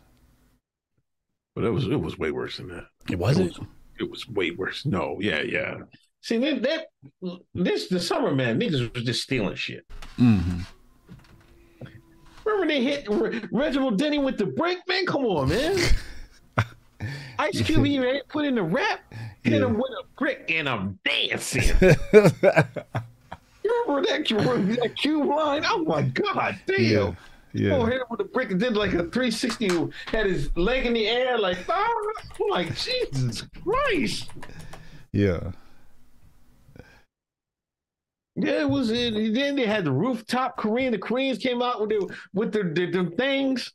But 1.54 1.64
it 1.64 1.70
was 1.70 1.86
it 1.86 2.00
was 2.00 2.18
way 2.18 2.30
worse 2.30 2.56
than 2.56 2.68
that. 2.68 2.84
It 3.10 3.18
was 3.18 3.38
It 3.38 3.44
was, 3.44 3.60
it 4.00 4.10
was 4.10 4.28
way 4.28 4.50
worse. 4.50 4.84
No, 4.84 5.18
yeah, 5.20 5.42
yeah. 5.42 5.76
See 6.20 6.38
that 6.38 6.62
that 6.62 6.86
this 7.54 7.88
the 7.88 8.00
summer 8.00 8.34
man 8.34 8.58
niggas 8.58 8.92
was 8.92 9.04
just 9.04 9.22
stealing 9.22 9.54
shit. 9.54 9.84
Mm-hmm. 10.18 10.60
Remember 12.44 12.66
they 12.66 12.82
hit 12.82 13.08
Re- 13.08 13.42
Reginald 13.52 13.98
Denny 13.98 14.18
with 14.18 14.36
the 14.36 14.46
break, 14.46 14.78
man? 14.86 15.06
Come 15.06 15.24
on, 15.24 15.48
man. 15.48 15.78
Ice 17.38 17.62
Cube 17.62 17.86
even 17.86 18.20
put 18.28 18.44
in 18.44 18.54
the 18.54 18.62
rap, 18.62 19.00
hit 19.42 19.62
him 19.62 19.74
with 19.74 19.90
a 20.00 20.04
brick, 20.18 20.50
and 20.50 20.68
I'm 20.68 20.98
dancing. 21.04 21.64
You 23.64 23.70
remember 23.86 24.06
that, 24.08 24.78
that 24.82 24.94
Cube 24.96 25.26
line? 25.26 25.62
Oh 25.66 25.84
my 25.84 26.02
god, 26.02 26.60
damn. 26.66 26.80
yeah. 26.82 27.14
Oh, 27.56 27.84
hit 27.84 28.00
him 28.00 28.06
with 28.10 28.20
a 28.20 28.24
brick 28.24 28.50
and 28.50 28.58
did 28.58 28.76
like 28.76 28.92
a 28.94 29.04
360, 29.04 29.68
had 30.06 30.26
his 30.26 30.54
leg 30.56 30.86
in 30.86 30.94
the 30.94 31.06
air, 31.06 31.38
like, 31.38 31.58
ah, 31.68 31.92
I'm 32.40 32.50
like, 32.50 32.74
Jesus 32.76 33.42
Christ. 33.62 34.30
Yeah. 35.12 35.52
Yeah, 38.36 38.62
it 38.62 38.68
was. 38.68 38.90
It, 38.90 39.14
then 39.34 39.54
they 39.54 39.66
had 39.66 39.84
the 39.84 39.92
rooftop 39.92 40.56
Korean. 40.56 40.90
The 40.90 40.98
Koreans 40.98 41.38
came 41.38 41.62
out 41.62 41.80
with 41.80 41.90
the 41.90 42.14
with 42.32 42.52
the, 42.52 42.64
the, 42.64 42.90
the 42.90 43.10
things. 43.16 43.72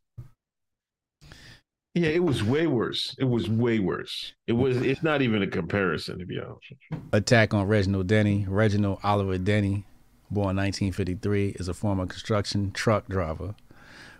Yeah, 1.96 2.10
it 2.10 2.24
was 2.24 2.44
way 2.44 2.68
worse. 2.68 3.16
It 3.18 3.24
was 3.24 3.50
way 3.50 3.80
worse. 3.80 4.34
It 4.48 4.54
was. 4.54 4.82
It's 4.82 5.02
not 5.02 5.22
even 5.22 5.42
a 5.42 5.48
comparison, 5.48 6.20
to 6.20 6.26
be 6.26 6.38
honest. 6.40 6.74
Attack 7.14 7.54
on 7.54 7.68
Reginald 7.68 8.08
Denny. 8.08 8.46
Reginald 8.50 9.00
Oliver 9.02 9.38
Denny, 9.38 9.86
born 10.30 10.58
1953, 10.58 11.56
is 11.58 11.70
a 11.70 11.74
former 11.74 12.06
construction 12.06 12.72
truck 12.72 13.08
driver 13.08 13.56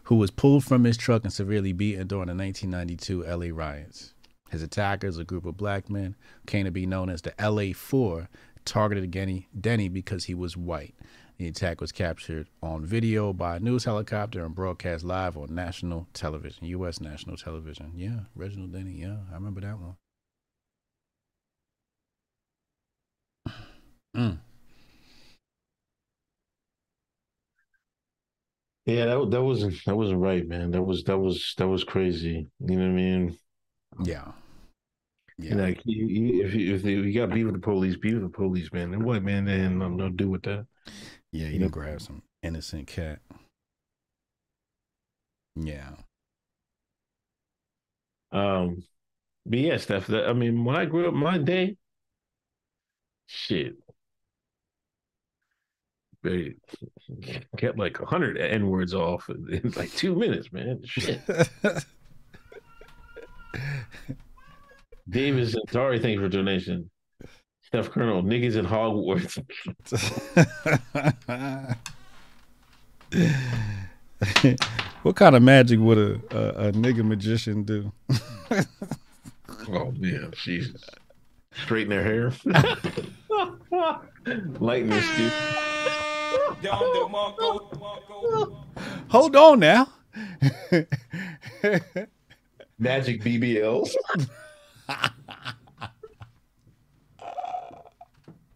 who 0.10 0.16
was 0.16 0.32
pulled 0.32 0.66
from 0.66 0.86
his 0.86 0.98
truck 0.98 1.24
and 1.24 1.32
severely 1.32 1.72
beaten 1.72 2.08
during 2.08 2.26
the 2.26 2.34
1992 2.34 3.24
LA 3.26 3.56
riots. 3.56 4.16
His 4.50 4.64
attackers, 4.64 5.20
a 5.20 5.24
group 5.24 5.46
of 5.46 5.56
black 5.56 5.88
men, 5.88 6.16
came 6.48 6.66
to 6.66 6.72
be 6.72 6.88
known 6.88 7.12
as 7.12 7.22
the 7.22 7.36
LA 7.40 7.74
Four, 7.76 8.28
targeted 8.66 9.12
Denny, 9.12 9.50
Denny 9.58 9.88
because 9.88 10.26
he 10.26 10.34
was 10.34 10.58
white. 10.58 10.96
The 11.38 11.48
attack 11.48 11.80
was 11.80 11.92
captured 11.92 12.48
on 12.64 12.84
video 12.84 13.34
by 13.34 13.58
a 13.58 13.60
news 13.60 13.84
helicopter 13.84 14.44
and 14.44 14.56
broadcast 14.56 15.04
live 15.04 15.38
on 15.38 15.54
national 15.54 16.08
television, 16.16 16.66
U.S. 16.66 17.00
national 17.00 17.38
television. 17.38 17.92
Yeah, 17.96 18.22
Reginald 18.34 18.74
Denny. 18.74 18.94
Yeah, 18.94 19.18
I 19.30 19.36
remember 19.36 19.62
that 19.62 19.78
one. 19.80 19.96
Mm. 24.18 24.40
Yeah, 28.90 29.06
that 29.06 29.30
that 29.32 29.44
wasn't 29.44 29.76
that 29.86 29.96
wasn't 29.96 30.20
right, 30.20 30.48
man. 30.48 30.72
That 30.72 30.82
was 30.82 31.04
that 31.04 31.18
was 31.18 31.54
that 31.58 31.68
was 31.68 31.84
crazy. 31.84 32.48
You 32.60 32.76
know 32.76 32.86
what 32.86 32.92
I 32.92 32.94
mean? 32.94 33.38
Yeah. 34.04 34.32
Yeah. 35.38 35.56
Like 35.56 35.82
you, 35.86 36.08
you, 36.08 36.46
if 36.46 36.54
you, 36.54 36.76
if 36.76 36.84
you 36.84 37.14
got 37.14 37.34
beef 37.34 37.46
with 37.46 37.54
the 37.56 37.62
police, 37.62 37.96
beef 37.96 38.16
with 38.16 38.24
the 38.24 38.30
police, 38.30 38.74
man. 38.74 38.94
And 38.94 39.04
what, 39.04 39.24
man? 39.24 39.46
They 39.46 39.60
had 39.60 39.74
nothing 39.74 39.98
to 40.00 40.10
do 40.10 40.30
with 40.30 40.44
that. 40.44 40.66
Yeah, 41.32 41.48
you 41.48 41.54
Yeah. 41.54 41.60
can 41.60 41.70
grab 41.70 42.02
some 42.02 42.24
innocent 42.42 42.88
cat. 42.88 43.20
Yeah. 45.56 45.92
Um, 48.32 48.84
but 49.46 49.60
yeah, 49.60 49.78
Steph. 49.78 50.08
That, 50.08 50.28
I 50.28 50.34
mean, 50.34 50.66
when 50.66 50.76
I 50.76 50.86
grew 50.86 51.08
up, 51.08 51.14
my 51.14 51.38
day, 51.38 51.78
shit, 53.28 53.76
they 56.24 56.56
kept 57.58 57.78
like 57.78 58.00
a 58.00 58.06
hundred 58.06 58.38
n 58.38 58.70
words 58.70 58.94
off 58.94 59.30
in, 59.30 59.74
like 59.76 59.92
two 59.94 60.16
minutes, 60.16 60.52
man. 60.52 60.82
Shit. 60.84 61.22
Davis 65.10 65.56
uh, 65.56 65.60
and 65.60 65.70
Tari, 65.70 66.00
thank 66.00 66.16
you 66.16 66.22
for 66.22 66.30
donation. 66.30 66.90
Steph 67.64 67.90
Colonel, 67.92 68.24
niggas 68.24 68.56
in 68.56 68.66
Hogwarts. 68.66 69.38
what 75.04 75.16
kind 75.16 75.36
of 75.36 75.44
magic 75.44 75.80
would 75.80 75.98
a, 75.98 76.20
a, 76.32 76.68
a 76.68 76.72
nigga 76.72 77.04
magician 77.04 77.64
do? 77.64 77.92
Oh 79.72 79.92
man, 79.98 80.32
Jesus. 80.36 80.84
Straighten 81.64 81.90
their 81.90 82.04
hair. 82.04 82.32
Lighten 84.60 84.90
their 84.90 85.02
skin. 85.02 85.32
Hold 89.10 89.36
on 89.36 89.60
now. 89.60 89.88
Magic 92.80 93.22
BBLs. 93.22 93.94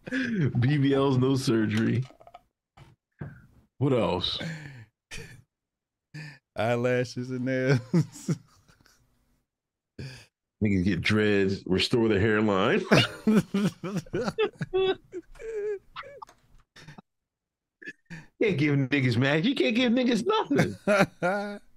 BBLs, 0.10 1.20
no 1.20 1.36
surgery. 1.36 2.04
What 3.80 3.94
else? 3.94 4.40
Eyelashes 6.56 7.32
and 7.32 7.46
nails. 7.46 8.38
Niggas 10.64 10.84
get 10.86 11.02
dreads, 11.02 11.64
restore 11.66 12.08
the 12.08 12.20
hairline. 12.20 12.84
Can't 18.44 18.58
give 18.58 18.76
niggas 18.76 19.18
magic. 19.18 19.46
You 19.46 19.56
can't 19.56 19.76
give 19.76 19.92
niggas 19.92 20.26
nothing. 20.26 21.60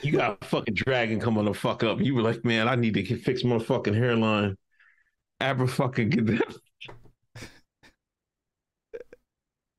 You 0.00 0.10
got 0.12 0.38
a 0.42 0.44
fucking 0.44 0.74
dragon 0.74 1.20
coming 1.20 1.46
to 1.46 1.54
fuck 1.54 1.82
up. 1.84 2.00
You 2.00 2.14
were 2.16 2.20
like, 2.22 2.44
man, 2.44 2.66
I 2.68 2.74
need 2.74 2.94
to 2.94 3.02
get, 3.02 3.22
fix 3.22 3.44
my 3.44 3.58
fucking 3.58 3.94
hairline. 3.94 4.56
Ever 5.40 5.66
fucking 5.66 6.10
get 6.10 6.26
that? 6.26 6.56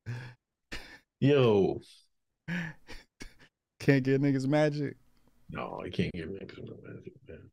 Yo, 1.19 1.81
Can't 3.79 4.03
get 4.03 4.21
niggas 4.21 4.47
magic. 4.47 4.95
no, 5.49 5.81
I 5.85 5.89
can't 5.89 6.13
get 6.13 6.29
niggas 6.31 6.57
magic, 6.83 7.13
man. 7.27 7.49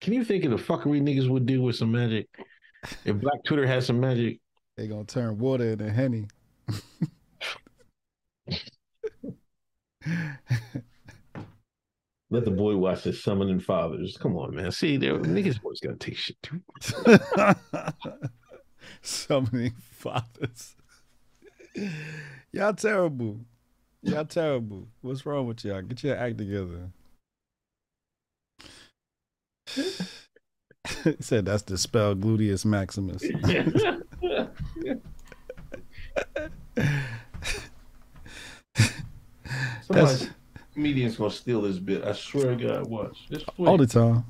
Can 0.00 0.12
you 0.12 0.24
think 0.24 0.44
of 0.44 0.50
the 0.50 0.56
fuckery 0.56 1.00
niggas 1.00 1.28
would 1.28 1.46
do 1.46 1.62
with 1.62 1.76
some 1.76 1.92
magic? 1.92 2.28
If 3.04 3.20
Black 3.20 3.44
Twitter 3.44 3.66
had 3.66 3.84
some 3.84 4.00
magic, 4.00 4.40
They 4.76 4.88
gonna 4.88 5.04
turn 5.04 5.38
water 5.38 5.70
into 5.70 5.90
henny. 5.90 6.26
let 12.30 12.44
the 12.44 12.50
boy 12.50 12.76
watch 12.76 13.02
the 13.02 13.12
Summoning 13.12 13.60
Fathers. 13.60 14.16
Come 14.16 14.36
on, 14.36 14.54
man. 14.54 14.72
See, 14.72 14.96
there 14.96 15.18
niggas 15.18 15.60
always 15.62 15.80
gotta 15.80 15.96
take 15.96 16.16
shit 16.16 16.36
too. 16.42 16.60
Summoning 19.02 19.74
fathers. 19.90 20.76
y'all 22.52 22.74
terrible. 22.74 23.40
Y'all 24.02 24.24
terrible. 24.24 24.88
What's 25.02 25.26
wrong 25.26 25.46
with 25.46 25.64
y'all? 25.64 25.82
Get 25.82 26.04
your 26.04 26.16
act 26.16 26.38
together. 26.38 26.90
He 31.04 31.16
said 31.20 31.44
that's 31.44 31.62
the 31.62 31.78
spell 31.78 32.14
gluteus 32.14 32.64
maximus. 32.64 33.22
Somebody, 39.92 40.28
comedian's 40.74 41.16
gonna 41.16 41.30
steal 41.30 41.62
this 41.62 41.78
bit. 41.78 42.04
I 42.04 42.12
swear 42.12 42.54
to 42.54 42.64
God, 42.64 42.88
watch. 42.88 43.28
All 43.58 43.76
the 43.76 43.86
time. 43.86 44.24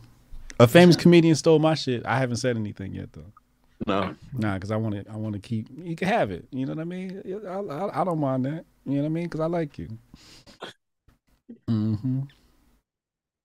A 0.58 0.66
famous 0.66 0.96
comedian 0.96 1.34
stole 1.34 1.58
my 1.58 1.74
shit. 1.74 2.04
I 2.04 2.18
haven't 2.18 2.36
said 2.36 2.56
anything 2.56 2.94
yet 2.94 3.12
though. 3.12 3.32
no. 3.86 4.14
Nah, 4.34 4.54
because 4.54 4.70
I 4.70 4.76
want 4.76 4.94
to. 4.94 5.10
I 5.10 5.16
want 5.16 5.34
to 5.34 5.38
keep. 5.40 5.68
You 5.76 5.96
can 5.96 6.08
have 6.08 6.30
it. 6.30 6.46
You 6.50 6.66
know 6.66 6.74
what 6.74 6.82
I 6.82 6.84
mean? 6.84 7.22
I, 7.46 7.50
I, 7.50 8.00
I 8.00 8.04
don't 8.04 8.18
mind 8.18 8.44
that. 8.44 8.64
You 8.84 8.96
know 8.96 9.02
what 9.02 9.06
I 9.06 9.10
mean? 9.10 9.24
Because 9.24 9.40
I 9.40 9.46
like 9.46 9.78
you. 9.78 9.88
Mm-hmm. 11.68 12.20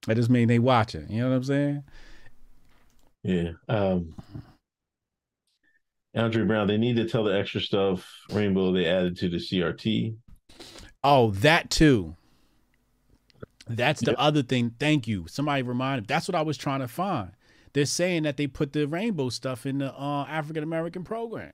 That 0.08 0.16
just 0.16 0.30
mean 0.30 0.48
they 0.48 0.60
watching. 0.60 1.10
You 1.10 1.22
know 1.24 1.30
what 1.30 1.36
I'm 1.38 1.44
saying? 1.44 1.84
Yeah. 3.24 3.52
Um 3.68 4.16
Andre 6.16 6.44
Brown, 6.44 6.68
they 6.68 6.78
need 6.78 6.96
to 6.96 7.08
tell 7.10 7.24
the 7.24 7.38
extra 7.38 7.60
stuff 7.60 8.10
Rainbow 8.32 8.72
they 8.72 8.86
added 8.86 9.18
to 9.18 9.30
the 9.30 9.38
CRT. 9.38 10.16
Oh, 11.08 11.30
that 11.30 11.70
too. 11.70 12.16
That's 13.68 14.02
the 14.02 14.12
Yep. 14.12 14.16
other 14.18 14.42
thing. 14.44 14.72
Thank 14.80 15.08
you. 15.08 15.28
Somebody 15.28 15.62
reminded. 15.62 16.08
That's 16.08 16.28
what 16.28 16.34
I 16.36 16.42
was 16.42 16.58
trying 16.58 16.80
to 16.80 16.88
find. 16.88 17.32
They're 17.74 17.86
saying 17.86 18.24
that 18.24 18.38
they 18.38 18.48
put 18.48 18.74
the 18.74 18.88
rainbow 18.88 19.30
stuff 19.30 19.68
in 19.68 19.78
the 19.78 19.94
uh, 19.94 20.26
African 20.26 20.64
American 20.64 21.04
program. 21.04 21.54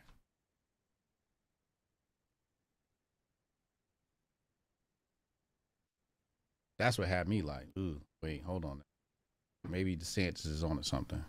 That's 6.80 6.98
what 6.98 7.08
had 7.08 7.28
me 7.28 7.42
like, 7.42 7.68
ooh, 7.78 8.02
wait, 8.24 8.44
hold 8.44 8.66
on. 8.66 8.82
Maybe 9.68 9.96
DeSantis 9.98 10.48
is 10.48 10.64
on 10.64 10.78
to 10.78 10.84
something. 10.84 11.24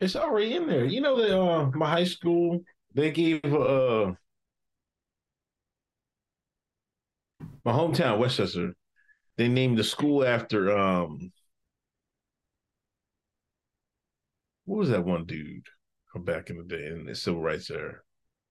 It's 0.00 0.16
already 0.16 0.54
in 0.54 0.66
there. 0.66 0.84
You 0.84 1.00
know 1.00 1.16
that 1.20 1.38
uh 1.38 1.70
my 1.74 1.88
high 1.90 2.04
school 2.04 2.62
they 2.94 3.10
gave 3.10 3.44
uh 3.44 4.12
my 7.64 7.72
hometown 7.72 8.18
West 8.18 8.36
Chester 8.36 8.74
they 9.36 9.48
named 9.48 9.78
the 9.78 9.84
school 9.84 10.24
after 10.24 10.76
um 10.76 11.32
what 14.64 14.78
was 14.78 14.88
that 14.90 15.04
one 15.04 15.24
dude 15.24 15.66
from 16.12 16.24
back 16.24 16.50
in 16.50 16.56
the 16.56 16.64
day 16.64 16.86
in 16.86 17.04
the 17.04 17.14
civil 17.14 17.40
rights 17.42 17.70
era? 17.70 17.96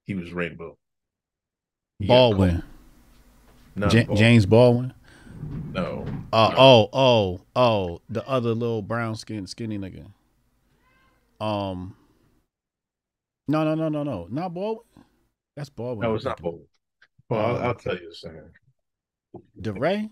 He 0.04 0.14
was 0.14 0.32
Rainbow. 0.32 0.78
Baldwin, 2.00 2.62
Ja- 3.76 3.88
Baldwin. 3.88 4.16
James 4.16 4.46
Baldwin. 4.46 4.92
No. 5.72 6.04
Uh, 6.32 6.50
No. 6.50 6.56
oh, 6.58 6.88
oh, 6.92 7.40
oh, 7.56 8.00
the 8.08 8.26
other 8.28 8.54
little 8.54 8.82
brown 8.82 9.16
skin, 9.16 9.46
skinny 9.46 9.78
nigga. 9.78 10.06
Um, 11.40 11.96
no, 13.48 13.64
no, 13.64 13.74
no, 13.74 13.88
no, 13.88 14.02
no, 14.02 14.26
not 14.30 14.54
Baldwin. 14.54 14.84
That's 15.56 15.70
Baldwin. 15.70 16.08
No, 16.08 16.14
it's 16.14 16.24
not 16.24 16.40
Baldwin. 16.40 16.66
Well, 17.28 17.40
I'll, 17.40 17.56
I'll 17.68 17.74
tell 17.74 17.96
you 17.96 18.10
a 18.10 18.14
second. 18.14 18.50
DeRay. 19.60 20.10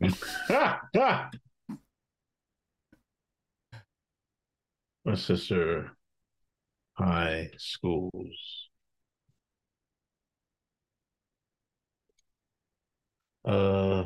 My 5.04 5.14
sister 5.14 5.96
high 6.94 7.50
schools. 7.58 8.68
Uh 13.44 14.04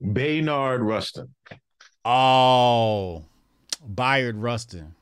Baynard 0.00 0.82
Rustin. 0.82 1.34
Oh, 2.04 3.24
Bayard 3.86 4.36
Rustin. 4.36 4.94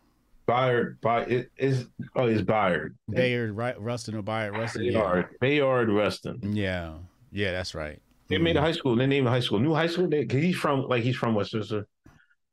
Bayard 0.46 1.00
by 1.00 1.22
it 1.22 1.50
is 1.56 1.86
oh 2.16 2.26
he's 2.26 2.42
Bayard. 2.42 2.96
Bayard 3.08 3.56
Ru- 3.56 3.78
Rustin 3.78 4.14
or 4.16 4.22
Bayard 4.22 4.56
Rustin. 4.56 4.84
Yeah. 4.84 4.92
Bayard. 5.00 5.26
Bayard 5.40 5.88
Rustin. 5.90 6.40
yeah, 6.54 6.94
yeah, 7.30 7.52
that's 7.52 7.74
right. 7.74 8.00
They 8.28 8.38
made 8.38 8.56
a 8.56 8.60
high 8.60 8.72
school. 8.72 8.96
They 8.96 9.06
named 9.06 9.26
a 9.26 9.30
high 9.30 9.40
school. 9.40 9.58
New 9.60 9.74
high 9.74 9.86
school. 9.88 10.08
They, 10.08 10.24
cause 10.24 10.40
he's 10.40 10.56
from 10.56 10.88
like 10.88 11.02
he's 11.02 11.16
from 11.16 11.34
West 11.34 11.52
Chester. 11.52 11.86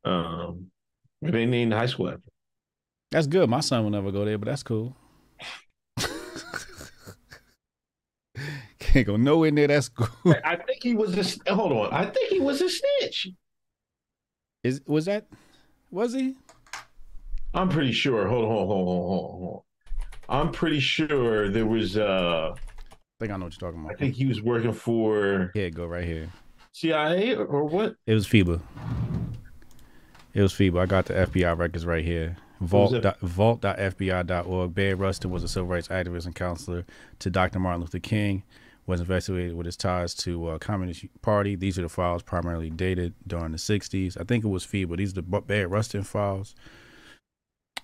Um, 0.04 0.68
they 1.22 1.46
named 1.46 1.72
the 1.72 1.78
high 1.78 1.86
school 1.86 2.10
after. 2.10 2.22
That's 3.12 3.28
good. 3.28 3.50
My 3.50 3.62
son 3.62 3.84
will 3.84 3.90
never 3.92 4.12
go 4.12 4.26
there, 4.26 4.38
but 4.38 4.48
that's 4.48 4.64
cool. 4.64 4.96
Can't 8.80 9.08
go 9.08 9.16
nowhere 9.18 9.52
near 9.52 9.68
that 9.68 9.84
school. 9.84 10.08
I 10.44 10.56
think 10.56 10.84
he 10.84 10.94
was 10.96 11.40
a 11.46 11.56
hold 11.56 11.72
on. 11.72 11.94
I 11.94 12.06
think 12.06 12.30
he 12.30 12.40
was 12.40 12.62
a 12.62 12.70
snitch. 12.70 13.30
Is 14.64 14.82
was 14.86 15.06
that? 15.06 15.28
Was 15.92 16.14
he? 16.14 16.36
I'm 17.54 17.70
pretty 17.70 17.92
sure. 17.92 18.28
Hold 18.28 18.46
on, 18.46 18.50
hold 18.52 18.72
on, 18.72 18.78
hold 18.78 18.88
on, 18.88 19.40
hold 19.40 19.64
on. 20.30 20.40
I'm 20.42 20.52
pretty 20.52 20.80
sure 20.80 21.50
there 21.50 21.66
was. 21.66 21.98
uh 21.98 22.54
I 22.56 22.58
think 23.20 23.32
I 23.34 23.38
know 23.38 23.46
what 23.46 23.60
you're 23.60 23.70
talking 23.72 23.84
about. 23.84 23.96
I 23.96 23.98
think 24.00 24.16
he 24.16 24.26
was 24.26 24.42
working 24.42 24.72
for 24.72 25.52
Here, 25.54 25.70
go 25.70 25.86
right 25.86 26.06
here. 26.06 26.30
CIA 26.72 27.36
or, 27.36 27.46
or 27.46 27.64
what? 27.66 27.96
It 28.06 28.14
was 28.14 28.26
FIBA. 28.28 28.62
It 30.34 30.42
was 30.42 30.54
FIBA. 30.54 30.80
I 30.80 30.86
got 30.86 31.06
the 31.06 31.16
FBI 31.16 31.58
records 31.58 31.86
right 31.86 32.06
here. 32.06 32.38
Vault 32.62 33.02
dot- 33.02 33.20
Vault.fbi.org. 33.22 34.74
Bayard 34.76 35.00
Rustin 35.00 35.32
was 35.32 35.44
a 35.44 35.48
civil 35.48 35.68
rights 35.68 35.88
activist 35.88 36.26
and 36.26 36.36
counselor 36.36 36.86
to 37.20 37.30
Dr. 37.30 37.60
Martin 37.60 37.82
Luther 37.82 38.00
King. 38.00 38.44
Was 38.86 39.02
investigated 39.02 39.56
with 39.56 39.66
his 39.68 39.78
ties 39.78 40.16
to 40.16 40.48
uh, 40.48 40.58
Communist 40.58 41.06
Party. 41.22 41.56
These 41.56 41.78
are 41.78 41.84
the 41.84 41.90
files 41.90 42.24
primarily 42.24 42.72
dated 42.72 43.14
during 43.28 43.52
the 43.52 43.58
'60s. 43.60 44.20
I 44.20 44.24
think 44.24 44.44
it 44.44 44.48
was 44.48 44.66
FIBA. 44.66 44.98
These 44.98 45.12
are 45.12 45.22
the 45.22 45.42
Bayard 45.42 45.70
Rustin 45.70 46.04
files. 46.04 46.56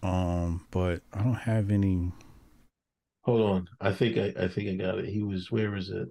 Um, 0.03 0.65
but 0.71 1.01
I 1.13 1.23
don't 1.23 1.33
have 1.33 1.71
any. 1.71 2.11
Hold 3.23 3.41
on. 3.41 3.67
I 3.81 3.91
think 3.91 4.17
I, 4.17 4.43
I 4.43 4.47
think 4.47 4.69
I 4.69 4.75
got 4.83 4.99
it. 4.99 5.05
He 5.09 5.23
was 5.23 5.49
where 5.51 5.75
is 5.75 5.89
it? 5.89 6.07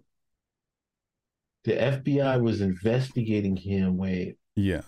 The 1.64 1.72
FBI 1.72 2.40
was 2.42 2.60
investigating 2.60 3.56
him. 3.56 3.96
Wait, 3.96 4.36
Yeah, 4.56 4.82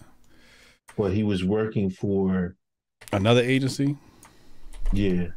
but 0.97 1.13
he 1.13 1.23
was 1.23 1.45
working 1.45 1.89
for. 1.91 2.57
another 3.13 3.43
agency. 3.43 3.97
Yeah, 4.93 5.29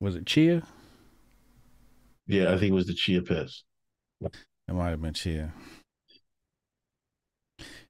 Was 0.00 0.14
it 0.16 0.26
Chia? 0.26 0.62
yeah. 2.26 2.52
I 2.52 2.58
think 2.58 2.70
it 2.70 2.74
was 2.74 2.86
the 2.86 2.94
Chia 2.94 3.22
Pest. 3.22 3.64
It 4.20 4.72
might 4.74 4.90
have 4.90 5.00
been 5.00 5.14
Chia. 5.14 5.52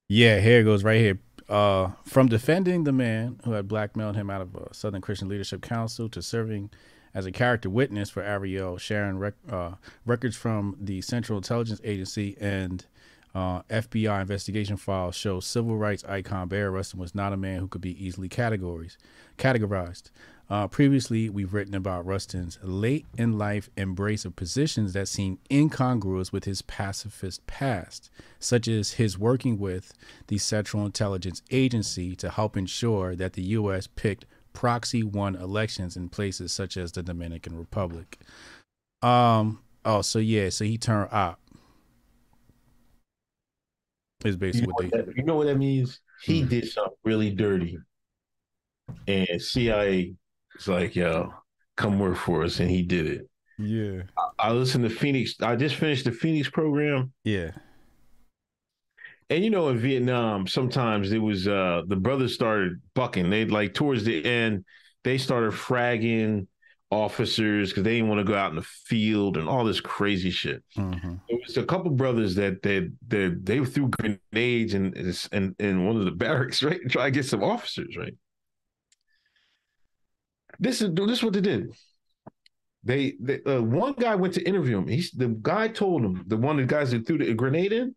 Yeah, 0.09 0.39
here 0.39 0.61
it 0.61 0.65
goes 0.65 0.85
right 0.85 1.01
here. 1.01 1.19
Uh, 1.49 1.91
from 2.05 2.29
defending 2.29 2.85
the 2.85 2.93
man 2.93 3.41
who 3.45 3.53
had 3.53 3.69
blackmailed 3.69 4.17
him 4.17 4.31
out 4.31 4.41
of 4.41 4.55
a 4.55 4.73
Southern 4.73 5.01
Christian 5.01 5.29
Leadership 5.29 5.63
Council 5.63 6.09
to 6.09 6.23
serving 6.23 6.71
as 7.15 7.27
a 7.27 7.33
character 7.33 7.71
witness 7.71 8.11
for 8.11 8.23
Ariel 8.23 8.79
Sharon, 8.79 9.19
rec- 9.19 9.35
uh, 9.51 9.73
records 10.05 10.37
from 10.37 10.77
the 10.81 11.01
Central 11.03 11.39
Intelligence 11.39 11.81
Agency 11.83 12.37
and 12.41 12.85
uh, 13.35 13.63
FBI 13.63 14.21
investigation 14.21 14.77
files 14.77 15.15
show 15.15 15.41
civil 15.41 15.77
rights 15.77 16.05
icon 16.05 16.49
Barry 16.49 16.71
Rustin 16.71 17.01
was 17.01 17.15
not 17.15 17.33
a 17.33 17.37
man 17.37 17.59
who 17.59 17.69
could 17.69 17.81
be 17.81 18.05
easily 18.05 18.29
categorized. 18.29 18.97
Uh, 20.49 20.69
previously, 20.69 21.29
we've 21.29 21.53
written 21.53 21.75
about 21.75 22.07
Rustin's 22.07 22.57
late 22.63 23.05
in 23.19 23.37
life 23.37 23.69
embrace 23.77 24.25
of 24.25 24.37
positions 24.37 24.93
that 24.93 25.09
seem 25.09 25.39
incongruous 25.51 26.33
with 26.33 26.45
his 26.45 26.63
pacifist 26.63 27.45
past, 27.49 28.11
such 28.39 28.69
as 28.69 28.93
his 28.93 29.19
working 29.19 29.59
with 29.59 29.93
the 30.29 30.39
Central 30.39 30.87
Intelligence 30.87 31.43
Agency 31.51 32.15
to 32.17 32.31
help 32.31 32.57
ensure 32.57 33.17
that 33.17 33.33
the 33.33 33.43
U.S. 33.43 33.89
picked 33.89 34.25
proxy 34.53 35.03
won 35.03 35.35
elections 35.35 35.97
in 35.97 36.09
places 36.09 36.53
such 36.53 36.77
as 36.77 36.93
the 36.93 37.03
Dominican 37.03 37.59
Republic. 37.59 38.19
Um. 39.03 39.61
Oh, 39.85 40.03
so 40.03 40.19
yeah, 40.19 40.49
so 40.49 40.65
he 40.65 40.79
turned 40.79 41.09
op. 41.13 41.41
Is 44.25 44.35
You 44.35 44.39
basically 44.39 44.67
know, 44.67 44.75
what 44.75 44.91
that, 45.07 45.17
you 45.17 45.23
know 45.25 45.37
what 45.37 45.47
that 45.47 45.59
means? 45.59 46.01
He 46.23 46.43
Hmm. 46.43 46.49
did 46.49 46.69
something 46.69 46.97
really 47.05 47.31
dirty, 47.31 47.79
and 49.07 49.43
CIA 49.43 50.15
was 50.57 50.69
like, 50.69 50.97
"Yo, 50.97 51.33
come 51.77 51.99
work 51.99 52.17
for 52.17 52.45
us," 52.45 52.61
and 52.61 52.71
he 52.71 52.83
did 52.83 53.07
it. 53.07 53.29
Yeah. 53.59 54.03
I 54.39 54.53
listened 54.53 54.85
to 54.85 54.91
Phoenix. 54.91 55.35
I 55.41 55.57
just 55.57 55.77
finished 55.77 56.05
the 56.05 56.13
Phoenix 56.13 56.51
program. 56.51 57.13
Yeah. 57.25 57.53
And 59.29 59.43
you 59.43 59.51
know, 59.51 59.69
in 59.71 59.79
Vietnam, 59.79 60.47
sometimes 60.47 61.13
it 61.13 61.19
was 61.19 61.49
uh 61.49 61.83
the 61.87 61.97
brothers 61.97 62.35
started 62.35 62.81
bucking. 62.95 63.31
They 63.31 63.45
like 63.45 63.75
towards 63.75 64.05
the 64.05 64.25
end, 64.25 64.65
they 65.05 65.19
started 65.19 65.53
fragging 65.53 66.47
officers 66.91 67.71
because 67.71 67.83
they 67.83 67.95
didn't 67.95 68.09
want 68.09 68.21
to 68.21 68.25
go 68.25 68.39
out 68.39 68.51
in 68.51 68.57
the 68.57 68.63
field 68.63 69.37
and 69.37 69.49
all 69.49 69.65
this 69.65 69.81
crazy 69.81 70.31
shit. 70.31 70.63
hmm 70.77 71.15
There 71.29 71.39
was 71.45 71.57
a 71.57 71.65
couple 71.65 71.91
brothers 71.91 72.37
that 72.37 72.63
that 72.63 72.93
they, 73.09 73.29
they, 73.29 73.65
threw 73.65 73.89
grenades 73.89 74.75
in 74.75 74.93
in 75.33 75.57
in 75.59 75.87
one 75.87 75.97
of 75.97 76.05
the 76.05 76.11
barracks, 76.25 76.63
right? 76.63 76.81
Try 76.89 77.07
to 77.07 77.11
get 77.11 77.25
some 77.25 77.43
officers, 77.43 77.97
right? 77.97 78.15
This 80.59 80.83
is 80.83 80.95
this 80.95 81.19
is 81.19 81.23
what 81.23 81.33
they 81.35 81.41
did. 81.41 81.71
They, 82.85 83.15
they 83.21 83.43
uh, 83.43 83.63
one 83.63 83.95
guy 83.95 84.15
went 84.15 84.35
to 84.35 84.49
interview 84.49 84.79
him. 84.79 84.87
He's 84.87 85.11
the 85.11 85.29
guy 85.29 85.69
told 85.69 86.05
him 86.05 86.25
the 86.27 86.37
one 86.37 86.61
of 86.61 86.69
the 86.69 86.73
guys 86.73 86.93
that 86.93 87.07
threw 87.07 87.19
the 87.19 87.35
grenade 87.35 87.73
in. 87.73 87.95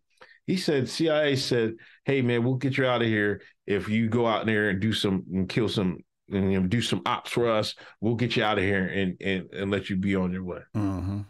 He 0.48 0.58
said 0.58 0.90
CIA 0.90 1.36
said, 1.36 1.74
"Hey 2.06 2.22
man, 2.24 2.44
we'll 2.44 2.56
get 2.56 2.78
you 2.78 2.88
out 2.88 3.04
of 3.04 3.08
here 3.08 3.42
if 3.68 3.88
you 3.88 4.10
go 4.10 4.26
out 4.26 4.48
there 4.48 4.70
and 4.70 4.80
do 4.80 4.92
some 4.92 5.24
and 5.32 5.48
kill 5.48 5.70
some 5.70 6.00
and 6.32 6.52
you 6.52 6.60
know, 6.60 6.68
do 6.68 6.82
some 6.82 7.04
ops 7.06 7.32
for 7.32 7.50
us. 7.50 7.76
We'll 8.02 8.16
get 8.16 8.36
you 8.36 8.44
out 8.44 8.58
of 8.58 8.64
here 8.64 8.86
and 8.86 9.16
and 9.22 9.54
and 9.54 9.72
let 9.72 9.90
you 9.92 9.96
be 9.96 10.16
on 10.16 10.32
your 10.32 10.44
way." 10.44 10.62
hmm 10.74 11.22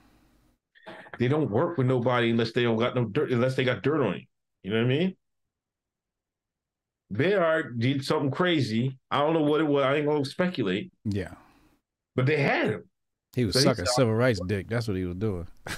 They 1.19 1.27
don't 1.27 1.51
work 1.51 1.77
with 1.77 1.87
nobody 1.87 2.29
unless 2.29 2.53
they 2.53 2.63
don't 2.63 2.77
got 2.77 2.95
no 2.95 3.05
dirt 3.05 3.31
unless 3.31 3.55
they 3.55 3.65
got 3.65 3.83
dirt 3.83 4.01
on 4.01 4.15
you. 4.15 4.25
You 4.63 4.71
know 4.71 4.77
what 4.77 4.85
I 4.85 4.87
mean? 4.87 5.15
Bayard 7.11 7.79
did 7.79 8.05
something 8.05 8.29
crazy. 8.31 8.97
I 9.09 9.19
don't 9.19 9.33
know 9.33 9.41
what 9.41 9.61
it 9.61 9.67
was. 9.67 9.83
I 9.83 9.95
ain't 9.95 10.05
gonna 10.07 10.23
speculate, 10.25 10.91
Yeah. 11.05 11.33
but 12.15 12.25
they 12.27 12.37
had 12.41 12.69
him. 12.69 12.83
He 13.35 13.45
was 13.45 13.55
So 13.55 13.61
sucking 13.61 13.85
civil 13.85 14.13
rights 14.13 14.39
dick. 14.47 14.67
That's 14.69 14.87
what 14.87 14.97
he 14.97 15.05
was 15.05 15.15
doing. 15.15 15.47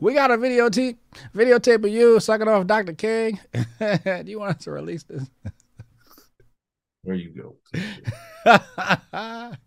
we 0.00 0.14
got 0.14 0.30
a 0.30 0.36
videotape 0.38 0.96
videotape 1.34 1.84
of 1.84 1.90
you 1.90 2.18
sucking 2.20 2.48
off 2.48 2.66
Dr. 2.66 2.92
King. 2.94 3.38
Do 3.78 4.22
you 4.26 4.38
want 4.40 4.56
us 4.58 4.64
to 4.64 4.70
release 4.70 5.02
this? 5.04 5.24
There 7.04 7.14
you 7.14 7.30
go? 7.30 7.56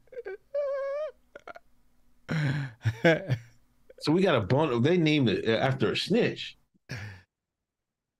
So 4.00 4.11
we 4.11 4.22
got 4.22 4.36
a 4.36 4.42
bundle. 4.42 4.80
They 4.80 4.98
named 4.98 5.30
it 5.30 5.48
after 5.48 5.92
a 5.92 5.98
snitch. 5.98 6.57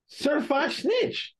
Certified 0.08 0.72
snitch. 0.72 1.36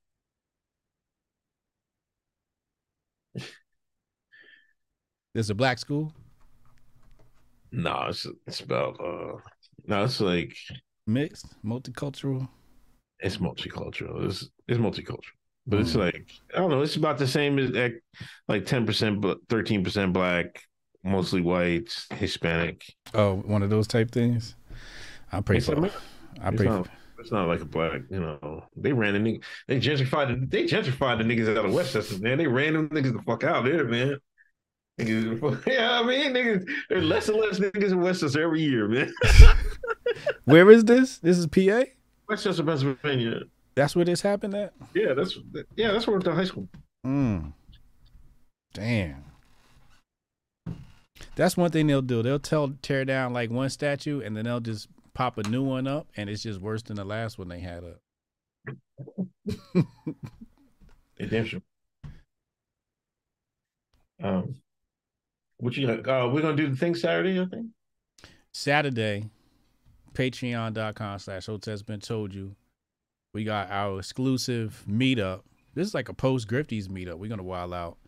this 5.34 5.50
a 5.50 5.54
black 5.54 5.78
school? 5.78 6.12
No, 7.70 8.06
it's 8.08 8.26
it's 8.46 8.60
about 8.60 8.98
uh 9.00 9.38
no, 9.86 10.04
it's 10.04 10.20
like 10.20 10.54
Mixed, 11.06 11.46
multicultural. 11.64 12.48
it's 13.20 13.38
multicultural. 13.38 14.26
It's 14.26 14.48
it's 14.66 14.78
multicultural. 14.78 15.36
But 15.66 15.80
it's 15.80 15.92
Mm. 15.92 16.00
like 16.00 16.28
I 16.54 16.58
don't 16.58 16.70
know, 16.70 16.82
it's 16.82 16.96
about 16.96 17.18
the 17.18 17.26
same 17.26 17.58
as 17.58 17.70
like 17.70 18.02
like 18.48 18.66
ten 18.66 18.86
percent 18.86 19.20
but 19.20 19.38
thirteen 19.48 19.84
percent 19.84 20.12
black, 20.12 20.62
mostly 21.04 21.40
white, 21.42 21.94
Hispanic. 22.10 22.82
Oh, 23.14 23.36
one 23.36 23.62
of 23.62 23.70
those 23.70 23.86
type 23.86 24.10
things. 24.10 24.54
I 25.30 25.40
pray 25.42 25.58
It's, 25.58 25.66
for. 25.66 25.90
I 26.40 26.50
pray. 26.50 26.66
For, 26.66 26.84
it's 27.18 27.32
not 27.32 27.48
like 27.48 27.60
a 27.60 27.64
black, 27.64 28.02
you 28.10 28.20
know. 28.20 28.64
They 28.76 28.92
ran 28.92 29.14
the 29.14 29.18
nigga, 29.20 29.42
they 29.66 29.80
gentrified 29.80 30.28
the, 30.28 30.46
they 30.46 30.64
gentrified 30.64 31.18
the 31.18 31.24
niggas 31.24 31.56
out 31.56 31.64
of 31.64 31.72
West 31.72 31.92
Chester, 31.92 32.18
man. 32.18 32.38
They 32.38 32.46
ran 32.46 32.74
them 32.74 32.88
niggas 32.88 33.12
the 33.12 33.22
fuck 33.22 33.44
out 33.44 33.64
there, 33.64 33.84
man. 33.84 34.18
Niggas, 35.00 35.66
yeah, 35.66 36.00
I 36.00 36.04
mean, 36.04 36.32
niggas, 36.32 36.68
there's 36.88 37.04
less 37.04 37.28
and 37.28 37.38
less 37.38 37.58
niggas 37.58 37.92
in 37.92 38.00
West 38.00 38.20
Chester 38.20 38.42
every 38.42 38.62
year, 38.62 38.88
man. 38.88 39.12
where 40.44 40.70
is 40.70 40.84
this? 40.84 41.18
This 41.18 41.38
is 41.38 41.46
PA. 41.46 41.84
West 42.28 42.44
Chester, 42.44 42.62
Pennsylvania. 42.62 43.42
That's 43.74 43.94
where 43.94 44.04
this 44.04 44.20
happened 44.20 44.54
at. 44.54 44.72
Yeah, 44.94 45.14
that's 45.14 45.38
yeah, 45.76 45.92
that's 45.92 46.06
where 46.06 46.14
I 46.14 46.16
went 46.16 46.24
to 46.24 46.34
high 46.34 46.44
school. 46.44 46.68
Mm. 47.06 47.52
Damn. 48.74 49.24
That's 51.36 51.56
one 51.56 51.70
thing 51.70 51.86
they'll 51.86 52.02
do. 52.02 52.22
They'll 52.22 52.40
tell 52.40 52.74
tear 52.82 53.04
down 53.04 53.32
like 53.32 53.50
one 53.50 53.70
statue 53.70 54.20
and 54.20 54.36
then 54.36 54.44
they'll 54.44 54.58
just 54.58 54.88
pop 55.18 55.36
a 55.36 55.42
new 55.48 55.64
one 55.64 55.88
up 55.88 56.06
and 56.16 56.30
it's 56.30 56.44
just 56.44 56.60
worse 56.60 56.80
than 56.84 56.94
the 56.94 57.04
last 57.04 57.38
one 57.40 57.48
they 57.48 57.58
had 57.58 57.82
up. 57.82 58.00
Sure. 61.44 61.60
Um, 64.22 64.54
what 65.58 65.76
you? 65.76 65.88
Uh, 65.90 66.30
we're 66.32 66.40
gonna 66.40 66.54
do 66.54 66.68
the 66.68 66.76
thing 66.76 66.94
Saturday, 66.94 67.40
I 67.40 67.46
think. 67.46 67.66
Saturday, 68.52 69.28
patreon.com 70.14 71.18
slash 71.18 71.46
hoteps 71.46 71.84
been 71.84 71.98
told 71.98 72.32
you. 72.32 72.54
We 73.34 73.42
got 73.42 73.72
our 73.72 73.98
exclusive 73.98 74.84
meetup. 74.88 75.40
This 75.74 75.88
is 75.88 75.94
like 75.94 76.08
a 76.08 76.14
post 76.14 76.46
Grifties 76.46 76.86
meetup. 76.86 77.18
We're 77.18 77.28
gonna 77.28 77.42
wild 77.42 77.74
out. 77.74 77.98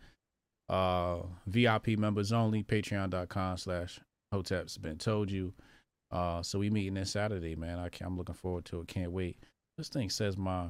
Uh 0.69 1.23
VIP 1.45 1.97
members 1.97 2.31
only, 2.31 2.63
patreon.com 2.63 3.57
slash 3.57 3.99
hoteps 4.33 4.81
been 4.81 4.97
told 4.97 5.29
you. 5.29 5.53
Uh 6.11 6.41
so 6.41 6.59
we 6.59 6.69
meeting 6.69 6.95
this 6.95 7.11
Saturday, 7.11 7.55
man. 7.55 7.79
I 7.79 7.89
I'm 8.03 8.17
looking 8.17 8.35
forward 8.35 8.65
to 8.65 8.81
it. 8.81 8.87
Can't 8.87 9.11
wait. 9.11 9.37
This 9.77 9.89
thing 9.89 10.09
says 10.09 10.37
my 10.37 10.67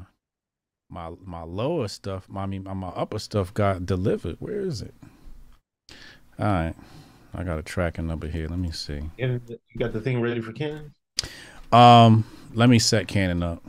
my 0.90 1.12
my 1.24 1.44
lower 1.44 1.88
stuff, 1.88 2.28
my 2.30 2.44
I 2.44 2.46
mean 2.46 2.64
my 2.64 2.90
upper 2.90 3.20
stuff 3.20 3.54
got 3.54 3.86
delivered. 3.86 4.38
Where 4.40 4.60
is 4.60 4.82
it? 4.82 4.94
All 6.38 6.46
right. 6.46 6.76
I 7.34 7.44
got 7.44 7.58
a 7.58 7.64
tracking 7.64 8.08
number 8.08 8.28
here. 8.28 8.48
Let 8.48 8.60
me 8.60 8.72
see. 8.72 9.02
You 9.18 9.40
got 9.78 9.94
the 9.94 10.02
thing 10.02 10.20
ready 10.20 10.42
for 10.42 10.52
Canon? 10.52 10.94
Um, 11.72 12.26
let 12.54 12.70
me 12.70 12.78
set 12.78 13.08
Canon 13.08 13.42
up. 13.42 13.64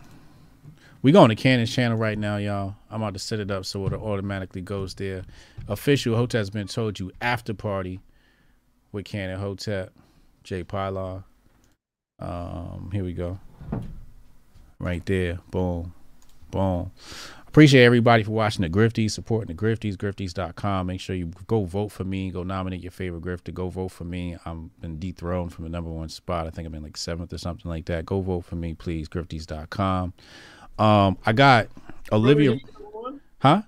We 1.03 1.13
go 1.13 1.23
on 1.23 1.29
the 1.29 1.37
Canon 1.37 1.67
channel 1.67 1.97
right 1.97 2.19
now, 2.19 2.37
y'all. 2.37 2.77
I'm 2.91 3.03
about 3.03 3.15
to 3.15 3.19
set 3.21 3.41
it 3.41 3.51
up 3.51 3.65
so 3.65 3.87
it 3.87 3.93
automatically 3.93 4.63
goes 4.63 4.95
there. 4.95 5.25
Official 5.69 6.17
Hotep's 6.17 6.51
been 6.51 6.67
told 6.67 6.99
you 6.99 7.13
after 7.21 7.55
party 7.55 8.01
with 8.91 9.05
Canon 9.05 9.39
Hotep, 9.39 9.93
Jay 10.45 10.65
Pilar. 10.65 11.25
Um, 12.23 12.91
here 12.93 13.05
we 13.05 13.13
go. 13.13 13.39
Right 14.79 15.05
there. 15.07 15.39
Boom. 15.51 15.93
Boom. 16.51 16.93
Appreciate 17.49 17.85
everybody 17.85 18.23
for 18.23 18.31
watching 18.31 18.63
the 18.63 18.71
Grifties, 18.71 19.11
supporting 19.11 19.55
the 19.55 19.63
Grifties, 19.63 19.97
grifties.com. 19.97 20.87
Make 20.87 21.01
sure 21.01 21.15
you 21.15 21.33
go 21.47 21.65
vote 21.65 21.89
for 21.89 22.05
me. 22.05 22.31
Go 22.31 22.45
nominate 22.45 22.81
your 22.81 22.93
favorite 22.93 23.23
grifter. 23.23 23.53
Go 23.53 23.69
vote 23.69 23.89
for 23.89 24.05
me. 24.05 24.37
I'm 24.47 24.71
been 24.81 24.99
dethroned 24.99 25.53
from 25.53 25.65
the 25.65 25.71
number 25.71 25.91
one 25.91 26.09
spot. 26.09 26.47
I 26.47 26.51
think 26.51 26.67
I'm 26.67 26.75
in 26.75 26.83
like 26.83 26.97
seventh 26.97 27.33
or 27.33 27.39
something 27.39 27.71
like 27.71 27.85
that. 27.87 28.07
Go 28.07 28.21
vote 28.21 28.47
for 28.47 28.57
me, 28.57 28.73
please. 28.73 29.09
Grifties.com. 29.09 30.15
Um, 30.79 31.19
I 31.27 31.33
got 31.33 31.69
Olivia. 32.11 32.53
Protege 32.53 32.73
number 32.73 32.99
one? 32.99 33.21
Huh? 33.39 33.63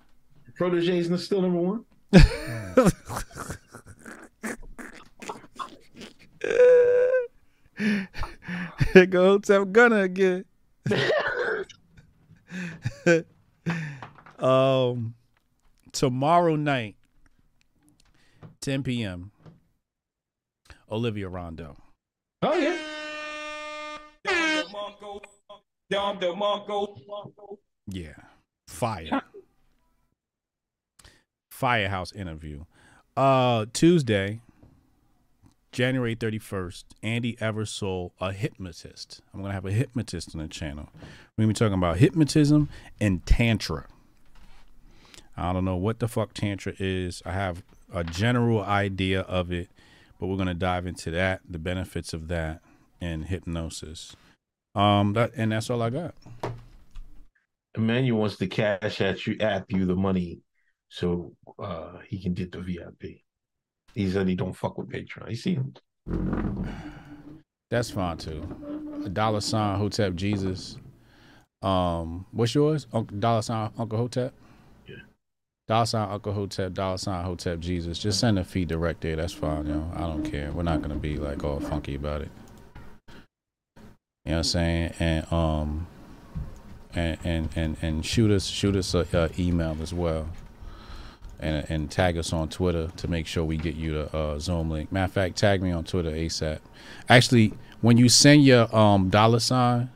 Protege 0.56 0.98
is 0.98 1.24
still 1.24 1.42
number 1.42 1.60
one. 1.60 1.84
Here 8.92 9.06
goes 9.06 9.42
Tell 9.42 9.64
Gunner 9.64 10.02
again. 10.02 10.44
um, 14.38 15.14
tomorrow 15.92 16.56
night, 16.56 16.96
10 18.60 18.82
p.m. 18.82 19.30
Olivia 20.90 21.28
Rondo. 21.28 21.76
Oh 22.42 22.54
yeah. 22.54 22.78
Yeah, 27.86 28.14
fire. 28.68 29.22
Firehouse 31.50 32.12
interview. 32.12 32.64
Uh, 33.16 33.66
Tuesday, 33.72 34.40
January 35.74 36.14
31st, 36.14 36.84
Andy 37.02 37.34
Eversole, 37.40 38.12
a 38.20 38.32
hypnotist. 38.32 39.20
I'm 39.34 39.40
going 39.40 39.50
to 39.50 39.54
have 39.54 39.66
a 39.66 39.72
hypnotist 39.72 40.32
on 40.32 40.40
the 40.40 40.46
channel. 40.46 40.88
We're 41.36 41.42
going 41.42 41.52
to 41.52 41.58
be 41.60 41.64
talking 41.66 41.74
about 41.74 41.96
hypnotism 41.96 42.68
and 43.00 43.26
Tantra. 43.26 43.88
I 45.36 45.52
don't 45.52 45.64
know 45.64 45.74
what 45.74 45.98
the 45.98 46.06
fuck 46.06 46.32
Tantra 46.32 46.74
is. 46.78 47.24
I 47.26 47.32
have 47.32 47.64
a 47.92 48.04
general 48.04 48.62
idea 48.62 49.22
of 49.22 49.50
it, 49.50 49.68
but 50.20 50.28
we're 50.28 50.36
going 50.36 50.46
to 50.46 50.54
dive 50.54 50.86
into 50.86 51.10
that, 51.10 51.40
the 51.50 51.58
benefits 51.58 52.12
of 52.12 52.28
that, 52.28 52.60
and 53.00 53.24
hypnosis. 53.24 54.14
Um, 54.76 55.14
that, 55.14 55.32
and 55.34 55.50
that's 55.50 55.70
all 55.70 55.82
I 55.82 55.90
got. 55.90 56.14
Emmanuel 57.76 58.20
wants 58.20 58.36
to 58.36 58.46
cash 58.46 59.00
at 59.00 59.26
you, 59.26 59.36
app 59.40 59.64
you 59.70 59.86
the 59.86 59.96
money, 59.96 60.38
so 60.88 61.34
uh 61.58 61.98
he 62.08 62.22
can 62.22 62.32
get 62.32 62.52
the 62.52 62.60
VIP. 62.60 63.23
He 63.94 64.10
said 64.10 64.28
he 64.28 64.34
don't 64.34 64.52
fuck 64.52 64.76
with 64.76 64.88
Patreon. 64.88 65.30
You 65.30 65.36
see 65.36 65.54
him? 65.54 65.74
That's 67.70 67.90
fine 67.90 68.18
too. 68.18 68.42
A 69.04 69.08
dollar 69.08 69.40
sign 69.40 69.78
Hotep 69.78 70.14
Jesus. 70.14 70.76
Um, 71.62 72.26
what's 72.32 72.54
yours? 72.54 72.86
Uncle 72.92 73.16
dollar 73.18 73.42
sign 73.42 73.70
Uncle 73.78 73.98
Hotep. 73.98 74.34
Yeah. 74.86 74.96
Dollar 75.68 75.86
sign 75.86 76.10
Uncle 76.10 76.32
Hotep. 76.32 76.74
Dollar 76.74 76.98
sign 76.98 77.24
Hotep 77.24 77.60
Jesus. 77.60 77.98
Just 77.98 78.20
send 78.20 78.38
a 78.38 78.44
fee 78.44 78.64
direct 78.64 79.00
there. 79.00 79.16
That's 79.16 79.32
fine, 79.32 79.66
yo. 79.66 79.90
I 79.94 80.00
don't 80.00 80.24
care. 80.24 80.52
We're 80.52 80.62
not 80.62 80.82
gonna 80.82 80.96
be 80.96 81.16
like 81.16 81.42
all 81.44 81.60
funky 81.60 81.94
about 81.94 82.22
it. 82.22 82.30
You 84.24 84.30
know 84.30 84.32
what 84.32 84.36
I'm 84.38 84.44
saying? 84.44 84.94
And 84.98 85.32
um, 85.32 85.86
and 86.94 87.18
and 87.24 87.48
and, 87.56 87.76
and 87.82 88.06
shoot 88.06 88.30
us 88.30 88.46
shoot 88.46 88.76
us 88.76 88.94
a, 88.94 89.06
a 89.12 89.30
email 89.40 89.76
as 89.82 89.94
well. 89.94 90.28
And, 91.40 91.66
and 91.68 91.90
tag 91.90 92.16
us 92.16 92.32
on 92.32 92.48
Twitter 92.48 92.90
to 92.96 93.08
make 93.08 93.26
sure 93.26 93.44
we 93.44 93.56
get 93.56 93.74
you 93.74 93.92
the 93.92 94.16
uh, 94.16 94.38
Zoom 94.38 94.70
link. 94.70 94.90
Matter 94.90 95.04
of 95.04 95.12
fact, 95.12 95.36
tag 95.36 95.60
me 95.62 95.72
on 95.72 95.84
Twitter 95.84 96.10
ASAP. 96.10 96.60
Actually, 97.08 97.52
when 97.80 97.98
you 97.98 98.08
send 98.08 98.44
your 98.44 98.74
um 98.74 99.10
dollar 99.10 99.40
sign 99.40 99.90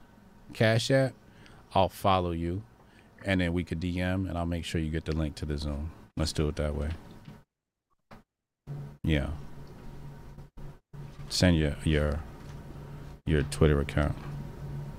cash 0.53 0.91
app, 0.91 1.15
I'll 1.75 1.89
follow 1.89 2.33
you, 2.33 2.63
and 3.25 3.41
then 3.41 3.53
we 3.53 3.65
could 3.65 3.81
DM, 3.81 4.29
and 4.29 4.37
I'll 4.37 4.47
make 4.47 4.65
sure 4.65 4.81
you 4.81 4.91
get 4.91 5.05
the 5.05 5.17
link 5.17 5.37
to 5.37 5.47
the 5.47 5.57
Zoom. 5.57 5.91
Let's 6.17 6.33
do 6.33 6.49
it 6.49 6.57
that 6.57 6.75
way. 6.75 6.91
Yeah. 9.03 9.29
Send 11.29 11.57
your 11.57 11.77
your 11.85 12.21
your 13.25 13.43
Twitter 13.45 13.81
account. 13.81 14.17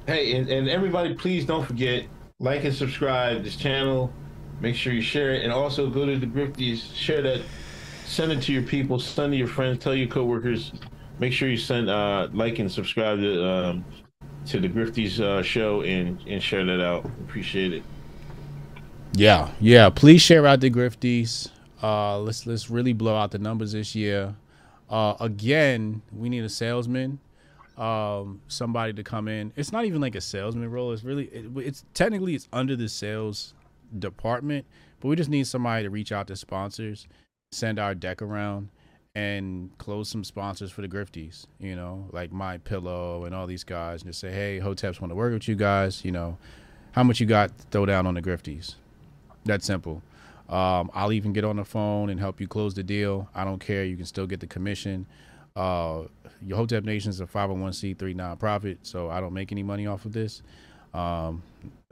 Hey, 0.08 0.36
and, 0.36 0.50
and 0.50 0.70
everybody, 0.70 1.14
please 1.14 1.46
don't 1.46 1.66
forget 1.66 2.06
like 2.40 2.64
and 2.64 2.74
subscribe 2.74 3.44
this 3.44 3.56
channel. 3.56 4.12
Make 4.62 4.76
sure 4.76 4.94
you 4.94 5.02
share 5.02 5.34
it, 5.34 5.44
and 5.44 5.52
also 5.54 5.90
go 5.90 6.06
to 6.06 6.18
the 6.18 6.28
Grifties. 6.28 6.94
Share 6.96 7.22
that. 7.22 7.42
Send 8.06 8.32
it 8.32 8.42
to 8.44 8.52
your 8.54 8.64
people. 8.64 9.00
Send 9.00 9.34
it 9.34 9.36
to 9.36 9.40
your 9.40 9.48
friends. 9.48 9.80
Tell 9.84 9.96
your 9.96 10.08
coworkers. 10.08 10.74
Make 11.20 11.34
sure 11.34 11.50
you 11.50 11.58
send 11.58 11.90
uh 11.90 12.28
like 12.34 12.60
and 12.60 12.72
subscribe 12.72 13.20
to 13.20 13.46
um 13.46 13.86
to 14.48 14.60
the 14.60 14.68
Grifties 14.68 15.20
uh, 15.20 15.42
show 15.44 15.82
and 15.84 16.20
and 16.28 16.42
share 16.42 16.66
that 16.66 16.82
out. 16.82 17.06
Appreciate 17.06 17.74
it. 17.74 17.84
Yeah, 19.14 19.50
yeah. 19.60 19.90
Please 19.90 20.22
share 20.22 20.46
out 20.46 20.60
the 20.60 20.70
Grifties. 20.72 21.50
Uh, 21.82 22.20
let's 22.20 22.46
let's 22.46 22.70
really 22.70 22.94
blow 22.94 23.16
out 23.16 23.32
the 23.32 23.40
numbers 23.40 23.72
this 23.72 23.96
year. 23.96 24.36
Uh, 24.90 25.16
again, 25.20 26.02
we 26.12 26.30
need 26.30 26.44
a 26.44 26.50
salesman, 26.50 27.20
um, 27.78 28.42
somebody 28.48 28.92
to 28.94 29.04
come 29.04 29.28
in. 29.28 29.54
It's 29.56 29.72
not 29.72 29.86
even 29.86 30.02
like 30.02 30.16
a 30.16 30.22
salesman 30.22 30.70
role. 30.72 30.92
It's 30.92 31.04
really 31.04 31.26
it, 31.26 31.46
it's 31.58 31.86
technically 31.94 32.36
it's 32.36 32.48
under 32.52 32.76
the 32.76 32.90
sales 32.90 33.54
department, 33.98 34.66
but 35.00 35.08
we 35.08 35.16
just 35.16 35.30
need 35.30 35.48
somebody 35.48 35.84
to 35.84 35.90
reach 35.90 36.12
out 36.12 36.28
to 36.28 36.36
sponsors, 36.36 37.08
send 37.52 37.80
our 37.80 37.96
deck 37.96 38.22
around, 38.22 38.70
and 39.16 39.76
close 39.78 40.08
some 40.10 40.24
sponsors 40.24 40.72
for 40.72 40.82
the 40.82 40.88
Grifties. 40.88 41.46
You 41.60 41.76
know, 41.76 42.08
like 42.12 42.32
My 42.32 42.58
Pillow 42.58 43.26
and 43.26 43.34
all 43.34 43.48
these 43.48 43.64
guys, 43.64 44.02
and 44.02 44.10
just 44.10 44.20
say, 44.20 44.32
hey, 44.32 44.60
Hoteps 44.60 45.02
want 45.02 45.12
to 45.12 45.16
work 45.16 45.34
with 45.34 45.48
you 45.48 45.56
guys. 45.56 46.04
You 46.06 46.12
know, 46.12 46.38
how 46.92 47.04
much 47.04 47.20
you 47.20 47.26
got 47.26 47.58
to 47.58 47.66
throw 47.72 47.86
down 47.86 48.06
on 48.08 48.14
the 48.14 48.22
Grifties? 48.22 48.76
That 49.46 49.64
simple. 49.64 50.02
Um, 50.50 50.90
I'll 50.94 51.14
even 51.14 51.32
get 51.32 51.44
on 51.44 51.58
the 51.58 51.64
phone 51.64 52.10
and 52.10 52.20
help 52.20 52.42
you 52.42 52.48
close 52.48 52.74
the 52.74 52.84
deal. 52.84 53.30
I 53.36 53.44
don't 53.44 53.60
care. 53.60 53.86
You 53.86 53.96
can 53.96 54.06
still 54.06 54.26
get 54.26 54.40
the 54.40 54.48
commission. 54.48 55.06
Uh, 55.56 56.04
your 56.42 56.58
Hotep 56.58 56.86
Nation 56.86 57.10
is 57.10 57.20
a 57.20 57.26
501c3 57.26 57.98
nonprofit, 58.16 58.78
so 58.82 59.10
I 59.10 59.20
don't 59.20 59.34
make 59.34 59.52
any 59.52 59.64
money 59.64 59.86
off 59.86 60.06
of 60.06 60.14
this. 60.14 60.42
Um, 60.94 61.44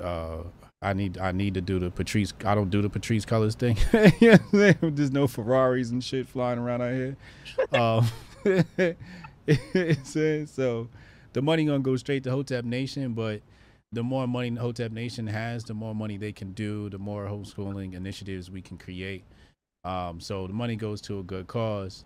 uh, 0.02 0.44
I 0.82 0.94
need 0.94 1.18
I 1.18 1.32
need 1.32 1.56
to 1.56 1.62
do 1.62 1.80
the 1.80 1.90
Patrice. 1.90 2.34
I 2.46 2.54
don't 2.54 2.70
do 2.70 2.82
the 2.82 2.90
Patrice 2.90 3.26
colors 3.26 3.56
thing. 3.56 3.78
There's 4.52 5.12
no 5.12 5.28
Ferraris 5.28 5.90
and 5.90 6.04
shit 6.04 6.28
flying 6.28 6.60
around 6.60 6.82
out 6.82 6.94
here. 6.94 7.18
Um, 7.74 8.08
so 10.04 10.88
the 11.34 11.42
money 11.42 11.66
gonna 11.66 11.80
go 11.80 11.96
straight 11.96 12.24
to 12.26 12.32
Hotep 12.32 12.64
Nation, 12.64 13.14
but 13.14 13.42
the 13.92 14.04
more 14.04 14.28
money 14.28 14.56
Hotep 14.56 14.92
Nation 14.92 15.26
has, 15.28 15.64
the 15.64 15.74
more 15.74 15.96
money 15.96 16.18
they 16.18 16.32
can 16.32 16.52
do, 16.54 16.90
the 16.90 17.00
more 17.00 17.26
homeschooling 17.26 17.94
initiatives 17.94 18.52
we 18.52 18.62
can 18.62 18.78
create. 18.78 19.24
Um, 19.84 20.20
so 20.20 20.46
the 20.46 20.54
money 20.54 20.76
goes 20.76 21.02
to 21.02 21.20
a 21.20 21.24
good 21.24 21.48
cause. 21.48 22.06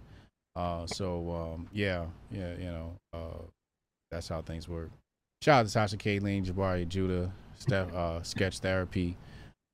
Uh, 0.55 0.85
so 0.85 1.53
um, 1.55 1.67
yeah, 1.73 2.05
yeah, 2.31 2.53
you 2.57 2.65
know, 2.65 2.93
uh, 3.13 3.41
that's 4.11 4.29
how 4.29 4.41
things 4.41 4.69
work. 4.69 4.91
Shout 5.41 5.61
out 5.61 5.63
to 5.63 5.69
Sasha, 5.69 5.97
Kayleen, 5.97 6.45
Jabari 6.45 6.87
Judah, 6.87 7.33
Steph, 7.61 7.93
uh, 7.93 8.23
Sketch 8.23 8.59
Therapy, 8.59 9.15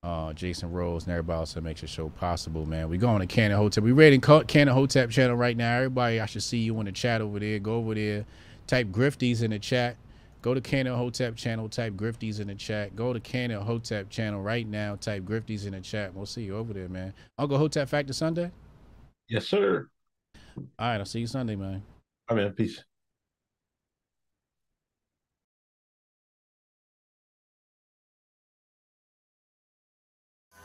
uh, 0.04 0.34
Jason 0.34 0.72
Rose, 0.72 1.06
and 1.06 1.12
everybody 1.14 1.40
else 1.40 1.54
that 1.54 1.64
makes 1.64 1.82
the 1.82 1.88
show 1.88 2.10
possible, 2.10 2.66
man. 2.66 2.90
We 2.90 2.98
going 2.98 3.22
to 3.22 3.26
Canon 3.26 3.58
Hotep. 3.58 3.84
We 3.84 3.94
rating 3.94 4.20
Canon 4.22 4.74
Hotep 4.74 5.10
channel 5.10 5.38
right 5.38 5.56
now. 5.56 5.78
Everybody, 5.78 6.20
I 6.20 6.26
should 6.26 6.44
see 6.44 6.58
you 6.60 6.78
in 6.80 6.86
the 6.86 6.92
chat 6.92 7.22
over 7.22 7.40
there. 7.40 7.60
Go 7.60 7.76
over 7.76 7.96
there, 7.96 8.26
type 8.68 8.88
Grifties 8.88 9.42
in 9.42 9.52
the 9.52 9.60
chat. 9.60 9.96
Go 10.42 10.54
to 10.54 10.62
Canon 10.62 10.96
Hotep 10.96 11.36
channel, 11.36 11.68
type 11.70 11.94
Grifties 11.94 12.40
in 12.40 12.48
the 12.48 12.56
chat. 12.56 12.96
Go 12.96 13.14
to 13.14 13.20
Canon 13.20 13.62
Hotep 13.62 14.10
channel 14.10 14.42
right 14.42 14.68
now, 14.68 14.96
type 14.96 15.24
Grifties 15.24 15.66
in 15.66 15.72
the 15.72 15.82
chat. 15.82 16.14
We'll 16.14 16.26
see 16.26 16.44
you 16.44 16.58
over 16.58 16.74
there, 16.74 16.90
man. 16.90 17.14
Uncle 17.38 17.58
Hotep 17.58 17.90
Factor 17.90 18.14
Sunday? 18.14 18.52
Yes, 19.30 19.48
sir. 19.48 19.88
All 20.58 20.64
right, 20.80 20.98
I'll 20.98 21.06
see 21.06 21.22
you 21.22 21.28
Sunday, 21.28 21.56
man. 21.56 21.82
All 22.30 22.36
right, 22.36 22.44
man. 22.44 22.54
Peace. 22.54 22.84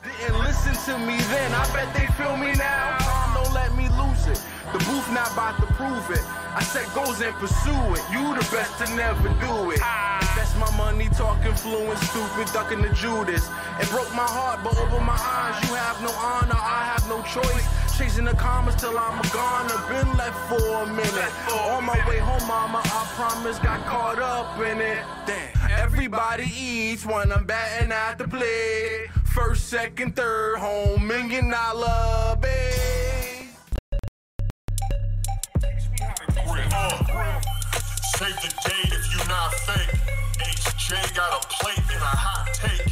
Didn't 0.03 0.39
listen 0.41 0.75
to 0.75 0.99
me 0.99 1.17
then, 1.31 1.53
I 1.53 1.63
bet 1.73 1.95
they 1.95 2.07
feel 2.19 2.37
me 2.37 2.53
now. 2.59 2.99
Time 2.99 3.35
don't 3.39 3.55
let 3.55 3.71
me 3.77 3.87
lose 3.95 4.27
it. 4.27 4.43
The 4.73 4.79
booth 4.83 5.07
not 5.13 5.31
about 5.33 5.61
to 5.61 5.67
prove 5.79 6.11
it. 6.11 6.25
I 6.55 6.63
set 6.63 6.93
goals 6.95 7.21
and 7.21 7.35
pursue 7.37 7.83
it. 7.95 8.03
You 8.11 8.35
the 8.35 8.43
best 8.51 8.79
to 8.83 8.87
never 8.97 9.29
do 9.39 9.71
it. 9.71 9.79
Invest 9.79 10.59
my 10.59 10.71
money 10.77 11.09
talking 11.15 11.55
fluent, 11.55 11.99
stupid, 12.11 12.53
ducking 12.53 12.83
the 12.83 12.91
Judas. 12.91 13.47
It 13.79 13.89
broke 13.91 14.11
my 14.15 14.27
heart, 14.27 14.65
but 14.65 14.77
over 14.77 14.99
my 15.01 15.15
eyes, 15.15 15.63
you 15.69 15.75
have 15.75 16.01
no 16.03 16.11
honor, 16.11 16.59
I 16.59 16.83
have 16.93 17.07
no 17.09 17.23
choice. 17.23 17.67
Chasing 17.97 18.25
the 18.25 18.35
commas 18.35 18.75
till 18.75 18.99
I'm 18.99 19.21
a 19.21 19.27
goner. 19.31 19.79
Been 19.87 20.11
left 20.19 20.39
for 20.49 20.83
a 20.83 20.87
minute. 20.87 21.33
On 21.71 21.85
my 21.85 22.01
way 22.09 22.19
home, 22.19 22.47
mama, 22.49 22.83
I 22.85 23.07
promise, 23.15 23.59
got 23.61 23.87
caught 23.87 24.19
up 24.19 24.59
in 24.59 24.81
it. 24.81 24.99
Damn. 25.27 25.71
Everybody 25.79 26.51
eats 26.59 27.07
when 27.07 27.31
I'm 27.31 27.45
batting 27.45 27.93
at 27.93 28.19
the 28.19 28.27
plate. 28.27 29.22
First, 29.35 29.69
second, 29.71 30.15
third, 30.15 30.59
home, 30.59 31.07
million 31.07 31.49
dollar 31.49 32.37
base. 32.37 33.49
Save 38.17 38.37
the 38.37 38.53
date 38.69 38.93
if 38.93 39.13
you 39.13 39.29
not 39.29 39.55
fake. 39.55 39.99
HJ 40.39 41.17
got 41.17 41.43
a 41.43 41.49
plate 41.49 41.79
and 41.79 42.03
a 42.03 42.05
hot 42.05 42.49
take. 42.53 42.92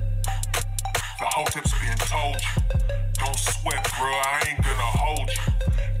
The 1.21 1.27
Hotep's 1.27 1.71
being 1.79 1.97
told 1.97 2.41
you. 2.41 2.63
Don't 3.19 3.37
sweat, 3.37 3.87
bro, 3.99 4.09
I 4.09 4.43
ain't 4.49 4.57
gonna 4.57 4.81
hold 4.81 5.29
you. 5.29 6.00